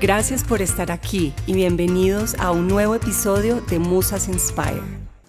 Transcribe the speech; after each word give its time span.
Gracias 0.00 0.44
por 0.44 0.62
estar 0.62 0.90
aquí 0.90 1.34
y 1.46 1.52
bienvenidos 1.52 2.34
a 2.38 2.52
un 2.52 2.68
nuevo 2.68 2.94
episodio 2.94 3.60
de 3.60 3.78
Musas 3.78 4.28
Inspire. 4.28 4.80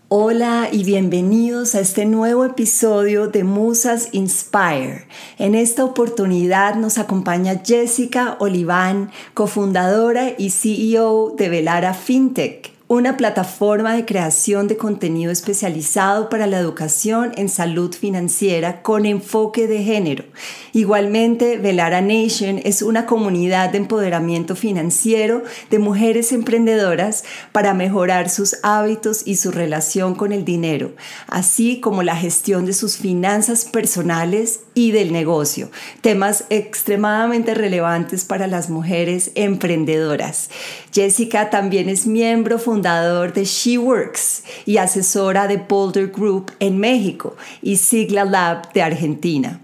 Hola 0.08 0.69
y 0.72 0.86
bienvenidos 0.86 1.75
a 1.75 1.81
este 1.81 2.05
nuevo 2.05 2.45
episodio 2.45 3.28
de 3.28 3.44
Musas 3.44 4.08
Inspire. 4.13 5.08
En 5.38 5.55
esta 5.55 5.83
oportunidad 5.83 6.75
nos 6.75 7.00
acompaña 7.00 7.61
Jessica 7.66 8.38
Oliván, 8.39 9.11
cofundadora 9.33 10.36
y 10.38 10.52
CEO 10.52 11.31
de 11.38 11.50
Velara 11.50 11.94
FinTech 11.94 12.72
una 12.92 13.16
plataforma 13.16 13.94
de 13.94 14.03
creación 14.03 14.67
de 14.67 14.75
contenido 14.75 15.31
especializado 15.31 16.28
para 16.28 16.45
la 16.45 16.59
educación 16.59 17.31
en 17.38 17.47
salud 17.47 17.95
financiera 17.95 18.81
con 18.81 19.06
enfoque 19.06 19.66
de 19.66 19.81
género. 19.81 20.25
Igualmente, 20.73 21.58
Velara 21.58 22.02
Nation 22.02 22.59
es 22.66 22.81
una 22.81 23.06
comunidad 23.06 23.69
de 23.69 23.78
empoderamiento 23.78 24.58
financiero 24.58 25.42
de 25.69 25.80
mujeres 25.80 26.34
emprendedoras 26.34 27.23
para 27.53 27.73
mejorar 27.73 28.30
sus 28.30 28.58
hábitos 28.62 29.25
y 29.25 29.38
su 29.38 29.52
relación 29.52 30.14
con 30.14 30.34
el 30.34 30.44
dinero, 30.44 30.92
así 31.28 31.80
como 31.80 32.03
la 32.03 32.17
gestión 32.17 32.66
de 32.66 32.73
sus 32.73 32.97
finanzas 32.97 33.63
personales 33.63 34.66
y 34.74 34.92
del 34.92 35.12
negocio, 35.12 35.70
temas 36.02 36.46
extremadamente 36.50 37.54
relevantes 37.54 38.26
para 38.26 38.48
las 38.48 38.70
mujeres 38.70 39.32
emprendedoras. 39.36 40.50
Jessica 40.94 41.50
también 41.50 41.90
es 41.90 42.08
miembro 42.08 42.59
fundador 42.59 43.34
de 43.34 43.46
She 43.46 43.78
Works 43.78 44.44
y 44.66 44.78
asesora 44.78 45.48
de 45.48 45.58
Boulder 45.58 46.08
Group 46.08 46.52
en 46.59 46.78
México 46.78 47.36
y 47.62 47.78
Sigla 47.78 48.26
Lab 48.26 48.72
de 48.74 48.82
Argentina. 48.82 49.59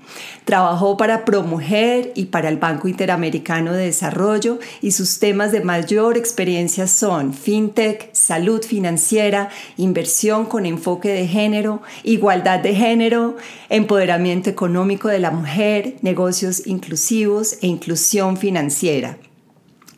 Trabajó 0.46 0.96
para 0.96 1.26
ProMujer 1.26 2.14
y 2.16 2.28
para 2.28 2.48
el 2.48 2.56
Banco 2.56 2.88
Interamericano 2.88 3.74
de 3.74 3.88
Desarrollo 3.88 4.60
y 4.82 4.92
sus 4.92 5.20
temas 5.20 5.52
de 5.52 5.60
mayor 5.60 6.18
experiencia 6.18 6.88
son 6.88 7.34
fintech, 7.34 8.10
salud 8.14 8.64
financiera, 8.64 9.50
inversión 9.76 10.46
con 10.46 10.66
enfoque 10.66 11.10
de 11.10 11.28
género, 11.28 11.82
igualdad 12.04 12.60
de 12.60 12.74
género, 12.74 13.36
empoderamiento 13.68 14.50
económico 14.50 14.97
de 15.06 15.20
la 15.20 15.30
mujer, 15.30 15.98
negocios 16.02 16.66
inclusivos 16.66 17.58
e 17.62 17.68
inclusión 17.68 18.38
financiera. 18.38 19.18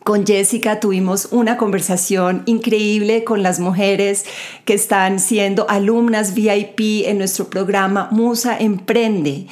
Con 0.04 0.26
Jessica 0.26 0.80
tuvimos 0.80 1.30
una 1.32 1.58
conversación 1.58 2.44
increíble 2.46 3.24
con 3.24 3.44
las 3.44 3.60
mujeres 3.60 4.26
que 4.66 4.74
están 4.74 5.20
siendo 5.20 5.70
alumnas 5.70 6.34
VIP 6.34 7.06
en 7.06 7.18
nuestro 7.20 7.50
programa 7.50 8.10
Musa 8.12 8.58
Emprende 8.58 9.48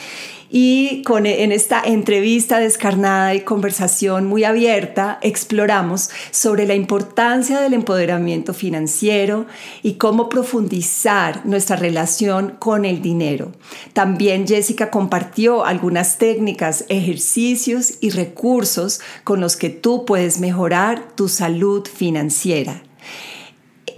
y 0.49 1.03
con, 1.03 1.25
en 1.25 1.51
esta 1.51 1.81
entrevista 1.83 2.59
descarnada 2.59 3.35
y 3.35 3.41
conversación 3.41 4.25
muy 4.27 4.43
abierta 4.43 5.19
exploramos 5.21 6.09
sobre 6.31 6.65
la 6.65 6.75
importancia 6.75 7.59
del 7.59 7.73
empoderamiento 7.73 8.53
financiero 8.53 9.45
y 9.83 9.93
cómo 9.93 10.29
profundizar 10.29 11.45
nuestra 11.45 11.75
relación 11.75 12.55
con 12.59 12.85
el 12.85 13.01
dinero. 13.01 13.51
También 13.93 14.47
Jessica 14.47 14.89
compartió 14.89 15.65
algunas 15.65 16.17
técnicas, 16.17 16.85
ejercicios 16.89 17.95
y 18.01 18.11
recursos 18.11 19.01
con 19.23 19.41
los 19.41 19.57
que 19.57 19.69
tú 19.69 20.05
puedes 20.05 20.39
mejorar 20.39 21.15
tu 21.15 21.27
salud 21.27 21.87
financiera. 21.87 22.86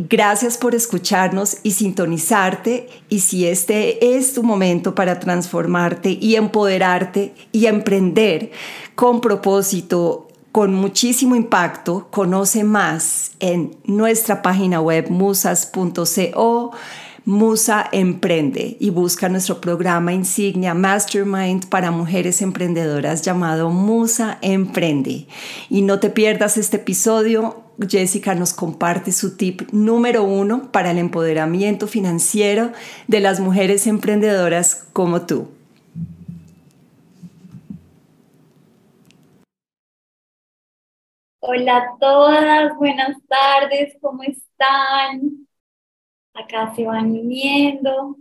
Gracias 0.02 0.58
por 0.58 0.76
escucharnos 0.76 1.58
y 1.62 1.72
sintonizarte 1.72 2.88
y 3.10 3.20
si 3.20 3.46
este 3.46 4.16
es 4.16 4.34
tu 4.34 4.44
momento 4.44 4.96
para 4.96 5.20
transformarte 5.20 6.12
y 6.12 6.36
empoderarte 6.36 7.34
y 7.52 7.66
emprender 7.66 8.52
con 8.96 9.20
propósito, 9.20 10.30
con 10.54 10.74
muchísimo 10.74 11.36
impacto, 11.36 12.08
conoce 12.12 12.64
más 12.64 13.32
en 13.42 13.76
nuestra 13.84 14.42
página 14.42 14.80
web 14.80 15.10
musas.co. 15.10 16.72
Musa 17.26 17.88
Emprende 17.92 18.78
y 18.80 18.90
busca 18.92 19.28
nuestro 19.28 19.60
programa 19.60 20.14
insignia 20.14 20.74
Mastermind 20.74 21.68
para 21.68 21.92
mujeres 21.92 22.42
emprendedoras 22.42 23.22
llamado 23.22 23.70
Musa 23.70 24.40
Emprende. 24.42 25.28
Y 25.70 25.82
no 25.82 26.00
te 26.00 26.10
pierdas 26.10 26.58
este 26.58 26.78
episodio 26.78 27.69
Jessica 27.88 28.36
nos 28.36 28.54
comparte 28.54 29.12
su 29.12 29.38
tip 29.38 29.62
número 29.72 30.24
uno 30.24 30.72
para 30.72 30.92
el 30.92 30.98
empoderamiento 30.98 31.88
financiero 31.88 32.72
de 33.08 33.20
las 33.20 33.40
mujeres 33.40 33.88
emprendedoras 33.88 34.88
como 34.94 35.26
tú. 35.26 35.50
Hola 41.40 41.78
a 41.78 41.98
todas, 42.00 42.76
buenas 42.78 43.18
tardes, 43.28 43.96
¿cómo 44.02 44.24
están? 44.24 45.48
Acá 46.34 46.74
se 46.76 46.86
van 46.86 47.12
uniendo. 47.12 48.18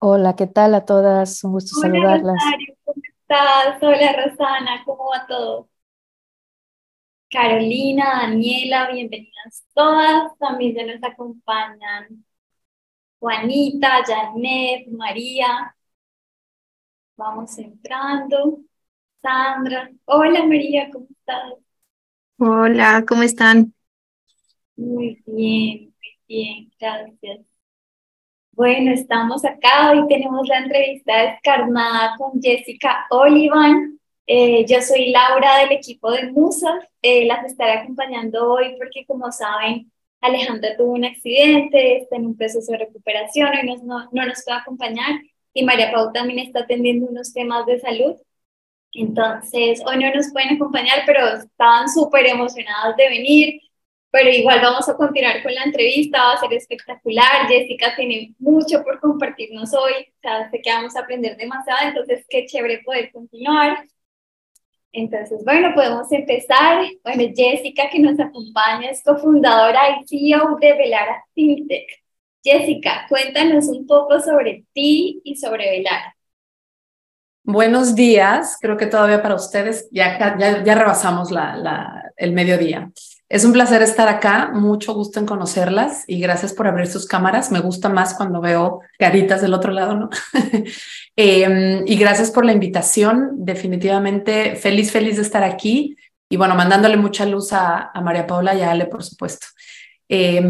Hola, 0.00 0.36
¿qué 0.36 0.46
tal 0.46 0.74
a 0.74 0.84
todas? 0.84 1.42
Un 1.44 1.52
gusto 1.52 1.78
Hola, 1.78 1.88
saludarlas. 1.88 2.34
Rosario, 2.34 2.74
¿cómo 2.84 3.02
estás? 3.02 3.82
Hola 3.82 4.24
Rosana, 4.24 4.82
¿cómo 4.84 5.10
va 5.10 5.26
todo? 5.26 5.68
Carolina, 7.30 8.22
Daniela, 8.22 8.90
bienvenidas 8.90 9.64
todas. 9.74 10.36
También 10.38 10.74
ya 10.74 10.86
nos 10.86 11.02
acompañan 11.02 12.24
Juanita, 13.18 14.02
Janet, 14.06 14.88
María. 14.88 15.76
Vamos 17.16 17.58
entrando. 17.58 18.60
Sandra. 19.20 19.90
Hola 20.04 20.44
María, 20.44 20.90
¿cómo 20.90 21.06
estás? 21.10 21.54
Hola, 22.38 23.04
¿cómo 23.06 23.22
están? 23.24 23.74
Muy 24.76 25.20
bien, 25.26 25.94
muy 26.00 26.18
bien, 26.28 26.72
gracias. 26.78 27.40
Bueno, 28.52 28.92
estamos 28.92 29.44
acá. 29.44 29.92
Hoy 29.92 30.06
tenemos 30.08 30.46
la 30.48 30.58
entrevista 30.58 31.12
descarnada 31.22 32.14
con 32.16 32.40
Jessica 32.40 33.06
Olivan. 33.10 33.97
Eh, 34.28 34.66
yo 34.68 34.82
soy 34.82 35.10
Laura 35.10 35.58
del 35.60 35.72
equipo 35.72 36.12
de 36.12 36.30
Musas, 36.32 36.84
eh, 37.02 37.24
las 37.26 37.44
estaré 37.46 37.72
acompañando 37.72 38.52
hoy 38.52 38.76
porque 38.78 39.06
como 39.06 39.32
saben, 39.32 39.90
Alejandra 40.20 40.76
tuvo 40.76 40.92
un 40.92 41.04
accidente, 41.06 41.98
está 41.98 42.16
en 42.16 42.26
un 42.26 42.36
proceso 42.36 42.72
de 42.72 42.78
recuperación, 42.78 43.48
y 43.62 43.66
no, 43.84 44.08
no 44.12 44.26
nos 44.26 44.44
puede 44.44 44.58
acompañar 44.58 45.20
y 45.54 45.64
María 45.64 45.90
Pau 45.92 46.12
también 46.12 46.40
está 46.40 46.60
atendiendo 46.60 47.06
unos 47.06 47.32
temas 47.32 47.66
de 47.66 47.80
salud. 47.80 48.16
Entonces, 48.92 49.82
hoy 49.86 49.98
no 49.98 50.12
nos 50.14 50.32
pueden 50.32 50.54
acompañar, 50.56 51.00
pero 51.06 51.26
estaban 51.28 51.88
súper 51.88 52.26
emocionadas 52.26 52.96
de 52.96 53.08
venir. 53.08 53.60
pero 54.10 54.30
igual 54.30 54.60
vamos 54.62 54.88
a 54.88 54.96
continuar 54.96 55.42
con 55.42 55.54
la 55.54 55.64
entrevista, 55.64 56.18
va 56.18 56.32
a 56.34 56.40
ser 56.40 56.52
espectacular. 56.54 57.46
Jessica 57.48 57.94
tiene 57.96 58.34
mucho 58.38 58.82
por 58.84 59.00
compartirnos 59.00 59.74
hoy, 59.74 59.92
o 59.92 60.20
sea, 60.22 60.50
sé 60.50 60.60
que 60.62 60.70
vamos 60.70 60.96
a 60.96 61.00
aprender 61.00 61.36
demasiado, 61.36 61.88
entonces 61.88 62.24
qué 62.28 62.46
chévere 62.46 62.82
poder 62.84 63.12
continuar. 63.12 63.84
Entonces, 64.92 65.44
bueno, 65.44 65.74
podemos 65.74 66.10
empezar. 66.12 66.84
Bueno, 67.04 67.24
Jessica, 67.34 67.90
que 67.90 67.98
nos 67.98 68.18
acompaña, 68.18 68.90
es 68.90 69.02
cofundadora 69.02 69.80
y 70.00 70.06
CEO 70.06 70.56
de 70.60 70.74
Velara 70.74 71.24
FinTech. 71.34 71.88
Jessica, 72.42 73.06
cuéntanos 73.08 73.68
un 73.68 73.86
poco 73.86 74.20
sobre 74.20 74.64
ti 74.72 75.20
y 75.24 75.36
sobre 75.36 75.70
Velara. 75.70 76.14
Buenos 77.42 77.94
días, 77.94 78.58
creo 78.60 78.76
que 78.76 78.86
todavía 78.86 79.22
para 79.22 79.34
ustedes 79.34 79.88
ya, 79.90 80.18
ya, 80.38 80.62
ya 80.62 80.74
rebasamos 80.74 81.30
la, 81.30 82.12
el 82.16 82.32
mediodía. 82.32 82.90
Es 83.28 83.44
un 83.44 83.52
placer 83.52 83.82
estar 83.82 84.08
acá, 84.08 84.50
mucho 84.54 84.94
gusto 84.94 85.20
en 85.20 85.26
conocerlas 85.26 86.04
y 86.06 86.18
gracias 86.18 86.54
por 86.54 86.66
abrir 86.66 86.86
sus 86.86 87.06
cámaras. 87.06 87.52
Me 87.52 87.60
gusta 87.60 87.90
más 87.90 88.14
cuando 88.14 88.40
veo 88.40 88.80
caritas 88.98 89.42
del 89.42 89.52
otro 89.52 89.70
lado, 89.70 89.94
¿no? 89.96 90.10
eh, 91.16 91.82
y 91.86 91.96
gracias 91.96 92.30
por 92.30 92.46
la 92.46 92.52
invitación. 92.52 93.32
Definitivamente 93.34 94.56
feliz, 94.56 94.90
feliz 94.90 95.16
de 95.16 95.22
estar 95.22 95.44
aquí 95.44 95.96
y 96.30 96.36
bueno, 96.38 96.54
mandándole 96.54 96.96
mucha 96.96 97.26
luz 97.26 97.52
a, 97.52 97.92
María 98.02 98.26
Paula 98.26 98.54
y 98.54 98.62
a 98.62 98.70
Ale, 98.70 98.86
por 98.86 99.04
supuesto. 99.04 99.46
Eh, 100.08 100.42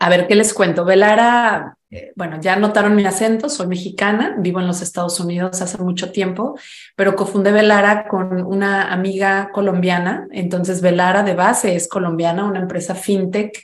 a 0.00 0.08
ver, 0.08 0.26
¿qué 0.26 0.34
les 0.34 0.52
cuento? 0.52 0.84
Velara, 0.84 1.76
bueno, 2.16 2.40
ya 2.40 2.56
notaron 2.56 2.96
mi 2.96 3.04
acento, 3.04 3.48
soy 3.48 3.66
mexicana, 3.66 4.36
vivo 4.38 4.60
en 4.60 4.66
los 4.66 4.82
Estados 4.82 5.18
Unidos 5.20 5.60
hace 5.60 5.78
mucho 5.78 6.12
tiempo, 6.12 6.58
pero 6.96 7.16
cofundé 7.16 7.52
Velara 7.52 8.08
con 8.08 8.44
una 8.44 8.92
amiga 8.92 9.50
colombiana, 9.52 10.26
entonces 10.32 10.80
Velara 10.80 11.22
de 11.22 11.34
base 11.34 11.74
es 11.76 11.88
colombiana, 11.88 12.44
una 12.44 12.60
empresa 12.60 12.94
fintech 12.94 13.62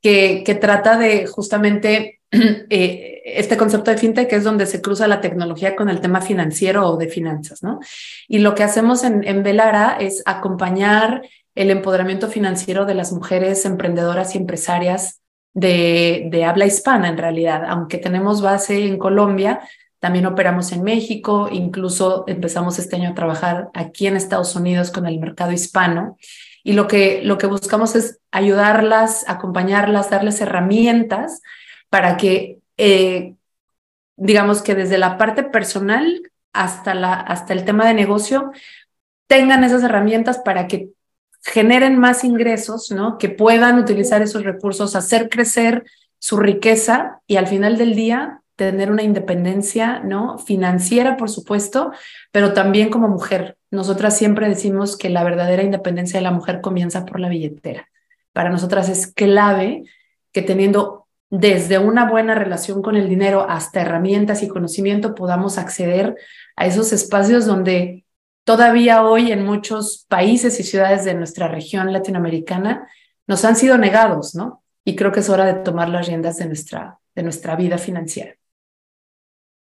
que, 0.00 0.42
que 0.44 0.54
trata 0.54 0.98
de 0.98 1.26
justamente 1.26 2.20
eh, 2.30 3.22
este 3.24 3.56
concepto 3.56 3.90
de 3.90 3.98
fintech 3.98 4.32
es 4.32 4.44
donde 4.44 4.66
se 4.66 4.80
cruza 4.80 5.08
la 5.08 5.20
tecnología 5.20 5.76
con 5.76 5.88
el 5.88 6.00
tema 6.00 6.20
financiero 6.20 6.86
o 6.88 6.96
de 6.96 7.08
finanzas, 7.08 7.62
¿no? 7.62 7.80
Y 8.26 8.38
lo 8.38 8.54
que 8.54 8.62
hacemos 8.62 9.04
en, 9.04 9.26
en 9.26 9.42
Velara 9.42 9.96
es 10.00 10.22
acompañar 10.26 11.22
el 11.54 11.70
empoderamiento 11.70 12.28
financiero 12.28 12.86
de 12.86 12.94
las 12.94 13.12
mujeres 13.12 13.64
emprendedoras 13.64 14.34
y 14.34 14.38
empresarias 14.38 15.17
de, 15.54 16.44
habla 16.46 16.66
hispana 16.66 17.08
en 17.08 17.18
realidad, 17.18 17.64
aunque 17.68 17.98
tenemos 17.98 18.42
base 18.42 18.86
en 18.86 18.98
Colombia, 18.98 19.60
también 19.98 20.26
operamos 20.26 20.72
en 20.72 20.84
México, 20.84 21.48
incluso 21.50 22.24
empezamos 22.28 22.78
este 22.78 22.96
año 22.96 23.10
a 23.10 23.14
trabajar 23.14 23.68
aquí 23.74 24.06
en 24.06 24.16
Estados 24.16 24.54
Unidos 24.54 24.92
con 24.92 25.06
el 25.06 25.18
mercado 25.18 25.50
hispano. 25.50 26.16
Y 26.62 26.74
lo 26.74 26.86
que, 26.86 27.22
lo 27.24 27.38
que 27.38 27.46
buscamos 27.46 27.96
es 27.96 28.20
ayudarlas, 28.30 29.28
acompañarlas, 29.28 30.10
darles 30.10 30.40
herramientas 30.40 31.42
para 31.88 32.16
que, 32.16 32.58
eh, 32.76 33.34
digamos 34.16 34.62
que 34.62 34.74
desde 34.74 34.98
la 34.98 35.18
parte 35.18 35.42
personal 35.42 36.22
hasta, 36.52 36.94
la, 36.94 37.14
hasta 37.14 37.52
el 37.52 37.64
tema 37.64 37.86
de 37.86 37.94
negocio, 37.94 38.52
tengan 39.26 39.64
esas 39.64 39.82
herramientas 39.82 40.38
para 40.38 40.68
que 40.68 40.90
generen 41.48 41.98
más 41.98 42.24
ingresos, 42.24 42.90
¿no? 42.90 43.18
Que 43.18 43.28
puedan 43.28 43.78
utilizar 43.78 44.22
esos 44.22 44.44
recursos, 44.44 44.94
hacer 44.94 45.28
crecer 45.28 45.84
su 46.18 46.36
riqueza 46.36 47.20
y 47.26 47.36
al 47.36 47.46
final 47.46 47.78
del 47.78 47.94
día 47.94 48.42
tener 48.56 48.90
una 48.90 49.02
independencia, 49.02 50.00
¿no? 50.00 50.38
Financiera, 50.38 51.16
por 51.16 51.30
supuesto, 51.30 51.92
pero 52.32 52.52
también 52.52 52.90
como 52.90 53.08
mujer. 53.08 53.56
Nosotras 53.70 54.16
siempre 54.16 54.48
decimos 54.48 54.96
que 54.96 55.10
la 55.10 55.24
verdadera 55.24 55.62
independencia 55.62 56.18
de 56.18 56.24
la 56.24 56.32
mujer 56.32 56.60
comienza 56.60 57.06
por 57.06 57.20
la 57.20 57.28
billetera. 57.28 57.88
Para 58.32 58.50
nosotras 58.50 58.88
es 58.88 59.06
clave 59.06 59.84
que 60.32 60.42
teniendo 60.42 61.06
desde 61.30 61.78
una 61.78 62.10
buena 62.10 62.34
relación 62.34 62.82
con 62.82 62.96
el 62.96 63.08
dinero 63.08 63.46
hasta 63.48 63.82
herramientas 63.82 64.42
y 64.42 64.48
conocimiento 64.48 65.14
podamos 65.14 65.56
acceder 65.56 66.16
a 66.56 66.66
esos 66.66 66.92
espacios 66.92 67.46
donde 67.46 68.04
todavía 68.48 69.02
hoy 69.02 69.30
en 69.30 69.44
muchos 69.44 70.06
países 70.08 70.58
y 70.58 70.62
ciudades 70.62 71.04
de 71.04 71.12
nuestra 71.12 71.48
región 71.48 71.92
latinoamericana 71.92 72.88
nos 73.26 73.44
han 73.44 73.56
sido 73.56 73.76
negados, 73.76 74.34
¿no? 74.34 74.64
Y 74.86 74.96
creo 74.96 75.12
que 75.12 75.20
es 75.20 75.28
hora 75.28 75.44
de 75.44 75.62
tomar 75.62 75.90
las 75.90 76.06
riendas 76.06 76.38
de 76.38 76.46
nuestra, 76.46 76.98
de 77.14 77.22
nuestra 77.22 77.56
vida 77.56 77.76
financiera. 77.76 78.34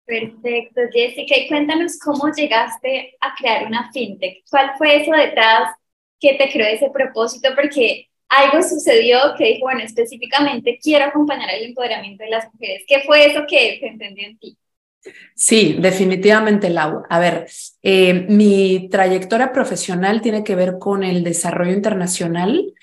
Perfecto, 0.03 0.81
Jessica. 0.91 1.37
Y 1.37 1.47
cuéntanos 1.47 1.97
cómo 1.99 2.29
llegaste 2.33 3.15
a 3.21 3.33
crear 3.39 3.65
una 3.65 3.93
fintech. 3.93 4.43
¿Cuál 4.51 4.71
fue 4.77 5.03
eso 5.03 5.11
detrás 5.13 5.73
que 6.19 6.33
te 6.33 6.51
creó 6.51 6.67
ese 6.67 6.89
propósito? 6.89 7.55
Porque 7.55 8.09
algo 8.27 8.61
sucedió 8.61 9.35
que 9.37 9.53
dijo, 9.53 9.67
bueno, 9.67 9.83
específicamente 9.83 10.79
quiero 10.83 11.05
acompañar 11.05 11.49
el 11.51 11.67
empoderamiento 11.67 12.25
de 12.25 12.29
las 12.29 12.53
mujeres. 12.53 12.83
¿Qué 12.85 12.99
fue 13.05 13.25
eso 13.25 13.45
que 13.47 13.77
se 13.79 13.87
entendió 13.87 14.27
en 14.27 14.37
ti? 14.37 14.57
Sí, 15.35 15.77
definitivamente, 15.79 16.69
Lau. 16.69 17.03
A 17.09 17.19
ver, 17.19 17.47
eh, 17.83 18.25
mi 18.29 18.89
trayectoria 18.89 19.51
profesional 19.51 20.21
tiene 20.21 20.43
que 20.43 20.55
ver 20.55 20.77
con 20.79 21.03
el 21.03 21.23
desarrollo 21.23 21.73
internacional 21.73 22.73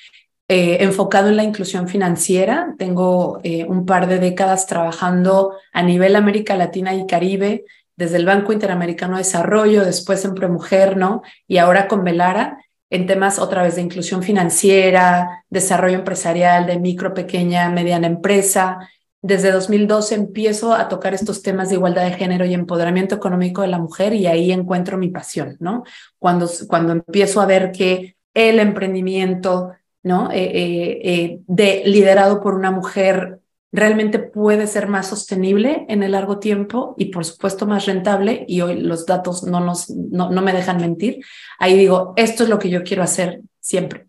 eh, 0.49 0.79
enfocado 0.81 1.29
en 1.29 1.37
la 1.37 1.45
inclusión 1.45 1.89
financiera. 1.89 2.75
Tengo 2.79 3.41
eh, 3.43 3.65
un 3.65 3.87
par 3.87 4.07
de 4.07 4.19
décadas 4.19 4.67
trabajando 4.67 5.55
a 5.73 5.83
nivel 5.83 6.15
América 6.15 6.57
Latina 6.57 6.95
y 6.95 7.07
Caribe, 7.07 7.65
desde 7.97 8.17
el 8.17 8.27
Banco 8.27 8.53
Interamericano 8.53 9.17
de 9.17 9.23
Desarrollo, 9.23 9.85
después 9.85 10.25
en 10.25 10.35
Premujer, 10.35 10.97
¿no? 10.97 11.23
Y 11.47 11.59
ahora 11.59 11.89
con 11.89 12.05
Velara 12.05 12.59
en 12.91 13.07
temas 13.07 13.39
otra 13.39 13.63
vez 13.63 13.77
de 13.77 13.81
inclusión 13.81 14.23
financiera, 14.23 15.45
desarrollo 15.49 15.97
empresarial, 15.97 16.67
de 16.67 16.79
micro, 16.79 17.15
pequeña, 17.15 17.71
mediana 17.71 18.07
empresa, 18.07 18.79
desde 19.23 19.53
2012 19.53 20.17
empiezo 20.17 20.75
a 20.75 20.89
tocar 20.89 21.15
estos 21.15 21.43
temas 21.43 21.69
de 21.69 21.77
igualdad 21.77 22.05
de 22.05 22.15
género 22.15 22.45
y 22.45 22.55
empoderamiento 22.55 23.15
económico 23.15 23.63
de 23.63 23.69
la 23.69 23.79
mujer 23.79 24.13
y 24.15 24.27
ahí 24.27 24.51
encuentro 24.51 24.99
mi 24.99 25.09
pasión, 25.11 25.57
¿no? 25.61 25.85
Cuando, 26.19 26.51
cuando 26.67 26.93
empiezo 26.93 27.41
a 27.41 27.47
ver 27.47 27.71
que 27.71 28.17
el 28.35 28.59
emprendimiento, 28.59 29.71
¿no? 30.03 30.31
Eh, 30.33 30.43
eh, 30.43 31.01
eh, 31.05 31.41
de, 31.47 31.83
liderado 31.87 32.43
por 32.43 32.55
una 32.55 32.73
mujer 32.73 33.39
realmente 33.71 34.19
puede 34.19 34.67
ser 34.67 34.89
más 34.89 35.07
sostenible 35.07 35.87
en 35.89 36.03
el 36.03 36.13
largo 36.13 36.41
tiempo 36.41 36.95
y 36.99 37.07
por 37.07 37.25
supuesto 37.25 37.65
más 37.65 37.87
rentable 37.87 38.45
y 38.49 38.61
hoy 38.61 38.81
los 38.81 39.07
datos 39.07 39.45
no, 39.45 39.61
nos, 39.61 39.89
no, 39.89 40.31
no 40.31 40.43
me 40.43 40.53
dejan 40.53 40.79
mentir, 40.79 41.21
ahí 41.59 41.79
digo, 41.79 42.13
esto 42.17 42.43
es 42.43 42.49
lo 42.49 42.59
que 42.59 42.71
yo 42.71 42.83
quiero 42.83 43.05
hacer 43.05 43.41
siempre. 43.61 44.09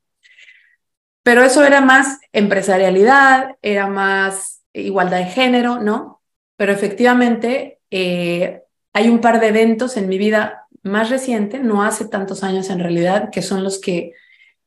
Pero 1.21 1.43
eso 1.43 1.63
era 1.63 1.79
más 1.79 2.19
empresarialidad, 2.33 3.55
era 3.61 3.87
más 3.87 4.52
igualdad 4.73 5.19
de 5.19 5.25
género, 5.25 5.79
¿no? 5.79 6.21
Pero 6.55 6.71
efectivamente 6.71 7.79
eh, 7.91 8.61
hay 8.93 9.09
un 9.09 9.21
par 9.21 9.39
de 9.39 9.47
eventos 9.47 9.97
en 9.97 10.07
mi 10.07 10.17
vida 10.17 10.67
más 10.83 11.09
reciente, 11.09 11.59
no 11.59 11.83
hace 11.83 12.07
tantos 12.07 12.43
años 12.43 12.69
en 12.69 12.79
realidad, 12.79 13.29
que 13.31 13.41
son 13.41 13.63
los 13.63 13.79
que 13.79 14.13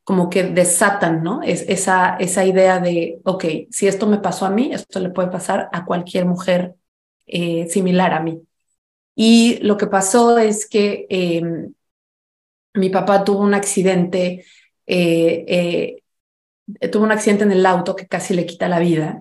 como 0.05 0.31
que 0.31 0.45
desatan, 0.45 1.25
¿no? 1.25 1.43
Es 1.43 1.63
esa, 1.69 2.17
esa 2.19 2.45
idea 2.45 2.79
de, 2.79 3.21
ok, 3.25 3.45
si 3.71 3.89
esto 3.89 4.07
me 4.07 4.19
pasó 4.19 4.47
a 4.47 4.51
mí, 4.51 4.71
esto 4.73 5.01
le 5.01 5.11
puede 5.11 5.29
pasar 5.29 5.69
a 5.73 5.85
cualquier 5.85 6.27
mujer 6.27 6.77
eh, 7.27 7.67
similar 7.69 8.15
a 8.15 8.21
mí. 8.21 8.41
Y 9.17 9.59
lo 9.63 9.77
que 9.77 9.89
pasó 9.89 10.39
es 10.39 10.69
que 10.69 11.07
em, 11.11 11.75
mi 12.75 12.91
papá 12.91 13.25
tuvo 13.25 13.41
un 13.41 13.55
accidente, 13.55 14.45
eh, 14.87 16.03
tuvo 16.93 17.05
un 17.05 17.13
accidente 17.13 17.45
en 17.45 17.53
el 17.53 17.67
auto 17.67 17.97
que 17.97 18.07
casi 18.07 18.35
le 18.35 18.47
quita 18.47 18.69
la 18.69 18.79
vida. 18.79 19.21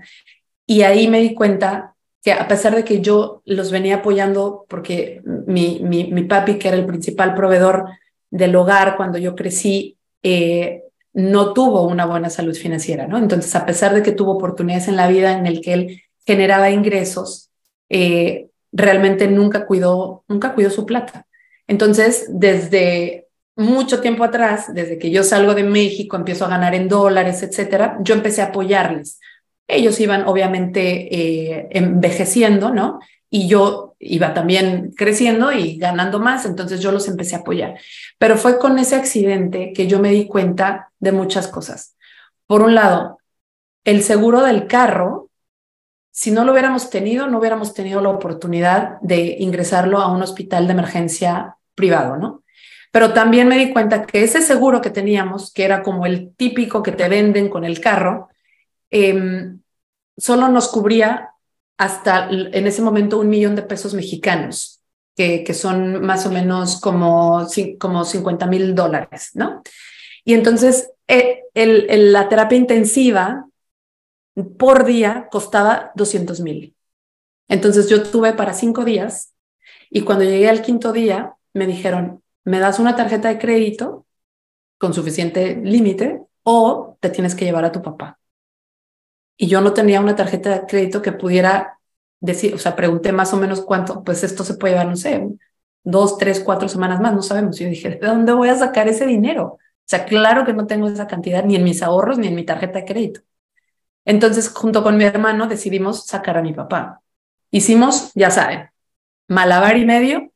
Y 0.65 0.81
ahí 0.81 1.07
me 1.07 1.21
di 1.21 1.33
cuenta 1.33 1.95
que 2.23 2.31
a 2.33 2.47
pesar 2.47 2.75
de 2.75 2.83
que 2.83 3.01
yo 3.01 3.43
los 3.45 3.71
venía 3.71 3.97
apoyando, 3.97 4.65
porque 4.67 5.21
mi, 5.45 5.79
mi, 5.83 6.11
mi 6.11 6.23
papi, 6.23 6.57
que 6.57 6.69
era 6.69 6.77
el 6.77 6.85
principal 6.85 7.35
proveedor 7.35 7.85
del 8.31 8.55
hogar 8.55 8.97
cuando 8.97 9.19
yo 9.19 9.35
crecí, 9.35 9.97
eh, 10.23 10.81
no 11.13 11.53
tuvo 11.53 11.83
una 11.83 12.05
buena 12.07 12.29
salud 12.31 12.55
financiera, 12.55 13.07
¿no? 13.07 13.17
Entonces, 13.17 13.55
a 13.55 13.65
pesar 13.65 13.93
de 13.93 14.01
que 14.01 14.11
tuvo 14.11 14.31
oportunidades 14.31 14.87
en 14.87 14.95
la 14.95 15.07
vida 15.07 15.37
en 15.37 15.45
el 15.45 15.61
que 15.61 15.73
él 15.73 16.01
generaba 16.25 16.71
ingresos, 16.71 17.51
eh, 17.89 18.47
realmente 18.71 19.27
nunca 19.27 19.67
cuidó, 19.67 20.23
nunca 20.27 20.55
cuidó 20.55 20.71
su 20.71 20.85
plata. 20.85 21.27
Entonces, 21.67 22.25
desde 22.29 23.27
mucho 23.55 24.01
tiempo 24.01 24.23
atrás, 24.23 24.73
desde 24.73 24.97
que 24.97 25.11
yo 25.11 25.23
salgo 25.23 25.53
de 25.53 25.63
México, 25.63 26.17
empiezo 26.17 26.45
a 26.45 26.49
ganar 26.49 26.73
en 26.75 26.89
dólares, 26.89 27.43
etcétera, 27.43 27.97
yo 28.01 28.15
empecé 28.15 28.41
a 28.41 28.47
apoyarles 28.47 29.19
ellos 29.67 29.99
iban 29.99 30.27
obviamente 30.27 31.13
eh, 31.13 31.67
envejeciendo, 31.71 32.71
¿no? 32.71 32.99
Y 33.29 33.47
yo 33.47 33.95
iba 33.99 34.33
también 34.33 34.93
creciendo 34.95 35.51
y 35.51 35.77
ganando 35.77 36.19
más, 36.19 36.45
entonces 36.45 36.79
yo 36.79 36.91
los 36.91 37.07
empecé 37.07 37.35
a 37.35 37.39
apoyar. 37.39 37.79
Pero 38.17 38.37
fue 38.37 38.59
con 38.59 38.77
ese 38.77 38.95
accidente 38.95 39.73
que 39.73 39.87
yo 39.87 39.99
me 39.99 40.11
di 40.11 40.27
cuenta 40.27 40.91
de 40.99 41.11
muchas 41.11 41.47
cosas. 41.47 41.95
Por 42.45 42.61
un 42.61 42.75
lado, 42.75 43.19
el 43.83 44.03
seguro 44.03 44.41
del 44.41 44.67
carro, 44.67 45.29
si 46.11 46.31
no 46.31 46.45
lo 46.45 46.51
hubiéramos 46.51 46.89
tenido, 46.89 47.27
no 47.27 47.39
hubiéramos 47.39 47.73
tenido 47.73 48.01
la 48.01 48.09
oportunidad 48.09 48.99
de 49.01 49.37
ingresarlo 49.39 49.99
a 49.99 50.11
un 50.11 50.21
hospital 50.21 50.67
de 50.67 50.73
emergencia 50.73 51.57
privado, 51.73 52.17
¿no? 52.17 52.43
Pero 52.91 53.11
también 53.11 53.49
me 53.49 53.57
di 53.57 53.73
cuenta 53.73 54.05
que 54.05 54.23
ese 54.23 54.41
seguro 54.41 54.79
que 54.79 54.89
teníamos, 54.89 55.51
que 55.51 55.65
era 55.65 55.83
como 55.83 56.05
el 56.05 56.33
típico 56.35 56.81
que 56.81 56.93
te 56.93 57.09
venden 57.09 57.49
con 57.49 57.65
el 57.65 57.81
carro, 57.81 58.29
em, 58.89 59.61
solo 60.17 60.47
nos 60.49 60.67
cubría 60.69 61.31
hasta 61.77 62.29
en 62.29 62.67
ese 62.67 62.81
momento 62.81 63.19
un 63.19 63.29
millón 63.29 63.55
de 63.55 63.63
pesos 63.63 63.93
mexicanos, 63.93 64.81
que, 65.15 65.53
son 65.53 66.05
más 66.05 66.25
o 66.25 66.31
menos 66.31 66.79
como, 66.79 67.45
como 67.79 68.05
50 68.05 68.47
mil 68.47 68.75
dólares, 68.75 69.31
¿no? 69.33 69.61
Y 70.23 70.33
entonces 70.33 70.91
eh, 71.07 71.43
la 71.53 72.27
terapia 72.29 72.57
intensiva 72.57 73.47
por 74.57 74.85
día 74.85 75.27
costaba 75.31 75.91
200 75.95 76.41
mil. 76.41 76.75
Entonces 77.47 77.89
yo 77.89 78.03
tuve 78.03 78.33
para 78.33 78.53
cinco 78.53 78.83
días 78.83 79.33
y 79.89 80.01
cuando 80.01 80.25
llegué 80.25 80.49
al 80.49 80.61
quinto 80.61 80.91
día 80.91 81.35
me 81.53 81.67
dijeron, 81.67 82.23
me 82.43 82.59
das 82.59 82.79
una 82.79 82.95
tarjeta 82.95 83.29
de 83.29 83.39
crédito 83.39 84.05
con 84.77 84.93
suficiente 84.93 85.55
límite 85.63 86.21
o 86.43 86.97
te 86.99 87.09
tienes 87.09 87.35
que 87.35 87.45
llevar 87.45 87.65
a 87.65 87.71
tu 87.71 87.81
papá. 87.81 88.19
Y 89.37 89.47
yo 89.47 89.61
no 89.61 89.73
tenía 89.73 89.99
una 89.99 90.15
tarjeta 90.15 90.51
de 90.51 90.65
crédito 90.65 91.01
que 91.01 91.11
pudiera 91.11 91.79
decir, 92.19 92.53
o 92.53 92.57
sea, 92.57 92.75
pregunté 92.75 93.11
más 93.11 93.33
o 93.33 93.37
menos 93.37 93.61
cuánto, 93.61 94.03
pues 94.03 94.23
esto 94.23 94.43
se 94.43 94.55
puede 94.55 94.73
llevar, 94.73 94.87
no 94.87 94.95
sé, 94.95 95.27
dos, 95.83 96.17
tres, 96.17 96.39
cuatro 96.39 96.67
semanas 96.67 96.99
más, 97.01 97.13
no 97.13 97.21
sabemos. 97.21 97.57
Yo 97.59 97.67
dije, 97.67 97.89
¿de 97.89 98.07
dónde 98.07 98.33
voy 98.33 98.49
a 98.49 98.55
sacar 98.55 98.87
ese 98.87 99.05
dinero? 99.05 99.43
O 99.45 99.87
sea, 99.87 100.05
claro 100.05 100.45
que 100.45 100.53
no 100.53 100.65
tengo 100.65 100.87
esa 100.87 101.07
cantidad 101.07 101.43
ni 101.43 101.55
en 101.55 101.63
mis 101.63 101.83
ahorros 101.83 102.17
ni 102.17 102.27
en 102.27 102.35
mi 102.35 102.43
tarjeta 102.43 102.79
de 102.79 102.85
crédito. 102.85 103.21
Entonces, 104.05 104.49
junto 104.49 104.83
con 104.83 104.97
mi 104.97 105.03
hermano, 105.03 105.47
decidimos 105.47 106.05
sacar 106.05 106.37
a 106.37 106.41
mi 106.41 106.53
papá. 106.53 107.01
Hicimos, 107.51 108.11
ya 108.15 108.31
saben, 108.31 108.69
malabar 109.27 109.77
y 109.77 109.85
medio 109.85 110.31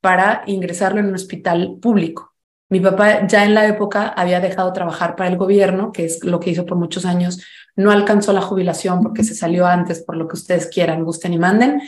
para 0.00 0.42
ingresarlo 0.46 1.00
en 1.00 1.06
un 1.06 1.14
hospital 1.14 1.78
público. 1.80 2.34
Mi 2.68 2.80
papá 2.80 3.26
ya 3.26 3.44
en 3.44 3.54
la 3.54 3.66
época 3.66 4.08
había 4.08 4.40
dejado 4.40 4.72
trabajar 4.72 5.16
para 5.16 5.30
el 5.30 5.36
gobierno, 5.36 5.92
que 5.92 6.04
es 6.04 6.24
lo 6.24 6.40
que 6.40 6.50
hizo 6.50 6.66
por 6.66 6.76
muchos 6.76 7.04
años. 7.04 7.42
No 7.76 7.90
alcanzó 7.90 8.32
la 8.32 8.40
jubilación 8.40 9.02
porque 9.02 9.24
se 9.24 9.34
salió 9.34 9.66
antes, 9.66 10.02
por 10.02 10.16
lo 10.16 10.28
que 10.28 10.34
ustedes 10.34 10.66
quieran, 10.66 11.04
gusten 11.04 11.32
y 11.32 11.38
manden. 11.38 11.82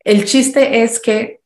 El 0.00 0.24
chiste 0.24 0.82
es 0.82 1.00
que 1.00 1.40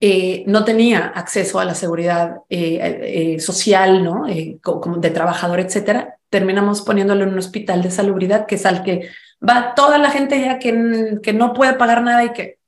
eh, 0.00 0.44
no 0.46 0.64
tenía 0.64 1.06
acceso 1.06 1.58
a 1.58 1.64
la 1.64 1.74
seguridad 1.74 2.38
eh, 2.48 3.34
eh, 3.36 3.40
social, 3.40 4.04
¿no? 4.04 4.24
como 4.62 4.96
de 4.96 5.10
trabajador, 5.10 5.60
etcétera. 5.60 6.16
Terminamos 6.30 6.82
poniéndolo 6.82 7.24
en 7.24 7.30
un 7.30 7.38
hospital 7.38 7.82
de 7.82 7.90
salubridad, 7.90 8.46
que 8.46 8.56
es 8.56 8.66
al 8.66 8.82
que 8.82 9.08
va 9.46 9.74
toda 9.74 9.98
la 9.98 10.10
gente 10.10 10.40
ya 10.40 10.58
que, 10.58 11.18
que 11.22 11.32
no 11.32 11.52
puede 11.52 11.74
pagar 11.74 12.02
nada 12.02 12.24
y 12.24 12.32
que... 12.32 12.58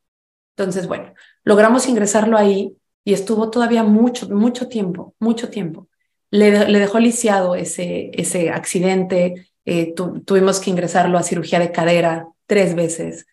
Entonces, 0.56 0.86
bueno, 0.86 1.14
Logramos 1.44 1.88
ingresarlo 1.88 2.36
ahí 2.36 2.76
y 3.04 3.14
estuvo 3.14 3.50
todavía 3.50 3.82
mucho, 3.82 4.28
mucho 4.28 4.68
tiempo, 4.68 5.14
mucho 5.18 5.48
tiempo. 5.48 5.88
Le, 6.30 6.50
dejó 6.50 6.98
lisiado 7.00 7.54
ese, 7.54 8.10
ese 8.14 8.50
accidente, 8.50 9.49
eh, 9.64 9.94
tuvimos 9.94 10.60
que 10.60 10.70
ingresarlo 10.70 11.18
a 11.18 11.22
cirugía 11.22 11.58
de 11.58 11.72
cadera 11.72 12.26
tres 12.46 12.74
veces. 12.74 13.26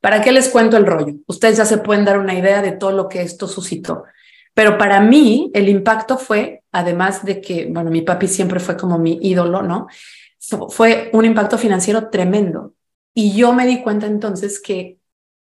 ¿Para 0.00 0.20
qué 0.20 0.32
les 0.32 0.48
cuento 0.48 0.76
el 0.76 0.86
rollo? 0.86 1.14
Ustedes 1.26 1.56
ya 1.56 1.64
se 1.64 1.78
pueden 1.78 2.04
dar 2.04 2.18
una 2.18 2.34
idea 2.34 2.60
de 2.62 2.72
todo 2.72 2.92
lo 2.92 3.08
que 3.08 3.22
esto 3.22 3.48
suscitó. 3.48 4.04
Pero 4.52 4.78
para 4.78 5.00
mí 5.00 5.50
el 5.54 5.68
impacto 5.68 6.16
fue, 6.16 6.62
además 6.70 7.24
de 7.24 7.40
que, 7.40 7.66
bueno, 7.70 7.90
mi 7.90 8.02
papi 8.02 8.28
siempre 8.28 8.60
fue 8.60 8.76
como 8.76 8.98
mi 8.98 9.18
ídolo, 9.22 9.62
¿no? 9.62 9.88
Fue 10.68 11.10
un 11.12 11.24
impacto 11.24 11.58
financiero 11.58 12.10
tremendo. 12.10 12.74
Y 13.14 13.34
yo 13.34 13.52
me 13.52 13.66
di 13.66 13.82
cuenta 13.82 14.06
entonces 14.06 14.60
que 14.60 14.98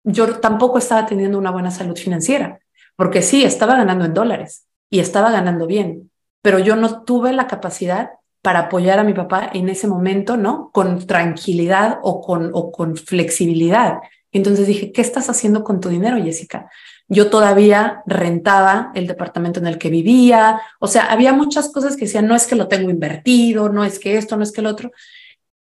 yo 0.04 0.40
tampoco 0.40 0.78
estaba 0.78 1.06
teniendo 1.06 1.38
una 1.38 1.50
buena 1.50 1.70
salud 1.70 1.96
financiera, 1.96 2.60
porque 2.96 3.22
sí, 3.22 3.44
estaba 3.44 3.76
ganando 3.76 4.04
en 4.04 4.14
dólares 4.14 4.66
y 4.90 5.00
estaba 5.00 5.30
ganando 5.30 5.66
bien, 5.66 6.10
pero 6.42 6.58
yo 6.58 6.76
no 6.76 7.04
tuve 7.04 7.32
la 7.32 7.46
capacidad 7.46 8.10
para 8.42 8.61
apoyar 8.61 8.99
a 8.99 9.04
mi 9.04 9.14
papá 9.14 9.50
en 9.52 9.68
ese 9.68 9.87
momento, 9.87 10.37
¿no? 10.37 10.71
Con 10.73 11.07
tranquilidad 11.07 11.99
o 12.02 12.21
con, 12.21 12.50
o 12.54 12.71
con 12.71 12.97
flexibilidad. 12.97 13.99
Entonces 14.33 14.66
dije, 14.66 14.92
¿qué 14.92 15.00
estás 15.00 15.28
haciendo 15.30 15.64
con 15.64 15.80
tu 15.80 15.88
dinero, 15.88 16.23
Jessica? 16.23 16.71
Yo 17.09 17.30
todavía 17.30 18.02
rentaba 18.07 18.92
el 18.95 19.07
departamento 19.07 19.61
en 19.61 19.66
el 19.66 19.78
que 19.78 19.88
vivía, 19.88 20.61
o 20.78 20.87
sea, 20.87 21.11
había 21.11 21.33
muchas 21.33 21.73
cosas 21.73 21.97
que 21.97 22.04
decían, 22.04 22.26
no 22.26 22.37
es 22.37 22.47
que 22.47 22.54
lo 22.54 22.68
tengo 22.68 22.90
invertido, 22.90 23.71
no 23.71 23.85
es 23.85 23.99
que 23.99 24.18
esto, 24.18 24.37
no 24.37 24.42
es 24.42 24.52
que 24.52 24.61
el 24.61 24.66
otro. 24.66 24.92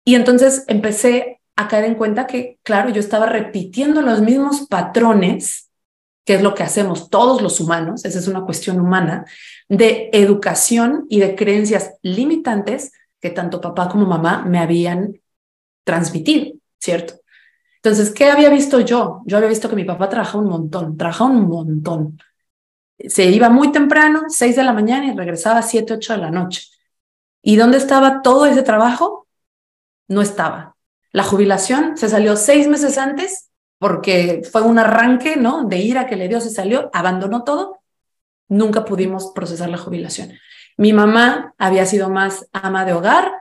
Y 0.03 0.15
entonces 0.15 0.63
empecé 0.67 1.41
a 1.55 1.67
caer 1.67 1.85
en 1.85 1.95
cuenta 1.95 2.27
que, 2.27 2.59
claro, 2.63 2.89
yo 2.89 2.99
estaba 2.99 3.27
repitiendo 3.27 4.01
los 4.01 4.21
mismos 4.21 4.67
patrones, 4.67 5.64
que 6.25 6.33
es 6.33 6.41
lo 6.41 6.55
que 6.55 6.63
hacemos 6.63 7.09
todos 7.09 7.41
los 7.41 7.59
humanos, 7.59 8.03
esa 8.03 8.19
es 8.19 8.27
una 8.27 8.41
cuestión 8.41 8.79
humana, 8.79 9.25
de 9.69 10.09
educación 10.11 11.05
y 11.07 11.19
de 11.19 11.35
creencias 11.35 11.93
limitantes 12.01 12.91
que 13.21 13.29
tanto 13.29 13.61
papá 13.61 13.87
como 13.87 14.05
mamá 14.05 14.43
me 14.45 14.59
habían 14.59 15.21
transmitido, 15.83 16.53
¿cierto? 16.79 17.13
Entonces, 17.77 18.11
¿qué 18.11 18.31
había 18.31 18.49
visto 18.49 18.79
yo? 18.79 19.21
Yo 19.25 19.37
había 19.37 19.49
visto 19.49 19.69
que 19.69 19.75
mi 19.75 19.85
papá 19.85 20.09
trabajaba 20.09 20.43
un 20.43 20.49
montón, 20.49 20.97
trabajaba 20.97 21.29
un 21.29 21.47
montón. 21.47 22.19
Se 22.97 23.25
iba 23.25 23.49
muy 23.49 23.71
temprano, 23.71 24.23
seis 24.27 24.55
de 24.55 24.63
la 24.63 24.73
mañana 24.73 25.05
y 25.05 25.15
regresaba 25.15 25.59
a 25.59 25.61
siete, 25.61 25.93
ocho 25.93 26.13
de 26.13 26.19
la 26.19 26.31
noche. 26.31 26.63
¿Y 27.43 27.57
dónde 27.57 27.77
estaba 27.77 28.23
todo 28.23 28.47
ese 28.47 28.63
trabajo? 28.63 29.27
No 30.07 30.23
estaba. 30.23 30.75
La 31.11 31.23
jubilación 31.23 31.95
se 31.97 32.09
salió 32.09 32.35
seis 32.35 32.67
meses 32.67 32.97
antes 32.97 33.51
porque 33.79 34.41
fue 34.51 34.61
un 34.61 34.79
arranque, 34.79 35.35
¿no? 35.35 35.65
De 35.65 35.77
ira 35.77 36.07
que 36.07 36.15
le 36.15 36.27
dio, 36.27 36.41
se 36.41 36.49
salió, 36.49 36.89
abandonó 36.93 37.43
todo. 37.43 37.79
Nunca 38.47 38.85
pudimos 38.85 39.31
procesar 39.33 39.69
la 39.69 39.77
jubilación. 39.77 40.33
Mi 40.77 40.93
mamá 40.93 41.53
había 41.57 41.85
sido 41.85 42.09
más 42.09 42.47
ama 42.51 42.85
de 42.85 42.93
hogar, 42.93 43.31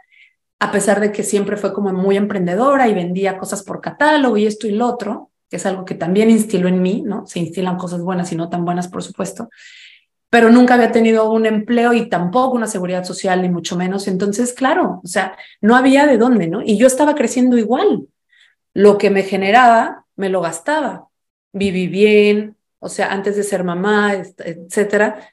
a 0.59 0.71
pesar 0.73 1.01
de 1.01 1.13
que 1.13 1.23
siempre 1.23 1.57
fue 1.57 1.73
como 1.73 1.93
muy 1.93 2.17
emprendedora 2.17 2.89
y 2.89 2.95
vendía 2.95 3.39
cosas 3.39 3.63
por 3.63 3.81
catálogo 3.81 4.37
y 4.37 4.47
esto 4.47 4.67
y 4.67 4.73
lo 4.73 4.87
otro, 4.87 5.31
que 5.51 5.57
es 5.57 5.67
algo 5.67 5.85
que 5.85 5.95
también 5.95 6.31
instiló 6.31 6.69
en 6.69 6.81
mí, 6.81 7.03
¿no? 7.05 7.27
Se 7.27 7.39
instilan 7.39 7.77
cosas 7.77 8.01
buenas 8.01 8.33
y 8.33 8.37
no 8.37 8.49
tan 8.49 8.65
buenas, 8.65 8.89
por 8.89 9.03
supuesto 9.03 9.49
pero 10.35 10.51
nunca 10.51 10.75
había 10.75 10.91
tenido 10.91 11.31
un 11.31 11.47
empleo 11.47 11.93
y 11.93 12.09
tampoco 12.09 12.57
una 12.57 12.67
seguridad 12.67 13.05
social, 13.05 13.41
ni 13.41 13.49
mucho 13.49 13.77
menos. 13.77 14.09
Entonces, 14.09 14.53
claro, 14.53 15.01
o 15.05 15.07
sea, 15.07 15.37
no 15.61 15.77
había 15.77 16.09
de 16.09 16.19
dónde, 16.19 16.49
¿no? 16.49 16.61
Y 16.61 16.77
yo 16.77 16.89
estaba 16.89 17.15
creciendo 17.15 17.57
igual. 17.57 18.09
Lo 18.73 18.99
que 18.99 19.11
me 19.11 19.23
generaba, 19.23 20.04
me 20.17 20.29
lo 20.29 20.41
gastaba. 20.41 21.09
Viví 21.53 21.87
bien, 21.87 22.57
o 22.79 22.89
sea, 22.89 23.13
antes 23.13 23.37
de 23.37 23.43
ser 23.43 23.65
mamá, 23.65 24.15
etcétera, 24.15 25.31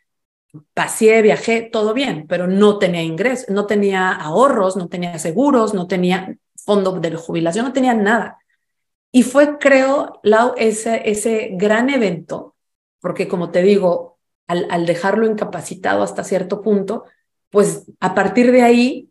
pasé, 0.73 1.21
viajé, 1.21 1.61
todo 1.61 1.93
bien, 1.93 2.25
pero 2.27 2.47
no 2.47 2.77
tenía 2.77 3.03
ingresos, 3.03 3.50
no 3.50 3.65
tenía 3.65 4.11
ahorros, 4.11 4.75
no 4.77 4.88
tenía 4.88 5.17
seguros, 5.19 5.73
no 5.73 5.88
tenía 5.88 6.38
fondo 6.55 7.00
de 7.00 7.15
jubilación, 7.15 7.65
no 7.65 7.73
tenía 7.73 7.93
nada. 7.93 8.38
Y 9.11 9.23
fue, 9.23 9.57
creo, 9.57 10.19
Lau, 10.23 10.53
ese, 10.57 11.09
ese 11.09 11.50
gran 11.53 11.89
evento, 11.89 12.55
porque 13.01 13.27
como 13.27 13.51
te 13.51 13.61
digo, 13.63 14.19
al, 14.47 14.85
dejarlo 14.85 15.25
incapacitado 15.25 16.03
hasta 16.03 16.23
cierto 16.23 16.61
punto, 16.61 17.05
pues 17.50 17.91
a 18.00 18.13
partir 18.13 18.51
de 18.51 18.63
ahí 18.63 19.09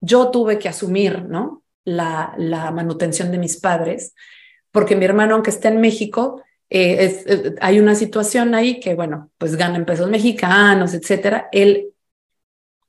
yo 0.00 0.30
tuve 0.30 0.58
que 0.58 0.68
asumir, 0.68 1.24
¿no? 1.24 1.62
La, 1.84 2.34
la 2.36 2.70
manutención 2.70 3.30
de 3.30 3.38
mis 3.38 3.58
padres, 3.58 4.14
porque 4.72 4.96
mi 4.96 5.04
hermano, 5.04 5.34
aunque 5.34 5.50
está 5.50 5.68
en 5.68 5.80
México, 5.80 6.42
eh, 6.70 7.54
hay 7.60 7.78
una 7.78 7.94
situación 7.94 8.54
ahí 8.54 8.80
que, 8.80 8.94
bueno, 8.94 9.30
pues 9.38 9.56
gana 9.56 9.76
en 9.76 9.84
pesos 9.84 10.08
mexicanos, 10.08 10.94
etcétera. 10.94 11.48
Él 11.52 11.88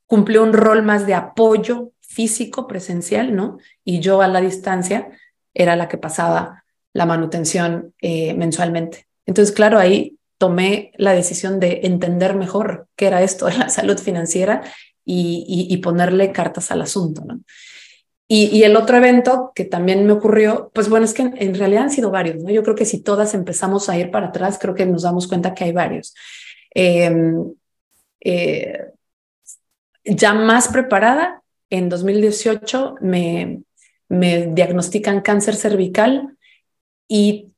cumplió 0.08 0.44
un 0.44 0.54
rol 0.54 0.84
más 0.84 1.06
de 1.06 1.14
apoyo 1.14 1.92
físico, 2.00 2.68
presencial, 2.68 3.36
¿no? 3.36 3.58
Y 3.84 4.00
yo 4.00 4.22
a 4.22 4.28
la 4.28 4.42
distancia 4.42 5.10
era 5.54 5.76
la 5.76 5.88
que 5.88 5.98
pasaba 5.98 6.64
la 6.94 7.06
manutención 7.06 7.94
eh, 8.02 8.34
mensualmente. 8.36 9.08
Entonces, 9.26 9.54
claro, 9.54 9.80
ahí 9.80 10.18
tomé 10.38 10.92
la 10.98 11.14
decisión 11.14 11.60
de 11.60 11.82
entender 11.84 12.36
mejor 12.36 12.88
qué 12.96 13.08
era 13.08 13.22
esto 13.22 13.48
de 13.48 13.58
la 13.58 13.70
salud 13.70 13.98
financiera 13.98 14.62
y, 15.06 15.78
ponerle 15.78 16.32
cartas 16.32 16.72
al 16.72 16.82
asunto. 16.82 17.24
¿no? 17.26 17.42
Y, 18.36 18.64
el 18.64 18.76
otro 18.76 18.98
evento 18.98 19.52
que 19.54 19.64
también 19.64 20.08
me 20.08 20.14
ocurrió, 20.14 20.72
pues 20.74 20.90
bueno, 20.90 21.06
es 21.06 21.14
que 21.14 21.22
en, 21.22 21.56
realidad 21.56 21.84
han 21.84 21.92
sido 21.92 22.10
varios, 22.10 22.44
¿no? 22.44 22.50
Yo 22.50 22.64
creo 22.64 22.76
que 22.76 22.86
si 22.86 23.00
todas 23.02 23.36
empezamos 23.36 23.90
a 23.90 23.98
ir 23.98 24.10
para 24.10 24.28
atrás, 24.28 24.58
creo 24.60 24.74
que 24.74 24.88
nos 24.88 25.04
damos 25.04 25.28
cuenta 25.28 25.54
que 25.54 25.66
hay 25.66 25.72
varios. 25.72 26.16
Em, 26.72 27.54
eh, 28.22 28.92
ya 30.04 30.34
más 30.34 30.68
preparada, 30.70 31.44
en 31.70 31.90
2018 31.90 32.96
me, 33.02 33.62
me 34.10 34.48
diagnostican 34.48 35.22
cáncer 35.22 35.56
cervical 35.56 36.36
y 37.08 37.54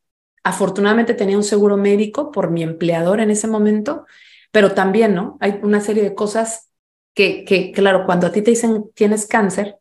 Afortunadamente 0.45 1.15
tenía 1.15 1.37
un 1.37 1.43
seguro 1.43 1.75
médico 1.75 2.31
por 2.31 2.51
mi 2.51 2.61
empleador 2.61 3.19
en 3.19 3.31
ese 3.31 3.47
momento, 3.47 4.05
pero 4.51 4.75
también, 4.75 5.15
¿no? 5.15 5.39
Hay 5.41 5.59
una 5.63 5.81
serie 5.81 6.03
de 6.03 6.13
cosas 6.13 6.69
que, 7.15 7.43
que, 7.45 7.71
claro, 7.71 8.05
cuando 8.05 8.27
a 8.27 8.31
ti 8.31 8.43
te 8.43 8.51
dicen 8.51 8.91
tienes 8.93 9.25
cáncer, 9.25 9.79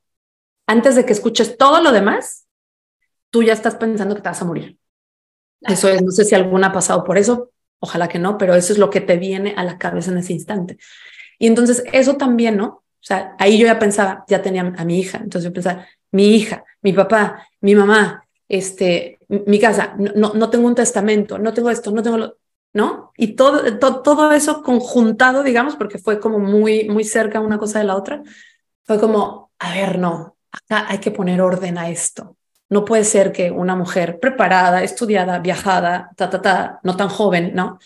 antes 0.66 0.96
de 0.96 1.04
que 1.04 1.12
escuches 1.12 1.56
todo 1.56 1.80
lo 1.80 1.92
demás, 1.92 2.46
tú 3.30 3.42
ya 3.42 3.52
estás 3.52 3.74
pensando 3.74 4.14
que 4.14 4.22
te 4.22 4.28
vas 4.28 4.42
a 4.42 4.44
morir. 4.44 4.78
Eso 5.60 5.88
es, 5.88 6.02
no 6.02 6.10
sé 6.10 6.24
si 6.24 6.34
alguna 6.34 6.68
ha 6.68 6.72
pasado 6.72 7.04
por 7.04 7.16
eso 7.18 7.50
ojalá 7.84 8.08
que 8.08 8.18
no, 8.18 8.38
pero 8.38 8.54
eso 8.54 8.72
es 8.72 8.78
lo 8.78 8.90
que 8.90 9.00
te 9.00 9.16
viene 9.16 9.54
a 9.56 9.62
la 9.62 9.78
cabeza 9.78 10.10
en 10.10 10.18
ese 10.18 10.32
instante. 10.32 10.78
Y 11.38 11.46
entonces 11.46 11.84
eso 11.92 12.16
también, 12.16 12.56
¿no? 12.56 12.66
O 12.66 13.06
sea, 13.06 13.36
ahí 13.38 13.58
yo 13.58 13.66
ya 13.66 13.78
pensaba, 13.78 14.24
ya 14.26 14.40
tenía 14.40 14.62
a 14.76 14.84
mi 14.84 14.98
hija, 14.98 15.18
entonces 15.18 15.44
yo 15.44 15.52
pensaba, 15.52 15.86
mi 16.10 16.34
hija, 16.34 16.64
mi 16.80 16.92
papá, 16.92 17.46
mi 17.60 17.74
mamá, 17.74 18.26
este, 18.48 19.18
mi 19.28 19.58
casa, 19.60 19.94
no, 19.98 20.32
no 20.32 20.50
tengo 20.50 20.66
un 20.66 20.74
testamento, 20.74 21.38
no 21.38 21.52
tengo 21.52 21.70
esto, 21.70 21.90
no 21.90 22.02
tengo 22.02 22.16
lo, 22.16 22.38
¿no? 22.72 23.12
Y 23.16 23.34
todo, 23.34 23.78
todo 23.78 24.32
eso 24.32 24.62
conjuntado, 24.62 25.42
digamos, 25.42 25.76
porque 25.76 25.98
fue 25.98 26.18
como 26.18 26.38
muy, 26.38 26.88
muy 26.88 27.04
cerca 27.04 27.40
una 27.40 27.58
cosa 27.58 27.78
de 27.78 27.84
la 27.84 27.96
otra, 27.96 28.22
fue 28.84 28.98
como, 28.98 29.50
a 29.58 29.74
ver, 29.74 29.98
no, 29.98 30.33
acá 30.54 30.86
hay 30.88 30.98
que 30.98 31.10
poner 31.10 31.40
orden 31.40 31.78
a 31.78 31.90
esto. 31.90 32.36
No 32.68 32.84
puede 32.84 33.04
ser 33.04 33.32
que 33.32 33.50
una 33.50 33.76
mujer 33.76 34.18
preparada, 34.20 34.82
estudiada, 34.82 35.38
viajada, 35.38 36.10
ta, 36.16 36.30
ta, 36.30 36.40
ta, 36.40 36.80
no 36.82 36.96
tan 36.96 37.08
joven, 37.08 37.52
¿no? 37.54 37.78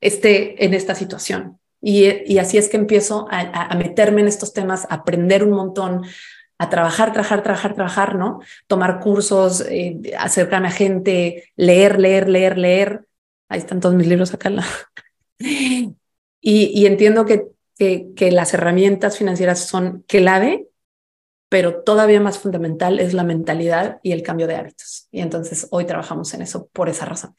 Esté 0.00 0.64
en 0.64 0.74
esta 0.74 0.94
situación. 0.94 1.58
Y, 1.80 2.38
así 2.38 2.56
es 2.56 2.68
que 2.68 2.78
empiezo 2.78 3.28
a, 3.30 3.74
meterme 3.76 4.22
en 4.22 4.28
estos 4.28 4.54
temas, 4.54 4.86
a 4.88 4.94
aprender 4.94 5.44
un 5.44 5.50
montón, 5.50 6.02
a 6.58 6.70
trabajar, 6.70 7.12
trabajar, 7.12 7.42
trabajar, 7.42 7.74
trabajar, 7.74 8.14
¿no? 8.14 8.40
Tomar 8.66 9.00
cursos, 9.00 9.60
eh, 9.68 10.00
acercarme 10.18 10.68
a 10.68 10.70
gente, 10.70 11.52
leer, 11.56 12.00
leer, 12.00 12.28
leer, 12.28 12.56
leer. 12.56 13.06
Ahí 13.50 13.58
están 13.58 13.80
todos 13.80 13.94
mis 13.94 14.06
libros 14.06 14.32
acá. 14.34 14.50
Y, 16.46 16.78
y 16.78 16.84
entiendo 16.84 17.24
que, 17.24 17.46
que, 17.78 18.08
que 18.14 18.30
las 18.30 18.52
herramientas 18.52 19.16
financieras 19.16 19.60
son 19.60 20.04
clave 20.06 20.68
pero 21.54 21.84
todavía 21.84 22.18
más 22.18 22.40
fundamental 22.40 22.98
es 22.98 23.14
la 23.14 23.22
mentalidad 23.22 24.00
y 24.02 24.10
el 24.10 24.24
cambio 24.24 24.48
de 24.48 24.56
hábitos. 24.56 25.06
Y 25.12 25.20
entonces 25.20 25.68
hoy 25.70 25.84
trabajamos 25.84 26.34
en 26.34 26.42
eso 26.42 26.66
por 26.72 26.88
esa 26.88 27.04
razón. 27.04 27.36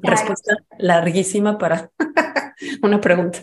Respuesta 0.00 0.54
larguísima 0.78 1.58
para 1.58 1.90
una 2.84 3.00
pregunta. 3.00 3.40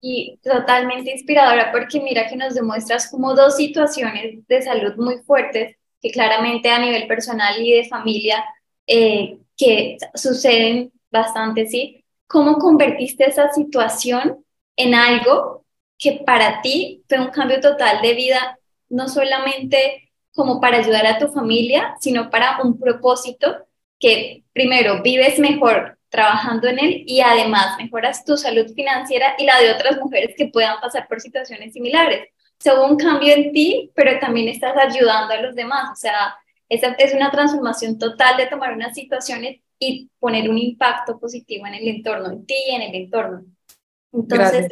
Y 0.00 0.40
totalmente 0.42 1.12
inspiradora 1.12 1.70
porque 1.70 2.00
mira 2.00 2.26
que 2.26 2.34
nos 2.34 2.56
demuestras 2.56 3.08
como 3.08 3.36
dos 3.36 3.54
situaciones 3.54 4.44
de 4.48 4.62
salud 4.62 4.96
muy 4.96 5.18
fuertes 5.18 5.76
que 6.02 6.10
claramente 6.10 6.72
a 6.72 6.80
nivel 6.80 7.06
personal 7.06 7.54
y 7.62 7.74
de 7.74 7.88
familia 7.88 8.44
eh, 8.84 9.38
que 9.56 9.96
suceden 10.16 10.90
bastante, 11.08 11.66
¿sí? 11.66 12.04
¿Cómo 12.26 12.58
convertiste 12.58 13.28
esa 13.28 13.52
situación 13.52 14.44
en 14.74 14.96
algo 14.96 15.64
que 16.00 16.22
para 16.26 16.62
ti 16.62 17.04
fue 17.08 17.20
un 17.20 17.28
cambio 17.28 17.60
total 17.60 18.00
de 18.00 18.14
vida, 18.14 18.58
no 18.88 19.06
solamente 19.06 20.10
como 20.34 20.60
para 20.60 20.78
ayudar 20.78 21.06
a 21.06 21.18
tu 21.18 21.28
familia, 21.28 21.94
sino 22.00 22.30
para 22.30 22.60
un 22.62 22.80
propósito 22.80 23.66
que 23.98 24.44
primero 24.54 25.02
vives 25.02 25.38
mejor 25.38 25.98
trabajando 26.08 26.68
en 26.68 26.78
él 26.78 27.04
y 27.06 27.20
además 27.20 27.76
mejoras 27.76 28.24
tu 28.24 28.36
salud 28.36 28.72
financiera 28.74 29.34
y 29.38 29.44
la 29.44 29.60
de 29.60 29.70
otras 29.70 29.98
mujeres 29.98 30.34
que 30.36 30.46
puedan 30.46 30.80
pasar 30.80 31.06
por 31.06 31.20
situaciones 31.20 31.74
similares. 31.74 32.28
O 32.66 32.86
un 32.86 32.96
cambio 32.96 33.34
en 33.34 33.52
ti, 33.52 33.90
pero 33.94 34.18
también 34.18 34.48
estás 34.48 34.74
ayudando 34.76 35.34
a 35.34 35.40
los 35.40 35.54
demás. 35.54 35.90
O 35.92 35.96
sea, 35.96 36.34
es 36.68 37.14
una 37.14 37.30
transformación 37.30 37.98
total 37.98 38.36
de 38.36 38.46
tomar 38.46 38.72
unas 38.72 38.94
situaciones 38.94 39.60
y 39.78 40.10
poner 40.18 40.48
un 40.48 40.58
impacto 40.58 41.18
positivo 41.18 41.66
en 41.66 41.74
el 41.74 41.88
entorno, 41.88 42.30
en 42.30 42.46
ti 42.46 42.54
y 42.68 42.74
en 42.74 42.82
el 42.82 42.94
entorno. 42.94 43.44
Entonces. 44.12 44.68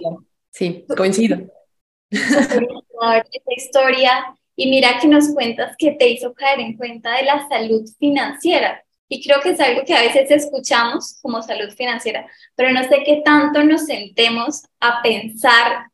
Sí, 0.59 0.85
coincido. 0.97 1.39
Esta 2.11 3.55
historia 3.57 4.35
y 4.57 4.69
mira 4.69 4.99
que 5.01 5.07
nos 5.07 5.33
cuentas 5.33 5.77
que 5.79 5.93
te 5.93 6.09
hizo 6.09 6.35
caer 6.35 6.59
en 6.59 6.77
cuenta 6.77 7.17
de 7.17 7.23
la 7.23 7.49
salud 7.49 7.89
financiera. 8.01 8.83
Y 9.09 9.23
creo 9.23 9.41
que 9.41 9.51
es 9.51 9.61
algo 9.61 9.85
que 9.85 9.95
a 9.95 10.03
veces 10.03 10.29
escuchamos 10.33 11.17
como 11.23 11.41
salud 11.43 11.71
financiera, 11.71 12.27
pero 12.57 12.73
no 12.73 12.83
sé 12.83 13.05
qué 13.07 13.23
tanto 13.25 13.63
nos 13.63 13.87
sentemos 13.87 14.65
a 14.81 15.01
pensar 15.01 15.87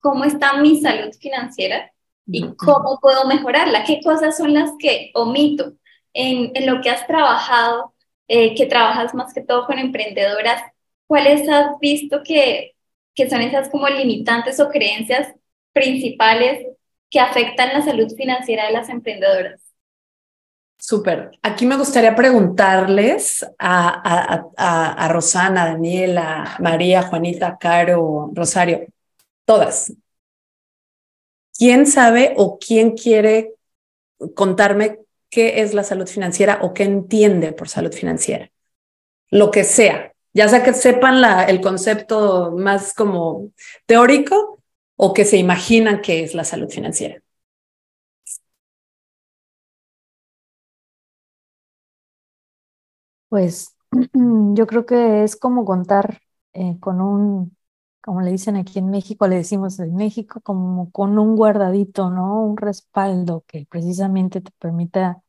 cómo 0.00 0.24
está 0.24 0.54
mi 0.54 0.80
salud 0.80 1.14
financiera 1.20 1.92
y 2.26 2.42
cómo 2.56 2.98
puedo 3.00 3.24
mejorarla, 3.26 3.84
qué 3.84 4.00
cosas 4.02 4.36
son 4.36 4.52
las 4.52 4.72
que 4.80 5.12
omito 5.14 5.74
en, 6.12 6.50
en 6.54 6.66
lo 6.66 6.82
que 6.82 6.90
has 6.90 7.06
trabajado, 7.06 7.94
eh, 8.26 8.56
que 8.56 8.66
trabajas 8.66 9.14
más 9.14 9.32
que 9.32 9.42
todo 9.42 9.64
con 9.64 9.78
emprendedoras, 9.78 10.60
¿cuáles 11.06 11.48
has 11.48 11.78
visto 11.80 12.22
que 12.24 12.74
que 13.18 13.28
son 13.28 13.42
esas 13.42 13.68
como 13.68 13.88
limitantes 13.88 14.60
o 14.60 14.68
creencias 14.68 15.34
principales 15.72 16.68
que 17.10 17.18
afectan 17.18 17.72
la 17.72 17.82
salud 17.82 18.08
financiera 18.16 18.66
de 18.66 18.72
las 18.72 18.88
emprendedoras. 18.88 19.60
Súper. 20.78 21.32
Aquí 21.42 21.66
me 21.66 21.76
gustaría 21.76 22.14
preguntarles 22.14 23.44
a, 23.58 24.44
a, 24.56 25.04
a, 25.04 25.08
Rosana, 25.08 25.66
Daniela, 25.66 26.54
María, 26.60 27.02
Juanita, 27.02 27.58
Caro, 27.58 28.30
Rosario, 28.32 28.86
todas. 29.44 29.92
¿Quién 31.58 31.86
sabe 31.86 32.34
o 32.36 32.60
quién 32.60 32.92
quiere 32.92 33.54
contarme 34.36 35.00
qué 35.28 35.62
es 35.62 35.74
la 35.74 35.82
salud 35.82 36.06
financiera 36.06 36.60
o 36.62 36.72
qué 36.72 36.84
entiende 36.84 37.52
por 37.52 37.68
salud 37.68 37.92
financiera? 37.92 38.52
Lo 39.28 39.50
que 39.50 39.64
sea, 39.64 40.12
ya 40.34 40.48
sea 40.48 40.62
que 40.62 40.74
sepan 40.74 41.22
el 41.48 41.60
concepto 41.60 42.52
más 42.56 42.94
como 42.94 43.50
teórico 43.86 44.62
o 44.96 45.12
que 45.14 45.24
se 45.24 45.36
imaginan 45.38 46.00
que 46.02 46.22
es 46.24 46.34
la 46.34 46.44
salud 46.44 46.68
financiera. 46.70 47.20
Pues 53.28 53.76
yo 54.54 54.66
creo 54.66 54.86
que 54.86 55.24
es 55.24 55.36
como 55.36 55.64
contar 55.64 56.20
eh, 56.52 56.78
con 56.80 57.00
un, 57.00 57.56
como 58.02 58.20
le 58.22 58.30
dicen 58.32 58.56
aquí 58.56 58.78
en 58.78 58.90
México, 58.90 59.26
le 59.28 59.36
decimos 59.36 59.78
en 59.80 59.94
México, 59.96 60.40
como 60.42 60.90
con 60.92 61.18
un 61.18 61.36
guardadito, 61.36 62.10
¿no? 62.10 62.42
Un 62.42 62.56
respaldo 62.56 63.44
que 63.46 63.66
precisamente 63.70 64.40
te 64.40 64.50
permita 64.58 65.22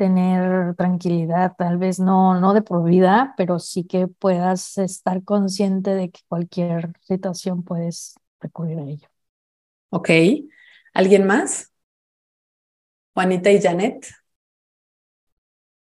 tener 0.00 0.74
tranquilidad, 0.76 1.52
tal 1.58 1.76
vez 1.76 2.00
no, 2.00 2.40
no 2.40 2.54
de 2.54 2.62
por 2.62 2.82
vida, 2.88 3.34
pero 3.36 3.58
sí 3.58 3.84
que 3.84 4.08
puedas 4.08 4.78
estar 4.78 5.22
consciente 5.24 5.90
de 5.90 6.10
que 6.10 6.20
cualquier 6.26 6.94
situación 7.02 7.62
puedes 7.64 8.14
recurrir 8.40 8.78
a 8.78 8.84
ello. 8.84 9.06
Ok. 9.90 10.08
¿Alguien 10.94 11.26
más? 11.26 11.70
Juanita 13.12 13.52
y 13.52 13.60
Janet. 13.60 14.06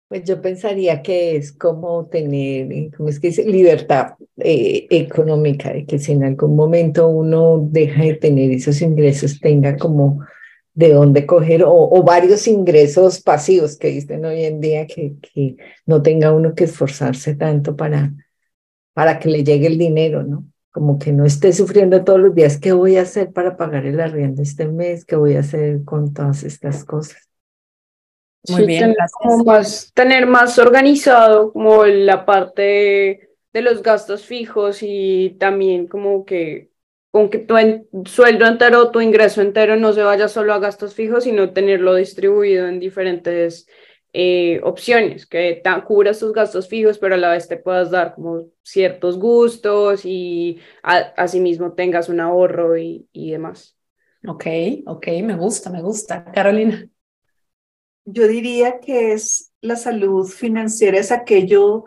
Pues 0.09 0.25
yo 0.25 0.43
pensaría 0.43 1.01
que 1.01 1.37
es 1.37 1.53
como 1.53 2.07
tener, 2.07 2.91
¿cómo 2.97 3.09
es 3.09 3.21
que 3.21 3.29
dice? 3.29 3.45
Libertad 3.45 4.15
eh, 4.39 4.89
económica, 4.91 5.73
de 5.73 5.87
que 5.87 6.01
si 6.01 6.11
en 6.11 6.25
algún 6.25 6.57
momento 6.57 7.07
uno 7.07 7.69
deja 7.71 8.03
de 8.03 8.15
tener 8.15 8.51
esos 8.51 8.83
ingresos, 8.83 9.39
tenga 9.39 9.77
como 9.77 10.27
de 10.75 10.93
dónde 10.93 11.27
coger 11.27 11.63
o, 11.67 12.03
varios 12.03 12.47
ingresos 12.49 13.21
pasivos 13.21 13.77
que 13.77 13.89
dicen 13.89 14.25
hoy 14.25 14.45
en 14.45 14.61
día 14.61 14.87
que, 14.87 15.15
que 15.21 15.57
no 15.87 16.03
tenga 16.03 16.33
uno 16.33 16.55
que 16.55 16.65
esforzarse 16.65 17.35
tanto 17.35 17.77
para, 17.77 18.13
para 18.95 19.19
que 19.19 19.29
le 19.29 19.45
llegue 19.45 19.67
el 19.67 19.79
dinero, 19.79 20.23
¿no? 20.23 20.47
Como 20.71 20.99
que 20.99 21.13
no 21.13 21.27
esté 21.27 21.53
sufriendo 21.53 22.03
todos 22.03 22.21
los 22.21 22.35
días, 22.35 22.59
¿qué 22.59 22.73
voy 22.73 22.97
a 22.97 23.03
hacer 23.03 23.33
para 23.33 23.59
pagar 23.59 23.85
el 23.85 24.01
arriendo 24.01 24.41
este 24.41 24.67
mes? 24.67 25.05
¿Qué 25.05 25.17
voy 25.17 25.35
a 25.35 25.41
hacer 25.41 25.85
con 25.85 26.15
todas 26.15 26.45
estas 26.45 26.85
cosas? 26.85 27.29
Muy 28.49 28.67
bien, 28.67 28.95
tener, 28.95 28.97
como 29.13 29.45
más, 29.45 29.93
tener 29.95 30.27
más 30.27 30.59
organizado 30.59 31.53
como 31.53 31.85
la 31.85 32.25
parte 32.25 33.31
de 33.53 33.63
los 33.63 33.83
gastos 33.83 34.25
fijos 34.25 34.79
y 34.81 35.37
también 35.39 35.87
como 35.87 36.25
que 36.25 36.72
con 37.13 37.29
que 37.29 37.39
tu 37.39 37.55
sueldo 38.07 38.47
entero, 38.47 38.91
tu 38.91 39.01
ingreso 39.01 39.43
entero 39.43 39.77
no 39.77 39.93
se 39.93 40.03
vaya 40.03 40.29
solo 40.29 40.55
a 40.55 40.59
gastos 40.59 40.95
fijos, 40.95 41.25
sino 41.25 41.53
tenerlo 41.53 41.95
distribuido 41.95 42.67
en 42.67 42.81
diferentes 42.81 43.69
eh, 44.15 44.61
opciones, 44.65 45.27
que 45.27 45.63
cubras 45.87 46.19
tus 46.19 46.33
gastos 46.33 46.69
fijos, 46.69 46.99
pero 46.99 47.15
a 47.15 47.19
la 47.19 47.31
vez 47.31 47.49
te 47.49 47.59
puedas 47.59 47.91
dar 47.91 48.15
como 48.15 48.47
ciertos 48.63 49.19
gustos 49.19 50.07
y 50.07 50.59
asimismo 50.83 51.75
tengas 51.75 52.09
un 52.09 52.19
ahorro 52.19 52.79
y, 52.79 53.07
y 53.13 53.33
demás. 53.33 53.77
Ok, 54.27 54.47
ok, 54.87 55.07
me 55.23 55.37
gusta, 55.37 55.69
me 55.69 55.83
gusta. 55.83 56.25
Carolina. 56.25 56.89
Yo 58.07 58.27
diría 58.27 58.81
que 58.81 59.13
es 59.13 59.53
la 59.61 59.77
salud 59.77 60.27
financiera, 60.27 60.99
es 60.99 61.13
aquello 61.13 61.85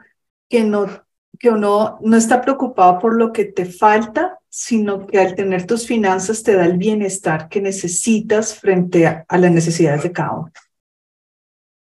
que 0.49 0.63
no 0.63 1.04
que 1.45 1.51
uno 1.51 1.99
no 2.01 2.17
está 2.17 2.41
preocupado 2.41 2.97
por 2.97 3.15
lo 3.15 3.31
que 3.31 3.45
te 3.45 3.65
falta, 3.65 4.39
sino 4.49 5.05
que 5.05 5.19
al 5.19 5.35
tener 5.35 5.67
tus 5.67 5.85
finanzas 5.85 6.41
te 6.41 6.55
da 6.55 6.65
el 6.65 6.79
bienestar 6.79 7.49
que 7.49 7.61
necesitas 7.61 8.59
frente 8.59 9.05
a, 9.05 9.27
las 9.29 9.51
necesidades 9.51 10.01
de 10.01 10.11
cada 10.11 10.31
uno. 10.31 10.51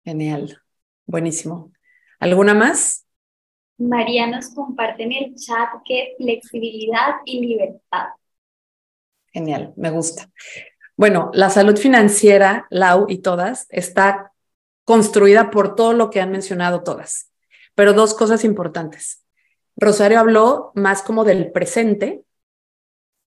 Genial, 0.03 0.59
buenísimo. 1.05 1.71
¿Alguna 2.19 2.55
más? 2.55 3.05
María 3.77 4.25
nos 4.25 4.49
comparte 4.55 5.03
en 5.03 5.11
el 5.11 5.35
chat 5.35 5.69
que 5.85 6.15
flexibilidad 6.17 7.17
y 7.23 7.39
libertad. 7.39 8.07
Genial, 9.31 9.71
me 9.75 9.91
gusta. 9.91 10.31
Bueno, 10.97 11.29
la 11.35 11.51
salud 11.51 11.77
financiera, 11.77 12.65
Lau 12.71 13.05
y 13.07 13.19
todas, 13.19 13.67
está 13.69 14.33
construida 14.83 15.51
por 15.51 15.75
todo 15.75 15.93
lo 15.93 16.09
que 16.09 16.21
han 16.21 16.31
mencionado 16.31 16.81
todas, 16.81 17.31
pero 17.75 17.93
dos 17.93 18.15
cosas 18.15 18.43
importantes 18.43 19.22
Rosario 19.75 20.19
habló 20.19 20.71
más 20.75 21.01
como 21.01 21.23
del 21.23 21.51
presente 21.51 22.23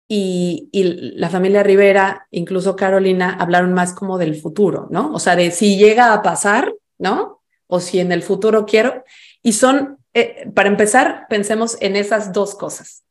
y, 0.07 0.69
la 1.17 1.29
familia 1.29 1.63
Rivera, 1.63 2.27
incluso 2.31 2.75
Carolina, 2.75 3.35
hablaron 3.39 3.73
más 3.73 3.93
como 3.93 4.17
del 4.17 4.35
futuro, 4.35 4.87
¿no? 4.89 5.13
O 5.13 5.19
sea, 5.19 5.35
de 5.35 5.51
si 5.51 5.77
llega 5.77 6.13
a 6.13 6.21
pasar, 6.21 6.73
¿no? 6.97 7.41
O 7.67 7.79
si 7.79 7.99
en 7.99 8.11
el 8.11 8.23
futuro 8.23 8.65
quiero. 8.65 9.03
Y 9.41 9.53
son, 9.53 9.97
eh, 10.13 10.49
para 10.55 10.69
empezar, 10.69 11.25
pensemos 11.29 11.77
en 11.81 11.95
esas 11.95 12.31
dos 12.31 12.55
cosas, 12.55 13.03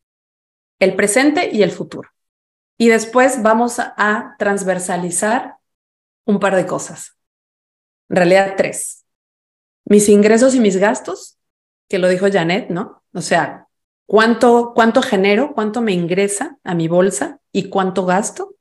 el 0.79 0.95
presente 0.95 1.49
y 1.51 1.61
el 1.61 1.71
futuro. 1.71 2.09
Y 2.79 2.89
después 2.89 3.43
vamos 3.43 3.79
a 3.79 4.35
transversalizar 4.39 5.55
un 6.25 6.39
par 6.39 6.55
de 6.55 6.65
cosas. 6.65 7.17
En 8.09 8.17
realidad, 8.17 8.53
tres. 8.57 9.05
Mis 9.85 10.09
ingresos 10.09 10.55
y 10.55 10.59
mis 10.59 10.77
gastos, 10.77 11.37
que 11.87 11.99
lo 11.99 12.07
dijo 12.07 12.27
Janet, 12.31 12.69
¿no? 12.69 12.96
O 13.17 13.21
sea, 13.21 13.67
¿cuánto, 14.05 14.73
cuánto 14.75 15.01
genero, 15.01 15.55
cuánto 15.55 15.81
me 15.81 15.91
ingresa 15.91 16.59
a 16.63 16.75
mi 16.75 16.87
bolsa 16.87 17.39
y 17.51 17.67
cuánto 17.67 18.05
gasto? 18.05 18.55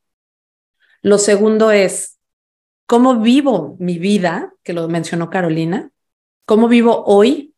Lo 1.03 1.19
segundo 1.19 1.73
es, 1.73 2.19
¿cómo 2.87 3.21
vivo 3.21 3.77
mi 3.79 3.99
vida? 3.99 4.55
Que 4.63 4.73
lo 4.73 4.89
mencionó 4.89 5.29
Carolina. 5.29 5.91
¿Cómo 6.47 6.69
vivo 6.69 7.05
hoy? 7.05 7.55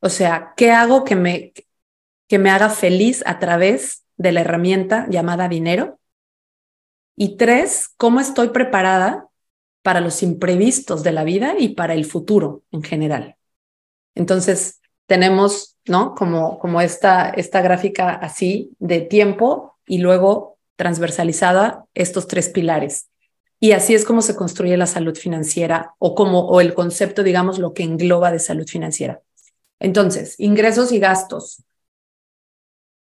O 0.00 0.10
sea, 0.10 0.52
¿qué 0.54 0.70
hago 0.70 1.02
que 1.02 1.16
me, 1.16 1.54
que 2.26 2.38
me 2.38 2.50
haga 2.50 2.68
feliz 2.68 3.22
a 3.24 3.38
través 3.38 4.04
de 4.18 4.32
la 4.32 4.42
herramienta 4.42 5.06
llamada 5.08 5.48
dinero? 5.48 5.98
Y 7.16 7.38
tres, 7.38 7.88
¿cómo 7.96 8.20
estoy 8.20 8.50
preparada 8.50 9.28
para 9.80 10.02
los 10.02 10.22
imprevistos 10.22 11.02
de 11.02 11.12
la 11.12 11.24
vida 11.24 11.54
y 11.58 11.70
para 11.70 11.94
el 11.94 12.04
futuro 12.04 12.64
en 12.70 12.82
general? 12.82 13.36
Entonces, 14.14 14.78
tenemos, 15.08 15.76
¿no? 15.86 16.14
Como, 16.14 16.58
como 16.58 16.80
esta, 16.80 17.30
esta 17.30 17.62
gráfica 17.62 18.10
así 18.10 18.70
de 18.78 19.00
tiempo 19.00 19.76
y 19.86 19.98
luego 19.98 20.58
transversalizada 20.76 21.86
estos 21.94 22.28
tres 22.28 22.50
pilares. 22.50 23.08
Y 23.58 23.72
así 23.72 23.94
es 23.94 24.04
como 24.04 24.22
se 24.22 24.36
construye 24.36 24.76
la 24.76 24.86
salud 24.86 25.16
financiera 25.16 25.94
o 25.98 26.14
como 26.14 26.40
o 26.46 26.60
el 26.60 26.74
concepto, 26.74 27.22
digamos, 27.22 27.58
lo 27.58 27.72
que 27.72 27.82
engloba 27.82 28.30
de 28.30 28.38
salud 28.38 28.66
financiera. 28.68 29.20
Entonces, 29.80 30.38
ingresos 30.38 30.92
y 30.92 30.98
gastos. 31.00 31.64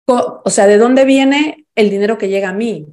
O 0.07 0.51
sea, 0.51 0.67
¿de 0.67 0.79
dónde 0.79 1.05
viene 1.05 1.67
el 1.77 1.89
dinero 1.89 2.19
que 2.19 2.29
llega 2.29 2.49
a 2.49 2.53
mí? 2.53 2.89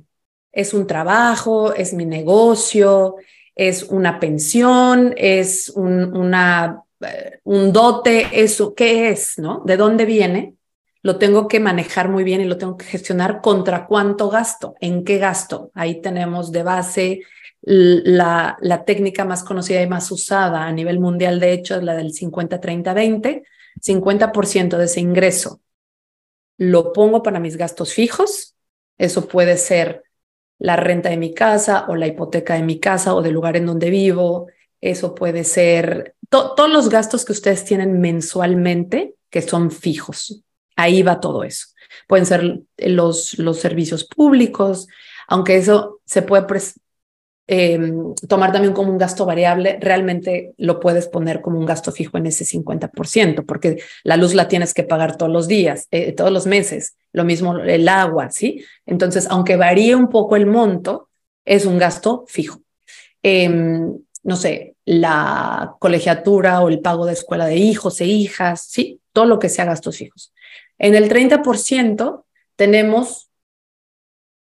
¿Es 0.51 0.73
un 0.75 0.85
trabajo? 0.85 1.73
¿Es 1.73 1.93
mi 1.93 2.05
negocio? 2.05 3.15
¿Es 3.55 3.83
una 3.83 4.19
pensión? 4.19 5.15
¿Es 5.17 5.69
un, 5.69 6.15
una, 6.15 6.83
un 7.43 7.71
dote? 7.73 8.27
¿Eso 8.33 8.73
qué 8.73 9.09
es? 9.09 9.39
¿No? 9.39 9.61
¿De 9.65 9.77
dónde 9.77 10.05
viene? 10.05 10.55
Lo 11.01 11.17
tengo 11.17 11.47
que 11.47 11.59
manejar 11.59 12.09
muy 12.09 12.23
bien 12.23 12.41
y 12.41 12.45
lo 12.45 12.57
tengo 12.57 12.75
que 12.75 12.85
gestionar 12.85 13.41
contra 13.41 13.87
cuánto 13.87 14.29
gasto, 14.29 14.75
en 14.81 15.03
qué 15.05 15.17
gasto. 15.17 15.71
Ahí 15.73 16.01
tenemos 16.01 16.51
de 16.51 16.63
base 16.63 17.21
la, 17.61 18.57
la 18.61 18.83
técnica 18.83 19.25
más 19.25 19.43
conocida 19.43 19.81
y 19.81 19.87
más 19.87 20.11
usada 20.11 20.65
a 20.65 20.71
nivel 20.71 20.99
mundial, 20.99 21.39
de 21.39 21.53
hecho, 21.53 21.75
es 21.75 21.83
la 21.83 21.95
del 21.95 22.13
50-30-20. 22.13 23.43
50% 23.81 24.77
de 24.77 24.85
ese 24.85 24.99
ingreso 24.99 25.61
lo 26.59 26.91
pongo 26.91 27.23
para 27.23 27.39
mis 27.39 27.57
gastos 27.57 27.93
fijos. 27.93 28.55
Eso 28.97 29.27
puede 29.27 29.57
ser 29.57 30.03
la 30.59 30.75
renta 30.75 31.09
de 31.09 31.17
mi 31.17 31.33
casa 31.33 31.85
o 31.87 31.95
la 31.95 32.05
hipoteca 32.05 32.53
de 32.55 32.63
mi 32.63 32.79
casa 32.79 33.15
o 33.15 33.21
del 33.21 33.33
lugar 33.33 33.55
en 33.55 33.65
donde 33.65 33.89
vivo. 33.89 34.47
Eso 34.81 35.15
puede 35.15 35.45
ser 35.45 36.15
todos 36.29 36.69
los 36.69 36.89
gastos 36.89 37.25
que 37.25 37.31
ustedes 37.31 37.65
tienen 37.65 37.99
mensualmente 37.99 39.15
que 39.29 39.41
son 39.41 39.71
fijos. 39.71 40.43
Ahí 40.75 41.03
va 41.03 41.19
todo 41.19 41.43
eso. 41.43 41.67
Pueden 42.07 42.25
ser 42.25 42.61
los, 42.77 43.37
los 43.39 43.59
servicios 43.59 44.05
públicos, 44.05 44.87
aunque 45.27 45.57
eso 45.57 45.99
se 46.05 46.21
puede 46.21 46.45
Em, 47.51 48.13
tomar 48.27 48.51
también 48.51 48.75
como 48.75 48.91
un 48.91 48.99
gasto 48.99 49.25
variable, 49.25 49.79
realmente 49.81 50.53
lo 50.57 50.79
puedes 50.79 51.07
poner 51.07 51.41
como 51.41 51.57
un 51.57 51.65
gasto 51.65 51.91
fijo 51.91 52.15
en 52.19 52.27
ese 52.27 52.45
50%, 52.45 53.43
porque 53.43 53.81
la 54.03 54.17
luz 54.17 54.35
la 54.35 54.47
tienes 54.47 54.75
que 54.75 54.83
pagar 54.83 55.17
todos 55.17 55.31
los 55.31 55.47
días, 55.47 55.87
eh, 55.89 56.11
todos 56.11 56.31
los 56.31 56.45
meses, 56.45 56.95
lo 57.11 57.23
mismo 57.23 57.57
el 57.57 57.87
agua, 57.87 58.29
¿sí? 58.29 58.63
Entonces, 58.85 59.25
aunque 59.31 59.55
varíe 59.55 59.95
un 59.95 60.09
poco 60.09 60.35
el 60.35 60.45
monto, 60.45 61.09
es 61.43 61.65
un 61.65 61.79
gasto 61.79 62.23
fijo. 62.27 62.61
Em, 63.23 63.97
no 64.21 64.35
sé, 64.35 64.75
la 64.91 65.75
colegiatura 65.77 66.61
o 66.61 66.67
el 66.67 66.81
pago 66.81 67.05
de 67.05 67.13
escuela 67.13 67.45
de 67.45 67.57
hijos 67.57 68.01
e 68.01 68.05
hijas, 68.05 68.61
¿sí? 68.63 68.99
Todo 69.13 69.25
lo 69.25 69.37
que 69.37 69.47
sea 69.47 69.65
gastos 69.65 69.97
fijos. 69.97 70.33
En 70.79 70.95
el 70.95 71.07
30% 71.07 72.25
tenemos 72.55 73.29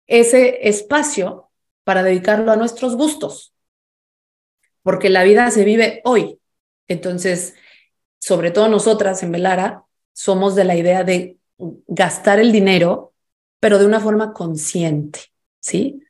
ese 0.08 0.68
espacio 0.68 1.52
para 1.84 2.02
dedicarlo 2.02 2.52
a 2.52 2.56
nuestros 2.56 2.96
gustos, 2.96 3.54
porque 4.82 5.12
la 5.12 5.22
vida 5.22 5.52
se 5.52 5.64
vive 5.64 6.02
hoy. 6.06 6.40
Entonces, 6.88 7.54
sobre 8.20 8.50
todo 8.50 8.68
nosotras 8.68 9.22
en 9.22 9.34
Velara, 9.34 9.84
somos 10.12 10.56
de 10.56 10.64
la 10.64 10.76
idea 10.76 11.04
de 11.04 11.38
gastar 11.86 12.40
el 12.40 12.52
dinero, 12.52 13.14
pero 13.60 13.78
de 13.78 13.86
una 13.86 14.00
forma 14.00 14.34
consciente, 14.34 15.20
¿sí? 15.60 16.02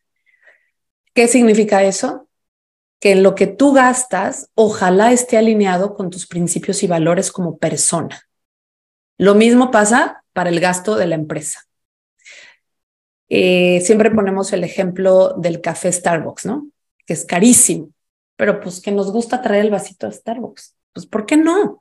¿Qué 1.14 1.28
significa 1.28 1.84
eso? 1.84 2.30
Que 3.02 3.12
en 3.12 3.24
lo 3.24 3.36
que 3.36 3.48
tú 3.48 3.74
gastas, 3.74 4.50
ojalá 4.56 5.12
esté 5.12 5.38
alineado 5.38 5.96
con 5.96 6.10
tus 6.10 6.26
principios 6.26 6.84
y 6.84 6.88
valores 6.88 7.34
como 7.34 7.58
persona. 7.58 8.22
Lo 9.18 9.36
mismo 9.36 9.70
pasa 9.70 10.24
para 10.32 10.50
el 10.50 10.62
gasto 10.62 10.96
de 10.96 11.08
la 11.08 11.16
empresa. 11.16 11.68
Eh, 13.28 13.82
siempre 13.82 14.12
ponemos 14.12 14.52
el 14.54 14.64
ejemplo 14.64 15.34
del 15.38 15.62
café 15.62 15.92
Starbucks, 15.92 16.46
¿no? 16.46 16.70
Que 17.06 17.14
es 17.14 17.26
carísimo, 17.26 17.90
pero 18.36 18.60
pues 18.60 18.82
que 18.82 18.92
nos 18.92 19.12
gusta 19.12 19.42
traer 19.42 19.66
el 19.66 19.72
vasito 19.72 20.08
de 20.08 20.14
Starbucks. 20.14 20.76
Pues, 20.94 21.06
¿por 21.06 21.26
qué 21.26 21.38
no? 21.38 21.80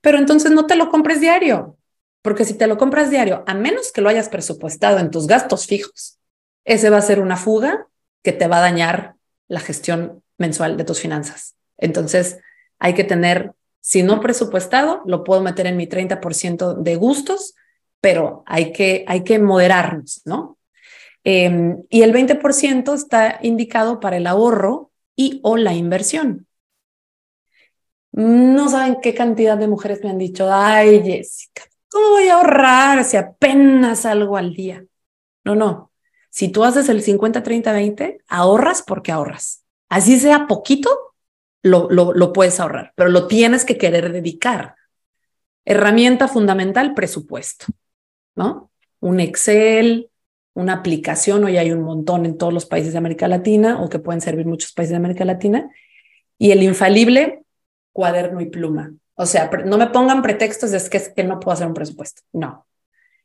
Pero 0.00 0.18
entonces 0.18 0.50
no 0.50 0.66
te 0.66 0.76
lo 0.76 0.90
compres 0.90 1.20
diario, 1.20 1.76
porque 2.20 2.44
si 2.44 2.54
te 2.54 2.66
lo 2.66 2.78
compras 2.78 3.10
diario, 3.10 3.44
a 3.46 3.54
menos 3.54 3.92
que 3.92 4.00
lo 4.00 4.08
hayas 4.08 4.28
presupuestado 4.28 4.98
en 4.98 5.10
tus 5.10 5.26
gastos 5.26 5.66
fijos, 5.66 6.18
ese 6.64 6.90
va 6.90 6.96
a 6.96 7.02
ser 7.02 7.20
una 7.20 7.36
fuga 7.36 7.86
que 8.22 8.32
te 8.32 8.48
va 8.48 8.58
a 8.58 8.62
dañar 8.62 9.14
la 9.46 9.60
gestión 9.60 10.24
mensual 10.38 10.76
de 10.76 10.84
tus 10.84 11.00
finanzas. 11.00 11.56
Entonces, 11.78 12.38
hay 12.78 12.94
que 12.94 13.04
tener, 13.04 13.52
si 13.80 14.02
no 14.02 14.20
presupuestado, 14.20 15.02
lo 15.06 15.24
puedo 15.24 15.40
meter 15.42 15.66
en 15.66 15.76
mi 15.76 15.86
30% 15.86 16.74
de 16.74 16.96
gustos, 16.96 17.54
pero 18.00 18.42
hay 18.46 18.72
que, 18.72 19.04
hay 19.06 19.24
que 19.24 19.38
moderarnos, 19.38 20.22
¿no? 20.24 20.58
Em, 21.24 21.82
y 21.90 22.02
el 22.02 22.12
20% 22.12 22.94
está 22.94 23.40
indicado 23.42 23.98
para 23.98 24.16
el 24.16 24.26
ahorro 24.26 24.92
y 25.16 25.40
o 25.42 25.56
la 25.56 25.74
inversión. 25.74 26.46
No 28.12 28.68
saben 28.68 28.98
qué 29.02 29.12
cantidad 29.14 29.58
de 29.58 29.68
mujeres 29.68 30.02
me 30.02 30.10
han 30.10 30.18
dicho, 30.18 30.48
ay 30.50 31.02
Jessica, 31.02 31.62
¿cómo 31.90 32.10
voy 32.10 32.28
a 32.28 32.36
ahorrar 32.36 33.04
si 33.04 33.16
apenas 33.16 34.06
algo 34.06 34.36
al 34.36 34.54
día? 34.54 34.84
No, 35.44 35.54
no. 35.54 35.90
Si 36.30 36.48
tú 36.48 36.64
haces 36.64 36.88
el 36.88 37.02
50, 37.02 37.42
30, 37.42 37.72
20, 37.72 38.18
ahorras 38.28 38.82
porque 38.82 39.10
ahorras. 39.10 39.65
Así 39.88 40.18
sea 40.18 40.46
poquito, 40.46 40.90
lo, 41.62 41.88
lo, 41.90 42.12
lo 42.12 42.32
puedes 42.32 42.60
ahorrar, 42.60 42.92
pero 42.96 43.10
lo 43.10 43.26
tienes 43.26 43.64
que 43.64 43.78
querer 43.78 44.12
dedicar. 44.12 44.74
Herramienta 45.64 46.28
fundamental, 46.28 46.94
presupuesto, 46.94 47.66
¿no? 48.34 48.70
Un 49.00 49.20
Excel, 49.20 50.10
una 50.56 50.72
aplicación, 50.72 51.44
hoy 51.44 51.58
hay 51.58 51.70
un 51.70 51.82
montón 51.82 52.24
en 52.24 52.38
todos 52.38 52.52
los 52.52 52.64
países 52.64 52.92
de 52.92 52.98
América 52.98 53.28
Latina 53.28 53.82
o 53.82 53.90
que 53.90 53.98
pueden 53.98 54.22
servir 54.22 54.46
muchos 54.46 54.72
países 54.72 54.92
de 54.92 54.96
América 54.96 55.24
Latina. 55.24 55.70
Y 56.38 56.50
el 56.50 56.62
infalible, 56.62 57.42
cuaderno 57.92 58.40
y 58.40 58.46
pluma. 58.46 58.92
O 59.16 59.26
sea, 59.26 59.50
no 59.64 59.76
me 59.76 59.88
pongan 59.88 60.22
pretextos 60.22 60.70
de 60.70 60.80
que, 60.88 60.96
es 60.96 61.08
que 61.10 61.24
no 61.24 61.40
puedo 61.40 61.54
hacer 61.54 61.66
un 61.66 61.74
presupuesto. 61.74 62.22
No. 62.32 62.66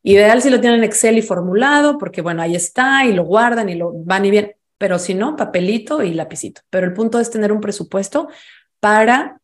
Ideal 0.03 0.41
si 0.41 0.49
lo 0.49 0.59
tienen 0.59 0.79
en 0.79 0.83
Excel 0.83 1.17
y 1.17 1.21
formulado, 1.21 1.97
porque 1.97 2.21
bueno, 2.21 2.41
ahí 2.41 2.55
está 2.55 3.05
y 3.05 3.13
lo 3.13 3.23
guardan 3.23 3.69
y 3.69 3.75
lo 3.75 3.93
van 3.93 4.25
y 4.25 4.31
bien. 4.31 4.55
Pero 4.81 4.97
si 4.97 5.13
no, 5.13 5.35
papelito 5.35 6.01
y 6.01 6.11
lapicito. 6.11 6.61
Pero 6.71 6.87
el 6.87 6.93
punto 6.93 7.19
es 7.19 7.29
tener 7.29 7.51
un 7.51 7.61
presupuesto 7.61 8.29
para 8.79 9.39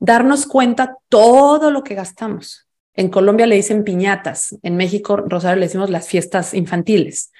darnos 0.00 0.46
cuenta 0.46 0.96
todo 1.08 1.70
lo 1.70 1.84
que 1.84 1.94
gastamos. 1.94 2.66
En 2.94 3.08
Colombia 3.08 3.46
le 3.46 3.54
dicen 3.54 3.84
piñatas, 3.84 4.58
en 4.64 4.76
México, 4.76 5.16
Rosario, 5.16 5.60
le 5.60 5.66
decimos 5.66 5.90
las 5.90 6.08
fiestas 6.08 6.54
infantiles. 6.54 7.30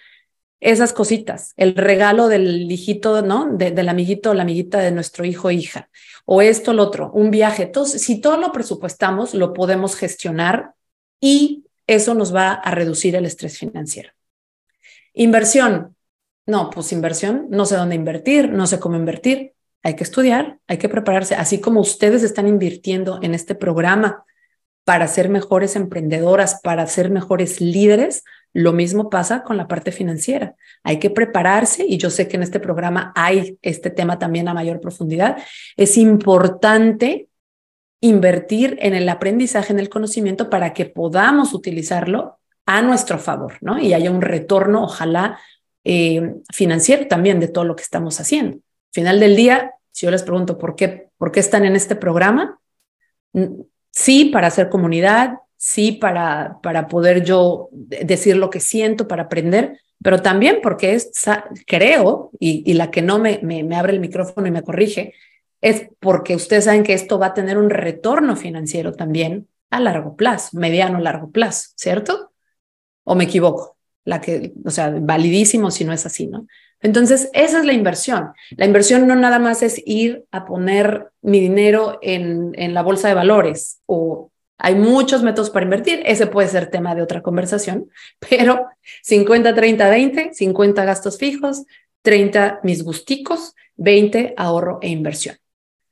Esas 0.61 0.93
cositas, 0.93 1.55
el 1.57 1.75
regalo 1.75 2.29
del 2.29 2.71
hijito, 2.71 3.21
¿no? 3.23 3.49
del 3.53 3.89
amiguito 3.89 4.31
o 4.31 4.35
la 4.35 4.45
amiguita 4.45 4.79
de 4.79 4.93
nuestro 4.93 5.25
hijo 5.25 5.49
o 5.49 5.51
hija, 5.51 5.91
o 6.25 6.41
esto, 6.41 6.73
lo 6.73 6.85
otro, 6.85 7.11
un 7.11 7.33
viaje. 7.33 7.65
Entonces, 7.65 8.01
si 8.03 8.21
todo 8.21 8.37
lo 8.37 8.53
presupuestamos, 8.53 9.35
lo 9.35 9.53
podemos 9.55 9.97
gestionar 9.97 10.75
y 11.21 11.65
eso 11.89 12.15
nos 12.15 12.33
va 12.33 12.53
a 12.53 12.71
reducir 12.77 13.17
el 13.17 13.27
estrés 13.27 13.59
financiero. 13.59 14.13
Inversión. 15.15 15.92
No, 16.47 16.71
pues 16.71 16.93
inversión, 16.93 17.47
no 17.51 17.65
sé 17.67 17.77
dónde 17.77 17.95
invertir, 17.95 18.51
no 18.51 18.67
sé 18.67 18.81
cómo 18.81 18.97
invertir. 18.97 19.55
Hay 19.83 19.95
que 19.97 20.05
estudiar, 20.05 20.59
hay 20.67 20.79
que 20.79 20.89
prepararse, 20.89 21.35
así 21.35 21.61
como 21.61 21.81
ustedes 21.81 22.23
están 22.23 22.47
invirtiendo 22.49 23.19
en 23.23 23.35
este 23.35 23.55
programa 23.55 24.25
para 24.85 25.07
ser 25.07 25.29
mejores 25.29 25.77
emprendedoras, 25.77 26.61
para 26.63 26.87
ser 26.87 27.11
mejores 27.11 27.61
líderes, 27.61 28.25
lo 28.53 28.73
mismo 28.73 29.09
pasa 29.11 29.43
con 29.43 29.57
la 29.57 29.69
parte 29.69 29.93
financiera. 29.93 30.57
Hay 30.83 30.99
que 30.99 31.11
prepararse 31.11 31.87
y 31.87 31.99
yo 31.99 32.11
sé 32.11 32.29
que 32.29 32.37
en 32.37 32.43
este 32.43 32.61
programa 32.61 33.13
hay 33.15 33.59
este 33.63 33.91
tema 33.91 34.19
también 34.19 34.49
a 34.49 34.55
mayor 34.55 34.81
profundidad. 34.81 35.39
Es 35.77 35.97
importante 35.97 37.29
invertir 38.01 38.77
en 38.81 38.95
el 38.95 39.09
aprendizaje, 39.09 39.73
en 39.73 39.79
el 39.79 39.89
conocimiento 39.89 40.51
para 40.51 40.75
que 40.75 40.87
podamos 40.87 41.55
utilizarlo 41.55 42.41
a 42.67 42.83
nuestro 42.83 43.19
favor, 43.19 43.55
¿no? 43.61 43.79
Y 43.79 43.95
haya 43.95 44.11
un 44.11 44.21
retorno, 44.21 44.83
ojalá, 44.83 45.39
eh, 45.85 46.35
financiero 46.53 47.07
también 47.09 47.41
de 47.41 47.49
todo 47.49 47.65
lo 47.65 47.77
que 47.77 47.83
estamos 47.83 48.21
haciendo. 48.21 48.59
Final 48.93 49.21
del 49.21 49.37
día, 49.37 49.73
si 49.91 50.07
yo 50.07 50.11
les 50.11 50.23
pregunto 50.23 50.59
por 50.59 50.77
qué, 50.77 51.09
por 51.19 51.33
qué 51.33 51.41
están 51.41 51.65
en 51.65 51.77
este 51.77 51.97
programa, 51.97 52.61
sí, 53.91 54.27
para 54.27 54.49
hacer 54.49 54.69
comunidad, 54.69 55.39
sí 55.57 55.93
para, 55.93 56.59
para 56.63 56.89
poder 56.89 57.25
yo 57.25 57.69
decir 57.73 58.37
lo 58.37 58.51
que 58.51 58.61
siento, 58.61 59.07
para 59.07 59.25
aprender, 59.25 59.79
pero 60.03 60.21
también 60.21 60.59
porque 60.63 60.95
es, 60.95 61.13
creo, 61.67 62.33
y, 62.41 62.75
la 62.75 62.91
que 62.91 63.03
no 63.03 63.19
me, 63.19 63.39
me, 63.43 63.77
abre 63.77 63.93
el 63.93 64.01
micrófono 64.01 64.47
y 64.49 64.51
me 64.51 64.63
corrige, 64.63 65.15
es 65.61 65.89
porque 66.01 66.35
ustedes 66.35 66.65
saben 66.65 66.83
que 66.83 66.95
esto 66.95 67.19
va 67.19 67.27
a 67.27 67.35
tener 67.35 67.57
un 67.57 67.71
retorno 67.71 68.35
financiero 68.35 68.93
también 68.93 69.47
a 69.71 69.79
largo 69.79 70.17
plazo, 70.17 70.59
mediano 70.59 70.99
largo 70.99 71.31
plazo, 71.31 71.71
¿cierto? 71.77 72.33
¿O 73.05 73.15
me 73.15 73.25
equivoco? 73.25 73.77
La 74.05 74.21
que, 74.21 74.53
o 74.65 74.71
sea, 74.71 74.91
validísimo 75.01 75.71
si 75.71 75.85
no 75.85 75.93
es 75.93 76.07
así, 76.07 76.27
¿no? 76.27 76.47
Entonces, 76.81 77.31
esa 77.33 77.61
es 77.61 77.65
la 77.65 77.73
inversión. 77.73 78.33
La 78.57 78.67
inversión 78.67 79.07
no 79.07 79.15
nada 79.15 79.39
más 79.39 79.63
es 79.63 79.81
ir 79.87 80.25
a 80.33 80.45
poner 80.45 81.11
mi 81.23 81.39
dinero 81.39 81.99
en, 82.03 82.53
en 82.57 82.75
la 82.75 82.83
bolsa 82.83 83.09
de 83.09 83.15
valores 83.15 83.81
o 83.87 84.33
hay 84.65 84.77
muchos 84.77 85.25
métodos 85.25 85.51
para 85.51 85.65
invertir, 85.65 86.03
ese 86.07 86.29
puede 86.29 86.47
ser 86.47 86.71
tema 86.71 86.95
de 86.95 87.03
otra 87.03 87.21
conversación, 87.21 87.91
pero 88.31 88.67
50, 89.03 89.55
30, 89.55 89.91
20, 89.91 90.31
50 90.33 90.85
gastos 90.85 91.19
fijos, 91.19 91.65
30 92.03 92.61
mis 92.63 92.85
gusticos, 92.85 93.55
20 93.77 94.35
ahorro 94.37 94.79
e 94.81 94.89
inversión. 94.89 95.37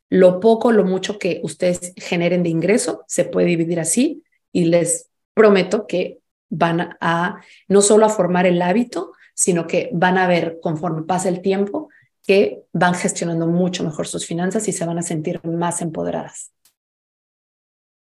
Lo 0.09 0.39
poco, 0.39 0.71
lo 0.71 0.85
mucho 0.85 1.19
que 1.19 1.41
ustedes 1.43 1.93
generen 1.97 2.45
de 2.45 2.49
ingreso 2.49 3.05
se 3.09 3.25
puede 3.25 3.49
dividir 3.49 3.81
así 3.81 4.23
y 4.53 4.65
les 4.65 5.09
prometo 5.35 5.87
que 5.87 6.19
van 6.51 6.97
a 7.01 7.41
no 7.69 7.81
solo 7.81 8.05
a 8.05 8.11
formar 8.11 8.47
el 8.47 8.61
hábito, 8.61 9.13
sino 9.35 9.67
que 9.67 9.89
van 9.93 10.19
a 10.19 10.27
ver 10.27 10.59
conforme 10.61 11.03
pasa 11.03 11.29
el 11.29 11.41
tiempo 11.41 11.89
que 12.27 12.65
van 12.73 12.95
gestionando 12.95 13.47
mucho 13.47 13.83
mejor 13.83 14.07
sus 14.07 14.27
finanzas 14.27 14.69
y 14.69 14.73
se 14.73 14.85
van 14.85 14.99
a 14.99 15.03
sentir 15.03 15.43
más 15.45 15.81
empoderadas. 15.81 16.53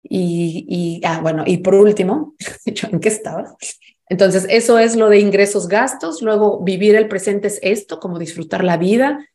Y, 0.02 0.66
y 0.68 1.00
ah, 1.04 1.20
bueno, 1.20 1.44
y 1.46 1.58
por 1.58 1.74
último, 1.74 2.34
¿en 2.64 3.00
qué 3.00 3.08
estaba? 3.08 3.56
Entonces, 4.08 4.46
eso 4.50 4.78
es 4.78 4.96
lo 4.96 5.08
de 5.08 5.18
ingresos, 5.18 5.66
gastos. 5.66 6.22
Luego, 6.22 6.62
vivir 6.62 6.94
el 6.94 7.08
presente 7.08 7.48
es 7.48 7.58
esto, 7.62 7.98
como 8.00 8.18
disfrutar 8.18 8.62
la 8.62 8.76
vida. 8.76 9.26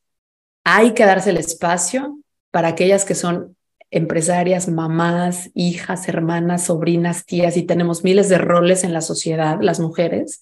Hay 0.64 0.94
que 0.94 1.06
darse 1.06 1.32
el 1.32 1.38
espacio 1.38 2.20
para 2.52 2.70
aquellas 2.70 3.04
que 3.04 3.16
son 3.16 3.58
empresarias, 3.92 4.68
mamás, 4.68 5.50
hijas, 5.54 6.08
hermanas, 6.08 6.66
sobrinas, 6.66 7.26
tías, 7.26 7.58
y 7.58 7.64
tenemos 7.64 8.04
miles 8.04 8.30
de 8.30 8.38
roles 8.38 8.84
en 8.84 8.94
la 8.94 9.02
sociedad, 9.02 9.60
las 9.62 9.80
mujeres, 9.80 10.42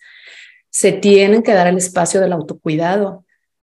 se 0.70 0.92
tienen 0.92 1.44
que 1.44 1.54
dar 1.54 1.68
el 1.68 1.78
espacio 1.78 2.22
del 2.22 2.34
autocuidado. 2.34 3.26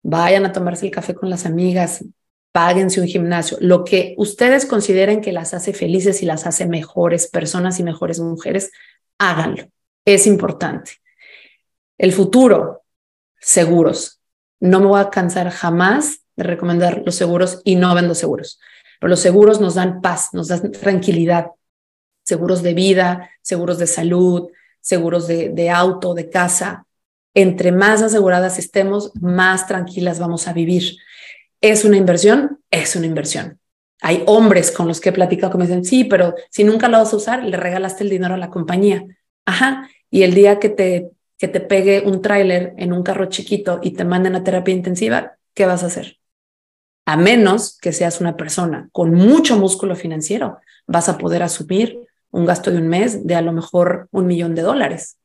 Vayan 0.03 0.45
a 0.45 0.53
tomarse 0.53 0.87
el 0.87 0.93
café 0.93 1.15
con 1.15 1.31
las 1.31 1.47
amigas, 1.47 2.05
páguense 2.53 3.01
un 3.01 3.07
gimnasio, 3.07 3.59
lo 3.61 3.85
que 3.85 4.15
ustedes 4.19 4.67
consideren 4.67 5.21
que 5.21 5.33
las 5.33 5.55
hace 5.55 5.73
felices 5.73 6.23
y 6.23 6.27
las 6.27 6.47
hace 6.47 6.67
mejores 6.67 7.29
personas 7.29 7.79
y 7.79 7.85
mejores 7.85 8.19
mujeres, 8.19 8.73
háganlo. 9.19 9.69
Es 10.05 10.27
importante. 10.27 10.93
El 11.97 12.13
futuro, 12.13 12.83
seguros. 13.39 14.21
No 14.59 14.81
me 14.81 14.87
voy 14.87 15.01
a 15.01 15.11
cansar 15.11 15.51
jamás 15.51 16.21
de 16.37 16.45
recomendar 16.45 17.03
los 17.05 17.15
seguros 17.15 17.61
y 17.65 17.77
no 17.77 17.95
vendo 17.95 18.15
seguros. 18.15 18.59
Pero 19.01 19.11
los 19.11 19.21
seguros 19.21 19.61
nos 19.61 19.75
dan 19.75 20.01
paz, 20.01 20.29
nos 20.33 20.49
dan 20.49 20.71
tranquilidad. 20.71 21.47
Seguros 22.23 22.63
de 22.63 22.75
vida, 22.75 23.31
seguros 23.43 23.79
de 23.79 23.87
salud, 23.87 24.51
seguros 24.81 25.27
de, 25.27 25.71
auto, 25.71 26.15
de 26.15 26.29
casa. 26.29 26.87
Entre 27.35 27.73
más 27.73 28.03
aseguradas 28.03 28.59
estemos, 28.59 29.13
más 29.21 29.67
tranquilas 29.67 30.19
vamos 30.19 30.47
a 30.47 30.53
vivir. 30.53 30.97
¿Es 31.61 31.85
una 31.85 31.97
inversión? 31.97 32.61
Es 32.71 32.95
una 32.95 33.07
inversión. 33.07 33.59
Hay 34.03 34.23
hombres 34.27 34.71
con 34.71 34.87
los 34.87 35.01
que 35.01 35.09
he 35.09 35.13
platicado 35.13 35.53
que 35.53 35.59
me 35.59 35.67
dicen, 35.67 35.85
sí, 35.85 36.05
pero 36.05 36.35
si 36.51 36.63
nunca 36.63 36.89
lo 36.89 36.99
vas 36.99 37.13
a 37.13 37.17
usar, 37.17 37.43
le 37.43 37.57
regalaste 37.57 38.05
el 38.05 38.11
dinero 38.11 38.35
a 38.35 38.39
la 38.39 38.51
compañía. 38.51 39.05
Ajá. 39.47 39.89
Y 40.11 40.23
el 40.23 40.35
día 40.35 40.59
que 40.59 40.69
te, 40.69 41.11
que 41.39 41.49
te 41.49 41.61
pegue 41.61 42.03
un 42.05 42.21
tráiler 42.21 42.75
en 42.77 42.93
un 42.93 43.03
carro 43.03 43.27
chiquito 43.27 43.81
y 43.83 43.93
te 43.93 44.05
manden 44.05 44.35
a 44.35 44.45
terapia 44.45 44.75
intensiva, 44.75 45.39
¿qué 45.55 45.65
vas 45.65 45.83
a 45.83 45.87
hacer? 45.87 46.20
A 47.11 47.17
menos 47.17 47.77
que 47.77 47.93
seas 47.93 48.21
una 48.21 48.37
persona 48.37 48.89
con 48.93 49.13
mucho 49.13 49.59
músculo 49.59 49.97
financiero, 49.97 50.59
vas 50.87 51.09
a 51.09 51.19
poder 51.19 51.43
asumir 51.43 52.07
un 52.31 52.47
gasto 52.47 52.71
de 52.71 52.77
un 52.77 52.87
mes 52.87 53.27
de 53.27 53.35
a 53.35 53.43
lo 53.43 53.51
mejor 53.51 54.07
un 54.13 54.29
millón 54.29 54.55
de 54.55 54.63
dólares. 54.63 55.17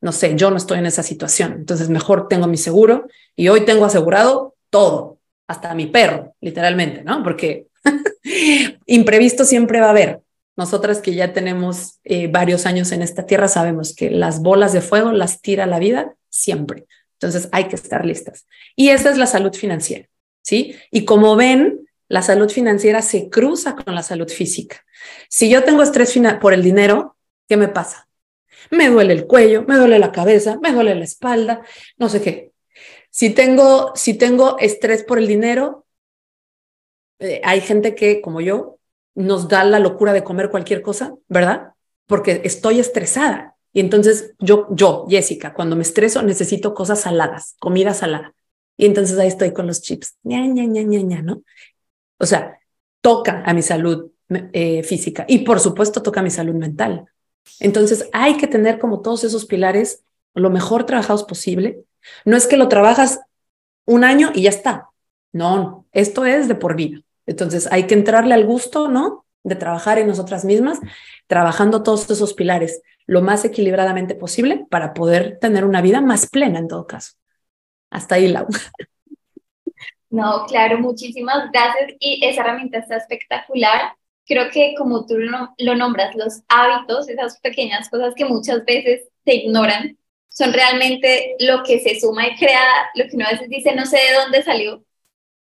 No 0.00 0.12
sé, 0.12 0.34
yo 0.34 0.50
no 0.50 0.56
estoy 0.56 0.78
en 0.78 0.86
esa 0.86 1.02
situación, 1.02 1.52
entonces 1.52 1.90
mejor 1.90 2.26
tengo 2.26 2.46
mi 2.46 2.56
seguro 2.56 3.06
y 3.36 3.48
hoy 3.48 3.66
tengo 3.66 3.84
asegurado 3.84 4.54
todo, 4.70 5.18
hasta 5.46 5.74
mi 5.74 5.88
perro, 5.88 6.36
literalmente, 6.40 7.04
¿no? 7.04 7.22
Porque 7.22 7.66
imprevisto 8.86 9.44
siempre 9.44 9.78
va 9.78 9.88
a 9.88 9.90
haber. 9.90 10.22
Nosotras 10.56 11.02
que 11.02 11.14
ya 11.14 11.34
tenemos 11.34 12.00
eh, 12.02 12.28
varios 12.28 12.64
años 12.64 12.92
en 12.92 13.02
esta 13.02 13.26
tierra 13.26 13.48
sabemos 13.48 13.94
que 13.94 14.08
las 14.08 14.40
bolas 14.40 14.72
de 14.72 14.80
fuego 14.80 15.12
las 15.12 15.42
tira 15.42 15.66
la 15.66 15.78
vida 15.78 16.14
siempre. 16.30 16.86
Entonces 17.22 17.50
hay 17.52 17.68
que 17.68 17.76
estar 17.76 18.06
listas. 18.06 18.46
Y 18.74 18.88
esa 18.88 19.10
es 19.10 19.18
la 19.18 19.26
salud 19.26 19.52
financiera, 19.52 20.08
¿sí? 20.42 20.76
Y 20.90 21.04
como 21.04 21.36
ven, 21.36 21.88
la 22.08 22.22
salud 22.22 22.50
financiera 22.50 23.00
se 23.00 23.30
cruza 23.30 23.74
con 23.74 23.94
la 23.94 24.02
salud 24.02 24.28
física. 24.28 24.84
Si 25.28 25.48
yo 25.48 25.64
tengo 25.64 25.82
estrés 25.82 26.14
por 26.40 26.52
el 26.52 26.62
dinero, 26.62 27.16
¿qué 27.48 27.56
me 27.56 27.68
pasa? 27.68 28.08
Me 28.70 28.88
duele 28.88 29.14
el 29.14 29.26
cuello, 29.26 29.64
me 29.66 29.76
duele 29.76 29.98
la 29.98 30.12
cabeza, 30.12 30.58
me 30.60 30.72
duele 30.72 30.94
la 30.94 31.04
espalda, 31.04 31.62
no 31.96 32.08
sé 32.08 32.20
qué. 32.20 32.52
Si 33.10 33.30
tengo, 33.30 33.92
si 33.94 34.14
tengo 34.14 34.58
estrés 34.58 35.04
por 35.04 35.18
el 35.18 35.26
dinero, 35.26 35.86
eh, 37.18 37.40
hay 37.44 37.60
gente 37.60 37.94
que, 37.94 38.20
como 38.20 38.40
yo, 38.40 38.78
nos 39.14 39.48
da 39.48 39.64
la 39.64 39.78
locura 39.78 40.12
de 40.12 40.24
comer 40.24 40.50
cualquier 40.50 40.82
cosa, 40.82 41.14
¿verdad? 41.28 41.72
Porque 42.06 42.42
estoy 42.44 42.80
estresada. 42.80 43.56
Y 43.72 43.80
entonces 43.80 44.34
yo, 44.38 44.66
yo, 44.70 45.06
Jessica, 45.08 45.54
cuando 45.54 45.76
me 45.76 45.82
estreso 45.82 46.22
necesito 46.22 46.74
cosas 46.74 47.00
saladas, 47.00 47.56
comida 47.58 47.94
salada. 47.94 48.34
Y 48.76 48.86
entonces 48.86 49.18
ahí 49.18 49.28
estoy 49.28 49.52
con 49.52 49.66
los 49.66 49.82
chips, 49.82 50.16
ña, 50.22 50.46
ña, 50.46 50.64
ña, 50.64 50.82
ña, 50.82 51.00
ña, 51.00 51.22
¿no? 51.22 51.42
O 52.18 52.26
sea, 52.26 52.58
toca 53.00 53.42
a 53.44 53.54
mi 53.54 53.62
salud 53.62 54.10
eh, 54.52 54.82
física 54.82 55.24
y 55.28 55.40
por 55.40 55.60
supuesto 55.60 56.02
toca 56.02 56.20
a 56.20 56.22
mi 56.22 56.30
salud 56.30 56.54
mental. 56.54 57.06
Entonces 57.60 58.08
hay 58.12 58.36
que 58.36 58.46
tener 58.46 58.78
como 58.78 59.02
todos 59.02 59.24
esos 59.24 59.46
pilares 59.46 60.02
lo 60.34 60.48
mejor 60.50 60.86
trabajados 60.86 61.24
posible 61.24 61.84
no 62.24 62.36
es 62.36 62.46
que 62.46 62.56
lo 62.56 62.68
trabajas 62.68 63.20
un 63.86 64.04
año 64.04 64.30
y 64.34 64.42
ya 64.42 64.50
está. 64.50 64.90
No, 65.32 65.86
esto 65.92 66.24
es 66.24 66.48
de 66.48 66.54
por 66.54 66.76
vida. 66.76 67.00
Entonces 67.26 67.68
hay 67.70 67.86
que 67.86 67.94
entrarle 67.94 68.34
al 68.34 68.46
gusto, 68.46 68.88
¿no? 68.88 69.24
De 69.44 69.56
trabajar 69.56 69.98
en 69.98 70.06
nosotras 70.06 70.44
mismas, 70.44 70.78
trabajando 71.26 71.82
todos 71.82 72.08
esos 72.10 72.34
pilares 72.34 72.82
lo 73.06 73.22
más 73.22 73.44
equilibradamente 73.44 74.14
posible 74.14 74.66
para 74.70 74.94
poder 74.94 75.38
tener 75.40 75.64
una 75.64 75.82
vida 75.82 76.00
más 76.00 76.28
plena 76.28 76.58
en 76.58 76.68
todo 76.68 76.86
caso. 76.86 77.14
Hasta 77.92 78.16
ahí, 78.16 78.28
Lau. 78.28 78.46
No, 80.10 80.46
claro, 80.46 80.78
muchísimas 80.78 81.50
gracias. 81.52 81.92
Y 82.00 82.20
esa 82.24 82.42
herramienta 82.42 82.78
está 82.78 82.96
espectacular. 82.96 83.94
Creo 84.26 84.50
que 84.50 84.74
como 84.76 85.06
tú 85.06 85.16
lo 85.18 85.74
nombras, 85.74 86.14
los 86.14 86.42
hábitos, 86.48 87.08
esas 87.08 87.38
pequeñas 87.40 87.88
cosas 87.88 88.14
que 88.14 88.24
muchas 88.24 88.64
veces 88.64 89.08
se 89.24 89.34
ignoran, 89.34 89.96
son 90.28 90.52
realmente 90.52 91.36
lo 91.40 91.62
que 91.62 91.78
se 91.80 92.00
suma 92.00 92.28
y 92.28 92.36
crea, 92.36 92.62
lo 92.94 93.04
que 93.04 93.16
uno 93.16 93.26
a 93.26 93.32
veces 93.32 93.48
dice, 93.48 93.74
no 93.74 93.84
sé 93.84 93.96
de 93.96 94.14
dónde 94.22 94.42
salió, 94.42 94.84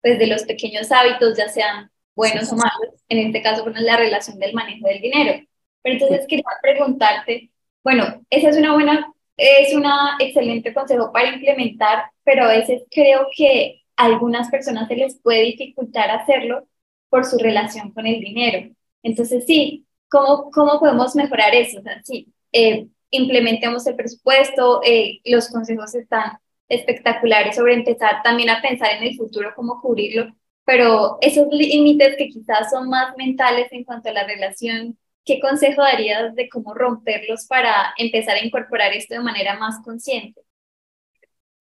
pues 0.02 0.20
de 0.20 0.28
los 0.28 0.44
pequeños 0.44 0.92
hábitos, 0.92 1.38
ya 1.38 1.48
sean 1.48 1.90
buenos 2.16 2.52
o 2.52 2.56
malos, 2.56 3.02
en 3.08 3.20
este 3.20 3.42
caso 3.42 3.64
con 3.64 3.74
la 3.74 3.98
relación 3.98 4.38
del 4.40 4.54
manejo 4.54 4.88
del 4.88 5.02
dinero. 5.02 5.46
Pero 5.82 5.94
entonces 5.94 6.26
quería 6.28 6.44
preguntarte, 6.62 7.52
bueno, 7.84 8.22
esa 8.30 8.50
es 8.50 8.58
una 8.58 8.74
buena, 8.74 9.14
es 9.38 9.74
una 9.74 10.18
excelente 10.20 10.74
consejo 10.74 11.12
para 11.12 11.34
implementar, 11.34 12.06
pero 12.24 12.46
a 12.46 12.48
veces 12.50 12.84
creo 12.92 13.28
que 13.36 13.82
a 13.96 14.06
algunas 14.06 14.50
personas 14.50 14.88
se 14.88 14.96
les 14.96 15.20
puede 15.22 15.44
dificultar 15.44 16.10
hacerlo 16.12 16.68
por 17.10 17.26
su 17.26 17.38
relación 17.38 17.92
con 17.92 18.08
el 18.08 18.22
dinero. 18.22 18.70
Entonces, 19.04 19.46
sí, 19.46 19.86
¿cómo, 20.10 20.52
cómo 20.52 20.80
podemos 20.80 21.16
mejorar 21.16 21.54
eso? 21.56 21.80
O 21.80 21.84
sea, 21.84 22.02
sí, 22.04 22.34
eh, 22.52 22.88
implementemos 23.10 23.86
el 23.88 23.96
presupuesto, 23.96 24.82
eh, 24.84 25.20
los 25.26 25.50
consejos 25.50 25.94
están 25.96 26.38
espectaculares 26.70 27.56
sobre 27.56 27.74
empezar 27.74 28.24
también 28.24 28.50
a 28.50 28.62
pensar 28.62 28.92
en 28.94 29.04
el 29.04 29.18
futuro, 29.18 29.54
cómo 29.56 29.82
cubrirlo, 29.82 30.34
pero 30.64 31.18
esos 31.22 31.48
límites 31.52 32.16
que 32.18 32.30
quizás 32.30 32.70
son 32.72 32.88
más 32.90 33.16
mentales 33.18 33.68
en 33.72 33.84
cuanto 33.84 34.10
a 34.10 34.14
la 34.14 34.26
relación 34.26 34.98
¿qué 35.26 35.40
consejo 35.40 35.82
darías 35.82 36.36
de 36.36 36.50
cómo 36.50 36.74
romperlos 36.74 37.46
para 37.46 37.94
empezar 37.98 38.36
a 38.36 38.46
incorporar 38.46 38.94
esto 38.94 39.16
de 39.16 39.22
manera 39.22 39.58
más 39.58 39.80
consciente? 39.84 40.42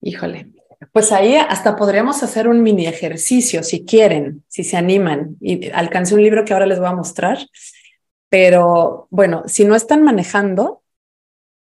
Híjole, 0.01 0.49
pues 0.91 1.11
ahí 1.11 1.35
hasta 1.35 1.75
podríamos 1.75 2.23
hacer 2.23 2.47
un 2.47 2.63
mini 2.63 2.87
ejercicio 2.87 3.61
si 3.61 3.85
quieren, 3.85 4.43
si 4.47 4.63
se 4.63 4.77
animan. 4.77 5.37
Y 5.39 5.69
alcancé 5.69 6.15
un 6.15 6.23
libro 6.23 6.43
que 6.43 6.53
ahora 6.53 6.65
les 6.65 6.79
voy 6.79 6.87
a 6.87 6.95
mostrar. 6.95 7.37
Pero 8.29 9.07
bueno, 9.11 9.43
si 9.45 9.63
no 9.63 9.75
están 9.75 10.03
manejando, 10.03 10.81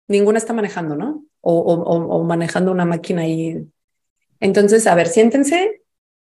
ninguna 0.08 0.38
está 0.38 0.54
manejando, 0.54 0.96
¿no? 0.96 1.24
O, 1.40 1.58
o, 1.60 2.24
manejando 2.24 2.70
una 2.70 2.84
máquina 2.84 3.22
ahí. 3.22 3.58
Entonces, 4.40 4.86
a 4.86 4.94
ver, 4.94 5.08
siéntense 5.08 5.82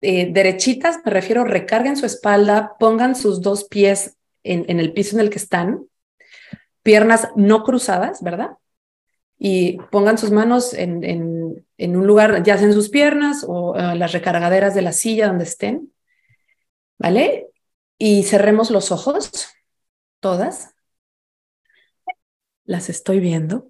eh, 0.01 0.31
derechitas, 0.31 0.99
me 1.05 1.11
refiero, 1.11 1.43
recarguen 1.43 1.97
su 1.97 2.05
espalda, 2.05 2.75
pongan 2.79 3.15
sus 3.15 3.41
dos 3.41 3.65
pies 3.65 4.17
en, 4.43 4.65
en 4.69 4.79
el 4.79 4.93
piso 4.93 5.15
en 5.15 5.21
el 5.21 5.29
que 5.29 5.37
están, 5.37 5.85
piernas 6.83 7.29
no 7.35 7.63
cruzadas, 7.63 8.23
¿verdad? 8.23 8.51
y 9.45 9.77
pongan 9.91 10.17
sus 10.17 10.31
manos 10.31 10.73
en, 10.73 11.03
en, 11.03 11.62
en 11.83 11.97
un 11.97 12.07
lugar, 12.07 12.43
ya 12.43 12.57
sea 12.57 12.67
en 12.67 12.73
sus 12.73 12.87
piernas 12.89 13.45
o 13.45 13.77
en 13.77 13.99
las 13.99 14.13
recargaderas 14.13 14.73
de 14.73 14.81
la 14.81 14.93
silla 14.93 15.27
donde 15.27 15.43
estén, 15.43 15.91
¿vale? 16.97 17.47
Y 17.97 18.23
cerremos 18.23 18.71
los 18.71 18.91
ojos, 18.91 19.49
todas. 20.21 20.73
Las 22.63 22.89
estoy 22.89 23.19
viendo. 23.19 23.69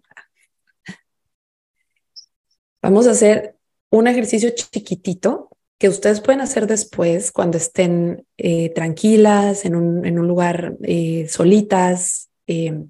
Vamos 2.84 3.08
a 3.08 3.12
hacer 3.12 3.58
un 3.90 4.08
ejercicio 4.08 4.52
chiquitito 4.52 5.50
que 5.80 5.90
ustedes 5.90 6.22
pueden 6.22 6.42
hacer 6.42 6.68
después 6.68 7.32
cuando 7.32 7.58
estén 7.58 8.28
eh, 8.38 8.70
tranquilas, 8.76 9.66
en 9.66 9.76
un, 9.76 10.06
en 10.06 10.20
un 10.20 10.28
lugar 10.28 10.78
eh, 10.84 11.28
solitas. 11.30 12.30
Eh, 12.46 12.86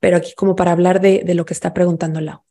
pero 0.00 0.18
aquí 0.18 0.34
como 0.34 0.54
para 0.54 0.72
hablar 0.72 1.00
de, 1.00 1.22
de 1.24 1.34
lo 1.34 1.46
que 1.46 1.54
está 1.54 1.72
preguntando 1.72 2.20
Lau. 2.20 2.42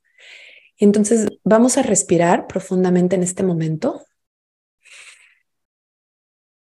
Entonces, 0.79 1.27
vamos 1.43 1.77
a 1.77 1.83
respirar 1.83 2.47
profundamente 2.47 3.15
en 3.15 3.23
este 3.23 3.43
momento. 3.43 4.01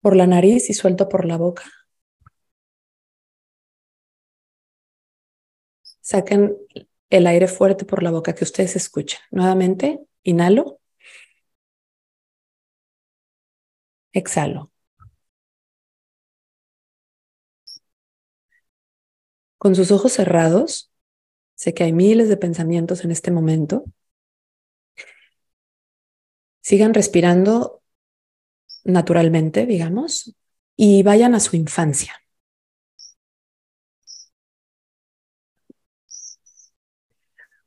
Por 0.01 0.15
la 0.15 0.25
nariz 0.25 0.71
y 0.71 0.73
suelto 0.73 1.07
por 1.07 1.25
la 1.25 1.37
boca. 1.37 1.63
Saquen 6.01 6.57
el 7.11 7.27
aire 7.27 7.47
fuerte 7.47 7.85
por 7.85 8.01
la 8.03 8.09
boca 8.11 8.33
que 8.33 8.43
ustedes 8.43 8.75
escuchan. 8.75 9.19
Nuevamente, 9.31 9.99
inhalo. 10.23 10.79
Exhalo. 14.13 14.69
Con 19.59 19.75
sus 19.75 19.91
ojos 19.91 20.13
cerrados, 20.13 20.91
sé 21.55 21.73
que 21.73 21.83
hay 21.85 21.93
miles 21.93 22.29
de 22.29 22.37
pensamientos 22.37 23.03
en 23.05 23.11
este 23.11 23.31
momento. 23.31 23.85
Sigan 26.67 26.93
respirando 26.93 27.81
naturalmente, 28.83 29.65
digamos, 29.65 30.35
y 30.75 31.01
vayan 31.01 31.33
a 31.33 31.39
su 31.39 31.55
infancia. 31.55 32.13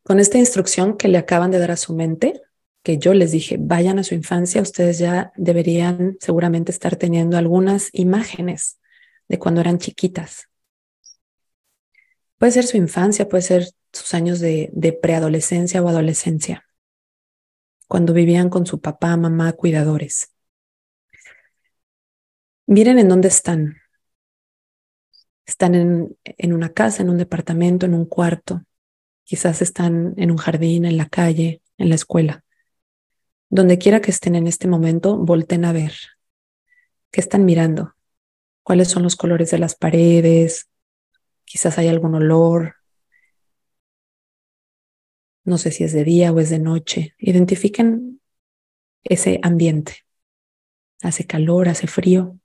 Con 0.03 0.21
esta 0.21 0.37
instrucción 0.37 0.99
que 0.99 1.09
le 1.09 1.17
acaban 1.17 1.51
de 1.51 1.59
dar 1.59 1.71
a 1.71 1.79
su 1.79 1.95
mente, 1.95 2.43
que 2.83 2.99
yo 2.99 3.15
les 3.15 3.33
dije, 3.33 3.57
vayan 3.59 3.99
a 3.99 4.05
su 4.05 4.15
infancia, 4.15 4.61
ustedes 4.61 4.99
ya 4.99 5.33
deberían 5.35 6.19
seguramente 6.21 6.71
estar 6.71 6.97
teniendo 6.97 7.39
algunas 7.39 7.89
imágenes 7.95 8.81
de 9.29 9.39
cuando 9.39 9.63
eran 9.63 9.79
chiquitas. 9.79 10.51
Puede 12.37 12.53
ser 12.53 12.67
su 12.67 12.77
infancia, 12.77 13.31
puede 13.31 13.45
ser 13.45 13.71
sus 13.95 14.13
años 14.13 14.41
de, 14.41 14.99
preadolescencia 15.01 15.83
o 15.83 15.89
adolescencia, 15.89 16.67
cuando 17.91 18.13
vivían 18.13 18.51
con 18.51 18.67
su 18.67 18.81
papá, 18.81 19.17
mamá, 19.17 19.53
cuidadores. 19.53 20.33
Miren 22.67 23.01
en 23.01 23.09
dónde 23.09 23.27
están. 23.27 23.79
Están 25.45 25.75
en, 25.75 26.17
en 26.23 26.53
una 26.53 26.69
casa, 26.69 27.03
en 27.03 27.11
un 27.11 27.19
departamento, 27.19 27.87
en 27.87 27.95
un 27.95 28.05
cuarto. 28.05 28.63
Quizás 29.25 29.61
están 29.61 30.15
en 30.19 30.31
un 30.31 30.37
jardín, 30.37 30.85
en 30.85 30.97
la 30.97 31.09
calle, 31.09 31.63
en 31.79 31.89
la 31.89 31.97
escuela. 31.97 32.45
Donde 33.49 33.77
quiera 33.77 34.01
que 34.01 34.13
estén 34.13 34.37
en 34.37 34.47
este 34.47 34.69
momento, 34.69 35.17
volten 35.17 35.65
a 35.65 35.73
ver. 35.73 35.95
¿Qué 37.11 37.21
están 37.21 37.45
mirando? 37.45 37.97
¿Cuáles 38.63 38.87
son 38.87 39.03
los 39.03 39.17
colores 39.17 39.51
de 39.51 39.59
las 39.59 39.75
paredes? 39.75 40.69
Quizás 41.45 41.77
hay 41.77 41.89
algún 41.89 42.15
olor. 42.15 42.77
No 45.45 45.59
sé 45.59 45.71
si 45.71 45.85
es 45.85 45.93
de 45.93 46.05
día 46.05 46.33
o 46.33 46.41
es 46.41 46.51
de 46.51 46.59
noche. 46.59 47.15
Identifiquen 47.19 48.21
ese 49.05 49.41
ambiente. 49.43 50.05
Hace 51.03 51.27
calor, 51.27 51.69
hace 51.69 51.87
frío. 51.87 52.39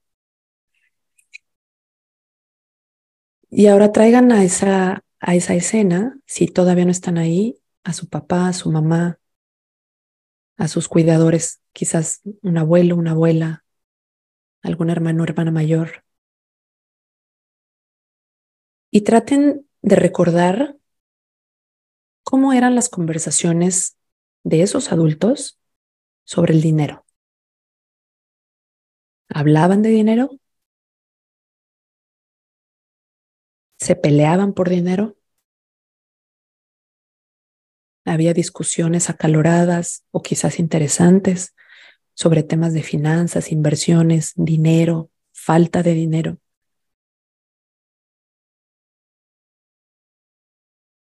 Y 3.50 3.66
ahora 3.66 3.92
traigan 3.92 4.32
a 4.32 4.44
esa, 4.44 5.04
a 5.20 5.34
esa 5.34 5.54
escena, 5.54 6.18
si 6.26 6.46
todavía 6.46 6.84
no 6.84 6.90
están 6.90 7.18
ahí, 7.18 7.58
a 7.84 7.92
su 7.92 8.08
papá, 8.08 8.48
a 8.48 8.52
su 8.52 8.70
mamá, 8.70 9.18
a 10.56 10.68
sus 10.68 10.88
cuidadores, 10.88 11.60
quizás 11.72 12.22
un 12.42 12.58
abuelo, 12.58 12.96
una 12.96 13.12
abuela, 13.12 13.64
algún 14.62 14.90
hermano 14.90 15.22
hermana 15.24 15.52
mayor 15.52 16.06
y 18.96 19.02
traten 19.02 19.66
de 19.82 19.96
recordar 19.96 20.76
cómo 22.26 22.52
eran 22.52 22.74
las 22.74 22.88
conversaciones 22.88 23.96
de 24.42 24.62
esos 24.62 24.90
adultos 24.90 25.60
sobre 26.24 26.54
el 26.54 26.60
dinero. 26.60 27.06
¿Hablaban 29.28 29.80
de 29.82 29.90
dinero? 29.90 30.30
¿Se 33.78 33.94
peleaban 33.94 34.54
por 34.54 34.68
dinero? 34.68 35.16
Había 38.04 38.34
discusiones 38.34 39.08
acaloradas 39.08 40.04
o 40.10 40.20
quizás 40.20 40.58
interesantes 40.58 41.54
sobre 42.14 42.42
temas 42.42 42.74
de 42.74 42.82
finanzas, 42.82 43.52
inversiones, 43.52 44.32
dinero, 44.34 45.10
falta 45.32 45.84
de 45.84 45.92
dinero. 45.94 46.38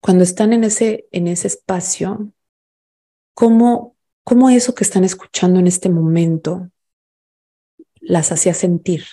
Cuando 0.05 0.23
están 0.23 0.53
en 0.53 0.63
ese, 0.63 1.07
en 1.09 1.25
ese 1.27 1.47
espacio, 1.47 2.31
¿cómo, 3.33 3.97
¿cómo 4.23 4.51
eso 4.51 4.75
que 4.75 4.83
están 4.83 5.03
escuchando 5.03 5.59
en 5.59 5.65
este 5.65 5.89
momento 5.89 6.69
las 8.01 8.31
hacía 8.31 8.53
sentir? 8.53 9.05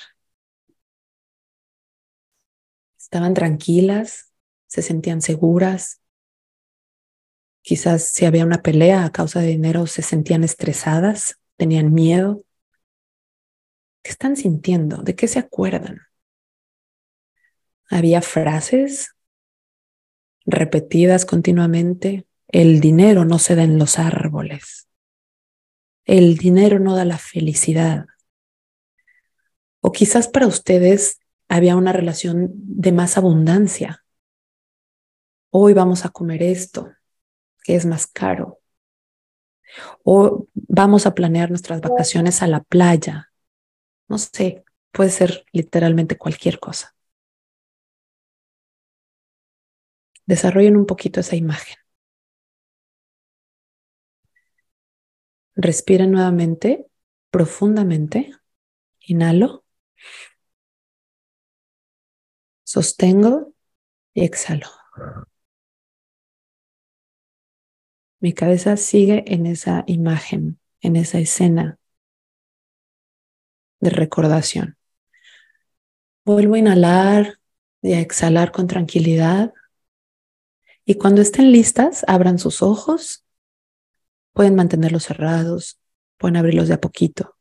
¿Estaban 2.99 3.33
tranquilas? 3.33 4.35
¿Se 4.67 4.83
sentían 4.83 5.23
seguras? 5.23 6.03
Quizás 7.63 8.05
si 8.05 8.27
había 8.27 8.45
una 8.45 8.61
pelea 8.61 9.07
a 9.07 9.13
causa 9.13 9.41
de 9.41 9.47
dinero 9.47 9.87
se 9.87 10.03
sentían 10.03 10.45
estresadas, 10.45 11.39
tenían 11.57 11.95
miedo. 11.95 12.45
¿Qué 14.03 14.11
están 14.11 14.37
sintiendo? 14.37 14.99
¿De 14.99 15.15
qué 15.15 15.27
se 15.27 15.39
acuerdan? 15.39 16.03
¿Había 17.89 18.21
frases 18.21 19.15
repetidas 20.47 21.25
continuamente, 21.25 22.27
el 22.49 22.81
dinero 22.81 23.25
no 23.25 23.39
se 23.39 23.55
da 23.55 23.65
en 23.65 23.79
los 23.79 23.99
árboles. 23.99 24.89
El 26.05 26.37
dinero 26.37 26.79
no 26.79 26.97
da 26.97 27.05
la 27.05 27.19
felicidad. 27.19 28.07
O 29.81 29.93
quizás 29.93 30.29
para 30.29 30.47
ustedes 30.47 31.19
había 31.49 31.77
una 31.77 31.93
relación 31.93 32.51
de 32.53 32.93
más 32.93 33.17
abundancia. 33.17 34.05
Hoy 35.51 35.75
vamos 35.75 36.05
a 36.05 36.09
comer 36.09 36.43
esto, 36.43 36.93
que 37.63 37.75
es 37.75 37.87
más 37.87 38.07
caro. 38.07 38.61
O 40.03 40.47
vamos 40.55 41.07
a 41.07 41.15
planear 41.15 41.51
nuestras 41.51 41.81
vacaciones 41.81 42.43
a 42.43 42.47
la 42.47 42.63
playa. 42.63 43.33
No 44.09 44.19
sé, 44.19 44.65
puede 44.93 45.11
ser 45.11 45.45
literalmente 45.53 46.17
cualquier 46.17 46.59
cosa. 46.59 46.95
Desarrollen 50.27 50.77
un 50.77 50.87
poquito 50.87 51.21
esa 51.21 51.37
imagen. 51.37 51.77
Respira 55.55 56.07
nuevamente, 56.07 56.87
profundamente. 57.31 58.33
Inhalo. 59.01 59.65
Sostengo 62.65 63.53
y 64.15 64.25
exhalo. 64.25 64.69
Mi 68.21 68.33
cabeza 68.33 68.77
sigue 68.77 69.25
en 69.27 69.47
esa 69.47 69.85
imagen, 69.87 70.59
en 70.81 70.97
esa 70.97 71.19
escena 71.19 71.79
de 73.81 73.91
recordación. 73.91 74.77
Vuelvo 76.25 76.55
a 76.55 76.59
inhalar 76.59 77.39
Y 77.83 77.95
a 77.95 78.01
exhalar 78.01 78.53
con 78.53 78.69
tranquilidad. 78.69 79.53
Y 80.85 80.95
cuando 80.97 81.23
estén 81.23 81.53
listas, 81.53 82.05
abran 82.09 82.39
sus 82.39 82.63
ojos. 82.63 83.25
Pueden 84.33 84.55
mantenerlos 84.55 85.05
cerrados, 85.05 85.79
pueden 86.19 86.37
abrirlos 86.37 86.69
de 86.69 86.75
a 86.75 86.81
poquito. 86.81 87.37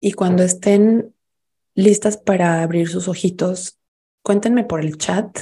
Y 0.00 0.12
cuando 0.12 0.44
estén 0.44 1.14
listas 1.74 2.16
para 2.16 2.62
abrir 2.62 2.88
sus 2.88 3.08
ojitos, 3.08 3.78
cuéntenme 4.22 4.64
por 4.64 4.80
el 4.80 4.96
chat, 4.96 5.40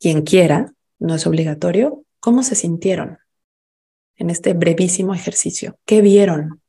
quien 0.00 0.22
quiera, 0.22 0.74
no 0.98 1.14
es 1.14 1.26
obligatorio, 1.26 2.04
cómo 2.20 2.42
se 2.42 2.54
sintieron 2.54 3.18
en 4.16 4.30
este 4.30 4.54
brevísimo 4.54 5.14
ejercicio. 5.14 5.78
¿Qué 5.84 6.00
vieron 6.00 6.62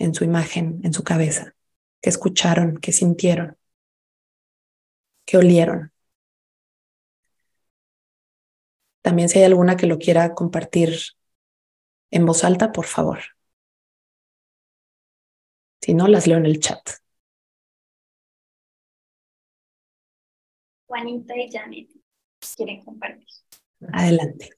en 0.00 0.14
su 0.14 0.24
imagen, 0.24 0.80
en 0.82 0.92
su 0.92 1.04
cabeza? 1.04 1.54
¿Qué 2.00 2.10
escucharon? 2.10 2.78
¿Qué 2.78 2.90
sintieron? 2.90 3.56
¿Qué 5.24 5.36
olieron? 5.36 5.92
También 9.02 9.28
si 9.28 9.38
hay 9.38 9.44
alguna 9.44 9.76
que 9.76 9.86
lo 9.86 9.98
quiera 9.98 10.34
compartir 10.34 10.94
en 12.10 12.26
voz 12.26 12.42
alta, 12.44 12.72
por 12.72 12.86
favor. 12.86 13.20
Si 15.82 15.94
no, 15.94 16.08
las 16.08 16.26
leo 16.26 16.38
en 16.38 16.46
el 16.46 16.60
chat. 16.60 16.80
Juanita 20.86 21.36
y 21.36 21.50
Janet 21.52 21.88
quieren 22.56 22.84
compartir. 22.84 23.26
Adelante. 23.92 24.50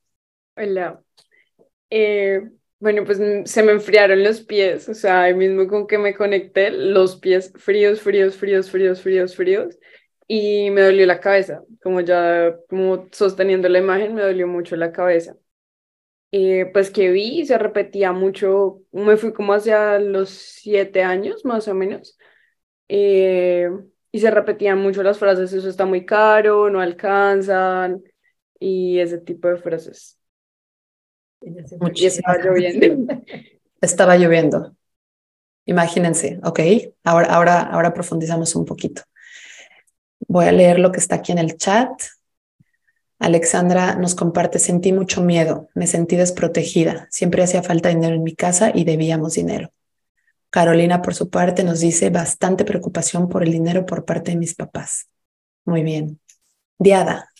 Hola. 0.56 1.02
Eh, 1.90 2.40
bueno, 2.82 3.04
pues 3.04 3.20
mm, 3.20 3.44
se 3.46 3.62
me 3.62 3.72
enfriaron 3.72 4.24
los 4.24 4.40
pies, 4.42 4.88
o 4.88 4.94
sea, 4.94 5.22
ahí 5.24 5.34
mismo 5.34 5.68
con 5.68 5.86
que 5.86 5.98
me 5.98 6.14
conecté, 6.14 6.70
los 6.72 7.16
pies 7.16 7.52
fríos, 7.56 8.00
fríos, 8.02 8.36
fríos, 8.36 8.70
fríos, 8.70 9.00
fríos, 9.00 9.36
fríos, 9.36 9.78
y 10.26 10.70
me 10.70 10.82
dolió 10.82 11.06
la 11.06 11.20
cabeza, 11.20 11.62
como 11.82 12.00
ya, 12.00 12.56
como 12.68 13.08
sosteniendo 13.12 13.68
la 13.68 13.78
imagen, 13.78 14.14
me 14.14 14.22
dolió 14.22 14.48
mucho 14.48 14.74
la 14.76 14.90
cabeza. 14.92 15.36
Eh, 16.32 16.70
pues 16.72 16.90
que 16.90 17.10
vi 17.10 17.44
se 17.46 17.58
repetía 17.58 18.12
mucho, 18.12 18.82
me 18.92 19.16
fui 19.18 19.32
como 19.34 19.52
hacia 19.54 19.98
los 19.98 20.30
siete 20.30 21.02
años 21.02 21.44
más 21.44 21.68
o 21.68 21.74
menos, 21.74 22.18
eh, 22.88 23.70
y 24.12 24.20
se 24.20 24.30
repetían 24.30 24.78
mucho 24.80 25.02
las 25.02 25.18
frases, 25.18 25.52
eso 25.52 25.68
está 25.68 25.86
muy 25.86 26.06
caro, 26.06 26.70
no 26.70 26.80
alcanzan, 26.80 28.02
y 28.60 29.00
ese 29.00 29.18
tipo 29.18 29.48
de 29.48 29.58
frases. 29.58 30.21
Y 31.94 32.06
estaba 32.06 32.38
lloviendo. 32.38 33.14
estaba 33.80 34.16
lloviendo. 34.16 34.76
Imagínense, 35.64 36.40
ok, 36.42 36.60
ahora, 37.04 37.28
ahora, 37.28 37.60
ahora 37.60 37.94
profundizamos 37.94 38.54
un 38.56 38.64
poquito. 38.64 39.02
Voy 40.26 40.46
a 40.46 40.52
leer 40.52 40.78
lo 40.78 40.90
que 40.90 40.98
está 40.98 41.16
aquí 41.16 41.32
en 41.32 41.38
el 41.38 41.56
chat. 41.56 41.90
Alexandra 43.18 43.94
nos 43.94 44.16
comparte, 44.16 44.58
sentí 44.58 44.92
mucho 44.92 45.22
miedo, 45.22 45.68
me 45.74 45.86
sentí 45.86 46.16
desprotegida, 46.16 47.06
siempre 47.10 47.44
hacía 47.44 47.62
falta 47.62 47.88
dinero 47.88 48.16
en 48.16 48.24
mi 48.24 48.34
casa 48.34 48.72
y 48.74 48.84
debíamos 48.84 49.34
dinero. 49.34 49.72
Carolina, 50.50 51.00
por 51.00 51.14
su 51.14 51.30
parte, 51.30 51.62
nos 51.64 51.80
dice 51.80 52.10
bastante 52.10 52.64
preocupación 52.64 53.28
por 53.28 53.42
el 53.42 53.52
dinero 53.52 53.86
por 53.86 54.04
parte 54.04 54.32
de 54.32 54.36
mis 54.36 54.54
papás. 54.54 55.08
Muy 55.64 55.82
bien. 55.82 56.20
Diada. 56.78 57.32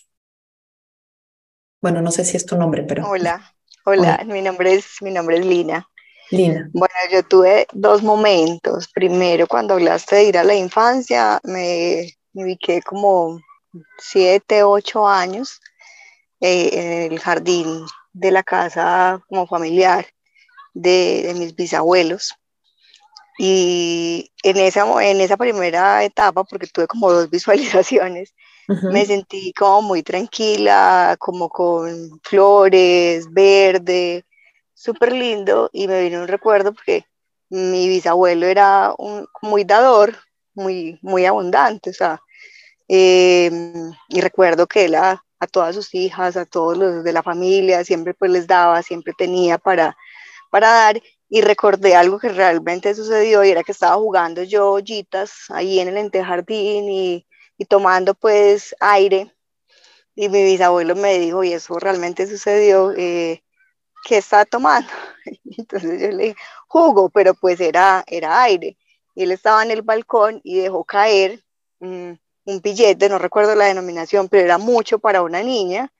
Bueno, 1.83 2.01
no 2.01 2.13
sé 2.13 2.25
si 2.25 2.37
es 2.37 2.47
tu 2.47 2.57
nombre, 2.57 2.85
pero... 2.85 3.07
Hola, 3.09 3.52
hola, 3.85 4.25
Mi, 4.27 4.43
nombre 4.43 4.75
es, 4.75 4.87
mi 5.01 5.11
nombre 5.11 5.39
es 5.39 5.47
Lina. 5.47 5.89
Lina. 6.31 6.71
Bueno, 6.73 6.95
yo 7.11 7.23
tuve 7.23 7.67
dos 7.73 8.03
momentos. 8.03 8.89
Primero, 8.93 9.47
cuando 9.47 9.75
hablaste 9.75 10.17
de 10.17 10.25
ir 10.25 10.39
a 10.39 10.45
la 10.45 10.55
infancia, 10.55 11.41
me, 11.45 12.09
me 12.33 12.45
ubiqué 12.45 12.83
como 12.83 13.41
siete, 13.99 14.63
ocho 14.63 15.07
años 15.07 15.61
eh, 16.41 17.07
en 17.07 17.13
el 17.13 17.21
jardín 17.21 17.87
de 18.13 18.31
la 18.31 18.43
casa 18.43 19.23
como 19.29 19.47
familiar 19.47 20.07
de, 20.75 21.33
mis 21.37 21.55
bisabuelos. 21.55 22.35
Y 23.39 24.31
en 24.43 24.59
esa, 24.59 24.85
en 25.03 25.21
esa 25.21 25.37
primera 25.37 26.05
etapa, 26.05 26.45
porque 26.45 26.67
tuve 26.67 26.87
como 26.87 27.13
dos 27.13 27.31
visualizaciones, 27.31 28.35
me 28.69 29.05
sentí 29.07 29.53
como 29.53 29.83
muy 29.83 30.03
tranquila, 30.03 31.17
como 31.19 31.49
con 31.49 32.21
flores, 32.23 33.27
verde, 33.33 34.25
súper 34.75 35.13
lindo. 35.13 35.71
Y 35.73 35.89
me 35.89 36.03
vino 36.03 36.21
un 36.21 36.29
recuerdo 36.29 36.73
porque 36.73 37.05
mi 37.51 37.89
bisabuelo 37.89 38.47
era 38.47 38.95
un, 38.99 39.27
muy 39.43 39.65
dador, 39.65 40.17
muy, 40.55 40.99
muy 41.03 41.27
abundante, 41.27 41.91
o 41.91 41.93
sea, 41.93 42.21
em, 42.89 43.93
y 44.09 44.21
recuerdo 44.21 44.67
que 44.67 44.87
él 44.87 44.95
a, 44.95 45.23
todas 45.51 45.75
sus 45.75 45.93
hijas, 45.95 46.37
a 46.37 46.47
todos 46.47 46.79
los 46.79 47.05
de 47.05 47.13
la 47.13 47.23
familia, 47.23 47.85
siempre 47.85 48.15
pues 48.15 48.31
les 48.31 48.47
daba, 48.47 48.83
siempre 48.83 49.13
tenía 49.19 49.59
para, 49.59 49.97
para 50.51 50.69
dar 50.71 51.03
y 51.29 51.41
recordé 51.41 51.97
algo 51.97 52.19
que 52.21 52.29
realmente 52.29 52.95
sucedió 52.95 53.43
y 53.45 53.51
era 53.51 53.65
que 53.65 53.73
estaba 53.73 53.97
jugando 53.97 54.45
yo 54.45 54.73
ollitas 54.73 55.33
ahí 55.51 55.81
en 55.81 55.89
el 55.89 55.97
entejardín 55.97 56.89
y, 56.89 57.27
y 57.63 57.65
tomando 57.65 58.15
pues 58.15 58.75
aire 58.81 59.33
y 60.15 60.29
mi 60.29 60.43
bisabuelo 60.43 60.95
me 60.97 61.19
dijo, 61.19 61.45
y 61.45 61.53
eso 61.53 61.79
realmente 61.79 62.27
sucedió, 62.27 62.93
eh, 62.97 63.43
¿qué 64.05 64.19
está 64.19 64.45
tomando? 64.45 64.91
Entonces 65.57 66.01
yo 66.01 66.09
le 66.09 66.25
dije, 66.25 66.37
jugo, 66.67 67.09
pero 67.09 67.35
pues 67.35 67.61
era, 67.61 68.05
era 68.07 68.43
aire. 68.43 68.77
Y 69.15 69.23
él 69.23 69.33
estaba 69.33 69.63
en 69.63 69.71
el 69.71 69.83
balcón 69.83 70.41
y 70.43 70.59
dejó 70.59 70.85
caer 70.85 71.41
mm, 71.81 72.13
un 72.47 72.61
billete, 72.61 73.09
no 73.09 73.19
recuerdo 73.19 73.55
la 73.55 73.67
denominación, 73.67 74.29
pero 74.29 74.45
era 74.45 74.59
mucho 74.59 74.99
para 74.99 75.23
una 75.23 75.43
niña. 75.43 75.93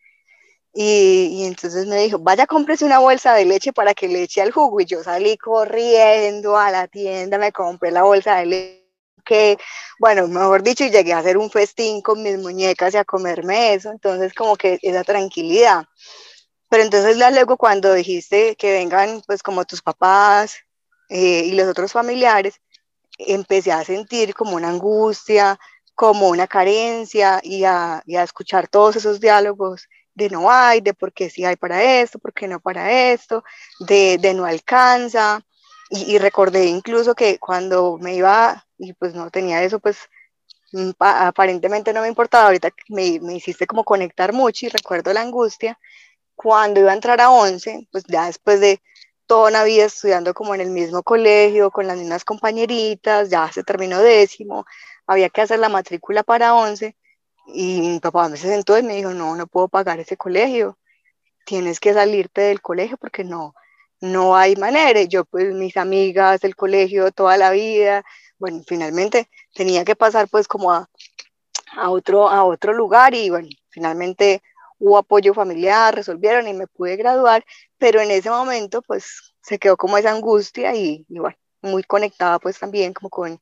Y, 0.75 1.45
entonces 1.45 1.87
me 1.87 1.99
dijo, 1.99 2.19
vaya, 2.19 2.47
cómprese 2.47 2.85
una 2.85 2.99
bolsa 2.99 3.35
de 3.35 3.45
leche 3.45 3.73
para 3.73 3.95
que 3.95 4.09
le 4.09 4.23
eche 4.23 4.43
al 4.43 4.53
jugo. 4.53 4.81
Y 4.81 4.87
yo 4.87 5.03
salí 5.05 5.37
corriendo 5.39 6.57
a 6.57 6.71
la 6.71 6.89
tienda, 6.89 7.39
me 7.39 7.53
compré 7.53 7.91
la 7.93 8.03
bolsa 8.03 8.37
de 8.37 8.47
leche, 8.47 8.82
que, 9.25 9.59
bueno, 9.99 10.29
mejor 10.29 10.63
dicho, 10.63 10.85
y 10.85 10.91
llegué 10.91 11.13
a 11.13 11.19
hacer 11.19 11.39
un 11.39 11.51
festín 11.51 12.03
con 12.03 12.23
mis 12.23 12.39
muñecas 12.39 12.95
y 12.95 12.97
a 12.97 13.05
comerme 13.05 13.75
eso. 13.75 13.91
Entonces, 13.91 14.35
como 14.35 14.57
que 14.57 14.79
esa 14.83 15.05
tranquilidad. 15.05 15.85
Pero 16.69 16.85
entonces 16.85 17.19
luego 17.19 17.59
cuando 17.59 17.93
dijiste 17.93 18.57
que 18.57 18.73
vengan, 18.73 19.23
pues 19.27 19.43
como 19.43 19.67
tus 19.67 19.83
papás 19.83 20.57
eh, 21.11 21.43
y 21.45 21.53
los 21.53 21.69
otros 21.69 21.93
familiares, 21.93 22.55
empecé 23.19 23.73
a 23.73 23.85
sentir 23.85 24.35
como 24.35 24.57
una 24.57 24.71
angustia, 24.71 25.59
como 25.95 26.29
una 26.29 26.47
carencia 26.47 27.41
y 27.43 27.65
a, 27.65 28.03
escuchar 28.07 28.69
todos 28.69 28.97
esos 28.97 29.21
diálogos 29.21 29.89
de 30.15 30.31
no 30.31 30.51
hay, 30.51 30.81
de 30.81 30.95
por 30.95 31.13
qué 31.13 31.31
sí 31.31 31.45
hay 31.45 31.57
para 31.57 31.83
esto, 32.01 32.19
por 32.19 32.33
qué 32.33 32.49
no 32.49 32.61
para 32.61 33.13
esto, 33.13 33.45
de, 33.81 34.33
no 34.35 34.45
alcanza. 34.45 35.45
Y, 35.91 36.17
recordé 36.19 36.65
incluso 36.67 37.15
que 37.15 37.39
cuando 37.39 37.99
me 38.01 38.15
iba, 38.15 38.67
y 38.83 38.93
pues 38.95 39.15
no 39.15 39.31
tenía 39.31 39.63
eso, 39.63 39.79
pues 39.81 39.99
mm, 40.73 40.91
aparentemente 40.99 41.93
no 41.93 42.03
me 42.03 42.09
importaba, 42.09 42.47
ahorita 42.47 42.71
me, 42.89 43.21
me 43.21 43.37
hiciste 43.37 43.67
como 43.67 43.85
conectar 43.85 44.33
mucho 44.33 44.67
y 44.67 44.71
recuerdo 44.71 45.13
la 45.13 45.23
angustia, 45.23 45.79
cuando 46.35 46.81
iba 46.81 46.93
a 46.93 46.95
entrar 46.95 47.21
a 47.21 47.31
11, 47.31 47.89
pues 47.93 48.05
ya 48.09 48.27
después 48.27 48.61
de 48.61 48.83
toda 49.27 49.51
una 49.51 49.65
vida 49.65 49.87
estudiando 49.87 50.35
como 50.35 50.55
en 50.55 50.63
el 50.63 50.71
mismo 50.71 51.03
colegio, 51.03 51.71
con 51.71 51.87
las 51.87 51.99
mismas 51.99 52.25
compañeritas, 52.25 53.31
ya 53.31 53.51
se 53.53 53.65
terminó 53.65 54.01
décimo, 54.01 54.67
había 55.07 55.31
que 55.31 55.43
hacer 55.43 55.61
la 55.61 55.69
matrícula 55.69 56.23
para 56.25 56.55
11 56.55 56.97
y 57.47 57.81
mi 57.83 58.01
papá 58.01 58.29
me 58.29 58.37
se 58.37 58.49
sentó 58.49 58.79
y 58.79 58.83
me 58.83 58.97
dijo, 58.97 59.15
no, 59.15 59.37
no 59.37 59.47
puedo 59.47 59.69
pagar 59.69 60.01
ese 60.01 60.17
colegio, 60.17 60.79
tienes 61.47 61.81
que 61.81 61.95
salirte 61.95 62.43
del 62.43 62.61
colegio 62.63 62.97
porque 62.99 63.25
no, 63.25 63.55
no 64.03 64.37
hay 64.37 64.57
manera. 64.57 65.03
Yo, 65.05 65.25
pues 65.25 65.55
mis 65.55 65.77
amigas 65.79 66.41
del 66.41 66.57
colegio 66.57 67.13
toda 67.13 67.37
la 67.39 67.51
vida, 67.51 68.05
bueno, 68.43 68.61
finalmente 68.67 69.29
tenía 69.55 69.85
que 69.85 69.95
pasar 69.95 70.27
pues 70.29 70.49
como 70.49 70.73
a, 70.73 70.91
a, 71.77 71.91
otro, 71.91 72.29
a 72.29 72.43
otro 72.43 72.73
lugar 72.73 73.15
y 73.15 73.31
bueno, 73.31 73.49
finalmente 73.71 74.43
hubo 74.81 74.99
apoyo 74.99 75.33
familiar, 75.33 75.95
resolvieron 75.95 76.49
y 76.49 76.53
me 76.53 76.67
pude 76.67 76.97
graduar, 76.97 77.45
pero 77.79 78.01
en 78.01 78.11
ese 78.11 78.31
momento 78.31 78.83
pues 78.83 79.33
se 79.41 79.61
quedó 79.61 79.77
como 79.77 79.97
esa 79.97 80.11
angustia 80.11 80.75
y, 80.75 81.07
y 81.09 81.19
bueno, 81.21 81.37
muy 81.61 81.85
conectada 81.85 82.41
pues 82.41 82.59
también 82.59 82.93
como 82.93 83.11
con 83.11 83.41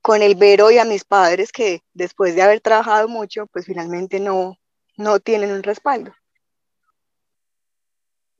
con 0.00 0.22
el 0.22 0.36
ver 0.36 0.62
hoy 0.62 0.78
a 0.78 0.84
mis 0.84 1.04
padres 1.04 1.50
que 1.50 1.82
después 1.92 2.36
de 2.36 2.42
haber 2.42 2.60
trabajado 2.60 3.08
mucho, 3.08 3.46
pues 3.48 3.66
finalmente 3.66 4.20
no, 4.20 4.56
no 4.96 5.18
tienen 5.18 5.50
un 5.50 5.64
respaldo. 5.64 6.12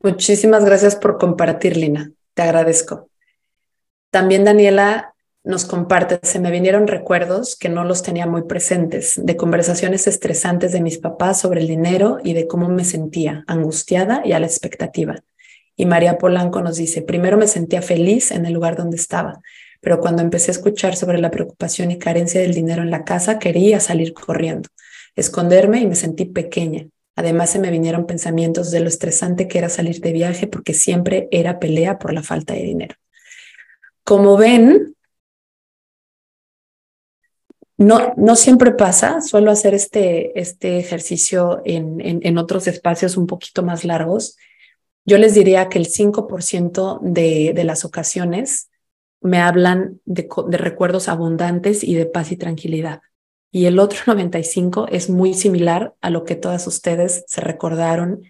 Muchísimas 0.01 0.65
gracias 0.65 0.95
por 0.97 1.19
compartir, 1.19 1.77
Lina. 1.77 2.13
Te 2.35 2.43
agradezco. 2.43 3.09
También 4.11 4.45
Daniela 4.45 5.12
nos 5.45 5.65
comparte, 5.65 6.21
se 6.23 6.39
me 6.39 6.51
vinieron 6.51 6.87
recuerdos 6.87 7.57
que 7.57 7.69
no 7.69 7.85
los 7.85 8.03
tenía 8.03 8.27
muy 8.27 8.43
presentes, 8.43 9.21
de 9.23 9.37
conversaciones 9.37 10.07
estresantes 10.07 10.73
de 10.73 10.81
mis 10.81 10.99
papás 10.99 11.41
sobre 11.41 11.61
el 11.61 11.67
dinero 11.67 12.19
y 12.23 12.33
de 12.33 12.47
cómo 12.47 12.69
me 12.69 12.85
sentía, 12.85 13.45
angustiada 13.49 14.23
y 14.25 14.33
a 14.33 14.39
la 14.39 14.47
expectativa. 14.47 15.17
Y 15.77 15.87
María 15.87 16.19
Polanco 16.19 16.63
nos 16.63 16.77
dice, 16.77 17.03
primero 17.03 17.37
me 17.37 17.49
sentía 17.49 17.83
feliz 17.83 18.31
en 18.31 18.47
el 18.47 18.53
lugar 18.53 18.77
donde 18.77 18.97
estaba, 18.97 19.41
pero 19.81 19.99
cuando 19.99 20.23
empecé 20.23 20.53
a 20.53 20.55
escuchar 20.55 20.95
sobre 20.95 21.19
la 21.19 21.31
preocupación 21.31 21.91
y 21.91 21.99
carencia 21.99 22.41
del 22.41 22.55
dinero 22.55 22.83
en 22.83 22.91
la 22.91 23.05
casa, 23.05 23.41
quería 23.41 23.81
salir 23.81 24.15
corriendo, 24.15 24.69
esconderme 25.17 25.81
y 25.81 25.89
me 25.89 25.97
sentí 25.97 26.25
pequeña. 26.25 26.87
Además 27.17 27.51
se 27.51 27.59
me 27.59 27.71
vinieron 27.71 28.07
pensamientos 28.07 28.71
de 28.71 28.81
lo 28.81 28.89
estresante 28.89 29.49
que 29.49 29.59
era 29.59 29.69
salir 29.69 30.01
de 30.01 30.13
viaje 30.13 30.47
porque 30.47 30.73
siempre 30.73 31.29
era 31.33 31.59
pelea 31.59 31.99
por 31.99 32.15
la 32.15 32.23
falta 32.23 32.55
de 32.55 32.63
dinero. 32.63 32.95
Como 34.05 34.37
ven, 34.37 34.95
no, 37.83 38.15
no 38.17 38.37
siempre 38.37 38.73
pasa, 38.73 39.21
suelo 39.21 39.51
hacer 39.51 39.75
este, 39.75 40.39
este 40.41 40.79
ejercicio 40.79 41.63
en, 41.65 42.01
en, 42.01 42.39
otros 42.39 42.67
espacios 42.67 43.17
un 43.17 43.27
poquito 43.27 43.63
más 43.63 43.85
largos. 43.85 44.37
Yo 45.05 45.19
les 45.19 45.35
diría 45.35 45.69
que 45.69 45.79
el 45.79 45.87
5% 45.87 47.01
de, 47.03 47.53
de 47.55 47.65
las 47.65 47.85
ocasiones 47.85 48.71
me 49.21 49.39
hablan 49.39 50.01
de, 50.05 50.29
de 50.49 50.57
recuerdos 50.59 51.09
abundantes 51.09 51.85
y 51.85 51.95
de 51.95 52.07
paz 52.07 52.33
y 52.33 52.37
tranquilidad. 52.37 53.01
Y 53.51 53.67
el 53.67 53.79
otro 53.79 53.99
95 54.07 54.89
es 54.89 55.11
muy 55.11 55.35
similar 55.35 55.95
a 56.01 56.11
lo 56.11 56.25
que 56.25 56.35
todas 56.35 56.67
ustedes 56.67 57.25
se 57.27 57.41
recordaron 57.41 58.23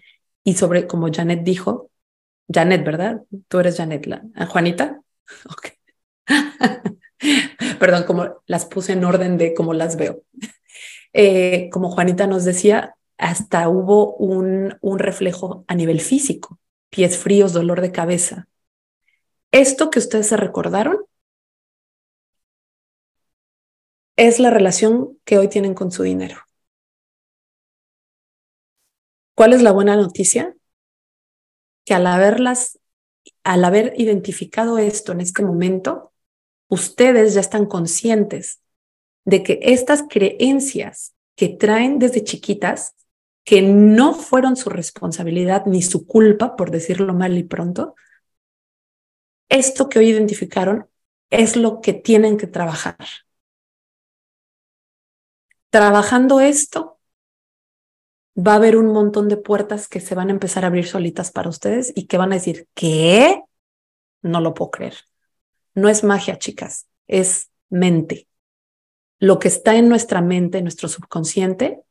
y 0.43 0.55
sobre, 0.55 0.87
como 0.87 1.11
Janet 1.11 1.43
dijo, 1.43 1.89
Janet, 2.53 2.85
¿verdad? 2.85 3.23
Tú 3.47 3.59
eres 3.59 3.77
Janet, 3.77 4.05
la, 4.05 4.23
Juanita. 4.47 4.99
Ok. 5.49 5.69
Perdón, 7.79 8.03
como 8.03 8.41
las 8.45 8.65
puse 8.65 8.93
en 8.93 9.05
orden 9.05 9.37
de 9.37 9.53
cómo 9.53 9.73
las 9.73 9.95
veo. 9.95 10.23
Eh, 11.13 11.69
como 11.71 11.91
Juanita 11.91 12.27
nos 12.27 12.43
decía, 12.43 12.95
hasta 13.17 13.69
hubo 13.69 14.15
un, 14.15 14.77
un 14.81 14.99
reflejo 14.99 15.63
a 15.67 15.75
nivel 15.75 16.01
físico, 16.01 16.59
pies 16.89 17.17
fríos, 17.17 17.53
dolor 17.53 17.81
de 17.81 17.91
cabeza. 17.91 18.47
Esto 19.51 19.89
que 19.89 19.99
ustedes 19.99 20.27
se 20.27 20.37
recordaron 20.37 20.97
es 24.15 24.39
la 24.39 24.49
relación 24.49 25.19
que 25.25 25.37
hoy 25.37 25.47
tienen 25.47 25.73
con 25.73 25.91
su 25.91 26.03
dinero. 26.03 26.37
¿Cuál 29.35 29.53
es 29.53 29.61
la 29.61 29.71
buena 29.71 29.95
noticia? 29.95 30.55
Que 31.85 31.93
al 31.93 32.07
haberlas, 32.07 32.79
al 33.43 33.65
haber 33.65 33.93
identificado 33.97 34.77
esto 34.77 35.11
en 35.11 35.21
este 35.21 35.43
momento, 35.43 36.12
ustedes 36.67 37.33
ya 37.33 37.41
están 37.41 37.65
conscientes 37.65 38.61
de 39.25 39.43
que 39.43 39.59
estas 39.61 40.03
creencias 40.09 41.13
que 41.35 41.49
traen 41.49 41.99
desde 41.99 42.23
chiquitas, 42.23 42.95
que 43.43 43.61
no 43.61 44.13
fueron 44.13 44.55
su 44.55 44.69
responsabilidad 44.69 45.65
ni 45.65 45.81
su 45.81 46.05
culpa, 46.05 46.55
por 46.55 46.71
decirlo 46.71 47.13
mal 47.13 47.37
y 47.37 47.43
pronto, 47.43 47.95
esto 49.49 49.89
que 49.89 49.99
hoy 49.99 50.09
identificaron 50.09 50.87
es 51.29 51.55
lo 51.55 51.81
que 51.81 51.93
tienen 51.93 52.37
que 52.37 52.47
trabajar. 52.47 52.97
Trabajando 55.69 56.39
esto, 56.39 56.99
va 58.37 58.53
a 58.53 58.55
haber 58.55 58.77
un 58.77 58.87
montón 58.87 59.29
de 59.29 59.37
puertas 59.37 59.87
que 59.87 59.99
se 59.99 60.15
van 60.15 60.29
a 60.29 60.31
empezar 60.31 60.63
a 60.63 60.67
abrir 60.67 60.87
solitas 60.87 61.31
para 61.31 61.49
ustedes 61.49 61.91
y 61.95 62.07
que 62.07 62.17
van 62.17 62.31
a 62.31 62.35
decir, 62.35 62.67
¿qué? 62.73 63.41
No 64.21 64.41
lo 64.41 64.53
puedo 64.53 64.71
creer. 64.71 64.95
No 65.75 65.89
es 65.89 66.03
magia, 66.03 66.37
chicas, 66.37 66.87
es 67.07 67.49
mente. 67.69 68.27
Lo 69.19 69.39
que 69.39 69.47
está 69.47 69.75
en 69.75 69.89
nuestra 69.89 70.21
mente, 70.21 70.57
en 70.59 70.65
nuestro 70.65 70.87
subconsciente, 70.89 71.81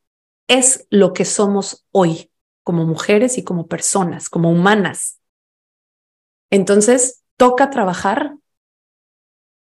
es 0.47 0.87
lo 0.89 1.13
que 1.13 1.25
somos 1.25 1.85
hoy 1.91 2.31
como 2.63 2.85
mujeres 2.85 3.37
y 3.37 3.43
como 3.43 3.67
personas, 3.67 4.29
como 4.29 4.51
humanas. 4.51 5.19
Entonces, 6.49 7.23
toca 7.37 7.69
trabajar 7.69 8.35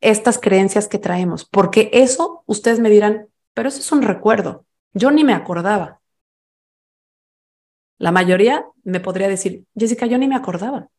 estas 0.02 0.40
creencias 0.40 0.88
que 0.88 0.98
traemos, 0.98 1.46
porque 1.46 1.90
eso 1.94 2.44
ustedes 2.46 2.80
me 2.80 2.90
dirán, 2.90 3.28
pero 3.54 3.70
eso 3.70 3.80
es 3.80 3.92
un 3.92 4.02
recuerdo. 4.02 4.66
Yo 4.94 5.12
ni 5.12 5.24
me 5.24 5.34
acordaba. 5.34 6.00
La 7.98 8.12
mayoría 8.12 8.66
me 8.84 9.00
podría 9.00 9.28
decir, 9.28 9.66
Jessica, 9.76 10.06
yo 10.06 10.18
ni 10.18 10.28
me 10.28 10.36
acordaba. 10.36 10.90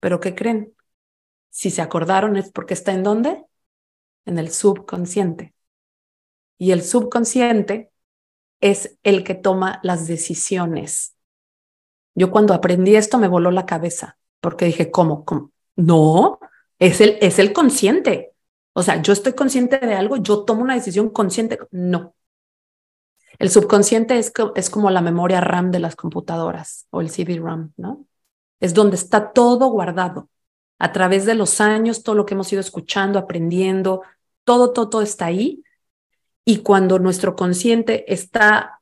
Pero 0.00 0.20
¿qué 0.20 0.34
creen? 0.34 0.74
Si 1.58 1.72
se 1.72 1.82
acordaron 1.82 2.36
es 2.36 2.52
porque 2.52 2.72
está 2.72 2.92
en 2.92 3.02
dónde? 3.02 3.44
En 4.26 4.38
el 4.38 4.52
subconsciente. 4.52 5.54
Y 6.56 6.70
el 6.70 6.84
subconsciente 6.84 7.90
es 8.60 8.96
el 9.02 9.24
que 9.24 9.34
toma 9.34 9.80
las 9.82 10.06
decisiones. 10.06 11.16
Yo 12.14 12.30
cuando 12.30 12.54
aprendí 12.54 12.94
esto 12.94 13.18
me 13.18 13.26
voló 13.26 13.50
la 13.50 13.66
cabeza 13.66 14.18
porque 14.40 14.66
dije, 14.66 14.92
¿cómo? 14.92 15.24
¿Cómo? 15.24 15.50
No, 15.74 16.38
es 16.78 17.00
el, 17.00 17.18
es 17.20 17.40
el 17.40 17.52
consciente. 17.52 18.34
O 18.72 18.84
sea, 18.84 19.02
yo 19.02 19.12
estoy 19.12 19.32
consciente 19.32 19.78
de 19.78 19.94
algo, 19.94 20.16
yo 20.16 20.44
tomo 20.44 20.62
una 20.62 20.76
decisión 20.76 21.10
consciente. 21.10 21.58
No. 21.72 22.14
El 23.40 23.50
subconsciente 23.50 24.16
es, 24.16 24.32
es 24.54 24.70
como 24.70 24.90
la 24.90 25.00
memoria 25.00 25.40
RAM 25.40 25.72
de 25.72 25.80
las 25.80 25.96
computadoras 25.96 26.86
o 26.90 27.00
el 27.00 27.10
CD-RAM, 27.10 27.72
¿no? 27.76 28.06
Es 28.60 28.74
donde 28.74 28.94
está 28.94 29.32
todo 29.32 29.66
guardado 29.70 30.28
a 30.78 30.92
través 30.92 31.26
de 31.26 31.34
los 31.34 31.60
años, 31.60 32.02
todo 32.02 32.14
lo 32.14 32.26
que 32.26 32.34
hemos 32.34 32.52
ido 32.52 32.60
escuchando, 32.60 33.18
aprendiendo, 33.18 34.02
todo, 34.44 34.72
todo, 34.72 34.88
todo 34.88 35.02
está 35.02 35.26
ahí. 35.26 35.62
Y 36.44 36.58
cuando 36.58 36.98
nuestro 36.98 37.36
consciente 37.36 38.12
está 38.12 38.80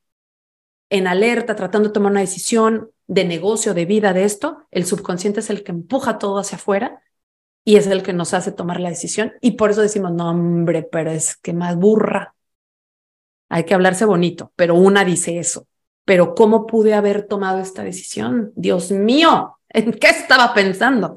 en 0.91 1.07
alerta, 1.07 1.57
tratando 1.57 1.89
de 1.89 1.95
tomar 1.95 2.13
una 2.13 2.21
decisión 2.21 2.91
de 3.07 3.25
negocio, 3.25 3.75
de 3.75 3.87
vida, 3.87 4.13
de 4.13 4.25
esto, 4.25 4.67
el 4.71 4.85
subconsciente 4.85 5.41
es 5.41 5.51
el 5.51 5.65
que 5.65 5.73
empuja 5.73 6.19
todo 6.19 6.39
hacia 6.39 6.57
afuera 6.57 7.03
y 7.65 7.77
es 7.77 7.87
el 7.87 8.03
que 8.03 8.13
nos 8.13 8.35
hace 8.35 8.53
tomar 8.53 8.79
la 8.81 8.91
decisión. 8.91 9.33
Y 9.41 9.53
por 9.53 9.71
eso 9.71 9.81
decimos, 9.81 10.13
no, 10.13 10.31
hombre, 10.31 10.83
pero 10.91 11.11
es 11.11 11.37
que 11.37 11.53
más 11.53 11.77
burra. 11.77 12.35
Hay 13.49 13.65
que 13.65 13.75
hablarse 13.75 14.05
bonito, 14.05 14.53
pero 14.57 14.75
una 14.75 15.05
dice 15.05 15.39
eso. 15.39 15.67
Pero 16.05 16.35
¿cómo 16.35 16.67
pude 16.67 16.95
haber 16.95 17.27
tomado 17.27 17.59
esta 17.59 17.83
decisión? 17.83 18.53
Dios 18.55 18.93
mío, 18.93 19.59
¿en 19.69 19.93
qué 19.93 20.09
estaba 20.09 20.55
pensando? 20.55 21.17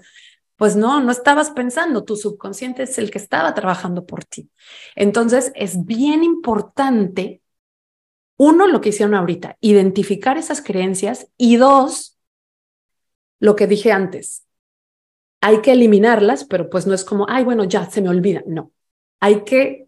Pues 0.60 0.76
no, 0.76 1.00
no 1.00 1.10
estabas 1.10 1.52
pensando, 1.52 2.04
tu 2.04 2.18
subconsciente 2.18 2.84
es 2.84 2.98
el 2.98 3.12
que 3.12 3.18
estaba 3.18 3.54
trabajando 3.54 4.06
por 4.06 4.26
ti. 4.26 4.50
Entonces, 4.94 5.54
es 5.56 5.86
bien 5.86 6.22
importante, 6.22 7.42
uno, 8.36 8.68
lo 8.68 8.82
que 8.82 8.90
hicieron 8.90 9.16
ahorita, 9.16 9.56
identificar 9.62 10.38
esas 10.38 10.62
creencias 10.62 11.32
y 11.38 11.56
dos, 11.56 12.20
lo 13.40 13.56
que 13.56 13.68
dije 13.68 13.94
antes, 13.94 14.46
hay 15.40 15.62
que 15.62 15.72
eliminarlas, 15.72 16.44
pero 16.44 16.70
pues 16.70 16.86
no 16.86 16.94
es 16.94 17.06
como, 17.06 17.26
ay, 17.30 17.46
bueno, 17.46 17.64
ya 17.64 17.90
se 17.90 18.02
me 18.02 18.10
olvida, 18.10 18.44
no, 18.46 18.74
hay 19.22 19.46
que 19.46 19.88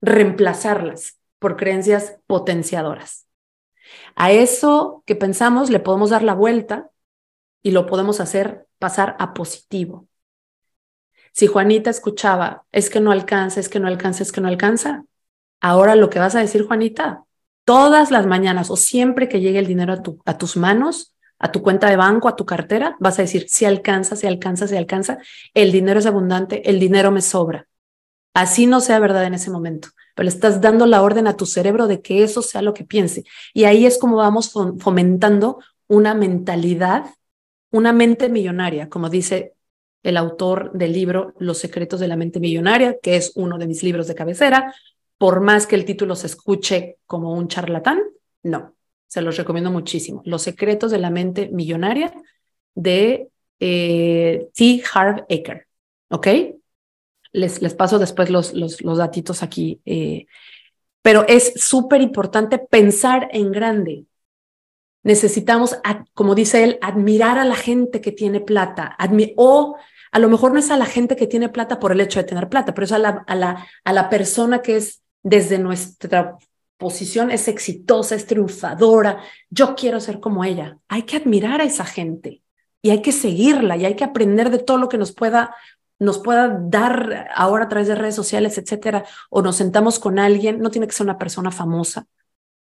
reemplazarlas 0.00 1.20
por 1.38 1.56
creencias 1.56 2.18
potenciadoras. 2.26 3.28
A 4.16 4.32
eso 4.32 5.04
que 5.06 5.14
pensamos 5.14 5.70
le 5.70 5.78
podemos 5.78 6.10
dar 6.10 6.24
la 6.24 6.34
vuelta 6.34 6.89
y 7.62 7.72
lo 7.72 7.86
podemos 7.86 8.20
hacer 8.20 8.66
pasar 8.78 9.16
a 9.18 9.34
positivo. 9.34 10.08
Si 11.32 11.46
Juanita 11.46 11.90
escuchaba, 11.90 12.64
es 12.72 12.90
que 12.90 13.00
no 13.00 13.12
alcanza, 13.12 13.60
es 13.60 13.68
que 13.68 13.80
no 13.80 13.86
alcanza, 13.86 14.22
es 14.22 14.32
que 14.32 14.40
no 14.40 14.48
alcanza, 14.48 15.04
ahora 15.60 15.94
lo 15.94 16.10
que 16.10 16.18
vas 16.18 16.34
a 16.34 16.40
decir, 16.40 16.66
Juanita, 16.66 17.24
todas 17.64 18.10
las 18.10 18.26
mañanas 18.26 18.70
o 18.70 18.76
siempre 18.76 19.28
que 19.28 19.40
llegue 19.40 19.58
el 19.58 19.66
dinero 19.66 19.92
a, 19.92 20.02
tu, 20.02 20.20
a 20.24 20.38
tus 20.38 20.56
manos, 20.56 21.14
a 21.38 21.52
tu 21.52 21.62
cuenta 21.62 21.88
de 21.88 21.96
banco, 21.96 22.28
a 22.28 22.36
tu 22.36 22.44
cartera, 22.44 22.96
vas 23.00 23.18
a 23.18 23.22
decir, 23.22 23.48
si 23.48 23.64
alcanza, 23.64 24.16
si 24.16 24.26
alcanza, 24.26 24.66
si 24.66 24.76
alcanza, 24.76 25.18
el 25.54 25.72
dinero 25.72 26.00
es 26.00 26.06
abundante, 26.06 26.68
el 26.68 26.80
dinero 26.80 27.10
me 27.10 27.22
sobra. 27.22 27.66
Así 28.34 28.66
no 28.66 28.80
sea 28.80 28.98
verdad 28.98 29.24
en 29.24 29.34
ese 29.34 29.50
momento, 29.50 29.88
pero 30.14 30.24
le 30.24 30.30
estás 30.30 30.60
dando 30.60 30.86
la 30.86 31.02
orden 31.02 31.26
a 31.26 31.36
tu 31.36 31.46
cerebro 31.46 31.86
de 31.86 32.00
que 32.00 32.22
eso 32.22 32.42
sea 32.42 32.62
lo 32.62 32.74
que 32.74 32.84
piense. 32.84 33.24
Y 33.54 33.64
ahí 33.64 33.86
es 33.86 33.98
como 33.98 34.16
vamos 34.16 34.52
fomentando 34.78 35.58
una 35.88 36.14
mentalidad 36.14 37.06
una 37.70 37.92
mente 37.92 38.28
millonaria, 38.28 38.88
como 38.88 39.08
dice 39.08 39.54
el 40.02 40.16
autor 40.16 40.72
del 40.72 40.92
libro 40.92 41.34
Los 41.38 41.58
secretos 41.58 42.00
de 42.00 42.08
la 42.08 42.16
mente 42.16 42.40
millonaria, 42.40 42.96
que 43.02 43.16
es 43.16 43.32
uno 43.34 43.58
de 43.58 43.66
mis 43.66 43.82
libros 43.82 44.06
de 44.06 44.14
cabecera. 44.14 44.74
Por 45.18 45.40
más 45.40 45.66
que 45.66 45.76
el 45.76 45.84
título 45.84 46.16
se 46.16 46.26
escuche 46.26 46.96
como 47.06 47.34
un 47.34 47.48
charlatán, 47.48 48.00
no, 48.42 48.74
se 49.06 49.20
los 49.20 49.36
recomiendo 49.36 49.70
muchísimo. 49.70 50.22
Los 50.24 50.42
secretos 50.42 50.90
de 50.90 50.98
la 50.98 51.10
mente 51.10 51.50
millonaria 51.52 52.12
de 52.74 53.28
eh, 53.58 54.48
T. 54.54 54.82
Harv 54.92 55.26
Eker. 55.28 55.66
¿Ok? 56.08 56.28
Les, 57.32 57.60
les 57.60 57.74
paso 57.74 57.98
después 57.98 58.30
los, 58.30 58.54
los, 58.54 58.82
los 58.82 58.98
datitos 58.98 59.42
aquí. 59.42 59.80
Eh, 59.84 60.26
pero 61.02 61.26
es 61.28 61.54
súper 61.56 62.00
importante 62.00 62.58
pensar 62.58 63.28
en 63.32 63.52
grande, 63.52 64.04
Necesitamos, 65.02 65.78
como 66.14 66.34
dice 66.34 66.64
él, 66.64 66.78
admirar 66.82 67.38
a 67.38 67.44
la 67.44 67.56
gente 67.56 68.00
que 68.00 68.12
tiene 68.12 68.40
plata, 68.40 68.96
o 69.36 69.76
a 70.12 70.18
lo 70.18 70.28
mejor 70.28 70.52
no 70.52 70.58
es 70.58 70.70
a 70.70 70.76
la 70.76 70.86
gente 70.86 71.16
que 71.16 71.26
tiene 71.26 71.48
plata 71.48 71.78
por 71.78 71.92
el 71.92 72.00
hecho 72.00 72.20
de 72.20 72.28
tener 72.28 72.48
plata, 72.48 72.74
pero 72.74 72.84
es 72.84 72.92
a 72.92 72.98
la, 72.98 73.24
a 73.26 73.34
la, 73.34 73.66
a 73.84 73.92
la 73.92 74.08
persona 74.10 74.60
que 74.60 74.76
es 74.76 75.02
desde 75.22 75.58
nuestra 75.58 76.36
posición, 76.76 77.30
es 77.30 77.48
exitosa, 77.48 78.14
es 78.14 78.26
triunfadora, 78.26 79.20
yo 79.50 79.74
quiero 79.74 80.00
ser 80.00 80.20
como 80.20 80.44
ella. 80.44 80.78
Hay 80.88 81.02
que 81.02 81.16
admirar 81.16 81.60
a 81.60 81.64
esa 81.64 81.84
gente, 81.84 82.42
y 82.82 82.90
hay 82.90 83.02
que 83.02 83.12
seguirla 83.12 83.76
y 83.76 83.84
hay 83.84 83.94
que 83.94 84.04
aprender 84.04 84.50
de 84.50 84.58
todo 84.58 84.78
lo 84.78 84.88
que 84.88 84.98
nos 84.98 85.12
pueda 85.12 85.54
nos 85.98 86.18
pueda 86.18 86.58
dar 86.62 87.28
ahora 87.34 87.66
a 87.66 87.68
través 87.68 87.86
de 87.86 87.94
redes 87.94 88.14
sociales, 88.14 88.56
etcétera, 88.56 89.04
o 89.28 89.42
nos 89.42 89.56
sentamos 89.56 89.98
con 89.98 90.18
alguien, 90.18 90.58
no 90.58 90.70
tiene 90.70 90.86
que 90.86 90.94
ser 90.94 91.04
una 91.04 91.18
persona 91.18 91.50
famosa, 91.50 92.06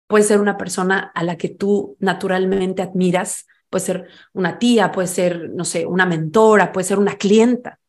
puede 0.09 0.23
ser 0.23 0.41
una 0.41 0.57
persona 0.57 1.11
a 1.13 1.23
la 1.23 1.37
que 1.37 1.49
tú 1.49 1.95
naturalmente 1.99 2.81
admiras, 2.81 3.45
puede 3.69 3.85
ser 3.85 4.07
una 4.33 4.57
tía, 4.57 4.91
puede 4.91 5.07
ser, 5.07 5.51
no 5.51 5.63
sé, 5.65 5.85
una 5.85 6.07
mentora, 6.07 6.71
puede 6.71 6.87
ser 6.87 6.97
una 6.97 7.15
clienta. 7.15 7.79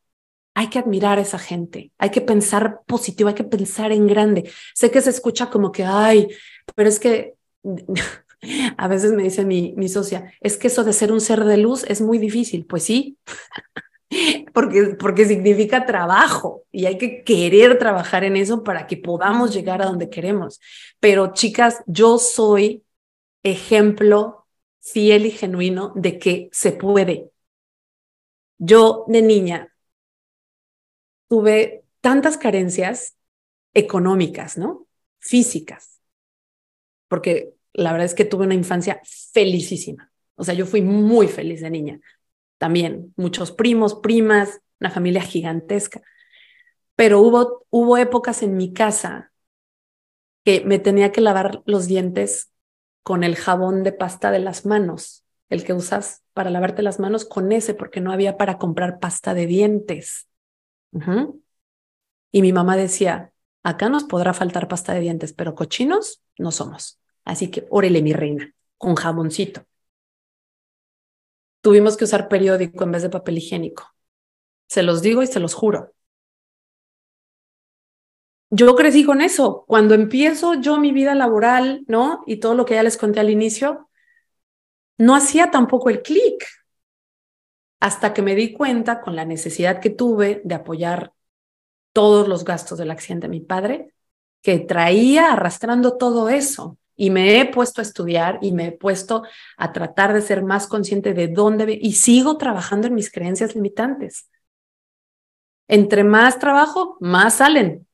Hay 0.54 0.68
que 0.68 0.78
admirar 0.78 1.16
a 1.16 1.22
esa 1.22 1.38
gente, 1.38 1.92
hay 1.96 2.10
que 2.10 2.20
pensar 2.20 2.82
positivo, 2.86 3.30
hay 3.30 3.34
que 3.34 3.44
pensar 3.44 3.90
en 3.90 4.06
grande. 4.06 4.50
Sé 4.74 4.90
que 4.90 5.00
se 5.00 5.08
escucha 5.08 5.48
como 5.48 5.72
que, 5.72 5.84
ay, 5.84 6.28
pero 6.74 6.90
es 6.90 7.00
que 7.00 7.36
a 8.76 8.86
veces 8.86 9.12
me 9.12 9.22
dice 9.22 9.46
mi, 9.46 9.72
mi 9.78 9.88
socia, 9.88 10.30
es 10.42 10.58
que 10.58 10.66
eso 10.66 10.84
de 10.84 10.92
ser 10.92 11.12
un 11.12 11.22
ser 11.22 11.42
de 11.46 11.56
luz 11.56 11.84
es 11.88 12.02
muy 12.02 12.18
difícil. 12.18 12.66
Pues 12.66 12.82
sí, 12.82 13.16
porque, 14.52 14.96
porque 14.98 15.24
significa 15.24 15.86
trabajo 15.86 16.64
y 16.70 16.86
hay 16.86 16.98
que 16.98 17.22
querer 17.22 17.78
trabajar 17.78 18.24
en 18.24 18.36
eso 18.36 18.62
para 18.62 18.86
que 18.86 18.96
podamos 18.96 19.54
llegar 19.54 19.82
a 19.82 19.86
donde 19.86 20.10
queremos. 20.10 20.60
Pero 20.98 21.32
chicas, 21.32 21.82
yo 21.86 22.18
soy 22.18 22.84
ejemplo 23.42 24.46
fiel 24.80 25.26
y 25.26 25.30
genuino 25.30 25.92
de 25.94 26.18
que 26.18 26.48
se 26.52 26.72
puede. 26.72 27.30
Yo 28.58 29.04
de 29.08 29.22
niña 29.22 29.74
tuve 31.28 31.84
tantas 32.00 32.36
carencias 32.36 33.16
económicas, 33.72 34.58
¿no? 34.58 34.86
Físicas, 35.20 36.00
porque 37.08 37.54
la 37.72 37.92
verdad 37.92 38.06
es 38.06 38.14
que 38.14 38.24
tuve 38.24 38.44
una 38.44 38.54
infancia 38.54 39.00
felicísima. 39.04 40.10
O 40.34 40.44
sea, 40.44 40.54
yo 40.54 40.66
fui 40.66 40.82
muy 40.82 41.28
feliz 41.28 41.60
de 41.60 41.70
niña 41.70 42.00
también 42.60 43.14
muchos 43.16 43.52
primos, 43.52 43.94
primas, 43.94 44.60
una 44.80 44.90
familia 44.90 45.22
gigantesca. 45.22 46.02
Pero 46.94 47.22
hubo, 47.22 47.66
hubo 47.70 47.96
épocas 47.96 48.42
en 48.42 48.58
mi 48.58 48.74
casa 48.74 49.32
que 50.44 50.62
me 50.66 50.78
tenía 50.78 51.10
que 51.10 51.22
lavar 51.22 51.62
los 51.64 51.86
dientes 51.86 52.52
con 53.02 53.24
el 53.24 53.34
jabón 53.34 53.82
de 53.82 53.92
pasta 53.92 54.30
de 54.30 54.40
las 54.40 54.66
manos, 54.66 55.24
el 55.48 55.64
que 55.64 55.72
usas 55.72 56.22
para 56.34 56.50
lavarte 56.50 56.82
las 56.82 57.00
manos 57.00 57.24
con 57.24 57.50
ese, 57.50 57.72
porque 57.72 58.02
no 58.02 58.12
había 58.12 58.36
para 58.36 58.58
comprar 58.58 58.98
pasta 58.98 59.32
de 59.32 59.46
dientes. 59.46 60.28
Y 62.30 62.42
mi 62.42 62.52
mamá 62.52 62.76
decía, 62.76 63.32
acá 63.62 63.88
nos 63.88 64.04
podrá 64.04 64.34
faltar 64.34 64.68
pasta 64.68 64.92
de 64.92 65.00
dientes, 65.00 65.32
pero 65.32 65.54
cochinos 65.54 66.22
no 66.36 66.52
somos. 66.52 67.00
Así 67.24 67.50
que 67.50 67.66
órele, 67.70 68.02
mi 68.02 68.12
reina, 68.12 68.52
con 68.76 68.96
jaboncito 68.96 69.64
tuvimos 71.60 71.96
que 71.96 72.04
usar 72.04 72.28
periódico 72.28 72.84
en 72.84 72.92
vez 72.92 73.02
de 73.02 73.10
papel 73.10 73.38
higiénico. 73.38 73.84
Se 74.68 74.82
los 74.82 75.02
digo 75.02 75.22
y 75.22 75.26
se 75.26 75.40
los 75.40 75.54
juro. 75.54 75.94
Yo 78.50 78.74
crecí 78.74 79.04
con 79.04 79.20
eso. 79.20 79.64
Cuando 79.68 79.94
empiezo 79.94 80.54
yo 80.54 80.78
mi 80.78 80.92
vida 80.92 81.14
laboral, 81.14 81.84
¿no? 81.86 82.22
Y 82.26 82.36
todo 82.36 82.54
lo 82.54 82.64
que 82.64 82.74
ya 82.74 82.82
les 82.82 82.96
conté 82.96 83.20
al 83.20 83.30
inicio, 83.30 83.88
no 84.98 85.14
hacía 85.14 85.50
tampoco 85.50 85.88
el 85.90 86.02
clic. 86.02 86.44
Hasta 87.80 88.12
que 88.12 88.22
me 88.22 88.34
di 88.34 88.52
cuenta 88.52 89.00
con 89.00 89.16
la 89.16 89.24
necesidad 89.24 89.80
que 89.80 89.90
tuve 89.90 90.42
de 90.44 90.54
apoyar 90.54 91.14
todos 91.92 92.28
los 92.28 92.44
gastos 92.44 92.78
del 92.78 92.90
accidente 92.90 93.26
de 93.26 93.30
mi 93.30 93.40
padre, 93.40 93.94
que 94.42 94.58
traía 94.58 95.32
arrastrando 95.32 95.96
todo 95.96 96.28
eso 96.28 96.78
y 97.00 97.08
me 97.08 97.40
he 97.40 97.46
puesto 97.46 97.80
a 97.80 97.82
estudiar 97.82 98.38
y 98.42 98.52
me 98.52 98.66
he 98.66 98.72
puesto 98.72 99.22
a 99.56 99.72
tratar 99.72 100.12
de 100.12 100.20
ser 100.20 100.42
más 100.44 100.66
consciente 100.66 101.14
de 101.14 101.28
dónde 101.28 101.78
y 101.80 101.92
sigo 101.94 102.36
trabajando 102.36 102.88
en 102.88 102.94
mis 102.94 103.10
creencias 103.10 103.54
limitantes. 103.54 104.28
Entre 105.66 106.04
más 106.04 106.38
trabajo, 106.38 106.98
más 107.00 107.36
salen. 107.36 107.86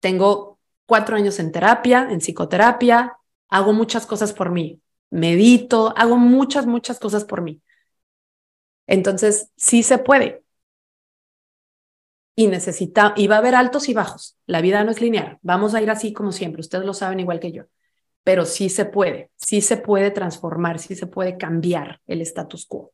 Tengo 0.00 0.58
cuatro 0.86 1.16
años 1.16 1.38
en 1.38 1.52
terapia, 1.52 2.08
en 2.10 2.20
psicoterapia, 2.22 3.18
hago 3.50 3.74
muchas 3.74 4.06
cosas 4.06 4.32
por 4.32 4.52
mí, 4.52 4.80
medito, 5.10 5.92
hago 5.94 6.16
muchas, 6.16 6.64
muchas 6.64 6.98
cosas 6.98 7.26
por 7.26 7.42
mí. 7.42 7.60
Entonces, 8.86 9.50
sí 9.54 9.82
se 9.82 9.98
puede. 9.98 10.42
Y 12.34 12.46
necesita, 12.46 13.12
y 13.18 13.26
va 13.26 13.34
a 13.34 13.38
haber 13.40 13.54
altos 13.54 13.90
y 13.90 13.92
bajos. 13.92 14.38
La 14.46 14.62
vida 14.62 14.82
no 14.82 14.92
es 14.92 15.02
lineal. 15.02 15.38
Vamos 15.42 15.74
a 15.74 15.82
ir 15.82 15.90
así 15.90 16.14
como 16.14 16.32
siempre. 16.32 16.62
Ustedes 16.62 16.86
lo 16.86 16.94
saben 16.94 17.20
igual 17.20 17.38
que 17.38 17.52
yo 17.52 17.64
pero 18.24 18.44
sí 18.44 18.68
se 18.68 18.84
puede, 18.84 19.30
sí 19.36 19.60
se 19.60 19.76
puede 19.76 20.10
transformar, 20.10 20.78
sí 20.78 20.94
se 20.94 21.06
puede 21.06 21.36
cambiar 21.36 22.00
el 22.06 22.20
status 22.22 22.66
quo. 22.66 22.92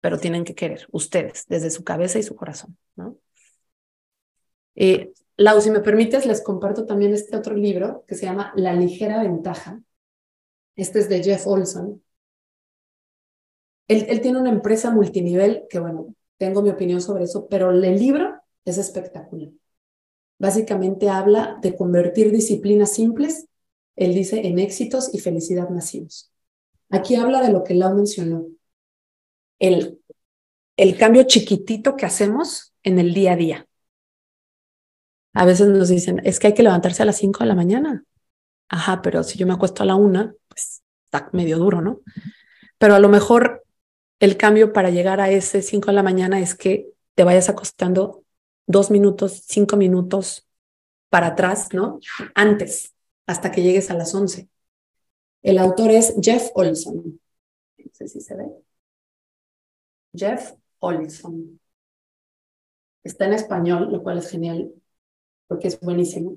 Pero 0.00 0.18
tienen 0.18 0.44
que 0.44 0.54
querer 0.54 0.86
ustedes, 0.92 1.46
desde 1.48 1.70
su 1.70 1.84
cabeza 1.84 2.18
y 2.18 2.22
su 2.22 2.36
corazón, 2.36 2.76
¿no? 2.96 3.16
Eh, 4.76 5.12
Lau, 5.36 5.60
si 5.60 5.70
me 5.70 5.80
permites, 5.80 6.26
les 6.26 6.42
comparto 6.42 6.86
también 6.86 7.12
este 7.12 7.36
otro 7.36 7.54
libro 7.54 8.04
que 8.06 8.14
se 8.14 8.26
llama 8.26 8.52
La 8.56 8.74
ligera 8.74 9.22
ventaja. 9.22 9.80
Este 10.76 10.98
es 11.00 11.08
de 11.08 11.22
Jeff 11.22 11.46
Olson. 11.46 12.02
Él, 13.88 14.06
él 14.08 14.20
tiene 14.20 14.38
una 14.38 14.50
empresa 14.50 14.90
multinivel 14.90 15.66
que, 15.68 15.80
bueno, 15.80 16.14
tengo 16.36 16.62
mi 16.62 16.70
opinión 16.70 17.00
sobre 17.00 17.24
eso, 17.24 17.48
pero 17.48 17.70
el 17.70 17.80
libro 17.80 18.40
es 18.64 18.78
espectacular. 18.78 19.50
Básicamente 20.38 21.10
habla 21.10 21.58
de 21.60 21.76
convertir 21.76 22.32
disciplinas 22.32 22.94
simples 22.94 23.46
él 23.96 24.14
dice 24.14 24.46
en 24.46 24.58
éxitos 24.58 25.14
y 25.14 25.18
felicidad 25.18 25.68
masivos. 25.68 26.32
Aquí 26.90 27.16
habla 27.16 27.40
de 27.42 27.52
lo 27.52 27.62
que 27.64 27.74
Lau 27.74 27.94
mencionó, 27.94 28.46
el, 29.58 30.00
el 30.76 30.96
cambio 30.96 31.24
chiquitito 31.24 31.96
que 31.96 32.06
hacemos 32.06 32.74
en 32.82 32.98
el 32.98 33.14
día 33.14 33.32
a 33.32 33.36
día. 33.36 33.66
A 35.34 35.44
veces 35.44 35.68
nos 35.68 35.88
dicen, 35.88 36.20
es 36.24 36.40
que 36.40 36.48
hay 36.48 36.54
que 36.54 36.62
levantarse 36.62 37.02
a 37.02 37.06
las 37.06 37.16
5 37.18 37.40
de 37.40 37.46
la 37.46 37.54
mañana. 37.54 38.04
Ajá, 38.68 39.02
pero 39.02 39.22
si 39.22 39.38
yo 39.38 39.46
me 39.46 39.52
acuesto 39.52 39.82
a 39.82 39.86
la 39.86 39.94
una, 39.94 40.34
pues 40.48 40.82
está 41.04 41.28
medio 41.32 41.58
duro, 41.58 41.80
¿no? 41.80 42.00
Pero 42.78 42.94
a 42.94 43.00
lo 43.00 43.08
mejor 43.08 43.64
el 44.18 44.36
cambio 44.36 44.72
para 44.72 44.90
llegar 44.90 45.20
a 45.20 45.30
ese 45.30 45.62
5 45.62 45.86
de 45.88 45.92
la 45.92 46.02
mañana 46.02 46.40
es 46.40 46.54
que 46.54 46.88
te 47.14 47.24
vayas 47.24 47.48
acostando 47.48 48.24
dos 48.66 48.90
minutos, 48.90 49.42
cinco 49.46 49.76
minutos 49.76 50.46
para 51.10 51.28
atrás, 51.28 51.68
¿no? 51.72 51.98
Antes 52.34 52.94
hasta 53.30 53.52
que 53.52 53.62
llegues 53.62 53.90
a 53.90 53.94
las 53.94 54.12
11. 54.12 54.48
El 55.42 55.58
autor 55.58 55.92
es 55.92 56.14
Jeff 56.20 56.50
Olson. 56.54 57.20
No 57.78 57.90
sé 57.92 58.08
si 58.08 58.20
se 58.20 58.36
ve. 58.36 58.44
Jeff 60.12 60.54
Olson. 60.80 61.60
Está 63.04 63.26
en 63.26 63.34
español, 63.34 63.90
lo 63.92 64.02
cual 64.02 64.18
es 64.18 64.28
genial, 64.28 64.72
porque 65.46 65.68
es 65.68 65.78
buenísimo. 65.80 66.36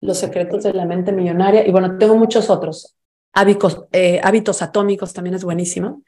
Los 0.00 0.18
secretos 0.18 0.64
de 0.64 0.74
la 0.74 0.84
mente 0.84 1.12
millonaria. 1.12 1.66
Y 1.66 1.70
bueno, 1.70 1.96
tengo 1.96 2.16
muchos 2.16 2.50
otros. 2.50 2.96
Hábitos, 3.32 3.84
eh, 3.92 4.20
hábitos 4.22 4.62
atómicos 4.62 5.12
también 5.12 5.36
es 5.36 5.44
buenísimo. 5.44 6.02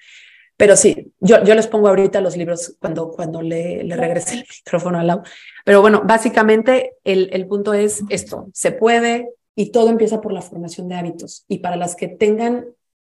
Pero 0.57 0.77
sí, 0.77 1.13
yo, 1.21 1.45
yo 1.45 1.55
les 1.55 1.69
pongo 1.69 1.89
ahorita 1.89 2.21
los 2.21 2.37
libros 2.37 2.77
cuando, 2.81 3.11
cuando 3.11 3.41
le, 3.41 3.85
le 3.85 3.97
regrese 3.97 4.35
el 4.35 4.47
micrófono 4.51 4.99
al 4.99 5.07
lado. 5.07 5.23
Pero 5.65 5.81
bueno, 5.81 6.03
básicamente 6.05 6.97
el, 7.05 7.31
el 7.33 7.47
punto 7.47 7.73
es 7.73 8.03
esto. 8.09 8.49
Se 8.53 8.73
puede, 8.73 9.29
y 9.55 9.71
todo 9.71 9.89
empieza 9.89 10.21
por 10.21 10.33
la 10.33 10.43
formación 10.43 10.89
de 10.89 10.97
hábitos. 10.97 11.45
Y 11.49 11.59
para 11.59 11.77
las 11.77 11.97
que 11.97 12.09
tengan 12.09 12.67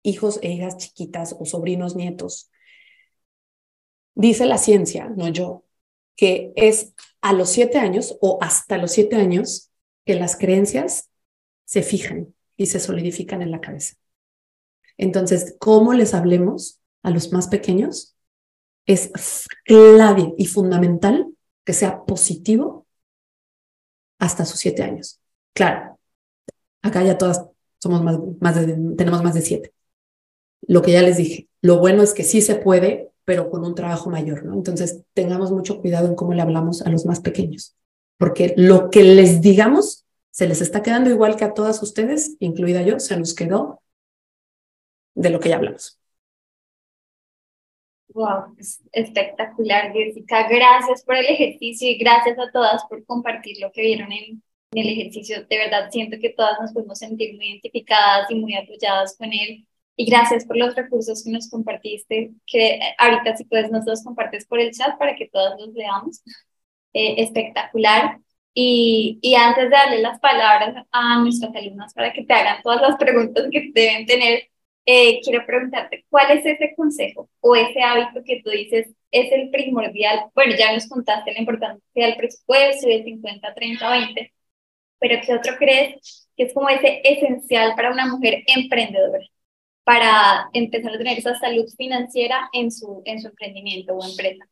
hijos 0.03 0.39
e 0.43 0.51
hijas 0.53 0.77
chiquitas 0.77 1.37
o 1.39 1.45
sobrinos, 1.45 1.97
nietos, 1.97 2.51
dice 4.15 4.47
la 4.47 4.59
ciencia, 4.59 5.09
no 5.09 5.29
yo, 5.29 5.65
que 6.17 6.53
es 6.57 6.95
a 7.21 7.33
los 7.33 7.51
siete 7.51 7.79
años 7.79 8.17
o 8.21 8.39
hasta 8.41 8.79
los 8.79 8.93
siete 8.93 9.17
años 9.17 9.71
que 10.05 10.15
las 10.15 10.37
creencias 10.37 11.11
se 11.65 11.83
fijan 11.83 12.35
y 12.57 12.67
se 12.67 12.81
solidifican 12.81 13.43
en 13.43 13.51
la 13.51 13.61
cabeza. 13.61 13.97
Entonces, 14.97 15.57
cómo 15.59 15.93
les 15.93 16.15
hablemos 16.15 16.81
a 17.03 17.11
los 17.11 17.33
más 17.33 17.49
pequeños 17.49 18.17
es 18.87 19.11
clave 19.65 20.33
y 20.39 20.47
fundamental 20.47 21.27
que 21.65 21.73
sea 21.73 22.05
positivo 22.05 22.87
hasta 24.19 24.45
sus 24.45 24.61
siete 24.61 24.83
años. 24.83 25.21
Claro, 25.53 25.96
Acá 26.87 27.03
ya 27.03 27.19
todas 27.19 27.47
somos 27.79 28.03
más, 28.03 28.19
más 28.41 28.55
tenemos 28.97 29.23
más 29.23 29.35
de 29.35 29.43
siete. 29.43 29.73
Lo 30.63 30.83
que 30.83 30.93
ya 30.93 31.03
les 31.03 31.17
dije, 31.17 31.49
lo 31.63 31.79
bueno 31.79 32.03
es 32.03 32.15
que 32.15 32.25
sí 32.25 32.41
se 32.41 32.57
puede, 32.57 33.11
pero 33.25 33.51
con 33.51 33.65
un 33.65 33.75
trabajo 33.75 34.11
mayor, 34.11 34.45
¿no? 34.45 34.55
Entonces, 34.55 35.03
tengamos 35.15 35.53
mucho 35.53 35.81
cuidado 35.81 36.09
en 36.09 36.15
cómo 36.15 36.33
le 36.33 36.43
hablamos 36.43 36.83
a 36.83 36.91
los 36.91 37.07
más 37.07 37.21
pequeños, 37.21 37.77
porque 38.19 38.55
lo 38.57 38.91
que 38.91 39.03
les 39.03 39.41
digamos 39.41 40.07
se 40.31 40.47
les 40.47 40.61
está 40.61 40.83
quedando 40.83 41.09
igual 41.09 41.37
que 41.37 41.45
a 41.45 41.55
todas 41.55 41.83
ustedes, 41.83 42.37
incluida 42.41 42.83
yo, 42.83 43.01
se 43.01 43.17
nos 43.17 43.35
quedó 43.35 43.81
de 45.15 45.31
lo 45.31 45.41
que 45.41 45.49
ya 45.49 45.57
hablamos. 45.57 45.99
Wow, 48.09 48.55
espectacular, 48.93 49.93
Jessica. 49.93 50.47
Gracias 50.49 51.03
por 51.05 51.17
el 51.17 51.27
ejercicio 51.27 51.89
y 51.89 51.97
gracias 51.97 52.39
a 52.39 52.51
todas 52.53 52.85
por 52.87 53.05
compartir 53.05 53.59
lo 53.61 53.73
que 53.73 53.83
vieron 53.83 54.13
en 54.13 54.43
el 54.73 54.89
ejercicio. 54.89 55.45
De 55.47 55.59
verdad 55.59 55.91
siento 55.91 56.19
que 56.21 56.31
todas 56.31 56.61
nos 56.61 56.73
podemos 56.73 56.99
sentir 56.99 57.37
muy 57.37 57.49
identificadas 57.51 58.31
y 58.31 58.35
muy 58.37 58.55
apoyadas 58.55 59.17
con 59.19 59.33
él. 59.33 59.67
y 59.99 60.07
gracias 60.07 60.45
por 60.45 60.59
los 60.59 60.75
recursos 60.77 61.25
que 61.25 61.31
nos 61.31 61.49
compartiste, 61.51 62.33
que 62.47 62.81
ahorita 62.99 63.37
si 63.37 63.45
puedes 63.45 63.71
nos 63.71 63.87
los 63.87 64.05
compartes 64.05 64.47
por 64.47 64.61
el 64.61 64.71
chat 64.73 64.99
para 64.99 65.17
que 65.17 65.29
todos 65.29 65.59
los 65.59 65.73
leamos. 65.75 66.23
Eh, 66.97 67.23
espectacular. 67.23 68.21
Y, 68.55 69.19
y, 69.21 69.35
antes 69.35 69.65
de 69.65 69.71
darle 69.71 70.01
las 70.01 70.19
palabras 70.19 70.87
a 70.91 71.21
nuestros 71.21 71.55
alumnos 71.55 71.93
para 71.93 72.13
que 72.13 72.25
te 72.25 72.33
hagan 72.33 72.63
todas 72.63 72.81
las 72.81 72.97
preguntas 72.97 73.49
que 73.53 73.71
deben 73.75 74.07
tener, 74.07 74.49
eh, 74.87 75.21
quiero 75.23 75.45
preguntarte, 75.45 76.07
¿cuál 76.09 76.31
es 76.39 76.47
ese 76.47 76.75
consejo 76.75 77.29
o 77.41 77.55
ese 77.55 77.83
hábito 77.83 78.23
que 78.25 78.41
tú 78.43 78.49
dices 78.51 78.89
es 79.11 79.31
el 79.33 79.51
primordial? 79.51 80.31
Bueno, 80.35 80.55
ya 80.59 80.73
nos 80.73 80.89
contaste 80.89 81.35
la 81.35 81.41
importancia 81.41 81.83
del 81.93 82.17
presupuesto 82.17 82.89
y 82.89 82.99
de 82.99 83.05
50, 83.05 83.55
30, 83.55 83.91
20, 83.91 84.33
pero 84.99 85.21
¿qué 85.25 85.35
otro 85.35 85.57
crees 85.59 86.29
que 86.37 86.45
es 86.45 86.55
como 86.55 86.69
ese 86.69 87.01
esencial 87.05 87.75
para 87.77 87.93
una 87.93 88.07
mujer 88.07 88.43
emprendedora? 88.47 89.25
para 89.87 90.51
empezar 90.53 90.93
a 90.93 90.99
tener 90.99 91.17
esa 91.17 91.39
salud 91.39 91.65
financiera 91.77 92.51
en 92.53 92.73
su, 92.73 93.03
en 93.05 93.21
su 93.21 93.29
emprendimiento 93.29 93.95
o 93.95 94.05
empresa. 94.05 94.45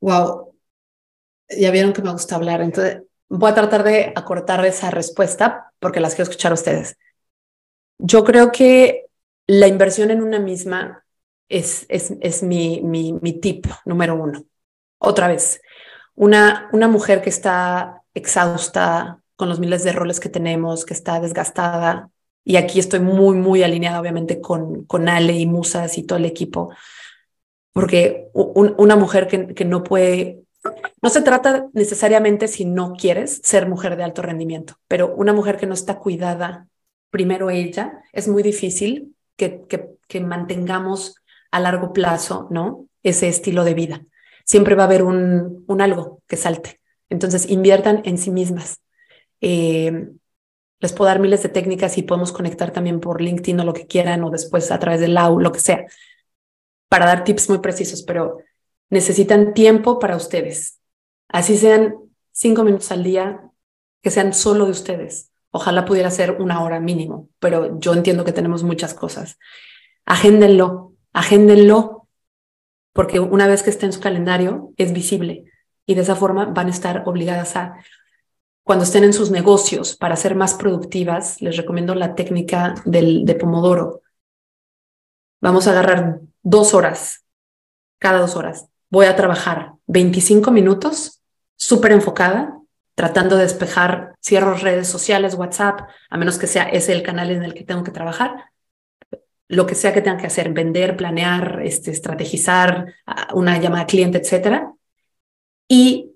Wow, 0.00 0.54
ya 1.48 1.70
vieron 1.70 1.94
que 1.94 2.02
me 2.02 2.12
gusta 2.12 2.36
hablar, 2.36 2.60
entonces 2.60 3.02
voy 3.30 3.50
a 3.50 3.54
tratar 3.54 3.82
de 3.82 4.12
acortar 4.14 4.64
esa 4.66 4.90
respuesta 4.90 5.72
porque 5.78 6.00
las 6.00 6.14
quiero 6.14 6.30
escuchar 6.30 6.52
a 6.52 6.54
ustedes. 6.54 6.98
Yo 7.98 8.24
creo 8.24 8.52
que 8.52 9.06
la 9.46 9.68
inversión 9.68 10.10
en 10.10 10.22
una 10.22 10.38
misma 10.38 11.06
es, 11.48 11.86
es, 11.88 12.12
es 12.20 12.42
mi, 12.42 12.82
mi, 12.82 13.14
mi 13.14 13.40
tip 13.40 13.66
número 13.86 14.16
uno. 14.16 14.44
Otra 14.98 15.28
vez, 15.28 15.62
una, 16.14 16.68
una 16.72 16.88
mujer 16.88 17.22
que 17.22 17.30
está 17.30 18.03
exhausta 18.14 19.20
con 19.36 19.48
los 19.48 19.60
miles 19.60 19.84
de 19.84 19.92
roles 19.92 20.20
que 20.20 20.28
tenemos, 20.28 20.84
que 20.84 20.94
está 20.94 21.20
desgastada, 21.20 22.10
y 22.44 22.56
aquí 22.56 22.78
estoy 22.78 23.00
muy, 23.00 23.36
muy 23.36 23.62
alineada 23.62 24.00
obviamente 24.00 24.40
con, 24.40 24.84
con 24.84 25.08
Ale 25.08 25.32
y 25.32 25.46
Musas 25.46 25.96
y 25.98 26.02
todo 26.02 26.18
el 26.18 26.26
equipo, 26.26 26.72
porque 27.72 28.28
una 28.32 28.94
mujer 28.96 29.26
que, 29.26 29.54
que 29.54 29.64
no 29.64 29.82
puede, 29.82 30.44
no 31.02 31.10
se 31.10 31.22
trata 31.22 31.66
necesariamente 31.72 32.46
si 32.46 32.64
no 32.64 32.92
quieres 32.92 33.40
ser 33.42 33.68
mujer 33.68 33.96
de 33.96 34.04
alto 34.04 34.22
rendimiento, 34.22 34.74
pero 34.86 35.14
una 35.16 35.32
mujer 35.32 35.56
que 35.56 35.66
no 35.66 35.74
está 35.74 35.98
cuidada, 35.98 36.68
primero 37.10 37.50
ella, 37.50 38.02
es 38.12 38.28
muy 38.28 38.42
difícil 38.42 39.16
que, 39.36 39.62
que, 39.68 39.90
que 40.06 40.20
mantengamos 40.20 41.16
a 41.50 41.60
largo 41.60 41.92
plazo, 41.92 42.46
¿no? 42.50 42.86
Ese 43.02 43.28
estilo 43.28 43.64
de 43.64 43.74
vida. 43.74 44.02
Siempre 44.44 44.74
va 44.74 44.84
a 44.84 44.86
haber 44.86 45.02
un, 45.02 45.64
un 45.66 45.80
algo 45.80 46.20
que 46.26 46.36
salte. 46.36 46.80
Entonces, 47.14 47.48
inviertan 47.48 48.02
en 48.04 48.18
sí 48.18 48.30
mismas. 48.30 48.80
Eh, 49.40 50.08
les 50.80 50.92
puedo 50.92 51.08
dar 51.08 51.20
miles 51.20 51.42
de 51.42 51.48
técnicas 51.48 51.96
y 51.96 52.02
podemos 52.02 52.32
conectar 52.32 52.72
también 52.72 52.98
por 53.00 53.20
LinkedIn 53.20 53.60
o 53.60 53.64
lo 53.64 53.72
que 53.72 53.86
quieran 53.86 54.24
o 54.24 54.30
después 54.30 54.70
a 54.72 54.80
través 54.80 55.00
del 55.00 55.14
LAU, 55.14 55.38
lo 55.38 55.52
que 55.52 55.60
sea, 55.60 55.86
para 56.88 57.06
dar 57.06 57.24
tips 57.24 57.48
muy 57.48 57.58
precisos, 57.58 58.02
pero 58.02 58.38
necesitan 58.90 59.54
tiempo 59.54 59.98
para 60.00 60.16
ustedes. 60.16 60.80
Así 61.28 61.56
sean 61.56 61.94
cinco 62.32 62.64
minutos 62.64 62.90
al 62.90 63.04
día, 63.04 63.50
que 64.02 64.10
sean 64.10 64.34
solo 64.34 64.64
de 64.64 64.72
ustedes. 64.72 65.30
Ojalá 65.52 65.84
pudiera 65.84 66.10
ser 66.10 66.32
una 66.32 66.62
hora 66.62 66.80
mínimo, 66.80 67.28
pero 67.38 67.78
yo 67.78 67.94
entiendo 67.94 68.24
que 68.24 68.32
tenemos 68.32 68.64
muchas 68.64 68.92
cosas. 68.92 69.38
Agéndenlo, 70.04 70.94
agéndenlo, 71.12 72.08
porque 72.92 73.20
una 73.20 73.46
vez 73.46 73.62
que 73.62 73.70
esté 73.70 73.86
en 73.86 73.92
su 73.92 74.00
calendario 74.00 74.72
es 74.76 74.92
visible 74.92 75.44
y 75.86 75.94
de 75.94 76.02
esa 76.02 76.16
forma 76.16 76.46
van 76.46 76.68
a 76.68 76.70
estar 76.70 77.02
obligadas 77.06 77.56
a 77.56 77.76
cuando 78.64 78.84
estén 78.84 79.04
en 79.04 79.12
sus 79.12 79.30
negocios 79.30 79.94
para 79.94 80.16
ser 80.16 80.34
más 80.34 80.54
productivas, 80.54 81.40
les 81.42 81.56
recomiendo 81.56 81.94
la 81.94 82.14
técnica 82.14 82.74
del, 82.86 83.26
de 83.26 83.34
Pomodoro. 83.34 84.02
Vamos 85.42 85.66
a 85.66 85.72
agarrar 85.72 86.20
dos 86.42 86.72
horas, 86.72 87.24
cada 87.98 88.20
dos 88.20 88.36
horas. 88.36 88.68
Voy 88.88 89.04
a 89.04 89.16
trabajar 89.16 89.72
25 89.86 90.50
minutos, 90.50 91.20
súper 91.56 91.92
enfocada, 91.92 92.58
tratando 92.94 93.36
de 93.36 93.42
despejar, 93.42 94.14
cierro 94.22 94.54
redes 94.54 94.88
sociales, 94.88 95.34
WhatsApp, 95.34 95.80
a 96.08 96.16
menos 96.16 96.38
que 96.38 96.46
sea 96.46 96.64
ese 96.64 96.92
el 96.92 97.02
canal 97.02 97.30
en 97.30 97.42
el 97.42 97.52
que 97.52 97.64
tengo 97.64 97.84
que 97.84 97.90
trabajar. 97.90 98.50
Lo 99.48 99.66
que 99.66 99.74
sea 99.74 99.92
que 99.92 100.00
tenga 100.00 100.16
que 100.16 100.26
hacer, 100.26 100.54
vender, 100.54 100.96
planear, 100.96 101.60
este, 101.62 101.90
estrategizar, 101.90 102.94
una 103.34 103.58
llamada 103.58 103.84
cliente, 103.84 104.18
etcétera. 104.18 104.72
Y 105.76 106.14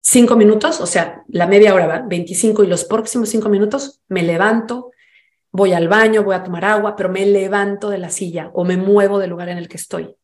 cinco 0.00 0.36
minutos, 0.36 0.80
o 0.80 0.86
sea, 0.86 1.24
la 1.26 1.48
media 1.48 1.74
hora 1.74 1.88
va, 1.88 1.98
25 1.98 2.62
y 2.62 2.68
los 2.68 2.84
próximos 2.84 3.28
cinco 3.28 3.48
minutos 3.48 4.00
me 4.06 4.22
levanto, 4.22 4.92
voy 5.50 5.72
al 5.72 5.88
baño, 5.88 6.22
voy 6.22 6.36
a 6.36 6.44
tomar 6.44 6.64
agua, 6.64 6.94
pero 6.94 7.08
me 7.08 7.26
levanto 7.26 7.90
de 7.90 7.98
la 7.98 8.10
silla 8.10 8.52
o 8.54 8.64
me 8.64 8.76
muevo 8.76 9.18
del 9.18 9.30
lugar 9.30 9.48
en 9.48 9.58
el 9.58 9.68
que 9.68 9.78
estoy. 9.78 10.14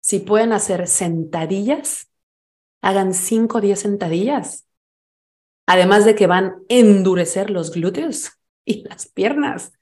Si 0.00 0.18
pueden 0.18 0.52
hacer 0.52 0.86
sentadillas, 0.86 2.10
hagan 2.82 3.14
cinco 3.14 3.56
o 3.56 3.60
diez 3.62 3.80
sentadillas. 3.80 4.66
Además 5.64 6.04
de 6.04 6.14
que 6.14 6.26
van 6.26 6.44
a 6.44 6.56
endurecer 6.68 7.48
los 7.48 7.70
glúteos 7.70 8.32
y 8.66 8.84
las 8.86 9.06
piernas. 9.06 9.72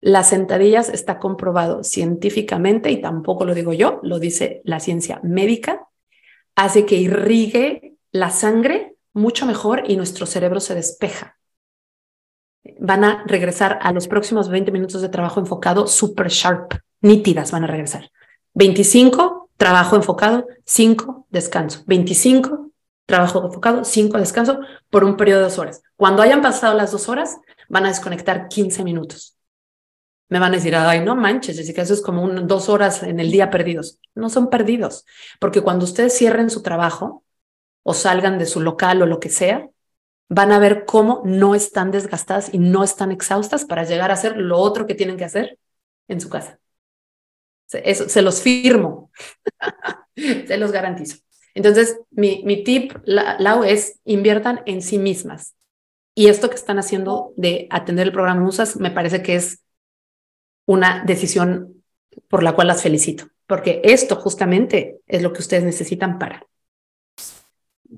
Las 0.00 0.30
sentadillas 0.30 0.88
está 0.88 1.20
comprobado 1.20 1.84
científicamente 1.84 2.90
y 2.90 3.00
tampoco 3.00 3.44
lo 3.44 3.54
digo 3.54 3.72
yo, 3.72 4.00
lo 4.02 4.18
dice 4.18 4.60
la 4.64 4.80
ciencia 4.80 5.20
médica, 5.22 5.86
hace 6.54 6.86
que 6.86 6.96
irrigue 6.96 7.96
la 8.10 8.30
sangre 8.30 8.96
mucho 9.12 9.46
mejor 9.46 9.84
y 9.86 9.96
nuestro 9.96 10.26
cerebro 10.26 10.60
se 10.60 10.74
despeja. 10.74 11.38
Van 12.78 13.04
a 13.04 13.24
regresar 13.26 13.78
a 13.82 13.92
los 13.92 14.08
próximos 14.08 14.48
20 14.48 14.70
minutos 14.70 15.02
de 15.02 15.08
trabajo 15.08 15.40
enfocado 15.40 15.86
super 15.86 16.28
sharp, 16.28 16.74
nítidas 17.00 17.50
van 17.50 17.64
a 17.64 17.66
regresar. 17.66 18.10
25, 18.54 19.50
trabajo 19.56 19.96
enfocado, 19.96 20.46
5, 20.64 21.26
descanso. 21.30 21.82
25, 21.86 22.70
trabajo 23.06 23.44
enfocado, 23.44 23.84
5, 23.84 24.18
descanso 24.18 24.60
por 24.90 25.04
un 25.04 25.16
periodo 25.16 25.40
de 25.40 25.44
dos 25.44 25.58
horas. 25.58 25.82
Cuando 25.96 26.22
hayan 26.22 26.42
pasado 26.42 26.74
las 26.74 26.92
dos 26.92 27.08
horas, 27.08 27.38
van 27.68 27.86
a 27.86 27.88
desconectar 27.88 28.48
15 28.48 28.84
minutos. 28.84 29.36
Me 30.32 30.38
van 30.38 30.54
a 30.54 30.56
decir, 30.56 30.74
ay, 30.74 31.00
no 31.04 31.14
manches, 31.14 31.58
Jessica, 31.58 31.82
eso 31.82 31.92
es 31.92 32.00
como 32.00 32.26
dos 32.26 32.70
horas 32.70 33.02
en 33.02 33.20
el 33.20 33.30
día 33.30 33.50
perdidos. 33.50 33.98
No 34.14 34.30
son 34.30 34.48
perdidos, 34.48 35.04
porque 35.38 35.60
cuando 35.60 35.84
ustedes 35.84 36.16
cierren 36.16 36.48
su 36.48 36.62
trabajo, 36.62 37.22
o 37.82 37.92
salgan 37.92 38.38
de 38.38 38.46
su 38.46 38.62
local 38.62 39.02
o 39.02 39.06
lo 39.06 39.20
que 39.20 39.28
sea, 39.28 39.68
van 40.30 40.50
a 40.50 40.58
ver 40.58 40.86
cómo 40.86 41.20
no 41.26 41.54
están 41.54 41.90
desgastadas 41.90 42.48
y 42.50 42.58
no 42.58 42.82
están 42.82 43.12
exhaustas 43.12 43.66
para 43.66 43.84
llegar 43.84 44.10
a 44.10 44.14
hacer 44.14 44.38
lo 44.38 44.56
otro 44.56 44.86
que 44.86 44.94
tienen 44.94 45.18
que 45.18 45.26
hacer 45.26 45.58
en 46.08 46.18
su 46.18 46.30
casa. 46.30 46.58
Eso 47.70 48.08
se 48.08 48.22
los 48.22 48.40
firmo, 48.40 49.10
se 50.16 50.56
los 50.56 50.72
garantizo. 50.72 51.18
Entonces, 51.52 52.00
mi, 52.10 52.42
mi 52.46 52.64
tip, 52.64 52.94
Lau, 53.04 53.64
es 53.64 54.00
inviertan 54.06 54.62
en 54.64 54.80
sí 54.80 54.96
mismas. 54.96 55.54
Y 56.14 56.28
esto 56.28 56.48
que 56.48 56.56
están 56.56 56.78
haciendo 56.78 57.34
de 57.36 57.66
atender 57.68 58.06
el 58.06 58.12
programa 58.14 58.40
Musas 58.40 58.76
me 58.76 58.90
parece 58.90 59.22
que 59.22 59.34
es 59.34 59.61
una 60.66 61.04
decisión 61.04 61.82
por 62.28 62.42
la 62.42 62.54
cual 62.54 62.68
las 62.68 62.82
felicito, 62.82 63.26
porque 63.46 63.80
esto 63.84 64.16
justamente 64.16 65.00
es 65.06 65.22
lo 65.22 65.32
que 65.32 65.40
ustedes 65.40 65.64
necesitan 65.64 66.18
para 66.18 66.46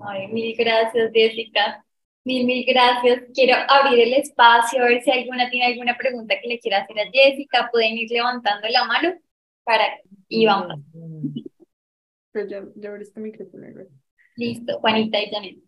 Ay, 0.01 0.29
mil 0.29 0.57
gracias, 0.57 1.11
Jessica. 1.13 1.85
Mil, 2.25 2.47
mil 2.47 2.65
gracias. 2.67 3.23
Quiero 3.35 3.57
abrir 3.69 4.01
el 4.01 4.15
espacio, 4.15 4.83
a 4.83 4.87
ver 4.87 5.03
si 5.03 5.11
alguna 5.11 5.51
tiene 5.51 5.67
alguna 5.67 5.97
pregunta 5.97 6.35
que 6.41 6.49
le 6.49 6.59
quiera 6.59 6.79
hacer 6.79 6.99
a 6.99 7.11
Jessica. 7.13 7.69
Pueden 7.71 7.97
ir 7.99 8.11
levantando 8.11 8.67
la 8.69 8.85
mano 8.85 9.15
para 9.63 9.85
y 10.29 10.47
vamos. 10.47 10.81
Pues 12.33 12.49
ya, 12.49 12.65
ya 12.75 12.91
este 13.01 13.21
micrófono. 13.21 13.67
Listo, 14.37 14.81
Juanita 14.81 15.21
y 15.21 15.31
Janet. 15.31 15.64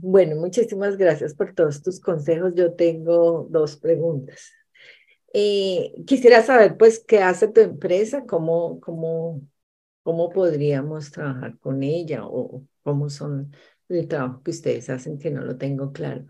Bueno, 0.00 0.36
muchísimas 0.36 0.96
gracias 0.96 1.34
por 1.34 1.54
todos 1.54 1.82
tus 1.82 2.00
consejos. 2.00 2.54
Yo 2.54 2.74
tengo 2.74 3.46
dos 3.50 3.76
preguntas. 3.76 4.52
Eh, 5.32 5.92
quisiera 6.06 6.42
saber, 6.42 6.76
pues, 6.76 7.04
qué 7.06 7.20
hace 7.20 7.48
tu 7.48 7.60
empresa, 7.60 8.24
cómo, 8.26 8.80
cómo 8.80 9.42
cómo 10.08 10.30
podríamos 10.30 11.10
trabajar 11.10 11.58
con 11.58 11.82
ella 11.82 12.22
o 12.24 12.64
cómo 12.82 13.10
son 13.10 13.52
el 13.90 14.08
trabajo 14.08 14.42
que 14.42 14.52
ustedes 14.52 14.88
hacen, 14.88 15.18
que 15.18 15.30
no 15.30 15.42
lo 15.44 15.58
tengo 15.58 15.92
claro. 15.92 16.24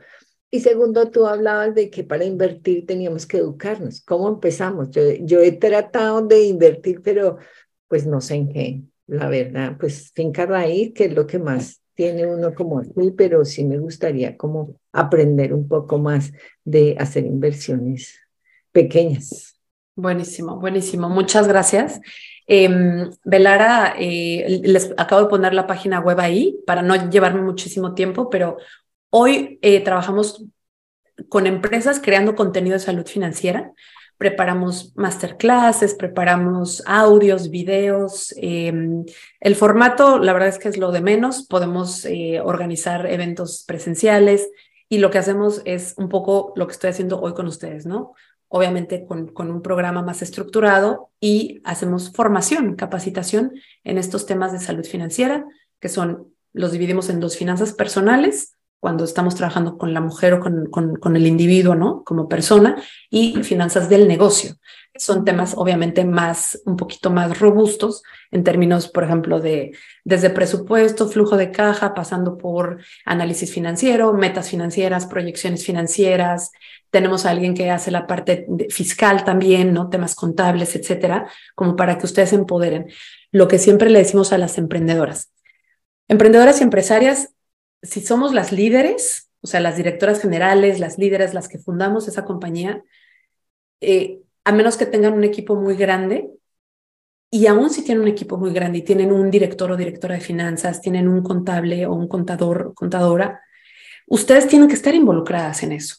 Y 0.50 0.58
segundo, 0.58 1.12
tú 1.12 1.26
hablabas 1.28 1.76
de 1.76 1.88
que 1.88 2.02
para 2.02 2.24
invertir 2.24 2.86
teníamos 2.86 3.24
que 3.24 3.36
educarnos. 3.36 4.00
¿Cómo 4.00 4.26
empezamos? 4.30 4.90
Yo, 4.90 5.02
yo 5.20 5.38
he 5.38 5.52
tratado 5.52 6.26
de 6.26 6.42
invertir, 6.42 7.02
pero 7.02 7.38
pues 7.86 8.04
no 8.04 8.20
sé 8.20 8.34
en 8.34 8.48
qué. 8.48 8.82
La 9.06 9.28
verdad, 9.28 9.76
pues 9.78 10.10
finca 10.12 10.44
raíz, 10.44 10.92
que 10.92 11.04
es 11.04 11.14
lo 11.14 11.28
que 11.28 11.38
más 11.38 11.80
tiene 11.98 12.28
uno 12.28 12.54
como 12.54 12.78
aquí, 12.78 13.10
pero 13.16 13.44
sí 13.44 13.64
me 13.64 13.76
gustaría 13.76 14.36
como 14.36 14.76
aprender 14.92 15.52
un 15.52 15.66
poco 15.66 15.98
más 15.98 16.32
de 16.64 16.94
hacer 16.96 17.24
inversiones 17.26 18.20
pequeñas. 18.70 19.58
Buenísimo, 19.96 20.60
buenísimo. 20.60 21.08
Muchas 21.08 21.48
gracias. 21.48 22.00
Velara, 23.24 23.96
eh, 23.98 24.60
les 24.62 24.94
acabo 24.96 25.22
de 25.22 25.28
poner 25.28 25.54
la 25.54 25.66
página 25.66 25.98
web 25.98 26.20
ahí 26.20 26.60
para 26.68 26.82
no 26.82 27.10
llevarme 27.10 27.42
muchísimo 27.42 27.94
tiempo, 27.94 28.30
pero 28.30 28.58
hoy 29.10 29.58
eh, 29.60 29.80
trabajamos 29.80 30.44
con 31.28 31.48
empresas 31.48 31.98
creando 32.00 32.36
contenido 32.36 32.74
de 32.74 32.78
salud 32.78 33.06
financiera. 33.06 33.72
Preparamos 34.18 34.92
masterclasses, 34.96 35.94
preparamos 35.94 36.82
audios, 36.86 37.50
videos. 37.50 38.34
Em, 38.36 39.04
el 39.40 39.54
formato, 39.54 40.18
la 40.18 40.32
verdad 40.32 40.48
es 40.48 40.58
que 40.58 40.68
es 40.68 40.76
lo 40.76 40.92
de 40.92 41.00
menos. 41.00 41.46
Podemos 41.46 42.04
eh, 42.04 42.40
organizar 42.40 43.06
eventos 43.06 43.64
presenciales 43.66 44.50
y 44.88 44.98
lo 44.98 45.10
que 45.10 45.18
hacemos 45.18 45.62
es 45.64 45.94
un 45.96 46.08
poco 46.08 46.52
lo 46.56 46.66
que 46.66 46.72
estoy 46.72 46.90
haciendo 46.90 47.20
hoy 47.20 47.32
con 47.32 47.46
ustedes, 47.46 47.86
¿no? 47.86 48.12
Obviamente 48.48 49.06
con, 49.06 49.28
con 49.28 49.50
un 49.50 49.62
programa 49.62 50.02
más 50.02 50.20
estructurado 50.20 51.10
y 51.20 51.60
hacemos 51.64 52.12
formación, 52.12 52.74
capacitación 52.74 53.52
en 53.84 53.98
estos 53.98 54.26
temas 54.26 54.52
de 54.52 54.58
salud 54.58 54.84
financiera, 54.84 55.46
que 55.80 55.88
son, 55.88 56.34
los 56.52 56.72
dividimos 56.72 57.08
en 57.08 57.20
dos 57.20 57.36
finanzas 57.36 57.72
personales, 57.72 58.57
cuando 58.80 59.04
estamos 59.04 59.34
trabajando 59.34 59.76
con 59.76 59.92
la 59.92 60.00
mujer 60.00 60.34
o 60.34 60.40
con, 60.40 60.66
con, 60.66 61.16
el 61.16 61.26
individuo, 61.26 61.74
¿no? 61.74 62.04
Como 62.04 62.28
persona, 62.28 62.80
y 63.10 63.42
finanzas 63.42 63.88
del 63.88 64.06
negocio. 64.06 64.54
Son 64.96 65.24
temas 65.24 65.54
obviamente 65.56 66.04
más, 66.04 66.60
un 66.64 66.76
poquito 66.76 67.10
más 67.10 67.38
robustos 67.38 68.02
en 68.30 68.44
términos, 68.44 68.88
por 68.88 69.04
ejemplo, 69.04 69.40
de 69.40 69.72
desde 70.04 70.30
presupuesto, 70.30 71.08
flujo 71.08 71.36
de 71.36 71.50
caja, 71.50 71.94
pasando 71.94 72.38
por 72.38 72.80
análisis 73.04 73.52
financiero, 73.52 74.12
metas 74.12 74.48
financieras, 74.48 75.06
proyecciones 75.06 75.64
financieras. 75.64 76.52
Tenemos 76.90 77.26
a 77.26 77.30
alguien 77.30 77.54
que 77.54 77.70
hace 77.70 77.90
la 77.90 78.06
parte 78.06 78.46
fiscal 78.70 79.24
también, 79.24 79.72
¿no? 79.72 79.88
Temas 79.88 80.14
contables, 80.14 80.74
etcétera, 80.76 81.28
como 81.54 81.74
para 81.76 81.98
que 81.98 82.06
ustedes 82.06 82.32
empoderen. 82.32 82.86
Lo 83.32 83.48
que 83.48 83.58
siempre 83.58 83.90
le 83.90 83.98
decimos 83.98 84.32
a 84.32 84.38
las 84.38 84.56
emprendedoras. 84.56 85.32
Emprendedoras 86.08 86.60
y 86.60 86.64
empresarias, 86.64 87.34
si 87.82 88.00
somos 88.00 88.34
las 88.34 88.52
líderes, 88.52 89.30
o 89.40 89.46
sea, 89.46 89.60
las 89.60 89.76
directoras 89.76 90.20
generales, 90.20 90.80
las 90.80 90.98
líderes, 90.98 91.34
las 91.34 91.48
que 91.48 91.58
fundamos 91.58 92.08
esa 92.08 92.24
compañía, 92.24 92.82
eh, 93.80 94.20
a 94.44 94.52
menos 94.52 94.76
que 94.76 94.86
tengan 94.86 95.14
un 95.14 95.24
equipo 95.24 95.56
muy 95.56 95.76
grande, 95.76 96.30
y 97.30 97.46
aún 97.46 97.70
si 97.70 97.84
tienen 97.84 98.02
un 98.02 98.08
equipo 98.08 98.38
muy 98.38 98.52
grande 98.52 98.78
y 98.78 98.82
tienen 98.82 99.12
un 99.12 99.30
director 99.30 99.70
o 99.70 99.76
directora 99.76 100.14
de 100.14 100.20
finanzas, 100.20 100.80
tienen 100.80 101.08
un 101.08 101.22
contable 101.22 101.86
o 101.86 101.92
un 101.92 102.08
contador, 102.08 102.72
contadora, 102.74 103.42
ustedes 104.06 104.48
tienen 104.48 104.68
que 104.68 104.74
estar 104.74 104.94
involucradas 104.94 105.62
en 105.62 105.72
eso. 105.72 105.96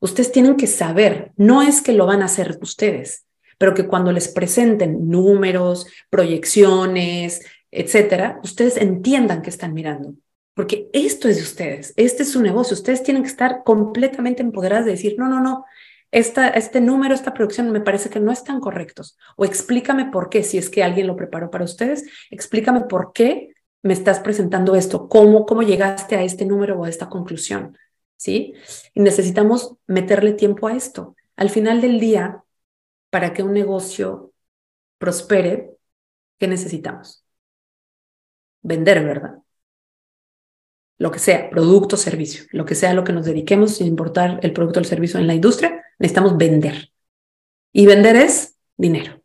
Ustedes 0.00 0.32
tienen 0.32 0.56
que 0.56 0.66
saber, 0.66 1.32
no 1.36 1.60
es 1.60 1.82
que 1.82 1.92
lo 1.92 2.06
van 2.06 2.22
a 2.22 2.24
hacer 2.24 2.58
ustedes, 2.62 3.26
pero 3.58 3.74
que 3.74 3.86
cuando 3.86 4.10
les 4.12 4.28
presenten 4.28 5.10
números, 5.10 5.86
proyecciones, 6.08 7.42
etcétera, 7.70 8.40
ustedes 8.42 8.78
entiendan 8.78 9.42
que 9.42 9.50
están 9.50 9.74
mirando 9.74 10.14
porque 10.60 10.90
esto 10.92 11.26
es 11.26 11.38
de 11.38 11.42
ustedes, 11.42 11.94
este 11.96 12.22
es 12.22 12.32
su 12.32 12.42
negocio, 12.42 12.74
ustedes 12.74 13.02
tienen 13.02 13.22
que 13.22 13.30
estar 13.30 13.62
completamente 13.64 14.42
empoderadas 14.42 14.84
de 14.84 14.90
decir, 14.90 15.14
no, 15.16 15.26
no, 15.26 15.40
no, 15.40 15.64
esta, 16.10 16.48
este 16.48 16.82
número, 16.82 17.14
esta 17.14 17.32
producción 17.32 17.70
me 17.70 17.80
parece 17.80 18.10
que 18.10 18.20
no 18.20 18.30
están 18.30 18.60
correctos, 18.60 19.16
o 19.38 19.46
explícame 19.46 20.10
por 20.10 20.28
qué, 20.28 20.42
si 20.42 20.58
es 20.58 20.68
que 20.68 20.82
alguien 20.82 21.06
lo 21.06 21.16
preparó 21.16 21.50
para 21.50 21.64
ustedes, 21.64 22.04
explícame 22.30 22.82
por 22.82 23.14
qué 23.14 23.54
me 23.82 23.94
estás 23.94 24.20
presentando 24.20 24.74
esto, 24.76 25.08
cómo, 25.08 25.46
cómo 25.46 25.62
llegaste 25.62 26.16
a 26.16 26.22
este 26.22 26.44
número 26.44 26.78
o 26.78 26.84
a 26.84 26.90
esta 26.90 27.08
conclusión, 27.08 27.78
¿sí? 28.18 28.52
Y 28.92 29.00
necesitamos 29.00 29.76
meterle 29.86 30.34
tiempo 30.34 30.68
a 30.68 30.76
esto. 30.76 31.16
Al 31.36 31.48
final 31.48 31.80
del 31.80 31.98
día, 31.98 32.44
para 33.08 33.32
que 33.32 33.42
un 33.42 33.54
negocio 33.54 34.34
prospere, 34.98 35.70
¿qué 36.38 36.48
necesitamos? 36.48 37.24
Vender, 38.60 39.02
¿verdad? 39.02 39.40
Lo 41.00 41.10
que 41.10 41.18
sea, 41.18 41.48
producto, 41.48 41.96
servicio, 41.96 42.44
lo 42.52 42.66
que 42.66 42.74
sea 42.74 42.92
lo 42.92 43.04
que 43.04 43.14
nos 43.14 43.24
dediquemos, 43.24 43.76
sin 43.76 43.86
importar 43.86 44.38
el 44.42 44.52
producto 44.52 44.80
o 44.80 44.82
el 44.82 44.86
servicio 44.86 45.18
en 45.18 45.26
la 45.26 45.32
industria, 45.32 45.82
necesitamos 45.98 46.36
vender. 46.36 46.92
Y 47.72 47.86
vender 47.86 48.16
es 48.16 48.58
dinero. 48.76 49.22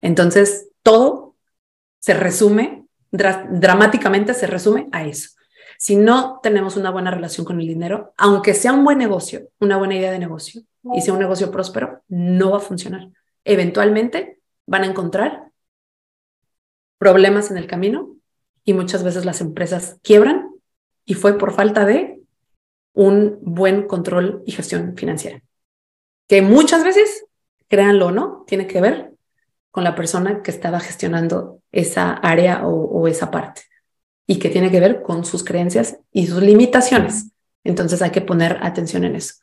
Entonces, 0.00 0.70
todo 0.84 1.34
se 1.98 2.14
resume, 2.14 2.86
dramáticamente 3.10 4.34
se 4.34 4.46
resume 4.46 4.88
a 4.92 5.04
eso. 5.04 5.30
Si 5.78 5.96
no 5.96 6.38
tenemos 6.44 6.76
una 6.76 6.90
buena 6.90 7.10
relación 7.10 7.44
con 7.44 7.60
el 7.60 7.66
dinero, 7.66 8.14
aunque 8.16 8.54
sea 8.54 8.72
un 8.72 8.84
buen 8.84 8.98
negocio, 8.98 9.48
una 9.58 9.78
buena 9.78 9.96
idea 9.96 10.12
de 10.12 10.20
negocio, 10.20 10.62
y 10.94 11.00
sea 11.00 11.12
un 11.12 11.18
negocio 11.18 11.50
próspero, 11.50 12.04
no 12.06 12.52
va 12.52 12.58
a 12.58 12.60
funcionar. 12.60 13.08
Eventualmente 13.44 14.38
van 14.64 14.84
a 14.84 14.86
encontrar 14.86 15.50
problemas 16.98 17.50
en 17.50 17.58
el 17.58 17.66
camino 17.66 18.17
y 18.68 18.74
muchas 18.74 19.02
veces 19.02 19.24
las 19.24 19.40
empresas 19.40 19.96
quiebran 20.02 20.50
y 21.06 21.14
fue 21.14 21.38
por 21.38 21.54
falta 21.54 21.86
de 21.86 22.20
un 22.92 23.38
buen 23.40 23.86
control 23.86 24.42
y 24.44 24.52
gestión 24.52 24.94
financiera. 24.94 25.40
Que 26.28 26.42
muchas 26.42 26.84
veces, 26.84 27.24
créanlo 27.66 28.08
o 28.08 28.10
no, 28.10 28.44
tiene 28.46 28.66
que 28.66 28.82
ver 28.82 29.12
con 29.70 29.84
la 29.84 29.94
persona 29.94 30.42
que 30.42 30.50
estaba 30.50 30.80
gestionando 30.80 31.62
esa 31.72 32.12
área 32.12 32.66
o, 32.66 33.08
esa 33.08 33.30
parte 33.30 33.62
y 34.26 34.38
que 34.38 34.50
tiene 34.50 34.70
que 34.70 34.80
ver 34.80 35.00
con 35.00 35.24
sus 35.24 35.44
creencias 35.44 35.96
y 36.12 36.26
sus 36.26 36.42
limitaciones. 36.42 37.30
Entonces 37.64 38.02
hay 38.02 38.10
que 38.10 38.20
poner 38.20 38.58
atención 38.60 39.04
en 39.04 39.16
eso. 39.16 39.36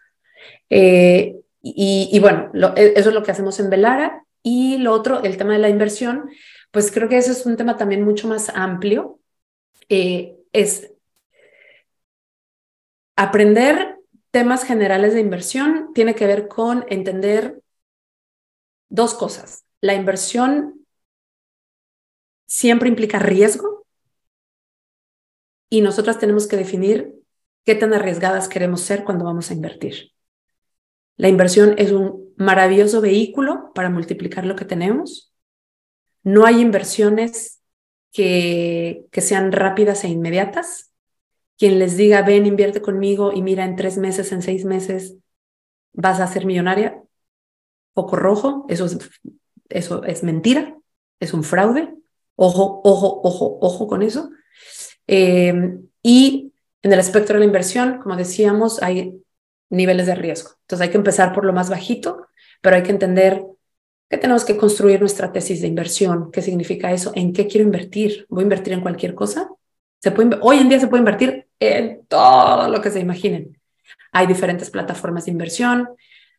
Eh, 0.69 1.35
y, 1.63 2.19
bueno, 2.19 2.51
e, 2.75 2.93
eso 2.95 3.09
es 3.09 3.15
lo 3.15 3.23
que 3.23 3.31
hacemos 3.31 3.59
en 3.59 3.71
Velara. 3.71 4.23
Y 4.43 4.77
lo 4.77 4.91
otro, 4.91 5.23
el 5.23 5.35
tema 5.37 5.53
de 5.53 5.59
la 5.59 5.69
inversión, 5.69 6.29
pues 6.75 6.91
creo 6.91 7.07
que 7.07 7.15
ese 7.17 7.31
es 7.31 7.45
un 7.45 7.55
tema 7.55 7.77
también 7.77 8.03
mucho 8.03 8.27
más 8.27 8.49
amplio. 8.49 9.21
Eh, 9.87 10.35
es 10.51 10.91
aprender 13.15 13.95
temas 14.29 14.65
generales 14.65 15.13
de 15.13 15.21
inversión 15.21 15.91
tiene 15.93 16.15
que 16.15 16.27
ver 16.27 16.49
con 16.49 16.83
entender 16.89 17.61
dos 18.89 19.13
cosas. 19.13 19.63
La 19.79 19.93
inversión 19.93 20.85
siempre 22.45 22.89
implica 22.89 23.19
riesgo 23.19 23.87
y 25.69 25.79
nosotras 25.79 26.19
tenemos 26.19 26.45
que 26.45 26.57
definir 26.57 27.13
qué 27.63 27.75
tan 27.75 27.93
arriesgadas 27.93 28.49
queremos 28.49 28.81
ser 28.81 29.05
cuando 29.05 29.23
vamos 29.23 29.49
a 29.49 29.53
invertir. 29.53 30.11
La 31.15 31.29
inversión 31.29 31.75
es 31.77 31.93
un 31.93 32.33
maravilloso 32.35 32.99
vehículo 32.99 33.71
para 33.73 33.89
multiplicar 33.89 34.45
lo 34.45 34.57
que 34.57 34.65
tenemos 34.65 35.31
no 36.25 36.45
hay 36.45 36.59
inversiones 36.59 37.61
que, 38.11 39.05
que 39.11 39.21
sean 39.21 39.51
rápidas 39.51 40.03
e 40.03 40.09
inmediatas. 40.09 40.91
Quien 41.57 41.79
les 41.79 41.95
diga, 41.95 42.23
ven, 42.23 42.45
invierte 42.45 42.81
conmigo 42.81 43.31
y 43.31 43.41
mira, 43.41 43.63
en 43.63 43.75
tres 43.75 43.97
meses, 43.97 44.31
en 44.31 44.41
seis 44.41 44.65
meses, 44.65 45.15
vas 45.93 46.19
a 46.19 46.27
ser 46.27 46.45
millonaria, 46.45 47.01
poco 47.93 48.15
rojo, 48.15 48.65
eso 48.69 48.85
es, 48.85 48.97
eso 49.69 50.03
es 50.03 50.23
mentira, 50.23 50.75
es 51.19 51.33
un 51.33 51.43
fraude. 51.43 51.93
Ojo, 52.35 52.81
ojo, 52.83 53.21
ojo, 53.23 53.59
ojo 53.61 53.87
con 53.87 54.01
eso. 54.01 54.29
Em, 55.07 55.87
y 56.01 56.51
en 56.81 56.91
el 56.91 56.99
espectro 56.99 57.35
de 57.35 57.39
la 57.41 57.45
inversión, 57.45 57.99
como 57.99 58.15
decíamos, 58.15 58.81
hay 58.81 59.13
niveles 59.69 60.07
de 60.07 60.15
riesgo. 60.15 60.51
Entonces 60.61 60.85
hay 60.85 60.91
que 60.91 60.97
empezar 60.97 61.33
por 61.33 61.45
lo 61.45 61.53
más 61.53 61.69
bajito, 61.69 62.27
pero 62.61 62.75
hay 62.75 62.83
que 62.83 62.91
entender 62.91 63.45
que 64.09 64.17
tenemos 64.17 64.45
que 64.45 64.57
construir 64.57 64.99
nuestra 64.99 65.31
tesis 65.31 65.61
de 65.61 65.67
inversión. 65.67 66.31
¿Qué 66.31 66.41
significa 66.41 66.91
eso? 66.91 67.11
¿En 67.15 67.33
qué 67.33 67.47
quiero 67.47 67.65
invertir? 67.65 68.25
¿Voy 68.29 68.41
a 68.41 68.43
invertir 68.43 68.73
en 68.73 68.81
cualquier 68.81 69.15
cosa? 69.15 69.49
Hoy 70.41 70.57
en 70.57 70.69
día 70.69 70.79
se 70.79 70.87
puede 70.87 71.01
invertir 71.01 71.47
en 71.59 72.05
todo 72.07 72.69
lo 72.69 72.81
que 72.81 72.91
se 72.91 72.99
imaginen. 72.99 73.59
Hay 74.11 74.27
diferentes 74.27 74.69
plataformas 74.69 75.25
de 75.25 75.31
inversión. 75.31 75.89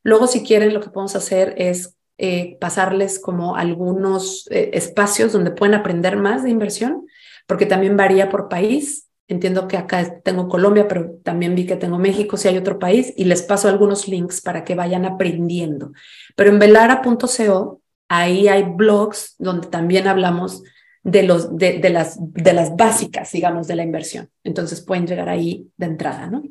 Luego, 0.03 0.27
si 0.29 0.45
quieren, 0.45 0.73
lo 0.73 0.81
que 0.81 0.91
podemos 0.91 1.17
hacer 1.17 1.55
es 1.57 1.97
eh, 2.19 2.57
pasarles 2.61 3.19
como 3.19 3.57
algunos 3.57 4.49
eh, 4.51 4.71
espacios 4.73 5.33
donde 5.33 5.51
pueden 5.51 5.75
aprender 5.75 6.17
más 6.17 6.45
de 6.45 6.51
inversión, 6.51 7.07
porque 7.47 7.67
también 7.67 7.97
varía 7.97 8.31
por 8.31 8.49
país. 8.49 9.06
Entiendo 9.29 9.67
que 9.67 9.77
acá 9.77 10.21
tengo 10.21 10.49
Colombia, 10.49 10.87
pero 10.87 11.19
también 11.25 11.55
vi 11.57 11.67
que 11.67 11.77
tengo 11.77 11.99
México, 11.99 12.37
si 12.37 12.47
hay 12.47 12.57
otro 12.57 12.79
país, 12.79 13.13
y 13.17 13.25
les 13.25 13.43
paso 13.43 13.69
algunos 13.69 14.07
links 14.07 14.41
para 14.41 14.63
que 14.63 14.77
vayan 14.77 15.05
aprendiendo. 15.05 15.93
Pero 16.37 16.51
en 16.51 16.61
velara.co, 16.61 17.81
ahí 18.09 18.47
hay 18.47 18.63
blogs 18.63 19.35
donde 19.39 19.67
también 19.67 20.07
hablamos 20.07 20.63
de, 21.03 21.25
los, 21.25 21.57
de, 21.57 21.79
de, 21.79 21.91
las, 21.91 22.19
de 22.21 22.53
las 22.53 22.77
básicas, 22.77 23.33
digamos, 23.33 23.67
de 23.67 23.77
la 23.77 23.83
inversión. 23.83 24.31
Entonces 24.45 24.81
pueden 24.81 25.07
llegar 25.07 25.29
ahí 25.29 25.71
de 25.77 25.87
entrada, 25.87 26.29
¿no? 26.29 26.43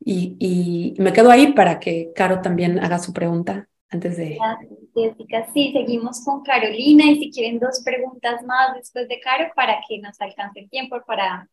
Y, 0.00 0.36
y 0.38 1.00
me 1.00 1.14
quedo 1.14 1.30
ahí 1.30 1.54
para 1.54 1.80
que 1.80 2.12
Caro 2.14 2.42
también 2.42 2.78
haga 2.78 2.98
su 2.98 3.14
pregunta 3.14 3.68
antes 3.90 4.16
de... 4.16 4.38
Jessica, 4.94 5.46
sí, 5.52 5.72
seguimos 5.72 6.24
con 6.24 6.42
Carolina 6.42 7.04
y 7.06 7.18
si 7.18 7.30
quieren 7.30 7.58
dos 7.58 7.82
preguntas 7.84 8.42
más 8.44 8.74
después 8.76 9.08
de 9.08 9.20
Caro 9.20 9.50
para 9.54 9.80
que 9.88 9.98
nos 9.98 10.20
alcance 10.20 10.60
el 10.60 10.70
tiempo 10.70 11.00
para 11.06 11.48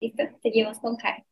Listo, 0.00 0.22
seguimos 0.42 0.78
con 0.78 0.96
Karen. 0.96 1.24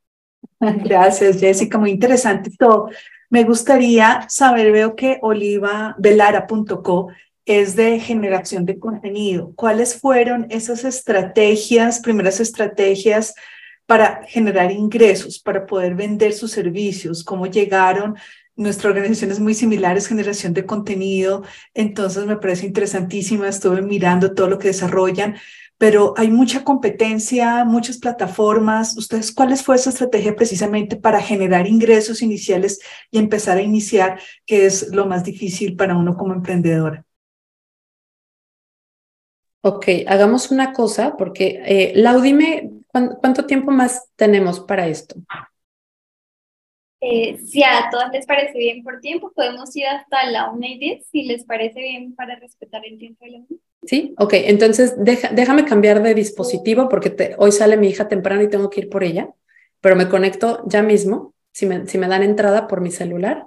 Gracias, 0.85 1.39
Jessica, 1.39 1.79
muy 1.79 1.91
interesante 1.91 2.51
todo. 2.59 2.91
Me 3.31 3.45
gustaría 3.45 4.27
saber, 4.29 4.72
veo 4.72 4.97
que 4.97 5.18
olivavelara.co 5.22 7.09
es 7.45 7.77
de 7.77 8.01
generación 8.01 8.66
de 8.66 8.79
contenido. 8.79 9.53
¿Cuáles 9.55 10.01
fueron 10.01 10.47
esas 10.51 10.85
estrategias, 10.85 12.01
primeras 12.01 12.41
estrategias 12.41 13.35
para 13.87 14.24
generar 14.27 14.72
ingresos, 14.72 15.39
para 15.39 15.64
poder 15.64 15.95
vender 15.95 16.33
sus 16.33 16.51
servicios, 16.51 17.22
cómo 17.22 17.47
llegaron. 17.47 18.16
Nuestra 18.57 18.89
organización 18.89 19.31
es 19.31 19.39
muy 19.39 19.55
similar, 19.55 19.99
es 19.99 20.09
generación 20.09 20.55
de 20.55 20.65
contenido, 20.65 21.43
entonces 21.75 22.25
me 22.25 22.37
parece 22.37 22.67
interesantísima, 22.67 23.49
estuve 23.49 23.83
mirando 23.83 24.33
todo 24.35 24.49
lo 24.49 24.59
que 24.59 24.69
desarrollan, 24.69 25.37
pero 25.79 26.15
hay 26.17 26.31
mucha 26.31 26.65
competencia, 26.65 27.65
muchas 27.67 27.99
plataformas. 27.99 28.97
¿Ustedes 28.97 29.31
cuál 29.33 29.55
fue 29.59 29.77
esa 29.77 29.91
estrategia 29.91 30.35
precisamente 30.35 30.97
para 30.97 31.21
generar 31.21 31.67
ingresos 31.67 32.23
iniciales 32.23 32.81
y 33.11 33.19
empezar 33.19 33.59
a 33.59 33.63
iniciar, 33.63 34.19
que 34.47 34.65
es 34.65 34.89
lo 34.89 35.05
más 35.05 35.23
difícil 35.23 35.77
para 35.77 35.97
uno 35.97 36.17
como 36.17 36.33
emprendedora? 36.33 37.05
Ok, 39.61 39.87
hagamos 40.07 40.51
una 40.51 40.73
cosa, 40.73 41.17
porque 41.19 41.61
eh, 41.67 41.93
Lau, 41.97 42.21
dime, 42.21 42.71
¿cuánto 43.21 43.45
tiempo 43.47 43.71
más 43.71 44.09
tenemos 44.17 44.61
para 44.61 44.87
esto? 44.87 45.17
Eh, 47.01 47.38
si 47.44 47.62
a 47.62 47.88
todas 47.90 48.11
les 48.11 48.26
parece 48.26 48.59
bien 48.59 48.82
por 48.82 49.01
tiempo, 49.01 49.32
podemos 49.34 49.74
ir 49.76 49.86
hasta 49.86 50.30
la 50.30 50.51
1 50.51 50.66
y 50.66 50.78
10, 50.78 51.07
si 51.11 51.24
les 51.24 51.44
parece 51.44 51.80
bien 51.80 52.14
para 52.14 52.36
respetar 52.36 52.84
el 52.86 52.99
tiempo 52.99 53.24
de 53.24 53.32
la 53.32 53.38
1. 53.38 53.47
Sí, 53.84 54.14
ok, 54.18 54.32
entonces 54.34 54.94
déjame 54.99 55.64
cambiar 55.64 56.03
de 56.03 56.14
dispositivo 56.14 56.88
porque 56.88 57.34
hoy 57.38 57.53
sale 57.53 57.76
mi 57.76 57.88
hija 57.88 58.09
temprano 58.09 58.42
y 58.42 58.49
tengo 58.49 58.70
que 58.70 58.80
ir 58.80 58.88
por 58.88 59.05
ella, 59.05 59.28
pero 59.80 59.94
me 59.94 60.09
conecto 60.09 60.64
ya 60.66 60.82
mismo, 60.82 61.34
si 61.53 61.66
me, 61.66 61.86
si 61.86 61.97
me 61.99 62.09
dan 62.09 62.22
entrada 62.22 62.66
por 62.66 62.80
mi 62.80 62.90
celular, 62.90 63.47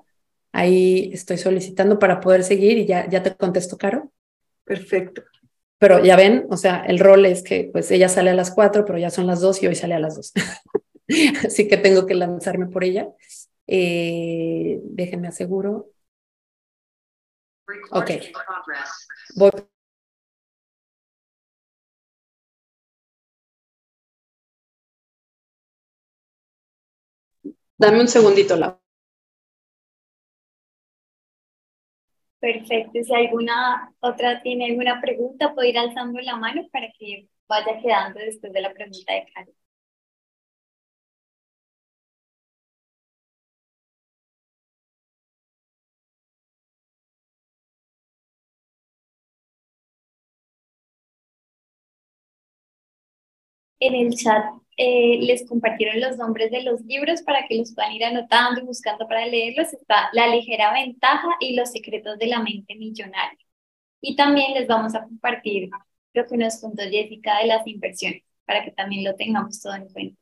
ahí 0.54 1.10
estoy 1.14 1.38
solicitando 1.38 2.00
para 2.00 2.22
poder 2.22 2.44
seguir 2.44 2.78
y 2.78 2.86
ya, 2.86 3.10
ya 3.10 3.22
te 3.22 3.36
contesto, 3.36 3.78
Caro. 3.78 4.12
Perfecto. 4.64 5.24
Pero 5.80 6.04
ya 6.04 6.16
ven, 6.16 6.46
o 6.50 6.58
sea, 6.58 6.84
el 6.88 7.00
rol 7.00 7.26
es 7.26 7.42
que 7.42 7.70
pues 7.72 7.90
ella 7.92 8.10
sale 8.10 8.30
a 8.30 8.34
las 8.34 8.52
cuatro, 8.52 8.86
pero 8.86 8.98
ya 8.98 9.10
son 9.10 9.28
las 9.28 9.42
dos 9.42 9.62
y 9.64 9.68
hoy 9.68 9.76
sale 9.76 9.96
a 9.96 10.00
las 10.00 10.16
dos. 10.16 10.34
Así 11.46 11.68
que 11.68 11.78
tengo 11.78 12.06
que 12.06 12.16
lanzarme 12.16 12.68
por 12.68 12.84
ella. 12.84 13.08
Eh, 13.72 14.80
déjenme 14.84 15.28
aseguro. 15.28 15.92
Ok. 17.92 18.10
Voy. 19.36 19.52
Dame 27.78 28.00
un 28.02 28.08
segundito, 28.08 28.56
Lau. 28.56 28.80
Perfecto. 32.40 33.04
Si 33.04 33.14
alguna 33.14 33.94
otra 34.00 34.42
tiene 34.42 34.66
alguna 34.66 35.00
pregunta, 35.02 35.54
puede 35.54 35.70
ir 35.70 35.78
alzando 35.78 36.20
la 36.22 36.36
mano 36.38 36.68
para 36.72 36.88
que 36.98 37.28
vaya 37.48 37.80
quedando 37.82 38.20
después 38.20 38.52
de 38.54 38.62
la 38.62 38.74
pregunta 38.74 39.14
de 39.14 39.26
Karen. 39.34 39.54
En 53.80 53.96
el 53.96 54.16
chat 54.16 54.46
eh, 54.78 55.20
les 55.22 55.48
compartieron 55.48 56.00
los 56.02 56.18
nombres 56.18 56.52
de 56.52 56.64
los 56.64 56.82
libros 56.82 57.22
para 57.22 57.48
que 57.48 57.56
los 57.56 57.74
puedan 57.74 57.94
ir 57.94 58.06
anotando 58.06 58.62
y 58.62 58.66
buscando 58.66 59.08
para 59.08 59.26
leerlos. 59.26 59.74
Está 59.74 60.10
La 60.14 60.28
ligera 60.28 60.74
ventaja 60.74 61.28
y 61.40 61.56
Los 61.56 61.72
secretos 61.72 62.18
de 62.20 62.28
la 62.28 62.40
mente 62.42 62.76
millonaria. 62.76 63.40
Y 64.02 64.16
también 64.16 64.54
les 64.54 64.68
vamos 64.68 64.96
a 64.96 65.04
compartir 65.04 65.70
lo 66.14 66.28
que 66.28 66.38
nos 66.38 66.60
contó 66.62 66.84
Jessica 66.84 67.40
de 67.40 67.48
las 67.48 67.68
inversiones, 67.68 68.24
para 68.46 68.64
que 68.66 68.72
también 68.72 69.04
lo 69.04 69.16
tengamos 69.16 69.62
todo 69.62 69.76
en 69.76 69.90
cuenta. 69.90 70.22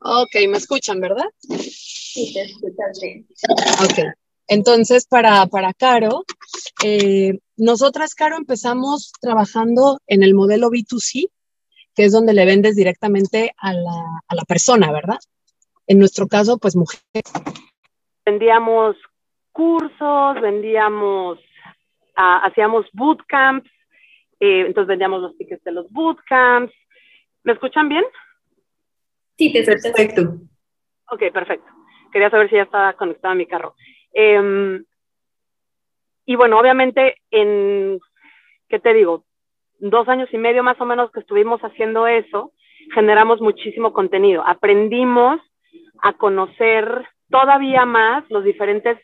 Ok, 0.00 0.34
me 0.48 0.58
escuchan, 0.58 1.00
¿verdad? 1.00 1.24
Sí, 1.40 2.32
te 2.32 2.42
escuchas 2.42 3.00
bien. 3.00 3.26
Ok. 3.84 4.23
Entonces, 4.48 5.06
para, 5.06 5.46
para 5.46 5.72
Caro, 5.72 6.24
eh, 6.84 7.38
nosotras, 7.56 8.14
Caro, 8.14 8.36
empezamos 8.36 9.12
trabajando 9.20 9.98
en 10.06 10.22
el 10.22 10.34
modelo 10.34 10.68
B2C, 10.70 11.30
que 11.94 12.04
es 12.04 12.12
donde 12.12 12.34
le 12.34 12.44
vendes 12.44 12.76
directamente 12.76 13.54
a 13.56 13.72
la, 13.72 14.22
a 14.28 14.34
la 14.34 14.42
persona, 14.44 14.92
¿verdad? 14.92 15.18
En 15.86 15.98
nuestro 15.98 16.28
caso, 16.28 16.58
pues 16.58 16.76
mujeres. 16.76 17.32
Vendíamos 18.24 18.96
cursos, 19.52 20.40
vendíamos, 20.40 21.38
uh, 21.38 22.46
hacíamos 22.46 22.86
bootcamps, 22.92 23.70
eh, 24.40 24.64
entonces 24.66 24.88
vendíamos 24.88 25.22
los 25.22 25.36
tickets 25.38 25.62
de 25.64 25.72
los 25.72 25.90
bootcamps. 25.90 26.72
¿Me 27.44 27.52
escuchan 27.52 27.88
bien? 27.88 28.04
Sí, 29.38 29.52
te. 29.52 29.62
Perfecto. 29.62 30.22
Ok, 31.10 31.32
perfecto. 31.32 31.70
Quería 32.12 32.30
saber 32.30 32.48
si 32.48 32.56
ya 32.56 32.62
estaba 32.62 32.92
conectado 32.94 33.32
a 33.32 33.36
mi 33.36 33.46
carro. 33.46 33.74
Em, 34.14 34.84
y 36.24 36.36
bueno, 36.36 36.58
obviamente 36.58 37.16
en, 37.30 37.98
¿qué 38.68 38.78
te 38.78 38.94
digo? 38.94 39.24
Dos 39.80 40.08
años 40.08 40.28
y 40.32 40.38
medio 40.38 40.62
más 40.62 40.80
o 40.80 40.86
menos 40.86 41.10
que 41.10 41.20
estuvimos 41.20 41.60
haciendo 41.60 42.06
eso, 42.06 42.52
generamos 42.94 43.40
muchísimo 43.40 43.92
contenido. 43.92 44.42
Aprendimos 44.46 45.40
a 46.00 46.12
conocer 46.14 47.06
todavía 47.28 47.84
más 47.84 48.24
los 48.30 48.44
diferentes 48.44 48.98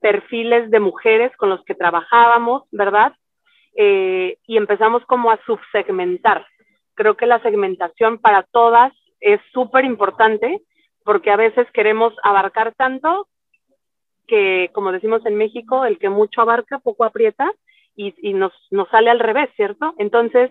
perfiles 0.00 0.70
de 0.70 0.80
mujeres 0.80 1.36
con 1.36 1.50
los 1.50 1.62
que 1.64 1.74
trabajábamos, 1.74 2.64
¿verdad? 2.72 3.12
Eh, 3.76 4.38
y 4.46 4.56
empezamos 4.56 5.04
como 5.06 5.30
a 5.30 5.40
subsegmentar. 5.44 6.46
Creo 6.94 7.16
que 7.16 7.26
la 7.26 7.42
segmentación 7.42 8.18
para 8.18 8.44
todas 8.44 8.92
es 9.20 9.40
súper 9.52 9.84
importante 9.84 10.60
porque 11.04 11.30
a 11.30 11.36
veces 11.36 11.66
queremos 11.72 12.14
abarcar 12.22 12.74
tanto 12.74 13.28
que, 14.26 14.70
como 14.72 14.92
decimos 14.92 15.24
en 15.26 15.36
México, 15.36 15.84
el 15.84 15.98
que 15.98 16.08
mucho 16.08 16.40
abarca, 16.40 16.78
poco 16.78 17.04
aprieta, 17.04 17.50
y, 17.96 18.14
y 18.28 18.32
nos, 18.32 18.52
nos, 18.70 18.88
sale 18.88 19.10
al 19.10 19.20
revés, 19.20 19.50
¿cierto? 19.56 19.94
Entonces, 19.98 20.50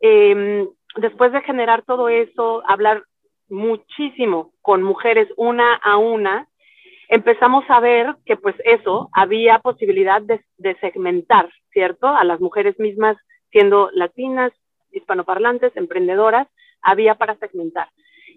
eh, 0.00 0.68
después 0.96 1.32
de 1.32 1.40
generar 1.42 1.82
todo 1.82 2.08
eso, 2.08 2.62
hablar 2.66 3.04
muchísimo 3.48 4.52
con 4.60 4.82
mujeres 4.82 5.28
una 5.36 5.74
a 5.74 5.96
una, 5.96 6.48
empezamos 7.08 7.64
a 7.68 7.80
ver 7.80 8.14
que 8.26 8.36
pues 8.36 8.56
eso, 8.64 9.08
había 9.12 9.58
posibilidad 9.58 10.20
de, 10.22 10.42
de 10.58 10.74
segmentar, 10.80 11.50
¿cierto? 11.72 12.08
A 12.08 12.24
las 12.24 12.40
mujeres 12.40 12.78
mismas 12.78 13.16
siendo 13.50 13.90
latinas, 13.92 14.52
hispanoparlantes, 14.92 15.76
emprendedoras, 15.76 16.48
había 16.80 17.14
para 17.14 17.36
segmentar. 17.36 17.88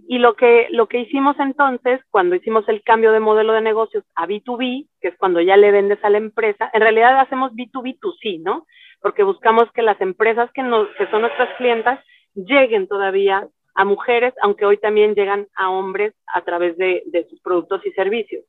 Y 0.08 0.20
lo 0.20 0.36
que, 0.36 0.68
lo 0.72 0.88
que 0.88 1.00
hicimos 1.00 1.36
entonces, 1.40 2.02
cuando 2.12 2.36
hicimos 2.36 2.68
el 2.68 2.84
cambio 2.84 3.12
de 3.12 3.20
modelo 3.20 3.54
de 3.54 3.62
negocios 3.62 4.04
a 4.16 4.28
B2B, 4.28 4.88
que 5.02 5.08
es 5.10 5.18
cuando 5.18 5.42
ya 5.42 5.58
le 5.58 5.72
vendes 5.72 6.04
a 6.04 6.10
la 6.10 6.18
empresa, 6.18 6.70
en 6.74 6.82
realidad 6.82 7.20
hacemos 7.20 7.52
B2B2C, 7.54 8.42
¿no? 8.42 8.66
Porque 9.02 9.24
buscamos 9.24 9.72
que 9.74 9.82
las 9.82 10.00
empresas 10.02 10.52
que, 10.54 10.64
nos, 10.64 10.88
que 10.98 11.08
son 11.08 11.22
nuestras 11.22 11.56
clientas 11.58 12.00
lleguen 12.34 12.88
todavía 12.88 13.48
a 13.74 13.86
mujeres, 13.86 14.34
aunque 14.42 14.66
hoy 14.66 14.78
también 14.78 15.16
llegan 15.16 15.48
a 15.56 15.70
hombres 15.70 16.14
a 16.34 16.42
través 16.42 16.78
de, 16.78 17.04
de 17.08 17.28
sus 17.28 17.42
productos 17.42 17.86
y 17.86 17.92
servicios. 17.92 18.44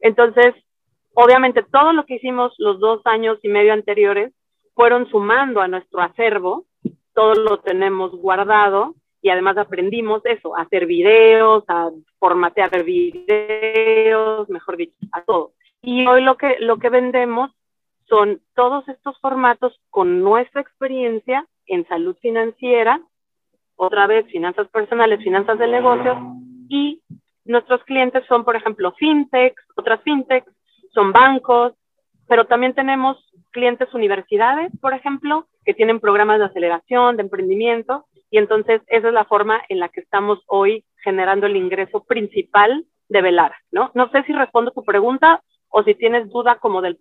Entonces, 0.00 0.54
obviamente 1.14 1.62
todo 1.62 1.92
lo 1.92 2.04
que 2.04 2.16
hicimos 2.16 2.54
los 2.58 2.78
dos 2.78 3.00
años 3.06 3.38
y 3.42 3.48
medio 3.48 3.72
anteriores 3.72 4.32
fueron 4.74 5.08
sumando 5.08 5.60
a 5.60 5.68
nuestro 5.68 6.02
acervo, 6.02 6.66
todo 7.14 7.34
lo 7.34 7.60
tenemos 7.60 8.12
guardado 8.12 8.94
y 9.22 9.30
además 9.30 9.56
aprendimos 9.58 10.24
eso, 10.24 10.56
a 10.56 10.62
hacer 10.62 10.86
videos, 10.86 11.64
a 11.68 11.90
formatear 12.18 12.84
videos, 12.84 14.48
mejor 14.48 14.76
dicho, 14.76 14.94
a 15.12 15.22
todo. 15.22 15.52
Y 15.82 16.06
hoy 16.06 16.22
lo 16.22 16.36
que, 16.36 16.56
lo 16.60 16.78
que 16.78 16.90
vendemos 16.90 17.50
son 18.08 18.40
todos 18.54 18.88
estos 18.88 19.18
formatos 19.20 19.80
con 19.90 20.22
nuestra 20.22 20.60
experiencia 20.60 21.46
en 21.66 21.86
salud 21.88 22.16
financiera, 22.20 23.00
otra 23.74 24.06
vez 24.06 24.26
finanzas 24.26 24.68
personales, 24.68 25.22
finanzas 25.22 25.58
del 25.58 25.72
negocio, 25.72 26.16
y 26.68 27.02
nuestros 27.44 27.82
clientes 27.84 28.24
son, 28.28 28.44
por 28.44 28.56
ejemplo, 28.56 28.92
fintechs, 28.92 29.62
otras 29.76 30.02
fintechs, 30.02 30.50
son 30.92 31.12
bancos, 31.12 31.74
pero 32.28 32.46
también 32.46 32.74
tenemos 32.74 33.16
clientes 33.50 33.92
universidades, 33.94 34.72
por 34.80 34.94
ejemplo, 34.94 35.46
que 35.64 35.74
tienen 35.74 36.00
programas 36.00 36.38
de 36.38 36.46
aceleración, 36.46 37.16
de 37.16 37.22
emprendimiento, 37.22 38.06
y 38.30 38.38
entonces 38.38 38.82
esa 38.86 39.08
es 39.08 39.14
la 39.14 39.24
forma 39.24 39.60
en 39.68 39.80
la 39.80 39.88
que 39.88 40.00
estamos 40.00 40.40
hoy 40.46 40.84
generando 41.02 41.46
el 41.46 41.56
ingreso 41.56 42.04
principal 42.04 42.84
de 43.08 43.22
Velar, 43.22 43.52
¿no? 43.70 43.90
No 43.94 44.10
sé 44.10 44.24
si 44.24 44.32
respondo 44.32 44.72
tu 44.72 44.84
pregunta 44.84 45.42
o 45.68 45.82
si 45.84 45.94
tienes 45.94 46.28
duda 46.30 46.58
como 46.58 46.82
del 46.82 46.98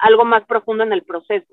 algo 0.00 0.24
más 0.24 0.44
profundo 0.44 0.84
en 0.84 0.92
el 0.92 1.02
proceso. 1.02 1.46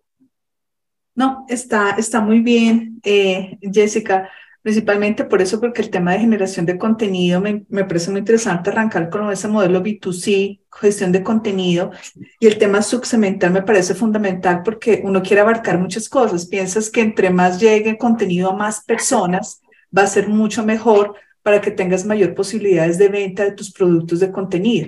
No, 1.15 1.45
está, 1.47 1.91
está 1.91 2.21
muy 2.21 2.41
bien, 2.41 2.99
eh, 3.03 3.57
Jessica. 3.61 4.29
Principalmente 4.63 5.25
por 5.25 5.41
eso, 5.41 5.59
porque 5.59 5.81
el 5.81 5.89
tema 5.89 6.13
de 6.13 6.19
generación 6.19 6.65
de 6.65 6.77
contenido 6.77 7.41
me, 7.41 7.83
parece 7.83 8.09
muy 8.09 8.19
interesante 8.19 8.69
arrancar 8.69 9.09
con 9.09 9.29
ese 9.29 9.49
modelo 9.49 9.83
B2C, 9.83 10.61
gestión 10.71 11.11
de 11.11 11.21
contenido, 11.21 11.91
y 12.39 12.47
el 12.47 12.57
tema 12.57 12.81
subsegmental 12.81 13.51
me 13.51 13.61
parece 13.61 13.93
fundamental 13.93 14.61
porque 14.63 15.01
uno 15.03 15.21
quiere 15.21 15.41
abarcar 15.41 15.77
muchas 15.77 16.07
cosas. 16.07 16.47
Piensas 16.47 16.89
que 16.89 17.01
entre 17.01 17.29
más 17.29 17.59
llegue 17.59 17.97
contenido 17.97 18.51
a 18.51 18.55
más 18.55 18.83
personas, 18.85 19.61
va 19.95 20.03
a 20.03 20.07
ser 20.07 20.29
mucho 20.29 20.63
mejor 20.63 21.15
para 21.43 21.59
que 21.59 21.69
tengas 21.69 22.05
mayor 22.05 22.33
posibilidades 22.33 22.97
de 22.97 23.09
venta 23.09 23.43
de 23.43 23.51
tus 23.51 23.71
productos 23.71 24.21
de 24.21 24.31
contenido. 24.31 24.87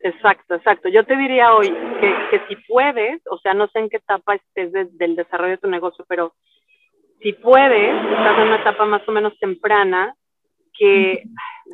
Exacto, 0.00 0.56
exacto. 0.56 0.88
Yo 0.88 1.06
te 1.06 1.16
diría 1.16 1.54
hoy 1.54 1.68
que, 2.00 2.14
que 2.30 2.46
si 2.48 2.56
puedes, 2.68 3.22
o 3.30 3.38
sea, 3.38 3.54
no 3.54 3.68
sé 3.68 3.78
en 3.78 3.88
qué 3.88 3.98
etapa 3.98 4.34
estés 4.34 4.72
del 4.72 5.14
desarrollo 5.14 5.52
de 5.52 5.58
tu 5.58 5.68
negocio, 5.68 6.04
pero 6.08 6.34
si 7.20 7.32
puedes, 7.32 7.94
estás 8.12 8.38
en 8.38 8.48
una 8.48 8.56
etapa 8.56 8.84
más 8.84 9.08
o 9.08 9.12
menos 9.12 9.38
temprana, 9.38 10.14
que... 10.72 11.24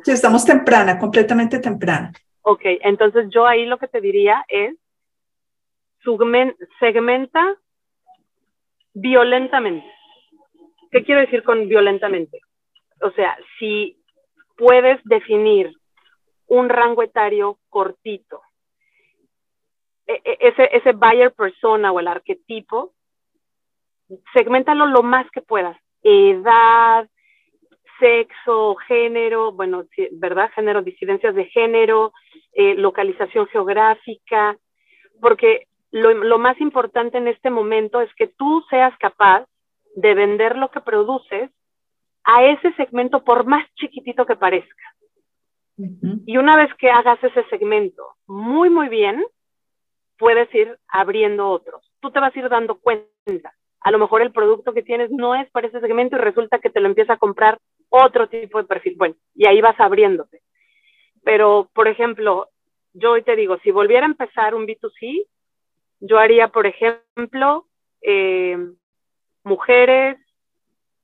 Sí, 0.03 0.11
estamos 0.11 0.45
temprana, 0.45 0.97
completamente 0.97 1.59
temprana. 1.59 2.11
Ok, 2.41 2.61
entonces 2.81 3.27
yo 3.29 3.45
ahí 3.45 3.65
lo 3.65 3.77
que 3.77 3.87
te 3.87 4.01
diría 4.01 4.43
es, 4.47 4.75
segmenta 6.79 7.55
violentamente. 8.93 9.89
¿Qué 10.91 11.03
quiero 11.03 11.21
decir 11.21 11.43
con 11.43 11.67
violentamente? 11.67 12.41
O 13.01 13.11
sea, 13.11 13.37
si 13.57 13.97
puedes 14.57 14.99
definir 15.05 15.71
un 16.47 16.69
rango 16.69 17.01
etario 17.01 17.57
cortito, 17.69 18.41
e, 20.05 20.21
e, 20.23 20.37
ese, 20.41 20.69
ese 20.71 20.91
buyer 20.91 21.33
persona 21.33 21.91
o 21.91 21.99
el 21.99 22.07
arquetipo 22.07 22.93
segmentalo 24.33 24.85
lo 24.85 25.03
más 25.03 25.29
que 25.31 25.41
puedas. 25.41 25.77
Edad, 26.01 27.07
sexo, 27.99 28.75
género, 28.87 29.51
bueno, 29.51 29.85
¿verdad? 30.11 30.51
Género, 30.55 30.81
disidencias 30.81 31.35
de 31.35 31.45
género, 31.45 32.13
eh, 32.53 32.75
localización 32.75 33.47
geográfica, 33.47 34.57
porque 35.21 35.67
lo, 35.91 36.13
lo, 36.13 36.37
más 36.37 36.59
importante 36.59 37.17
en 37.17 37.27
este 37.27 37.49
momento 37.49 38.01
es 38.01 38.13
que 38.15 38.27
tú 38.27 38.63
seas 38.69 38.97
capaz 38.97 39.45
de 39.95 40.13
vender 40.15 40.57
lo 40.57 40.69
que 40.71 40.81
produces 40.81 41.51
a 42.23 42.45
ese 42.45 42.73
segmento 42.73 43.23
por 43.23 43.45
más 43.45 43.65
chiquitito 43.75 44.25
que 44.25 44.35
parezca. 44.35 44.95
Y 46.25 46.37
una 46.37 46.55
vez 46.55 46.73
que 46.75 46.89
hagas 46.89 47.21
ese 47.23 47.43
segmento 47.49 48.15
muy, 48.27 48.69
muy 48.69 48.89
bien, 48.89 49.23
puedes 50.17 50.53
ir 50.53 50.77
abriendo 50.87 51.49
otros. 51.49 51.91
Tú 51.99 52.11
te 52.11 52.19
vas 52.19 52.35
a 52.35 52.39
ir 52.39 52.47
dando 52.47 52.75
cuenta 52.75 53.53
a 53.83 53.91
lo 53.91 53.99
mejor 53.99 54.21
el 54.21 54.31
producto 54.31 54.73
que 54.73 54.81
tienes 54.81 55.11
no 55.11 55.35
es 55.35 55.49
para 55.51 55.67
ese 55.67 55.81
segmento 55.81 56.15
y 56.15 56.19
resulta 56.19 56.59
que 56.59 56.69
te 56.69 56.79
lo 56.79 56.87
empieza 56.87 57.13
a 57.13 57.17
comprar 57.17 57.59
otro 57.89 58.29
tipo 58.29 58.57
de 58.57 58.63
perfil. 58.63 58.95
Bueno, 58.97 59.15
y 59.35 59.45
ahí 59.45 59.61
vas 59.61 59.79
abriéndote. 59.79 60.41
Pero, 61.23 61.69
por 61.73 61.87
ejemplo, 61.87 62.49
yo 62.93 63.11
hoy 63.11 63.23
te 63.23 63.35
digo, 63.35 63.57
si 63.59 63.71
volviera 63.71 64.05
a 64.05 64.09
empezar 64.09 64.55
un 64.55 64.65
B2C, 64.65 65.27
yo 65.99 66.17
haría, 66.17 66.47
por 66.47 66.65
ejemplo, 66.65 67.67
eh, 68.01 68.57
mujeres 69.43 70.17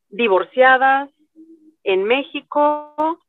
divorciadas 0.10 1.10
en 1.84 2.04
México 2.04 3.20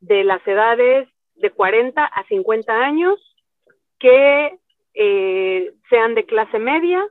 de 0.00 0.24
las 0.24 0.46
edades 0.46 1.08
de 1.36 1.50
40 1.50 2.04
a 2.04 2.24
50 2.28 2.72
años 2.72 3.20
que 3.98 4.58
eh, 4.94 5.72
sean 5.88 6.14
de 6.14 6.24
clase 6.24 6.58
media 6.58 7.06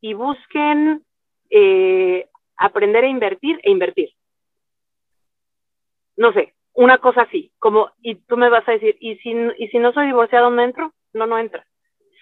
y 0.00 0.14
busquen 0.14 1.04
eh, 1.52 2.28
aprender 2.56 3.04
a 3.04 3.08
invertir 3.08 3.60
e 3.62 3.70
invertir. 3.70 4.10
No 6.16 6.32
sé, 6.32 6.54
una 6.74 6.98
cosa 6.98 7.22
así, 7.22 7.52
como, 7.58 7.90
y 8.00 8.14
tú 8.14 8.36
me 8.36 8.48
vas 8.48 8.66
a 8.66 8.72
decir, 8.72 8.96
¿y 9.00 9.16
si, 9.16 9.34
y 9.58 9.68
si 9.68 9.78
no 9.78 9.92
soy 9.92 10.06
divorciado, 10.06 10.50
no 10.50 10.62
entro? 10.62 10.92
No, 11.12 11.26
no 11.26 11.38
entras. 11.38 11.66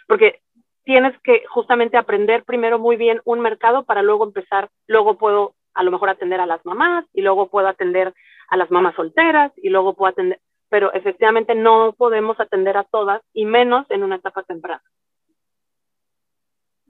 Porque 0.08 0.40
tienes 0.84 1.14
que 1.22 1.44
justamente 1.48 1.96
aprender 1.96 2.44
primero 2.44 2.78
muy 2.78 2.96
bien 2.96 3.20
un 3.24 3.40
mercado 3.40 3.84
para 3.84 4.02
luego 4.02 4.24
empezar, 4.24 4.68
luego 4.88 5.16
puedo 5.16 5.54
a 5.74 5.84
lo 5.84 5.92
mejor 5.92 6.10
atender 6.10 6.40
a 6.40 6.46
las 6.46 6.64
mamás 6.66 7.04
y 7.12 7.22
luego 7.22 7.48
puedo 7.48 7.68
atender 7.68 8.12
a 8.48 8.56
las 8.56 8.70
mamás 8.72 8.96
solteras 8.96 9.52
y 9.56 9.68
luego 9.68 9.94
puedo 9.94 10.10
atender, 10.10 10.40
pero 10.68 10.92
efectivamente 10.92 11.54
no 11.54 11.94
podemos 11.96 12.40
atender 12.40 12.76
a 12.76 12.84
todas 12.84 13.22
y 13.32 13.44
menos 13.44 13.86
en 13.90 14.02
una 14.02 14.16
etapa 14.16 14.42
temprana. 14.42 14.82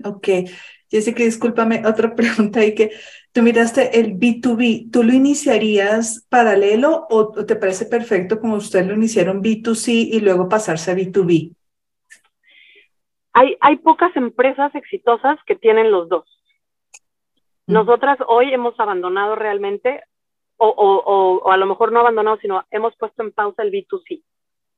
Ok, 0.03 0.29
Jessica, 0.91 1.23
discúlpame, 1.23 1.83
otra 1.87 2.15
pregunta 2.15 2.61
ahí 2.61 2.75
que 2.75 2.91
tú 3.33 3.43
miraste 3.43 4.01
el 4.01 4.15
B2B, 4.19 4.91
¿tú 4.91 5.05
lo 5.05 5.13
iniciarías 5.13 6.27
paralelo 6.29 7.07
o, 7.11 7.33
te 7.45 7.57
parece 7.57 7.87
perfecto 7.87 8.41
como 8.41 8.57
ustedes 8.57 8.87
lo 8.87 8.95
iniciaron 8.95 9.43
B2C 9.43 9.93
y 10.13 10.21
luego 10.21 10.49
pasarse 10.49 10.91
a 10.91 10.95
B2B? 10.95 11.55
Hay, 13.33 13.57
hay 13.61 13.77
pocas 13.77 14.15
empresas 14.17 14.75
exitosas 14.75 15.39
que 15.47 15.55
tienen 15.55 15.93
los 15.93 16.09
dos. 16.09 16.25
Mm. 17.67 17.75
Nosotras 17.75 18.19
hoy 18.27 18.53
hemos 18.53 18.79
abandonado 18.81 19.37
realmente, 19.37 20.03
o, 20.57 20.67
o, 20.67 21.45
o, 21.45 21.51
a 21.53 21.57
lo 21.57 21.67
mejor 21.67 21.93
no 21.93 22.01
abandonado, 22.01 22.39
sino 22.39 22.65
hemos 22.73 22.97
puesto 22.97 23.23
en 23.23 23.31
pausa 23.31 23.63
el 23.63 23.71
B2C, 23.71 24.25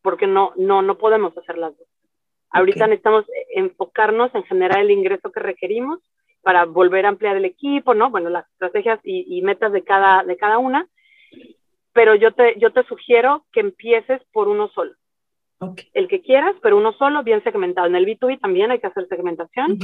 porque 0.02 0.26
no, 0.26 0.52
no, 0.56 0.82
no 0.82 0.98
podemos 0.98 1.36
hacer 1.38 1.56
las 1.56 1.76
dos. 1.76 1.88
Ahorita 2.52 2.86
necesitamos 2.86 3.24
enfocarnos 3.54 4.34
en 4.34 4.44
generar 4.44 4.80
el 4.80 4.90
ingreso 4.90 5.32
que 5.32 5.40
requerimos 5.40 6.00
para 6.42 6.64
volver 6.64 7.06
a 7.06 7.10
ampliar 7.10 7.36
el 7.36 7.44
equipo, 7.44 7.94
¿no? 7.94 8.10
Bueno, 8.10 8.28
las 8.28 8.48
estrategias 8.52 9.00
y, 9.04 9.40
metas 9.42 9.72
de 9.72 9.82
cada, 9.82 10.24
de 10.24 10.36
cada 10.36 10.58
una. 10.58 10.86
Pero 11.92 12.14
yo 12.14 12.32
te, 12.32 12.58
yo 12.58 12.72
te 12.72 12.82
sugiero 12.84 13.44
que 13.52 13.60
empieces 13.60 14.20
por 14.32 14.48
uno 14.48 14.68
solo. 14.68 14.92
El 15.94 16.08
que 16.08 16.20
quieras, 16.20 16.56
pero 16.60 16.76
uno 16.76 16.92
solo, 16.94 17.22
bien 17.22 17.42
segmentado. 17.44 17.86
En 17.86 17.94
el 17.94 18.06
B2B 18.06 18.40
también 18.40 18.70
hay 18.70 18.80
que 18.80 18.88
hacer 18.88 19.06
segmentación. 19.08 19.78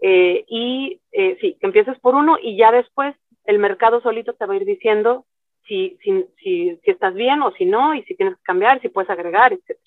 Eh, 0.00 0.44
y 0.46 1.00
eh, 1.12 1.38
sí, 1.40 1.56
que 1.58 1.66
empieces 1.66 1.98
por 2.00 2.14
uno 2.14 2.36
y 2.40 2.56
ya 2.56 2.70
después 2.70 3.16
el 3.44 3.58
mercado 3.58 4.00
solito 4.02 4.34
te 4.34 4.44
va 4.44 4.54
a 4.54 4.56
ir 4.56 4.64
diciendo 4.66 5.24
si, 5.66 5.96
si, 6.02 6.26
si, 6.42 6.76
si 6.84 6.90
estás 6.90 7.14
bien 7.14 7.40
o 7.42 7.52
si 7.52 7.64
no, 7.64 7.94
y 7.94 8.02
si 8.02 8.14
tienes 8.14 8.36
que 8.36 8.42
cambiar, 8.42 8.80
si 8.80 8.88
puedes 8.88 9.10
agregar, 9.10 9.52
etc. 9.52 9.78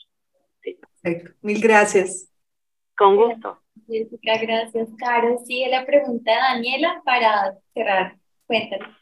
Mil 1.41 1.61
gracias. 1.61 2.27
Con 2.97 3.15
gusto. 3.15 3.59
Jessica, 3.87 4.37
gracias, 4.41 4.89
Caro. 4.97 5.37
Sigue 5.45 5.69
la 5.69 5.85
pregunta 5.85 6.31
de 6.31 6.37
Daniela 6.37 7.01
para 7.05 7.55
cerrar. 7.73 8.17
Cuéntanos. 8.47 8.95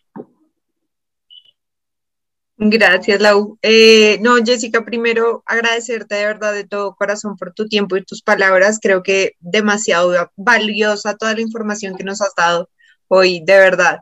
Gracias, 2.57 3.19
Lau. 3.19 3.57
Eh, 3.61 4.19
no, 4.21 4.35
Jessica, 4.43 4.85
primero 4.85 5.43
agradecerte 5.45 6.15
de 6.15 6.25
verdad 6.25 6.53
de 6.53 6.65
todo 6.65 6.95
corazón 6.95 7.35
por 7.35 7.53
tu 7.53 7.67
tiempo 7.67 7.97
y 7.97 8.03
tus 8.03 8.21
palabras. 8.21 8.79
Creo 8.81 9.03
que 9.03 9.33
demasiado 9.39 10.31
valiosa 10.35 11.17
toda 11.17 11.33
la 11.33 11.41
información 11.41 11.95
que 11.95 12.03
nos 12.03 12.21
has 12.21 12.33
dado 12.35 12.69
hoy, 13.07 13.41
de 13.43 13.57
verdad. 13.57 13.99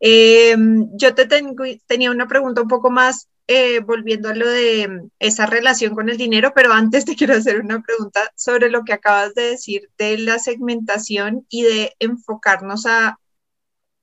Eh, 0.00 0.56
yo 0.94 1.14
te 1.14 1.26
tengo, 1.26 1.64
tenía 1.86 2.10
una 2.10 2.26
pregunta 2.26 2.62
un 2.62 2.68
poco 2.68 2.90
más 2.90 3.28
eh, 3.52 3.80
volviendo 3.80 4.28
a 4.28 4.34
lo 4.36 4.48
de 4.48 4.86
mm, 4.86 5.10
esa 5.18 5.44
relación 5.44 5.96
con 5.96 6.08
el 6.08 6.16
dinero, 6.16 6.52
pero 6.54 6.72
antes 6.72 7.04
te 7.04 7.16
quiero 7.16 7.34
hacer 7.34 7.60
una 7.60 7.82
pregunta 7.82 8.20
sobre 8.36 8.70
lo 8.70 8.84
que 8.84 8.92
acabas 8.92 9.34
de 9.34 9.42
decir 9.42 9.90
de 9.98 10.18
la 10.18 10.38
segmentación 10.38 11.44
y 11.48 11.64
de 11.64 11.92
enfocarnos 11.98 12.86
a... 12.86 13.18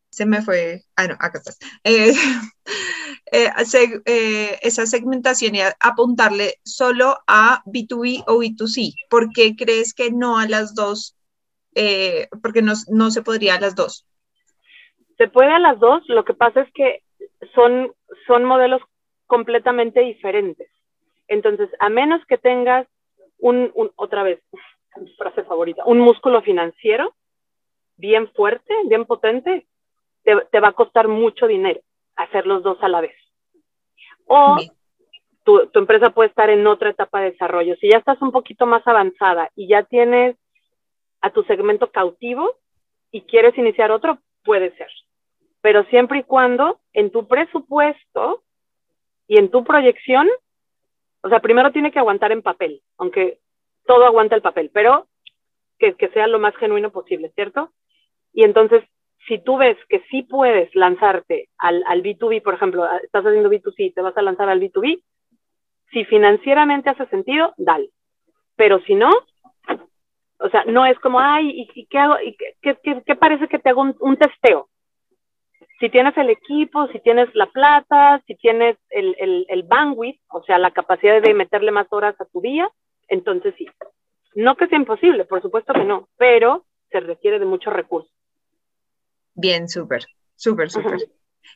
Se 0.10 0.26
me 0.26 0.42
fue... 0.42 0.82
Ah, 0.98 1.08
no, 1.08 1.14
acá 1.14 1.40
estás. 1.40 1.58
Eh, 3.30 3.52
eh, 4.06 4.60
esa 4.62 4.86
segmentación 4.86 5.56
y 5.56 5.60
apuntarle 5.82 6.56
solo 6.64 7.18
a 7.28 7.62
B2B 7.66 8.24
o 8.26 8.40
B2C. 8.40 8.94
¿Por 9.10 9.34
qué 9.34 9.56
crees 9.58 9.94
que 9.94 10.12
no 10.12 10.38
a 10.38 10.48
las 10.48 10.76
dos? 10.76 11.16
porque 12.42 12.62
no, 12.62 12.74
no 12.88 13.12
se 13.12 13.22
podría 13.22 13.56
a 13.56 13.60
las 13.60 13.76
dos. 13.76 14.08
Se 15.18 15.28
puede 15.28 15.52
a 15.52 15.60
las 15.60 15.78
dos, 15.80 16.04
lo 16.08 16.26
que 16.26 16.34
pasa 16.34 16.62
es 16.62 16.72
que 16.74 17.04
son, 17.54 17.94
son 18.26 18.46
modelos 18.46 18.82
completamente 19.28 20.02
diferentes. 20.02 20.70
Entonces, 21.28 21.70
a 21.80 21.90
menos 21.90 22.26
que 22.26 22.38
tengas 22.38 22.88
un, 23.40 23.72
otra 23.96 24.24
vez, 24.24 24.42
frase 25.18 25.44
favorita, 25.44 25.84
un 25.86 26.00
músculo 26.00 26.42
financiero 26.42 27.14
bien 27.98 28.30
fuerte, 28.34 28.74
bien 28.86 29.06
potente, 29.06 29.68
te, 30.24 30.60
va 30.60 30.70
a 30.70 30.74
costar 30.74 31.08
mucho 31.08 31.48
dinero 31.48 31.80
hacer 32.16 32.46
los 32.46 32.64
dos 32.64 32.78
a 32.82 32.88
la 32.88 33.02
vez. 33.02 33.16
O 34.26 34.58
tu, 35.44 35.68
tu, 35.68 35.80
empresa 35.80 36.10
puede 36.10 36.30
estar 36.30 36.50
en 36.50 36.66
otra 36.68 36.90
etapa 36.90 37.22
de 37.22 37.32
desarrollo. 37.32 37.76
Si 37.78 37.90
ya 37.90 37.98
estás 37.98 38.22
un 38.22 38.32
poquito 38.32 38.66
más 38.66 38.86
avanzada 38.88 39.50
y 39.56 39.68
ya 39.68 39.84
tienes 39.84 40.36
a 41.22 41.30
tu 41.30 41.44
segmento 41.44 41.92
cautivo 41.92 42.56
y 43.12 43.22
quieres 43.22 43.58
iniciar 43.58 43.92
otro, 43.92 44.20
puede 44.44 44.76
ser. 44.78 44.90
Pero 45.62 45.84
siempre 45.86 46.20
y 46.20 46.24
cuando 46.24 46.80
en 46.94 47.12
tu 47.12 47.28
presupuesto 47.28 48.44
y 49.28 49.38
en 49.38 49.50
tu 49.50 49.64
proyección, 49.64 50.28
o 51.22 51.30
sea, 51.30 51.40
primero 51.40 51.72
tiene 51.72 51.92
que 51.92 52.00
aguantar 52.00 52.32
en 52.32 52.42
papel, 52.42 52.82
aunque 52.98 53.40
todo 53.86 54.06
aguanta 54.06 54.36
el 54.36 54.42
papel, 54.42 54.72
pero 54.74 55.08
que, 55.80 55.96
sea 56.14 56.28
lo 56.28 56.40
más 56.40 56.56
genuino 56.56 56.92
posible, 56.92 57.32
¿cierto? 57.36 57.72
Y 58.34 58.44
entonces, 58.44 58.84
si 59.28 59.40
tú 59.40 59.58
ves 59.58 59.78
que 59.90 60.04
sí 60.10 60.24
puedes 60.24 60.74
lanzarte 60.76 61.50
al, 61.58 61.84
al 61.88 62.02
B2B, 62.02 62.42
por 62.42 62.56
ejemplo, 62.56 62.88
estás 63.04 63.26
haciendo 63.26 63.50
B2C, 63.50 63.94
te 63.94 64.02
vas 64.02 64.18
a 64.18 64.22
lanzar 64.22 64.50
al 64.50 64.60
B2B, 64.60 65.02
si 65.92 66.06
financieramente 66.06 66.90
hace 66.90 67.06
sentido, 67.08 67.54
dale. 67.58 67.90
Pero 68.56 68.80
si 68.82 68.96
no, 68.96 69.12
o 70.40 70.50
sea, 70.50 70.64
no 70.66 70.86
es 70.86 70.98
como, 71.00 71.20
ay, 71.20 71.68
¿y, 71.74 71.86
qué 71.88 71.98
hago? 71.98 72.16
¿Y 72.22 72.36
qué, 72.62 72.78
qué, 72.84 73.16
parece 73.16 73.48
que 73.48 73.60
te 73.60 73.70
hago 73.70 73.86
un, 74.00 74.18
testeo? 74.18 74.70
Si 75.80 75.90
tienes 75.90 76.18
el 76.18 76.30
equipo, 76.30 76.88
si 76.88 77.00
tienes 77.00 77.34
la 77.36 77.48
plata, 77.48 78.22
si 78.26 78.36
tienes 78.36 78.78
el, 78.90 79.16
el, 79.20 79.46
el 79.50 79.64
bandwidth, 79.64 80.20
o 80.30 80.44
sea, 80.44 80.58
la 80.58 80.72
capacidad 80.72 81.22
de 81.22 81.34
meterle 81.34 81.72
más 81.72 81.88
horas 81.92 82.20
a 82.20 82.26
tu 82.26 82.42
día, 82.42 82.70
entonces 83.08 83.54
sí. 83.58 83.68
No 84.36 84.56
que 84.56 84.68
sea 84.68 84.78
imposible, 84.78 85.26
por 85.26 85.42
supuesto 85.42 85.74
que 85.74 85.84
no, 85.84 86.08
pero 86.18 86.66
se 86.92 87.00
requiere 87.00 87.40
de 87.40 87.46
muchos 87.46 87.74
recursos. 87.74 88.12
Bien, 89.34 89.68
súper, 89.70 90.04
súper, 90.36 90.70
súper. 90.70 91.00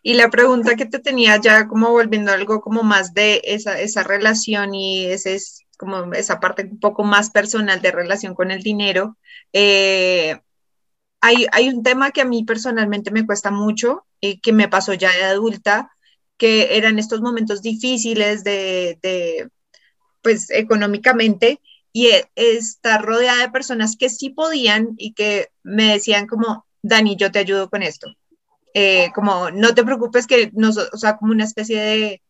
Y 0.03 0.14
la 0.15 0.30
pregunta 0.30 0.76
que 0.76 0.86
te 0.86 0.99
tenía 0.99 1.38
ya 1.38 1.68
como 1.68 1.91
volviendo 1.91 2.32
a 2.32 2.36
algo 2.36 2.61
como 2.61 2.84
más 2.84 3.14
de 3.14 3.41
esa, 3.44 3.80
esa 3.80 4.03
relación 4.03 4.73
y 4.73 5.06
ese 5.06 5.36
es 5.36 5.65
como 5.78 6.14
esa 6.14 6.40
parte 6.40 6.64
un 6.64 6.80
poco 6.80 7.03
más 7.03 7.32
personal 7.32 7.82
de 7.82 7.91
relación 7.91 8.36
con 8.36 8.52
el 8.52 8.61
dinero, 8.61 9.18
eh, 9.52 10.40
hay, 11.22 11.45
hay, 11.52 11.69
un 11.69 11.84
tema 11.84 12.11
que 12.11 12.22
a 12.22 12.26
mí 12.26 12.43
personalmente 12.43 13.11
me 13.11 13.26
cuesta 13.26 13.52
mucho 13.52 14.06
y 14.19 14.39
que 14.39 14.53
me 14.53 14.68
pasó 14.68 14.93
ya 14.93 15.11
de 15.11 15.23
adulta, 15.23 15.91
que 16.38 16.77
eran 16.77 16.99
estos 16.99 17.22
momentos 17.22 17.61
difíciles 17.61 18.43
de, 18.43 18.98
de 19.02 19.49
pues 20.22 20.49
económicamente 20.49 21.60
y 21.93 22.07
e, 22.07 22.30
estar 22.35 23.03
rodeada 23.03 23.41
de 23.41 23.52
personas 23.52 23.95
que 23.98 24.10
sí 24.10 24.30
podían 24.30 24.89
y 24.98 25.14
que 25.14 25.49
me 25.64 25.93
decían 25.93 26.27
como, 26.27 26.65
Dani, 26.81 27.15
yo 27.15 27.31
te 27.31 27.39
ayudo 27.39 27.69
con 27.69 27.84
esto. 27.84 28.07
Eh, 28.73 29.11
como 29.14 29.52
no 29.52 29.73
te 29.76 29.84
preocupes 29.84 30.27
que 30.27 30.49
nos, 30.53 30.77
o 30.77 30.98
sea, 30.98 31.18
como 31.18 31.34
una 31.34 31.43
especie 31.43 31.80
de 31.80 32.22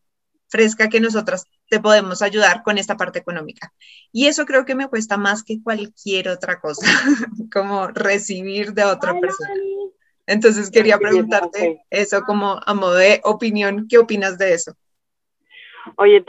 fresca 0.52 0.90
que 0.90 0.99
nosotras 0.99 1.48
te 1.69 1.80
podemos 1.80 2.22
ayudar 2.22 2.61
con 2.61 2.78
esta 2.78 2.98
parte 2.98 3.19
económica. 3.19 3.72
Y 4.11 4.28
eso 4.28 4.45
creo 4.45 4.65
que 4.65 4.76
me 4.76 4.90
cuesta 4.90 5.18
más 5.18 5.44
que 5.44 5.64
cualquier 5.64 6.28
otra 6.28 6.60
cosa, 6.60 6.86
como 7.52 7.88
recibir 7.88 8.73
de 8.73 8.84
otra 8.84 9.18
persona. 9.19 9.53
Entonces 10.28 10.69
quería 10.69 10.99
preguntarte 10.99 11.82
eso 11.90 12.22
como 12.22 12.60
a 12.64 12.73
modo 12.73 12.95
de 12.95 13.22
opinión, 13.23 13.88
¿qué 13.90 13.98
opinas 13.98 14.38
de 14.38 14.53
eso? 14.53 14.73
Oye, 15.98 16.23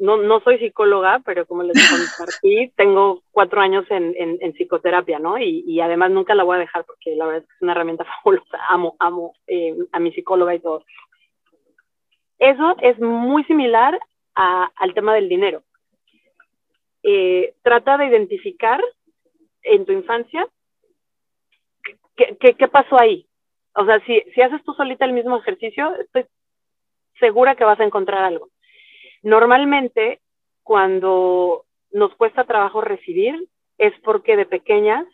no, 0.00 0.16
no 0.18 0.40
soy 0.40 0.58
psicóloga, 0.58 1.20
pero 1.24 1.46
como 1.46 1.62
les 1.62 1.74
compartí, 2.18 2.72
tengo 2.76 3.22
cuatro 3.32 3.60
años 3.60 3.84
en, 3.90 4.14
en, 4.16 4.52
psicoterapia, 4.52 5.18
¿no? 5.18 5.38
Y, 5.38 5.64
y, 5.66 5.80
además 5.80 6.10
nunca 6.10 6.34
la 6.34 6.44
voy 6.44 6.56
a 6.56 6.60
dejar 6.60 6.84
porque 6.84 7.16
la 7.16 7.26
verdad 7.26 7.42
es 7.42 7.48
que 7.48 7.54
es 7.56 7.62
una 7.62 7.72
herramienta 7.72 8.04
fabulosa. 8.22 8.58
Amo, 8.68 8.96
amo 8.98 9.34
eh, 9.46 9.76
a 9.92 9.98
mi 9.98 10.12
psicóloga 10.12 10.54
y 10.54 10.60
todo. 10.60 10.84
Eso 12.38 12.76
es 12.80 12.98
muy 13.00 13.44
similar 13.44 13.98
al 14.34 14.94
tema 14.94 15.14
del 15.14 15.28
dinero. 15.28 15.62
Eh, 17.02 17.54
trata 17.62 17.96
de 17.96 18.06
identificar 18.06 18.80
en 19.62 19.84
tu 19.84 19.92
infancia 19.92 20.46
qué, 22.16 22.68
pasó 22.68 23.00
ahí. 23.00 23.26
O 23.74 23.84
sea, 23.84 24.04
si, 24.04 24.20
si 24.34 24.42
haces 24.42 24.62
tú 24.64 24.74
solita 24.74 25.04
el 25.04 25.12
mismo 25.12 25.36
ejercicio, 25.38 25.94
estoy 25.96 26.26
segura 27.18 27.54
que 27.54 27.64
vas 27.64 27.78
a 27.80 27.84
encontrar 27.84 28.24
algo. 28.24 28.48
Normalmente, 29.22 30.20
cuando 30.62 31.64
nos 31.90 32.14
cuesta 32.16 32.44
trabajo 32.44 32.80
recibir, 32.80 33.48
es 33.78 33.92
porque 34.02 34.36
de 34.36 34.46
pequeñas 34.46 35.06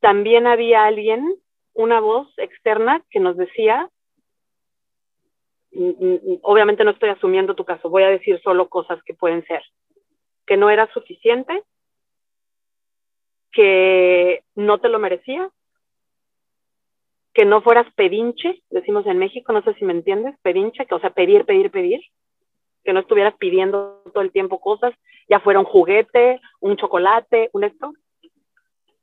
también 0.00 0.46
había 0.46 0.84
alguien, 0.84 1.36
una 1.74 2.00
voz 2.00 2.28
externa 2.38 3.02
que 3.10 3.20
nos 3.20 3.36
decía, 3.36 3.88
obviamente 6.42 6.84
no 6.84 6.90
estoy 6.90 7.10
asumiendo 7.10 7.54
tu 7.54 7.64
caso, 7.64 7.88
voy 7.88 8.02
a 8.02 8.10
decir 8.10 8.40
solo 8.42 8.68
cosas 8.68 9.02
que 9.04 9.14
pueden 9.14 9.44
ser, 9.46 9.62
que 10.46 10.56
no 10.56 10.70
era 10.70 10.92
suficiente, 10.92 11.62
que 13.52 14.42
no 14.54 14.78
te 14.78 14.88
lo 14.88 14.98
merecía, 14.98 15.50
que 17.34 17.44
no 17.44 17.62
fueras 17.62 17.86
pedinche, 17.94 18.62
decimos 18.70 19.06
en 19.06 19.18
México, 19.18 19.52
no 19.52 19.62
sé 19.62 19.74
si 19.74 19.84
me 19.84 19.92
entiendes, 19.92 20.36
pedinche, 20.42 20.86
que 20.86 20.94
o 20.94 21.00
sea, 21.00 21.10
pedir, 21.10 21.46
pedir, 21.46 21.70
pedir, 21.70 22.00
que 22.84 22.92
no 22.92 23.00
estuvieras 23.00 23.34
pidiendo 23.38 24.02
todo 24.12 24.22
el 24.22 24.32
tiempo 24.32 24.60
cosas, 24.60 24.94
ya 25.28 25.40
fuera 25.40 25.60
un 25.60 25.64
juguete, 25.64 26.40
un 26.60 26.76
chocolate, 26.76 27.48
un 27.52 27.64
esto. 27.64 27.92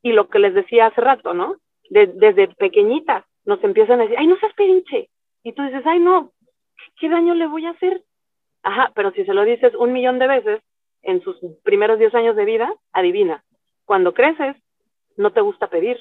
Y 0.02 0.12
lo 0.12 0.28
que 0.28 0.38
les 0.38 0.54
decía 0.54 0.86
hace 0.86 1.00
rato, 1.00 1.34
¿no? 1.34 1.56
desde 1.90 2.46
pequeñitas 2.54 3.24
nos 3.44 3.62
empiezan 3.64 3.98
a 3.98 4.04
decir, 4.04 4.16
ay, 4.16 4.28
no 4.28 4.38
seas 4.38 4.54
pedinche. 4.54 5.10
Y 5.42 5.52
tú 5.52 5.62
dices, 5.64 5.82
ay, 5.84 5.98
no, 5.98 6.30
¿qué 6.98 7.08
daño 7.08 7.34
le 7.34 7.46
voy 7.46 7.66
a 7.66 7.70
hacer? 7.70 8.02
Ajá, 8.62 8.92
pero 8.94 9.10
si 9.12 9.24
se 9.24 9.34
lo 9.34 9.44
dices 9.44 9.74
un 9.74 9.92
millón 9.92 10.18
de 10.18 10.28
veces 10.28 10.62
en 11.02 11.22
sus 11.22 11.36
primeros 11.62 11.98
10 11.98 12.14
años 12.14 12.36
de 12.36 12.44
vida, 12.44 12.72
adivina, 12.92 13.42
cuando 13.84 14.12
creces, 14.12 14.56
no 15.16 15.32
te 15.32 15.40
gusta 15.40 15.68
pedir, 15.68 15.98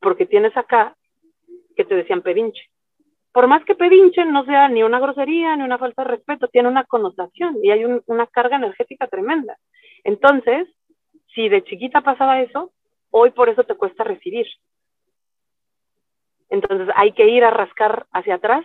porque 0.00 0.26
tienes 0.26 0.56
acá 0.56 0.96
que 1.76 1.84
te 1.84 1.94
decían 1.94 2.22
pedinche 2.22 2.72
por 3.32 3.46
más 3.46 3.64
que 3.64 3.74
pedinchen, 3.74 4.30
no 4.30 4.44
sea 4.44 4.68
ni 4.68 4.82
una 4.82 5.00
grosería 5.00 5.56
ni 5.56 5.64
una 5.64 5.78
falta 5.78 6.04
de 6.04 6.10
respeto, 6.10 6.48
tiene 6.48 6.68
una 6.68 6.84
connotación 6.84 7.56
y 7.62 7.70
hay 7.70 7.84
una 7.84 8.26
carga 8.26 8.56
energética 8.56 9.06
tremenda. 9.06 9.56
Entonces, 10.04 10.68
si 11.34 11.48
de 11.48 11.64
chiquita 11.64 12.02
pasaba 12.02 12.42
eso, 12.42 12.72
hoy 13.10 13.30
por 13.30 13.48
eso 13.48 13.64
te 13.64 13.74
cuesta 13.74 14.04
recibir. 14.04 14.46
Entonces 16.50 16.88
hay 16.94 17.12
que 17.12 17.26
ir 17.26 17.44
a 17.44 17.50
rascar 17.50 18.06
hacia 18.12 18.34
atrás. 18.34 18.64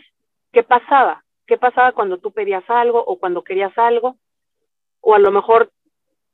¿Qué 0.51 0.63
pasaba? 0.63 1.23
¿Qué 1.45 1.57
pasaba 1.57 1.93
cuando 1.93 2.17
tú 2.17 2.31
pedías 2.31 2.63
algo 2.69 3.03
o 3.05 3.19
cuando 3.19 3.43
querías 3.43 3.77
algo? 3.77 4.17
O 5.01 5.15
a 5.15 5.19
lo 5.19 5.31
mejor 5.31 5.71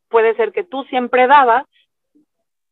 puede 0.09 0.35
ser 0.35 0.51
que 0.51 0.63
tú 0.63 0.83
siempre 0.85 1.27
dabas, 1.27 1.65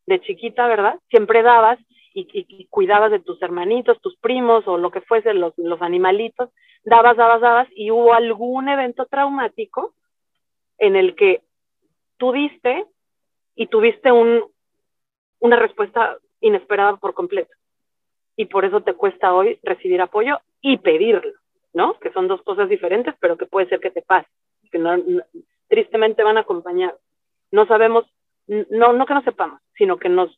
de 0.06 0.20
chiquita, 0.22 0.68
¿verdad? 0.68 1.00
Siempre 1.10 1.42
dabas 1.42 1.80
y, 2.14 2.66
cuidabas 2.70 3.12
de 3.12 3.20
tus 3.20 3.42
hermanitos, 3.42 4.02
tus 4.02 4.18
primos 4.18 4.68
o 4.68 4.78
lo 4.78 4.92
que 4.92 5.02
fuese, 5.02 5.34
los, 5.34 5.54
animalitos, 5.82 6.50
dabas, 6.84 7.16
dabas, 7.16 7.42
dabas 7.42 7.68
y 7.76 7.92
hubo 7.92 8.14
algún 8.14 8.68
evento 8.68 9.06
traumático 9.06 9.94
en 10.78 10.96
el 10.96 11.16
que 11.16 11.42
tú 12.18 12.32
diste 12.34 12.86
y 13.56 13.68
tuviste 13.68 14.12
un, 14.12 14.44
una 15.40 15.56
respuesta 15.56 16.18
inesperada 16.42 16.98
por 16.98 17.14
completo. 17.14 17.54
Y 18.36 18.46
por 18.46 18.66
eso 18.66 18.82
te 18.82 18.94
cuesta 18.94 19.34
hoy 19.34 19.60
recibir 19.64 20.02
apoyo 20.02 20.40
y 20.62 20.78
pedirlo, 20.78 21.34
¿no? 21.74 22.00
Que 22.00 22.12
son 22.12 22.28
dos 22.28 22.42
cosas 22.44 22.70
diferentes, 22.70 23.16
pero 23.20 23.38
que 23.38 23.46
puede 23.46 23.68
ser 23.68 23.80
que 23.80 23.92
te 23.92 24.02
pase, 24.02 24.30
que 24.72 24.80
tristemente 25.68 26.24
van 26.24 26.38
acompañados. 26.38 27.00
No 27.52 27.66
sabemos, 27.66 28.06
no, 28.48 28.94
no 28.94 29.06
que 29.06 29.14
no 29.14 29.24
sepamos, 29.24 29.62
sino 29.76 29.98
que 29.98 30.10
nos 30.10 30.38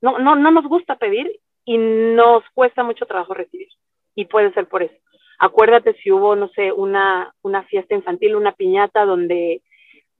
no, 0.00 0.18
no, 0.18 0.36
no 0.36 0.50
nos 0.50 0.66
gusta 0.66 0.96
pedir 0.96 1.40
y 1.64 1.76
nos 1.76 2.44
cuesta 2.54 2.82
mucho 2.82 3.06
trabajo 3.06 3.34
recibir. 3.34 3.68
Y 4.14 4.26
puede 4.26 4.52
ser 4.52 4.68
por 4.68 4.82
eso. 4.82 4.94
Acuérdate 5.38 5.94
si 5.94 6.10
hubo, 6.10 6.34
no 6.34 6.48
sé, 6.48 6.72
una, 6.72 7.32
una 7.42 7.62
fiesta 7.64 7.94
infantil, 7.94 8.36
una 8.36 8.52
piñata 8.52 9.04
donde, 9.04 9.62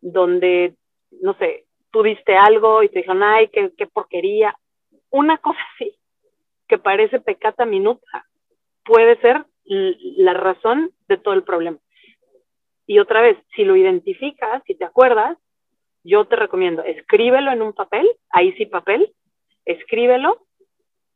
donde, 0.01 0.75
no 1.23 1.35
sé, 1.35 1.65
tú 1.91 2.03
diste 2.03 2.37
algo 2.37 2.83
y 2.83 2.89
te 2.89 3.01
dijeron, 3.01 3.23
ay, 3.23 3.49
qué, 3.49 3.73
qué 3.77 3.87
porquería. 3.87 4.57
Una 5.11 5.39
cosa 5.39 5.59
así, 5.75 5.97
que 6.69 6.79
parece 6.79 7.21
pecata 7.21 7.65
minuta, 7.65 8.27
puede 8.89 9.21
ser 9.21 9.45
la 9.67 10.33
razón 10.33 10.93
de 11.09 11.19
todo 11.19 11.35
el 11.35 11.45
problema. 11.45 11.79
Y 12.87 13.01
otra 13.01 13.21
vez, 13.21 13.37
si 13.55 13.65
lo 13.65 13.77
identificas, 13.77 14.63
si 14.67 14.75
te 14.75 14.87
acuerdas, 14.87 15.37
yo 16.03 16.25
te 16.25 16.37
recomiendo, 16.37 16.83
escríbelo 16.83 17.53
en 17.53 17.61
un 17.61 17.75
papel, 17.75 18.09
ahí 18.31 18.53
sí 18.55 18.65
papel, 18.65 19.13
escríbelo 19.67 20.47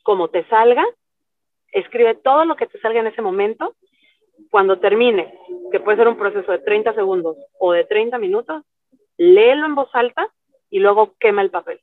como 0.02 0.28
te 0.28 0.44
salga, 0.48 0.84
escribe 1.68 2.14
todo 2.14 2.44
lo 2.44 2.56
que 2.56 2.66
te 2.66 2.78
salga 2.80 3.00
en 3.00 3.06
ese 3.06 3.22
momento. 3.22 3.74
Cuando 4.50 4.78
termine, 4.78 5.32
que 5.70 5.80
puede 5.80 5.96
ser 5.96 6.08
un 6.08 6.18
proceso 6.18 6.52
de 6.52 6.58
30 6.58 6.92
segundos 6.92 7.38
o 7.58 7.72
de 7.72 7.84
30 7.84 8.18
minutos, 8.18 8.64
léelo 9.16 9.64
en 9.64 9.74
voz 9.74 9.88
alta 9.94 10.28
y 10.68 10.78
luego 10.80 11.14
quema 11.18 11.40
el 11.40 11.50
papel. 11.50 11.80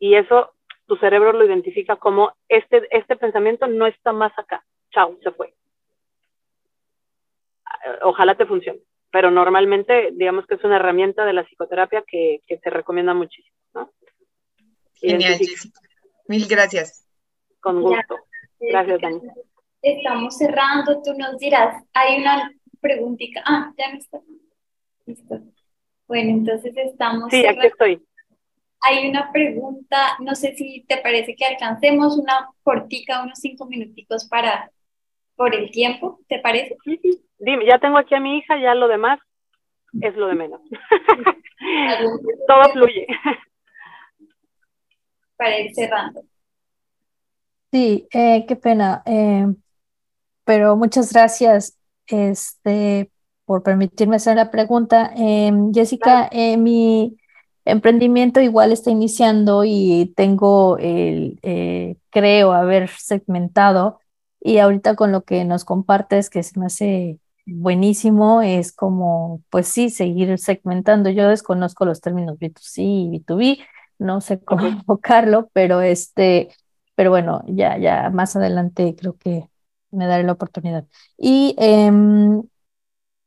Y 0.00 0.14
eso 0.16 0.52
tu 0.90 0.96
cerebro 0.96 1.32
lo 1.32 1.44
identifica 1.44 1.94
como 1.94 2.32
este, 2.48 2.82
este 2.90 3.14
pensamiento 3.14 3.68
no 3.68 3.86
está 3.86 4.12
más 4.12 4.36
acá. 4.36 4.66
Chao, 4.90 5.16
se 5.22 5.30
fue. 5.30 5.54
Ojalá 8.02 8.36
te 8.36 8.44
funcione, 8.44 8.80
pero 9.12 9.30
normalmente 9.30 10.10
digamos 10.14 10.48
que 10.48 10.56
es 10.56 10.64
una 10.64 10.76
herramienta 10.76 11.24
de 11.24 11.32
la 11.32 11.44
psicoterapia 11.44 12.02
que, 12.04 12.42
que 12.44 12.58
se 12.58 12.70
recomienda 12.70 13.14
muchísimo. 13.14 13.56
¿no? 13.72 13.92
Genial, 14.94 15.34
Jessica. 15.38 15.78
Mil 16.26 16.48
gracias. 16.48 17.06
Con 17.60 17.82
gusto. 17.82 18.16
Gracias, 18.58 19.00
Dani. 19.00 19.20
Estamos 19.82 20.36
cerrando, 20.38 21.00
tú 21.02 21.14
nos 21.16 21.38
dirás, 21.38 21.84
hay 21.92 22.20
una 22.20 22.50
preguntita. 22.80 23.44
Ah, 23.46 23.72
ya 23.78 23.92
no 23.92 23.98
está. 23.98 24.18
Listo. 25.06 25.40
Bueno, 26.08 26.30
entonces 26.30 26.76
estamos. 26.76 27.30
Sí, 27.30 27.46
aquí 27.46 27.68
estoy. 27.68 28.04
Hay 28.80 29.08
una 29.08 29.30
pregunta, 29.32 30.16
no 30.20 30.34
sé 30.34 30.54
si 30.54 30.84
te 30.88 30.98
parece 30.98 31.36
que 31.36 31.44
alcancemos 31.44 32.18
una 32.18 32.48
cortica, 32.62 33.22
unos 33.22 33.38
cinco 33.38 33.66
minuticos 33.66 34.26
para, 34.26 34.70
por 35.36 35.54
el 35.54 35.70
tiempo, 35.70 36.20
¿te 36.28 36.38
parece? 36.38 36.76
Dime, 37.38 37.66
ya 37.66 37.78
tengo 37.78 37.98
aquí 37.98 38.14
a 38.14 38.20
mi 38.20 38.38
hija, 38.38 38.58
ya 38.60 38.74
lo 38.74 38.88
demás 38.88 39.18
es 40.00 40.16
lo 40.16 40.28
de 40.28 40.34
menos. 40.34 40.60
Todo 42.46 42.72
fluye. 42.72 43.06
Para 45.36 45.58
ir 45.58 45.74
cerrando. 45.74 46.22
Sí, 47.72 48.06
eh, 48.12 48.44
qué 48.46 48.56
pena. 48.56 49.02
Eh, 49.06 49.46
pero 50.44 50.76
muchas 50.76 51.12
gracias 51.12 51.78
este, 52.06 53.10
por 53.44 53.62
permitirme 53.62 54.16
hacer 54.16 54.36
la 54.36 54.50
pregunta. 54.50 55.12
Em, 55.16 55.72
Jessica, 55.72 56.28
eh, 56.32 56.56
mi 56.56 57.16
emprendimiento 57.64 58.40
igual 58.40 58.72
está 58.72 58.90
iniciando 58.90 59.64
y 59.64 60.12
tengo 60.16 60.78
el, 60.78 61.38
creo, 62.10 62.52
haber 62.52 62.88
segmentado 62.88 64.00
y 64.40 64.58
ahorita 64.58 64.96
con 64.96 65.12
lo 65.12 65.22
que 65.22 65.44
nos 65.44 65.64
compartes, 65.64 66.30
que 66.30 66.42
se 66.42 66.58
me 66.58 66.66
hace 66.66 67.18
buenísimo, 67.46 68.42
es 68.42 68.72
como, 68.72 69.42
pues 69.50 69.68
sí, 69.68 69.90
seguir 69.90 70.38
segmentando. 70.38 71.10
Yo 71.10 71.28
desconozco 71.28 71.84
los 71.84 72.00
términos 72.00 72.38
B2C 72.38 72.82
y 72.82 73.10
B2B, 73.10 73.58
no 73.98 74.20
sé 74.20 74.40
cómo 74.40 74.66
enfocarlo, 74.66 75.50
pero 75.52 75.80
este, 75.82 76.48
pero 76.94 77.10
bueno, 77.10 77.42
ya, 77.46 77.78
ya 77.78 78.10
más 78.10 78.34
adelante 78.36 78.94
creo 78.98 79.16
que 79.18 79.48
me 79.90 80.06
daré 80.06 80.24
la 80.24 80.32
oportunidad. 80.32 80.86
Y 81.18 81.54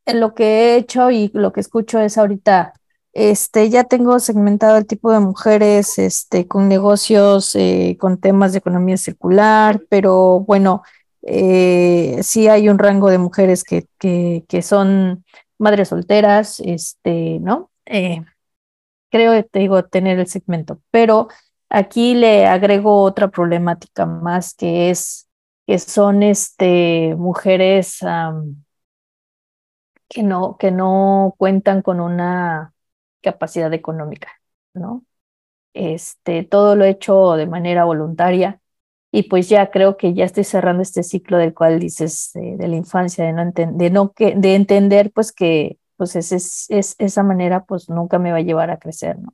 en 0.05 0.19
lo 0.19 0.33
que 0.33 0.43
he 0.45 0.77
hecho 0.77 1.11
y 1.11 1.29
lo 1.33 1.53
que 1.53 1.59
escucho 1.61 1.99
es 1.99 2.17
ahorita, 2.17 2.73
este, 3.13 3.69
ya 3.69 3.83
tengo 3.83 4.19
segmentado 4.19 4.77
el 4.77 4.87
tipo 4.87 5.11
de 5.11 5.19
mujeres, 5.19 5.99
este, 5.99 6.47
con 6.47 6.67
negocios, 6.67 7.55
eh, 7.55 7.97
con 7.99 8.19
temas 8.19 8.53
de 8.53 8.59
economía 8.59 8.97
circular, 8.97 9.81
pero 9.89 10.39
bueno, 10.41 10.83
eh, 11.21 12.19
sí 12.23 12.47
hay 12.47 12.69
un 12.69 12.79
rango 12.79 13.09
de 13.09 13.19
mujeres 13.19 13.63
que, 13.63 13.87
que, 13.99 14.61
son 14.63 15.25
madres 15.59 15.89
solteras, 15.89 16.59
este, 16.61 17.39
¿no? 17.39 17.71
Eh, 17.85 18.23
creo, 19.11 19.43
te 19.45 19.59
digo, 19.59 19.83
tener 19.85 20.19
el 20.19 20.27
segmento, 20.27 20.81
pero 20.91 21.27
aquí 21.69 22.15
le 22.15 22.47
agrego 22.47 23.01
otra 23.03 23.29
problemática 23.29 24.05
más 24.05 24.53
que 24.55 24.89
es 24.89 25.27
que 25.67 25.79
son 25.79 26.23
este, 26.23 27.15
mujeres 27.17 27.99
que, 30.09 30.23
no, 30.23 30.57
que 30.57 30.71
no 30.71 31.35
cuentan 31.37 31.81
con 31.81 31.99
una 31.99 32.72
capacidad 33.23 33.73
económica, 33.73 34.29
¿no? 34.73 35.05
Este, 35.73 36.43
todo 36.43 36.75
lo 36.75 36.85
he 36.85 36.91
hecho 36.91 37.33
de 37.33 37.47
manera 37.47 37.85
voluntaria 37.85 38.61
y 39.11 39.23
pues 39.23 39.49
ya 39.49 39.71
creo 39.71 39.97
que 39.97 40.13
ya 40.13 40.25
estoy 40.25 40.43
cerrando 40.43 40.83
este 40.83 41.03
ciclo 41.03 41.37
del 41.37 41.53
cual 41.53 41.79
dices 41.79 42.31
de 42.33 42.67
la 42.67 42.75
infancia, 42.75 43.25
de 43.25 43.33
no, 43.33 43.51
de 43.53 43.89
no 43.91 44.11
que, 44.13 44.35
de 44.35 44.55
entender 44.55 45.11
pues 45.11 45.31
que 45.31 45.77
pues 45.97 46.15
es, 46.15 46.31
es, 46.69 46.95
esa 46.99 47.23
manera 47.23 47.65
pues 47.65 47.89
nunca 47.89 48.19
me 48.19 48.31
va 48.31 48.37
a 48.37 48.41
llevar 48.41 48.71
a 48.71 48.79
crecer, 48.79 49.19
¿no? 49.19 49.33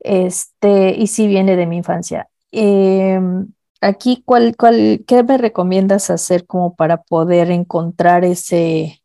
Este, 0.00 0.94
y 0.96 1.06
sí 1.08 1.26
viene 1.26 1.56
de 1.56 1.66
mi 1.66 1.78
infancia. 1.78 2.28
Em, 2.52 3.48
aquí, 3.80 4.22
¿cuál, 4.24 4.56
cuál, 4.56 5.04
¿qué 5.06 5.22
me 5.22 5.38
recomiendas 5.38 6.10
hacer 6.10 6.46
como 6.46 6.74
para 6.76 7.02
poder 7.02 7.50
encontrar 7.50 8.24
ese, 8.24 9.02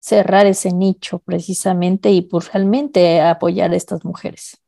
cerrar 0.00 0.46
ese 0.46 0.72
nicho 0.72 1.20
precisamente 1.20 2.10
y 2.10 2.22
pues 2.22 2.52
realmente 2.52 3.20
apoyar 3.20 3.70
a 3.70 3.76
estas 3.76 4.04
mujeres? 4.04 4.60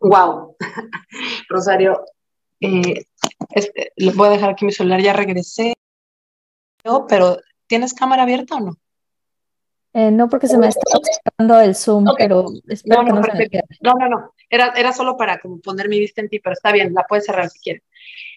Wow, 0.00 0.56
Rosario, 1.48 2.04
eh, 2.60 3.06
este, 3.50 3.92
voy 4.14 4.28
a 4.28 4.30
dejar 4.30 4.50
aquí 4.50 4.64
mi 4.64 4.72
celular, 4.72 5.00
ya 5.00 5.12
regresé, 5.12 5.74
pero 7.08 7.38
¿tienes 7.66 7.92
cámara 7.94 8.22
abierta 8.22 8.56
o 8.56 8.60
no? 8.60 8.76
Eh, 9.92 10.10
no, 10.10 10.28
porque 10.28 10.46
se 10.46 10.58
me 10.58 10.68
está 10.68 10.82
dando 11.38 11.58
el 11.58 11.74
Zoom, 11.74 12.04
pero 12.18 12.44
espero 12.68 13.02
no, 13.02 13.14
no, 13.14 13.22
que 13.22 13.30
no, 13.30 13.38
se 13.38 13.62
no, 13.80 13.94
no, 13.94 14.08
no, 14.08 14.34
era, 14.50 14.74
era 14.76 14.92
solo 14.92 15.16
para 15.16 15.38
como 15.40 15.58
poner 15.60 15.88
mi 15.88 15.98
vista 15.98 16.20
en 16.20 16.28
ti, 16.28 16.38
pero 16.38 16.52
está 16.52 16.70
bien, 16.70 16.92
la 16.92 17.04
puedes 17.08 17.24
cerrar 17.24 17.48
si 17.48 17.58
quieres. 17.60 17.82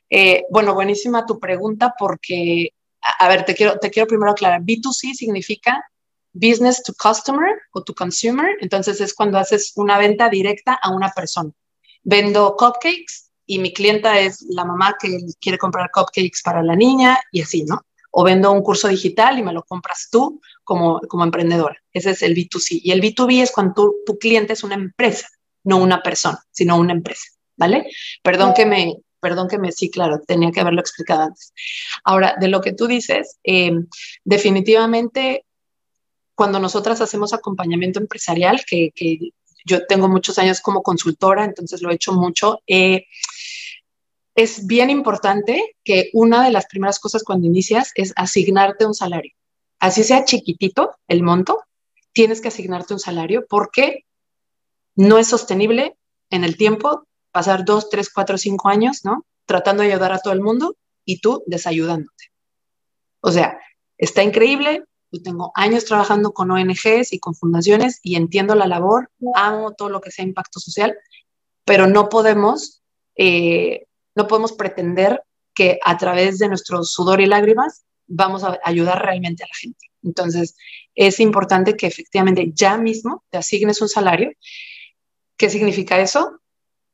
Eh, 0.09 0.45
bueno, 0.49 0.73
buenísima 0.73 1.25
tu 1.25 1.37
pregunta 1.37 1.93
porque, 1.99 2.69
a, 3.01 3.25
a, 3.25 3.29
ver, 3.29 3.45
te 3.45 3.55
quiero, 3.55 3.77
te 3.79 3.89
quiero 3.89 4.07
primero 4.07 4.31
aclarar, 4.31 4.61
B2C 4.61 5.13
significa 5.13 5.83
business 6.33 6.83
to 6.83 6.93
customer 6.93 7.49
o 7.73 7.83
to 7.83 7.93
consumer, 7.93 8.57
entonces 8.61 9.01
es 9.01 9.13
cuando 9.13 9.37
haces 9.37 9.73
una 9.75 9.97
venta 9.97 10.29
directa 10.29 10.73
a 10.81 10.91
una 10.91 11.09
persona. 11.11 11.51
Vendo 12.03 12.55
cupcakes 12.57 13.29
y 13.45 13.59
mi 13.59 13.73
clienta 13.73 14.19
es 14.19 14.45
la 14.49 14.63
mamá 14.63 14.95
que 14.99 15.17
quiere 15.41 15.57
comprar 15.57 15.89
cupcakes 15.91 16.41
para 16.43 16.63
la 16.63 16.75
niña 16.75 17.19
y 17.31 17.41
así, 17.41 17.63
¿no? 17.63 17.81
O 18.11 18.23
vendo 18.23 18.51
un 18.51 18.61
curso 18.61 18.87
digital 18.87 19.37
y 19.37 19.43
me 19.43 19.53
lo 19.53 19.63
compras 19.63 20.09
tú 20.11 20.41
como, 20.63 20.99
como 21.01 21.23
emprendedora. 21.23 21.77
Ese 21.93 22.11
es 22.11 22.23
el 22.23 22.35
B2C. 22.35 22.79
Y 22.83 22.91
el 22.91 23.01
B2B 23.01 23.41
es 23.41 23.51
cuando 23.51 23.93
tu 24.05 24.17
cliente 24.17 24.53
es 24.53 24.63
una 24.63 24.75
empresa, 24.75 25.27
no 25.63 25.77
una 25.77 26.01
persona, 26.01 26.39
sino 26.51 26.77
una 26.77 26.93
empresa, 26.93 27.27
¿vale? 27.55 27.87
Perdón 28.23 28.53
que 28.55 28.65
me, 28.65 28.95
perdón 29.19 29.47
que 29.47 29.57
me, 29.57 29.71
sí, 29.71 29.89
claro, 29.89 30.19
tenía 30.25 30.51
que 30.51 30.61
haberlo 30.61 30.81
explicado 30.81 31.23
antes. 31.23 31.53
Ahora, 32.03 32.35
de 32.39 32.47
lo 32.47 32.61
que 32.61 32.73
tú 32.73 32.87
dices, 32.87 33.39
eh, 33.43 33.71
definitivamente 34.23 35.45
cuando 36.39 36.59
nosotras 36.59 37.01
hacemos 37.01 37.33
acompañamiento 37.33 37.99
empresarial, 37.99 38.61
que, 38.65 38.93
yo 39.65 39.85
tengo 39.87 40.07
muchos 40.07 40.39
años 40.39 40.61
como 40.61 40.81
consultora, 40.81 41.43
entonces 41.43 41.81
lo 41.81 41.91
he 41.91 41.95
hecho 41.95 42.13
mucho, 42.13 42.61
eh, 42.65 43.07
es 44.35 44.65
bien 44.65 44.89
importante 44.89 45.75
que 45.83 46.09
una 46.13 46.45
de 46.45 46.51
las 46.51 46.65
primeras 46.67 46.97
cosas 46.97 47.25
cuando 47.25 47.45
inicias 47.45 47.91
es 47.95 48.13
asignarte 48.15 48.85
un 48.85 48.93
salario. 48.93 49.33
Así 49.79 50.05
sea 50.05 50.23
chiquitito 50.23 50.95
el 51.09 51.23
monto, 51.23 51.61
tienes 52.13 52.39
que 52.39 52.47
asignarte 52.47 52.93
un 52.93 53.01
salario 53.01 53.45
porque 53.49 54.05
no 54.95 55.17
es 55.17 55.27
sostenible 55.27 55.97
en 56.29 56.45
el 56.45 56.55
tiempo 56.55 57.05
pasar 57.31 57.65
dos, 57.65 57.89
tres, 57.89 58.11
cuatro, 58.11 58.37
cinco 58.37 58.69
años, 58.69 59.01
¿no? 59.03 59.25
Tratando 59.45 59.83
de 59.83 59.91
ayudar 59.91 60.13
a 60.13 60.19
todo 60.19 60.33
el 60.33 60.41
mundo 60.41 60.75
y 61.05 61.19
tú 61.19 61.43
desayudándote. 61.47 62.25
O 63.21 63.31
sea, 63.31 63.59
está 63.97 64.23
increíble, 64.23 64.83
yo 65.11 65.21
tengo 65.21 65.51
años 65.55 65.85
trabajando 65.85 66.33
con 66.33 66.51
ONGs 66.51 67.13
y 67.13 67.19
con 67.19 67.35
fundaciones 67.35 67.99
y 68.03 68.15
entiendo 68.15 68.55
la 68.55 68.67
labor, 68.67 69.09
amo 69.33 69.73
todo 69.73 69.89
lo 69.89 70.01
que 70.01 70.11
sea 70.11 70.25
impacto 70.25 70.59
social, 70.59 70.95
pero 71.65 71.87
no 71.87 72.09
podemos, 72.09 72.81
eh, 73.15 73.85
no 74.15 74.27
podemos 74.27 74.53
pretender 74.53 75.23
que 75.53 75.79
a 75.83 75.97
través 75.97 76.37
de 76.39 76.47
nuestro 76.47 76.83
sudor 76.83 77.21
y 77.21 77.25
lágrimas 77.25 77.83
vamos 78.07 78.43
a 78.43 78.59
ayudar 78.63 79.03
realmente 79.03 79.43
a 79.43 79.47
la 79.47 79.55
gente. 79.55 79.87
Entonces, 80.03 80.55
es 80.95 81.19
importante 81.19 81.75
que 81.75 81.87
efectivamente 81.87 82.51
ya 82.53 82.77
mismo 82.77 83.23
te 83.29 83.37
asignes 83.37 83.81
un 83.81 83.89
salario. 83.89 84.31
¿Qué 85.37 85.49
significa 85.49 85.99
eso? 85.99 86.38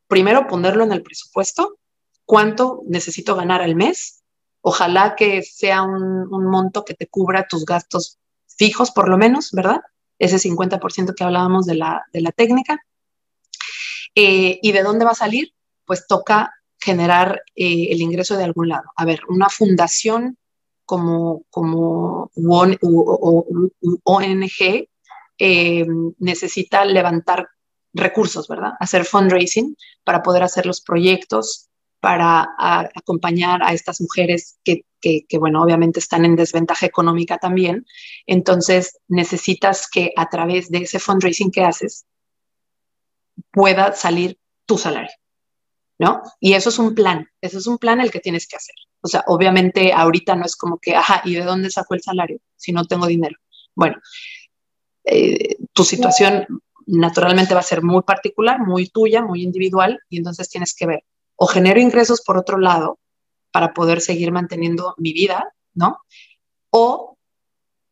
Primero, 0.08 0.48
ponerlo 0.48 0.84
en 0.84 0.92
el 0.92 1.02
presupuesto. 1.02 1.78
¿Cuánto 2.26 2.82
necesito 2.88 3.36
ganar 3.36 3.62
al 3.62 3.76
mes? 3.76 4.24
Ojalá 4.62 5.16
que 5.16 5.44
sea 5.44 5.84
un, 5.84 6.28
monto 6.30 6.86
que 6.86 6.96
te 6.96 7.08
cubra 7.08 7.48
tus 7.48 7.66
gastos 7.66 8.18
fijos, 8.48 8.92
por 8.92 9.10
lo 9.10 9.18
menos, 9.18 9.52
¿verdad? 9.52 9.82
Ese 10.18 10.38
50% 10.38 11.14
que 11.16 11.24
hablábamos 11.24 11.66
de 11.66 11.76
la, 11.76 12.04
técnica. 12.36 12.80
Eh, 14.16 14.60
¿Y 14.62 14.72
de 14.72 14.84
dónde 14.84 15.06
va 15.06 15.12
a 15.12 15.16
salir? 15.16 15.54
Pues 15.86 16.08
toca 16.08 16.54
generar 16.80 17.44
eh, 17.56 17.88
el 17.92 18.02
ingreso 18.02 18.38
de 18.38 18.44
algún 18.44 18.70
lado. 18.70 18.86
A 18.96 19.06
ver, 19.06 19.20
una 19.28 19.50
fundación 19.50 20.38
como, 20.86 21.44
como 21.50 22.32
ONG 24.04 24.88
eh, 25.38 25.86
necesita 26.20 26.86
levantar 26.86 27.50
recursos, 27.96 28.48
¿verdad? 28.48 28.74
Hacer 28.80 29.06
fundraising 29.06 29.76
para 30.04 30.22
poder 30.22 30.44
hacer 30.44 30.66
los 30.66 30.82
proyectos, 30.82 31.70
para 32.00 32.48
acompañar 32.94 33.64
a 33.64 33.74
estas 33.74 34.00
mujeres 34.00 34.60
que, 34.64 34.84
bueno, 35.40 35.64
obviamente 35.64 36.00
están 36.00 36.24
en 36.24 36.36
desventaja 36.36 36.86
económica 36.86 37.38
también. 37.38 37.86
Entonces, 38.28 39.00
necesitas 39.08 39.90
que 39.90 40.12
a 40.16 40.30
través 40.30 40.70
de 40.70 40.80
ese 40.80 41.00
fundraising 41.00 41.52
que 41.52 41.64
haces 41.64 42.06
pueda 43.52 43.94
salir 43.94 44.38
tu 44.66 44.78
salario, 44.78 45.12
¿no? 45.98 46.22
Y 46.40 46.54
eso 46.54 46.70
es 46.70 46.80
un 46.80 46.94
plan, 46.94 47.28
eso 47.42 47.58
es 47.58 47.66
un 47.66 47.78
plan 47.78 48.00
el 48.00 48.12
que 48.12 48.20
tienes 48.20 48.48
que 48.48 48.58
hacer. 48.58 48.76
O 49.02 49.08
sea, 49.08 49.24
obviamente 49.28 49.94
ahorita 49.94 50.36
no 50.36 50.46
es 50.46 50.56
como 50.56 50.78
que, 50.78 50.96
ajá, 50.96 51.22
¿y 51.26 51.36
de 51.36 51.44
dónde 51.44 51.70
saco 51.70 51.96
el 51.96 52.02
salario 52.02 52.40
si 52.56 52.72
no 52.72 52.86
tengo 52.86 53.08
dinero? 53.08 53.38
Bueno, 53.74 53.98
eh, 55.06 55.58
tu 55.74 55.84
situación 55.84 56.46
naturalmente 56.88 57.54
va 57.54 57.62
a 57.62 57.64
ser 57.64 57.84
muy 57.84 58.02
particular, 58.04 58.60
muy 58.60 58.88
tuya, 58.88 59.22
muy 59.22 59.44
individual, 59.44 60.00
y 60.10 60.18
entonces 60.18 60.50
tienes 60.50 60.74
que 60.76 60.86
ver 60.86 61.04
o 61.36 61.48
genero 61.48 61.80
ingresos 61.80 62.22
por 62.22 62.38
otro 62.38 62.58
lado 62.58 63.00
para 63.52 63.74
poder 63.74 64.02
seguir 64.02 64.32
manteniendo 64.32 64.96
mi 64.98 65.14
vida, 65.14 65.54
¿no? 65.74 66.00
O 66.70 67.18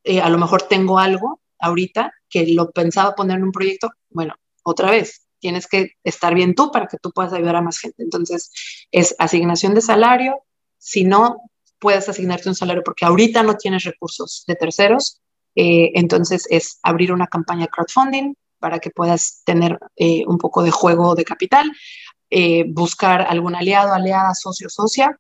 eh, 0.04 0.22
a 0.22 0.30
lo 0.30 0.38
mejor 0.38 0.64
tengo 0.64 1.00
algo 1.00 1.42
ahorita 1.60 2.14
que 2.30 2.48
lo 2.48 2.72
pensaba 2.72 3.16
poner 3.16 3.38
en 3.38 3.46
un 3.46 3.52
proyecto, 3.52 3.92
Bueno, 4.10 4.36
otra 4.64 4.92
vez, 4.92 5.28
tienes 5.40 5.68
que 5.68 5.92
estar 6.04 6.34
bien 6.34 6.56
tú 6.56 6.72
para 6.72 6.88
que 6.88 6.98
tú 6.98 7.12
puedas 7.12 7.34
ayudar 7.34 7.58
a 7.58 7.62
más 7.62 7.80
gente. 7.80 8.04
Entonces, 8.04 8.52
es 8.92 9.16
asignación 9.20 9.74
de 9.74 9.82
salario. 9.82 10.44
Si 10.78 11.04
no, 11.04 11.42
puedes 11.80 12.08
asignarte 12.08 12.50
un 12.50 12.56
salario 12.56 12.84
porque 12.84 13.06
ahorita 13.06 13.44
no 13.44 13.56
tienes 13.58 13.84
recursos 13.84 14.44
de 14.48 14.56
terceros. 14.56 15.22
Eh, 15.56 15.92
entonces, 15.96 16.48
es 16.50 16.80
abrir 16.82 17.12
una 17.12 17.28
campaña 17.28 17.66
de 17.66 17.70
crowdfunding 17.70 18.34
para 18.64 18.80
que 18.80 18.92
puedas 18.92 19.42
tener 19.44 19.78
eh, 19.98 20.24
un 20.26 20.38
poco 20.38 20.64
de 20.64 20.72
juego 20.72 21.16
de 21.16 21.26
capital, 21.26 21.70
eh, 22.30 22.64
buscar 22.70 23.20
algún 23.22 23.56
aliado, 23.56 23.94
aliada, 23.94 24.34
socio, 24.34 24.70
socia 24.70 25.20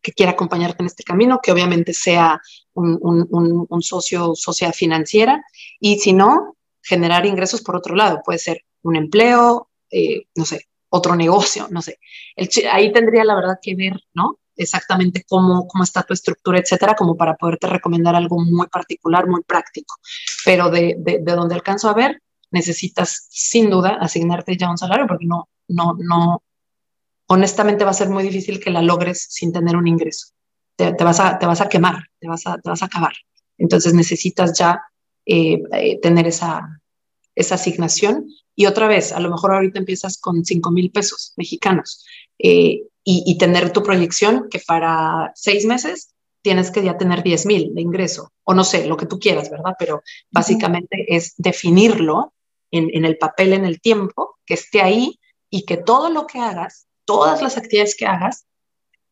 que 0.00 0.12
quiera 0.12 0.32
acompañarte 0.32 0.82
en 0.82 0.86
este 0.86 1.02
camino, 1.02 1.40
que 1.42 1.50
obviamente 1.50 1.92
sea 1.92 2.40
un, 2.74 2.96
un, 3.00 3.66
un 3.68 3.82
socio, 3.82 4.34
socia 4.36 4.72
financiera, 4.72 5.42
y 5.80 5.98
si 5.98 6.12
no, 6.12 6.56
generar 6.80 7.26
ingresos 7.26 7.60
por 7.60 7.74
otro 7.74 7.96
lado. 7.96 8.20
Puede 8.24 8.38
ser 8.38 8.60
un 8.82 8.94
empleo, 8.94 9.70
eh, 9.90 10.26
no 10.36 10.44
sé, 10.44 10.68
otro 10.90 11.16
negocio, 11.16 11.66
no 11.70 11.82
sé. 11.82 11.98
ahí 12.70 12.92
tendría 12.92 13.24
la 13.24 13.34
verdad 13.34 13.58
que 13.60 13.74
ver, 13.74 13.98
¿no? 14.12 14.38
Exactamente 14.56 15.24
cómo, 15.26 15.66
cómo 15.66 15.82
está 15.82 16.04
tu 16.04 16.14
estructura, 16.14 16.60
etcétera, 16.60 16.94
como 16.94 17.16
para 17.16 17.34
poderte 17.34 17.66
recomendar 17.66 18.14
algo 18.14 18.38
muy 18.38 18.68
particular, 18.68 19.26
muy 19.26 19.42
práctico. 19.42 19.96
Pero 20.44 20.70
de, 20.70 20.94
de, 20.98 21.18
de 21.20 21.32
donde 21.32 21.56
alcanzo 21.56 21.88
a 21.88 21.94
ver, 21.94 22.20
necesitas 22.54 23.26
sin 23.28 23.68
duda 23.68 23.98
asignarte 24.00 24.56
ya 24.56 24.70
un 24.70 24.78
salario 24.78 25.06
porque 25.06 25.26
no, 25.26 25.48
no, 25.68 25.94
no, 25.98 26.42
honestamente 27.26 27.84
va 27.84 27.90
a 27.90 27.94
ser 27.94 28.08
muy 28.08 28.22
difícil 28.22 28.60
que 28.60 28.70
la 28.70 28.80
logres 28.80 29.26
sin 29.28 29.52
tener 29.52 29.76
un 29.76 29.86
ingreso. 29.86 30.28
Te, 30.76 30.92
vas, 31.04 31.20
a, 31.20 31.38
te 31.38 31.46
vas 31.46 31.60
a 31.60 31.68
quemar, 31.68 32.02
te 32.18 32.26
vas 32.26 32.46
a, 32.46 32.56
te 32.58 32.68
vas 32.68 32.82
a 32.82 32.86
acabar. 32.86 33.12
Entonces 33.58 33.94
necesitas 33.94 34.58
ya 34.58 34.82
eh, 35.26 35.62
eh, 35.72 36.00
tener 36.00 36.26
esa, 36.26 36.80
esa 37.34 37.54
asignación. 37.56 38.26
Y 38.56 38.66
otra 38.66 38.88
vez, 38.88 39.12
a 39.12 39.20
lo 39.20 39.30
mejor 39.30 39.54
ahorita 39.54 39.78
empiezas 39.78 40.18
con 40.18 40.44
5 40.44 40.70
mil 40.70 40.90
pesos 40.90 41.32
mexicanos 41.36 42.04
eh, 42.38 42.82
y, 43.06 43.36
tener 43.36 43.70
tu 43.70 43.82
proyección 43.82 44.48
que 44.50 44.60
para 44.66 45.30
seis 45.34 45.66
meses 45.66 46.14
tienes 46.40 46.70
que 46.70 46.82
ya 46.82 46.96
tener 46.96 47.22
10 47.22 47.46
mil 47.46 47.74
de 47.74 47.82
ingreso, 47.82 48.32
o 48.44 48.54
no 48.54 48.64
sé, 48.64 48.86
lo 48.86 48.96
que 48.96 49.06
tú 49.06 49.18
quieras, 49.18 49.50
¿verdad? 49.50 49.74
Pero 49.78 50.02
básicamente 50.30 51.04
es 51.14 51.34
definirlo 51.36 52.32
en, 52.78 53.04
el 53.04 53.16
papel, 53.18 53.52
en 53.52 53.64
el 53.64 53.80
tiempo, 53.80 54.36
que 54.46 54.54
esté 54.54 54.82
ahí 54.82 55.18
y 55.50 55.64
que 55.64 55.76
todo 55.76 56.10
lo 56.10 56.26
que 56.26 56.38
hagas, 56.38 56.86
todas 57.04 57.42
las 57.42 57.56
actividades 57.56 57.96
que 57.96 58.06
hagas, 58.06 58.46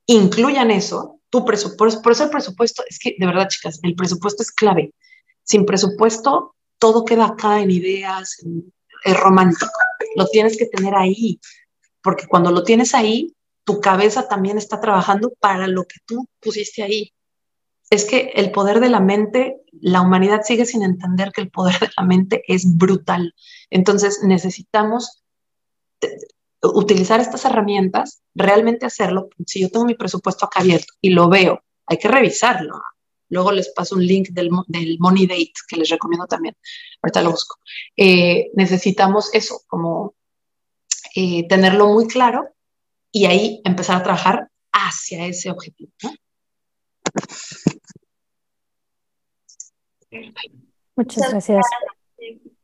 incluyan 0.07 0.71
eso, 0.71 1.21
tu 1.31 1.45
presupuesto, 1.45 2.03
por 2.03 2.13
eso 2.13 2.25
el 2.25 2.31
presupuesto, 2.31 2.83
es 2.89 2.99
que 2.99 3.15
de 3.19 3.27
verdad, 3.27 3.49
chicas, 3.49 3.81
el 3.83 3.95
presupuesto 3.95 4.43
es 4.43 4.51
clave. 4.51 4.93
Sin 5.45 5.65
presupuesto, 5.65 6.55
todo 6.79 7.05
queda 7.05 7.27
acá 7.27 7.61
en 7.61 7.71
ideas, 7.71 8.37
es 9.05 9.21
romántico. 9.21 9.71
Lo 10.17 10.27
tienes 10.27 10.57
que 10.57 10.67
tener 10.67 10.95
ahí, 10.95 11.41
porque 12.03 12.27
cuando 12.27 12.51
lo 12.51 12.65
tienes 12.65 12.95
ahí, 12.95 13.35
tu 13.65 13.81
cabeza 13.81 14.29
también 14.29 14.59
está 14.59 14.81
trabajando 14.81 15.33
para 15.39 15.69
lo 15.69 15.85
que 15.85 16.01
tú 16.05 16.27
pusiste 16.41 16.83
ahí. 16.83 17.13
Es 17.93 18.07
que 18.07 18.33
el 18.37 18.53
poder 18.53 18.81
de 18.81 18.89
la 18.89 19.01
mente, 19.01 19.61
la 19.71 20.01
humanidad 20.01 20.41
sigue 20.45 20.65
sin 20.65 20.83
entender 20.83 21.31
que 21.31 21.43
el 21.43 21.51
poder 21.51 21.79
de 21.79 21.91
la 21.95 22.05
mente 22.05 22.43
es 22.49 22.79
brutal. 22.79 23.35
Entonces 23.69 24.21
necesitamos 24.23 25.23
utilizar 26.63 27.21
estas 27.21 27.45
herramientas, 27.45 28.23
realmente 28.35 28.87
hacerlo. 28.87 29.29
Si 29.47 29.61
yo 29.61 29.69
tengo 29.69 29.85
mi 29.85 29.95
presupuesto 29.95 30.47
acá 30.47 30.61
abierto 30.61 30.95
y 31.03 31.11
lo 31.11 31.29
veo, 31.29 31.65
hay 31.85 31.99
que 31.99 32.09
revisarlo. 32.09 32.81
Luego 33.29 33.53
les 33.53 33.69
paso 33.69 33.95
un 33.97 34.07
link 34.07 34.31
del, 34.31 34.49
Money 34.99 35.27
Date 35.27 35.53
que 35.69 35.77
les 35.77 35.91
recomiendo 35.91 36.27
también. 36.27 36.57
Ahorita 37.03 37.21
lo 37.21 37.33
busco. 37.33 37.59
Eh, 37.95 38.53
necesitamos 38.55 39.29
eso, 39.35 39.61
como 39.67 40.15
eh, 41.15 41.47
tenerlo 41.47 41.89
muy 41.89 42.07
claro 42.07 42.49
y 43.11 43.27
ahí 43.27 43.61
empezar 43.67 43.97
a 43.97 44.03
trabajar 44.03 44.49
hacia 44.73 45.27
ese 45.27 45.51
objetivo. 45.51 45.93
Muchas 50.97 51.31
gracias. 51.31 51.67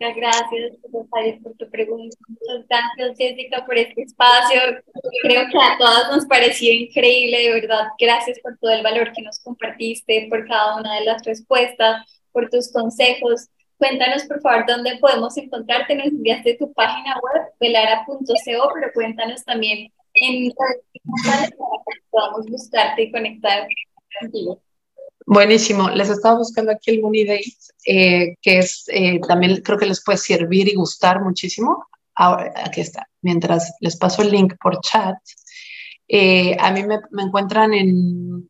Muchas 0.01 0.17
gracias, 0.17 1.41
por 1.43 1.55
tu 1.55 1.69
pregunta. 1.71 2.17
Muchas 2.29 2.67
gracias, 2.69 3.19
Jessica, 3.19 3.65
por 3.67 3.77
este 3.77 4.03
espacio. 4.03 4.61
Creo 5.23 5.47
que 5.51 5.59
a 5.59 5.77
todas 5.77 6.11
nos 6.15 6.27
pareció 6.27 6.73
increíble, 6.73 7.39
de 7.39 7.53
verdad. 7.61 7.89
Gracias 7.99 8.39
por 8.41 8.57
todo 8.59 8.71
el 8.71 8.83
valor 8.83 9.13
que 9.13 9.23
nos 9.23 9.41
compartiste, 9.41 10.29
por 10.31 10.47
cada 10.47 10.77
una 10.77 11.01
de 11.01 11.05
las 11.05 11.25
respuestas, 11.25 12.07
por 12.31 12.49
tus 12.49 12.71
consejos. 12.71 13.49
Cuéntanos, 13.77 14.25
por 14.25 14.41
favor, 14.41 14.65
dónde 14.67 14.99
podemos 14.99 15.37
encontrarte. 15.37 15.97
Nos 15.97 16.07
enviaste 16.07 16.55
tu 16.55 16.73
página 16.73 17.17
web, 17.21 17.49
velara.co, 17.59 18.73
pero 18.75 18.93
cuéntanos 18.95 19.45
también 19.45 19.93
en 20.15 20.53
para 20.53 21.47
que 21.47 21.57
podamos 22.11 22.47
buscarte 22.47 23.03
y 23.03 23.13
conectar 23.13 23.67
contigo. 24.21 24.61
Buenísimo. 25.31 25.91
Les 25.91 26.09
estaba 26.09 26.39
buscando 26.39 26.73
aquí 26.73 26.91
el 26.91 27.03
Money 27.03 27.45
eh, 27.85 28.35
que 28.41 28.61
es 28.61 28.85
eh, 28.89 29.21
también 29.29 29.61
creo 29.61 29.77
que 29.77 29.85
les 29.85 30.03
puede 30.03 30.17
servir 30.17 30.69
y 30.69 30.75
gustar 30.75 31.21
muchísimo. 31.23 31.87
Ahora, 32.15 32.51
aquí 32.65 32.81
está. 32.81 33.07
Mientras 33.21 33.75
les 33.81 33.99
paso 33.99 34.23
el 34.23 34.31
link 34.31 34.55
por 34.59 34.81
chat, 34.81 35.17
eh, 36.09 36.57
a 36.59 36.73
mí 36.73 36.83
me, 36.83 37.01
me, 37.11 37.25
encuentran 37.25 37.75
en 37.75 38.49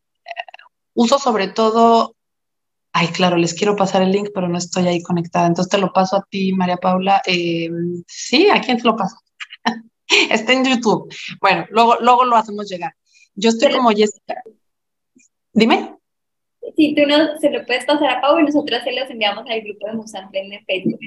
uso 0.93 1.19
sobre 1.19 1.49
todo. 1.49 2.15
Ay, 2.93 3.09
claro, 3.09 3.35
les 3.35 3.53
quiero 3.53 3.75
pasar 3.75 4.01
el 4.01 4.13
link, 4.13 4.29
pero 4.33 4.47
no 4.47 4.57
estoy 4.57 4.87
ahí 4.87 5.03
conectada. 5.03 5.47
Entonces 5.47 5.69
te 5.69 5.79
lo 5.79 5.91
paso 5.91 6.15
a 6.15 6.25
ti, 6.29 6.53
María 6.53 6.77
Paula. 6.77 7.21
sí, 8.07 8.49
¿a 8.49 8.61
quién 8.61 8.77
te 8.77 8.85
lo 8.85 8.95
paso? 8.95 9.17
está 10.29 10.53
en 10.53 10.63
YouTube. 10.63 11.13
Bueno, 11.41 11.65
luego, 11.71 11.97
luego 11.99 12.23
lo 12.23 12.37
hacemos 12.37 12.69
llegar. 12.69 12.95
Yo 13.35 13.49
estoy 13.49 13.73
como 13.73 13.89
Jessica. 13.89 14.41
Dime 15.51 15.98
si 16.75 16.95
tú 16.95 17.01
no, 17.07 17.37
se 17.39 17.49
lo 17.49 17.65
puedes 17.65 17.85
pasar 17.85 18.09
a 18.09 18.21
Pau 18.21 18.39
y 18.39 18.43
nosotros 18.43 18.81
se 18.83 18.91
los 18.93 19.09
enviamos 19.09 19.45
al 19.49 19.61
grupo 19.61 19.87
de 19.87 19.93
Musanten 19.93 20.49
de 20.49 20.59
Facebook. 20.65 20.99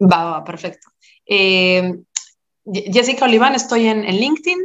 Va, 0.00 0.24
va, 0.24 0.44
perfecto. 0.44 0.88
Eh, 1.26 1.92
Jessica 2.64 3.24
Oliván, 3.24 3.54
estoy 3.54 3.86
en, 3.86 4.02
LinkedIn. 4.02 4.58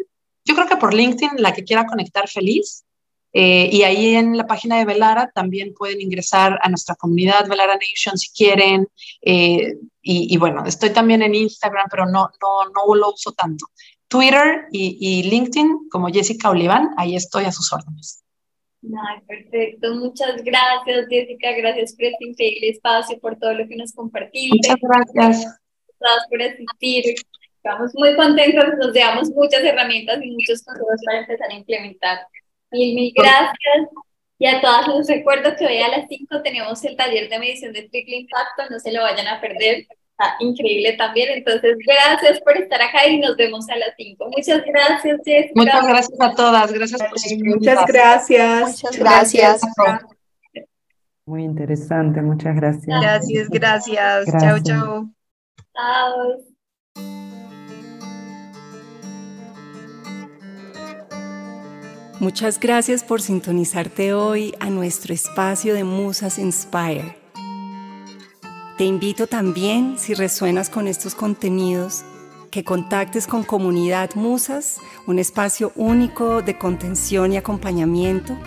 Yo 0.45 0.55
creo 0.55 0.67
que 0.67 0.77
por 0.77 0.93
LinkedIn, 0.93 1.41
la 1.41 1.53
que 1.53 1.63
quiera 1.63 1.85
conectar 1.85 2.27
feliz. 2.27 2.85
Eh, 3.31 3.69
y 3.71 3.83
ahí 3.83 4.15
en 4.15 4.35
la 4.35 4.47
página 4.47 4.79
de 4.79 4.85
Velara 4.85 5.29
también 5.31 5.75
pueden 5.75 6.01
ingresar 6.01 6.57
a 6.63 6.69
nuestra 6.69 6.95
comunidad 6.95 7.47
Velara 7.47 7.75
Nation 7.75 8.17
si 8.17 8.29
quieren. 8.31 8.87
Eh, 9.21 9.75
y, 10.01 10.37
bueno, 10.37 10.63
estoy 10.65 10.89
también 10.89 11.21
en 11.21 11.35
Instagram, 11.35 11.85
pero 11.91 12.05
no, 12.07 12.31
no, 12.41 12.71
no 12.73 12.95
lo 12.95 13.13
uso 13.13 13.31
tanto. 13.33 13.67
Twitter 14.07 14.65
y, 14.71 14.97
y 14.99 15.23
LinkedIn 15.29 15.89
como 15.91 16.07
Jessica 16.07 16.49
Oliván, 16.49 16.89
ahí 16.97 17.15
estoy 17.15 17.45
a 17.45 17.51
sus 17.51 17.71
órdenes. 17.71 18.23
Ay, 18.83 19.21
perfecto. 19.27 19.93
Muchas 19.95 20.43
gracias, 20.43 21.07
Jessica. 21.09 21.51
Gracias 21.53 21.95
por 21.95 22.05
este 22.05 22.25
increíble 22.25 22.69
espacio, 22.69 23.19
por 23.19 23.37
todo 23.37 23.53
lo 23.53 23.67
que 23.67 23.75
nos 23.75 23.93
compartiste. 23.93 24.55
Muchas 24.55 24.77
gracias. 24.81 25.59
Gracias 25.99 26.27
por 26.29 26.41
asistir. 26.41 27.15
Estamos 27.57 27.91
muy 27.93 28.15
contentos, 28.15 28.65
nos 28.79 28.93
damos 28.93 29.29
muchas 29.31 29.61
herramientas 29.61 30.19
y 30.23 30.31
muchos 30.31 30.63
consejos 30.63 31.01
para 31.05 31.19
empezar 31.19 31.51
a 31.51 31.55
implementar. 31.55 32.19
Mil, 32.71 32.95
mil 32.95 33.13
gracias. 33.13 33.89
Y 34.37 34.47
a 34.47 34.61
todas 34.61 34.87
les 34.87 35.09
recuerdo 35.09 35.53
que 35.57 35.65
hoy 35.65 35.77
a 35.79 35.89
las 35.89 36.07
5 36.07 36.41
tenemos 36.41 36.81
el 36.85 36.95
taller 36.95 37.27
de 37.27 37.37
medición 37.37 37.73
de 37.73 37.89
triple 37.89 38.19
impacto, 38.19 38.63
no 38.69 38.79
se 38.79 38.93
lo 38.93 39.01
vayan 39.01 39.27
a 39.27 39.41
perder 39.41 39.85
increíble 40.39 40.93
también. 40.93 41.29
Entonces, 41.31 41.77
gracias 41.85 42.39
por 42.41 42.57
estar 42.57 42.81
acá 42.81 43.07
y 43.07 43.19
nos 43.19 43.35
vemos 43.35 43.69
a 43.69 43.75
las 43.77 43.93
5. 43.97 44.29
Muchas 44.35 44.63
gracias, 44.65 45.19
Jessica. 45.25 45.53
Muchas 45.55 45.87
gracias 45.87 46.21
a 46.21 46.35
todas. 46.35 46.71
Gracias 46.71 47.01
por 47.01 47.19
sus 47.19 47.37
Muchas 47.43 47.85
gracias. 47.85 48.83
Muchas 48.83 48.97
gracias. 48.97 49.61
Muy 51.25 51.43
interesante, 51.43 52.21
muchas 52.21 52.55
gracias. 52.55 53.01
Gracias, 53.01 53.49
gracias. 53.49 54.25
Chao, 54.39 54.59
chao. 54.63 55.09
Chao. 55.75 56.49
Muchas 62.19 62.59
gracias 62.59 63.03
por 63.03 63.21
sintonizarte 63.21 64.13
hoy 64.13 64.53
a 64.59 64.69
nuestro 64.69 65.13
espacio 65.13 65.73
de 65.73 65.85
Musas 65.85 66.37
Inspire. 66.37 67.18
Te 68.79 68.85
invito 68.85 69.27
también, 69.27 69.97
si 69.99 70.13
resuenas 70.13 70.69
con 70.69 70.87
estos 70.87 71.13
contenidos, 71.13 72.05
que 72.49 72.63
contactes 72.63 73.27
con 73.27 73.43
Comunidad 73.43 74.15
Musas, 74.15 74.77
un 75.05 75.19
espacio 75.19 75.73
único 75.75 76.41
de 76.41 76.57
contención 76.57 77.33
y 77.33 77.35
acompañamiento 77.35 78.39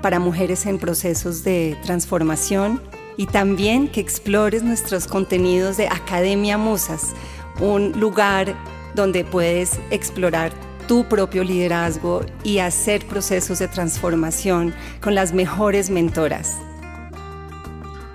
para 0.00 0.20
mujeres 0.20 0.64
en 0.64 0.78
procesos 0.78 1.44
de 1.44 1.76
transformación 1.82 2.80
y 3.18 3.26
también 3.26 3.88
que 3.88 4.00
explores 4.00 4.62
nuestros 4.62 5.06
contenidos 5.06 5.76
de 5.76 5.88
Academia 5.88 6.56
Musas, 6.56 7.12
un 7.60 7.92
lugar 8.00 8.54
donde 8.94 9.22
puedes 9.22 9.78
explorar 9.90 10.54
tu 10.88 11.04
propio 11.10 11.44
liderazgo 11.44 12.24
y 12.42 12.60
hacer 12.60 13.04
procesos 13.04 13.58
de 13.58 13.68
transformación 13.68 14.72
con 15.02 15.14
las 15.14 15.34
mejores 15.34 15.90
mentoras. 15.90 16.56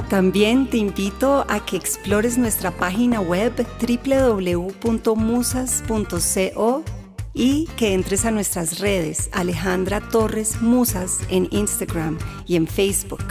También 0.10 0.68
te 0.68 0.77
invito 0.77 1.45
a 1.48 1.64
que 1.64 1.77
explores 1.77 2.40
nuestra 2.40 2.72
página 2.72 3.22
web 3.22 3.53
www.musas.co 3.80 4.84
y 7.36 7.68
que 7.77 7.94
entres 7.94 8.26
a 8.26 8.31
nuestras 8.31 8.80
redes 8.80 9.30
Alejandra 9.34 10.02
Torres 10.02 10.64
Musas 10.64 11.19
en 11.30 11.48
Instagram 11.52 12.18
y 12.48 12.56
en 12.56 12.65
Facebook. 12.65 13.23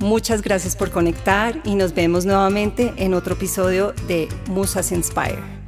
Muchas 0.00 0.42
gracias 0.42 0.74
por 0.74 0.90
conectar 0.90 1.60
y 1.62 1.76
nos 1.76 1.94
vemos 1.94 2.26
nuevamente 2.26 2.92
en 2.96 3.14
otro 3.14 3.34
episodio 3.34 3.94
de 4.08 4.28
Musas 4.48 4.90
Inspire. 4.90 5.61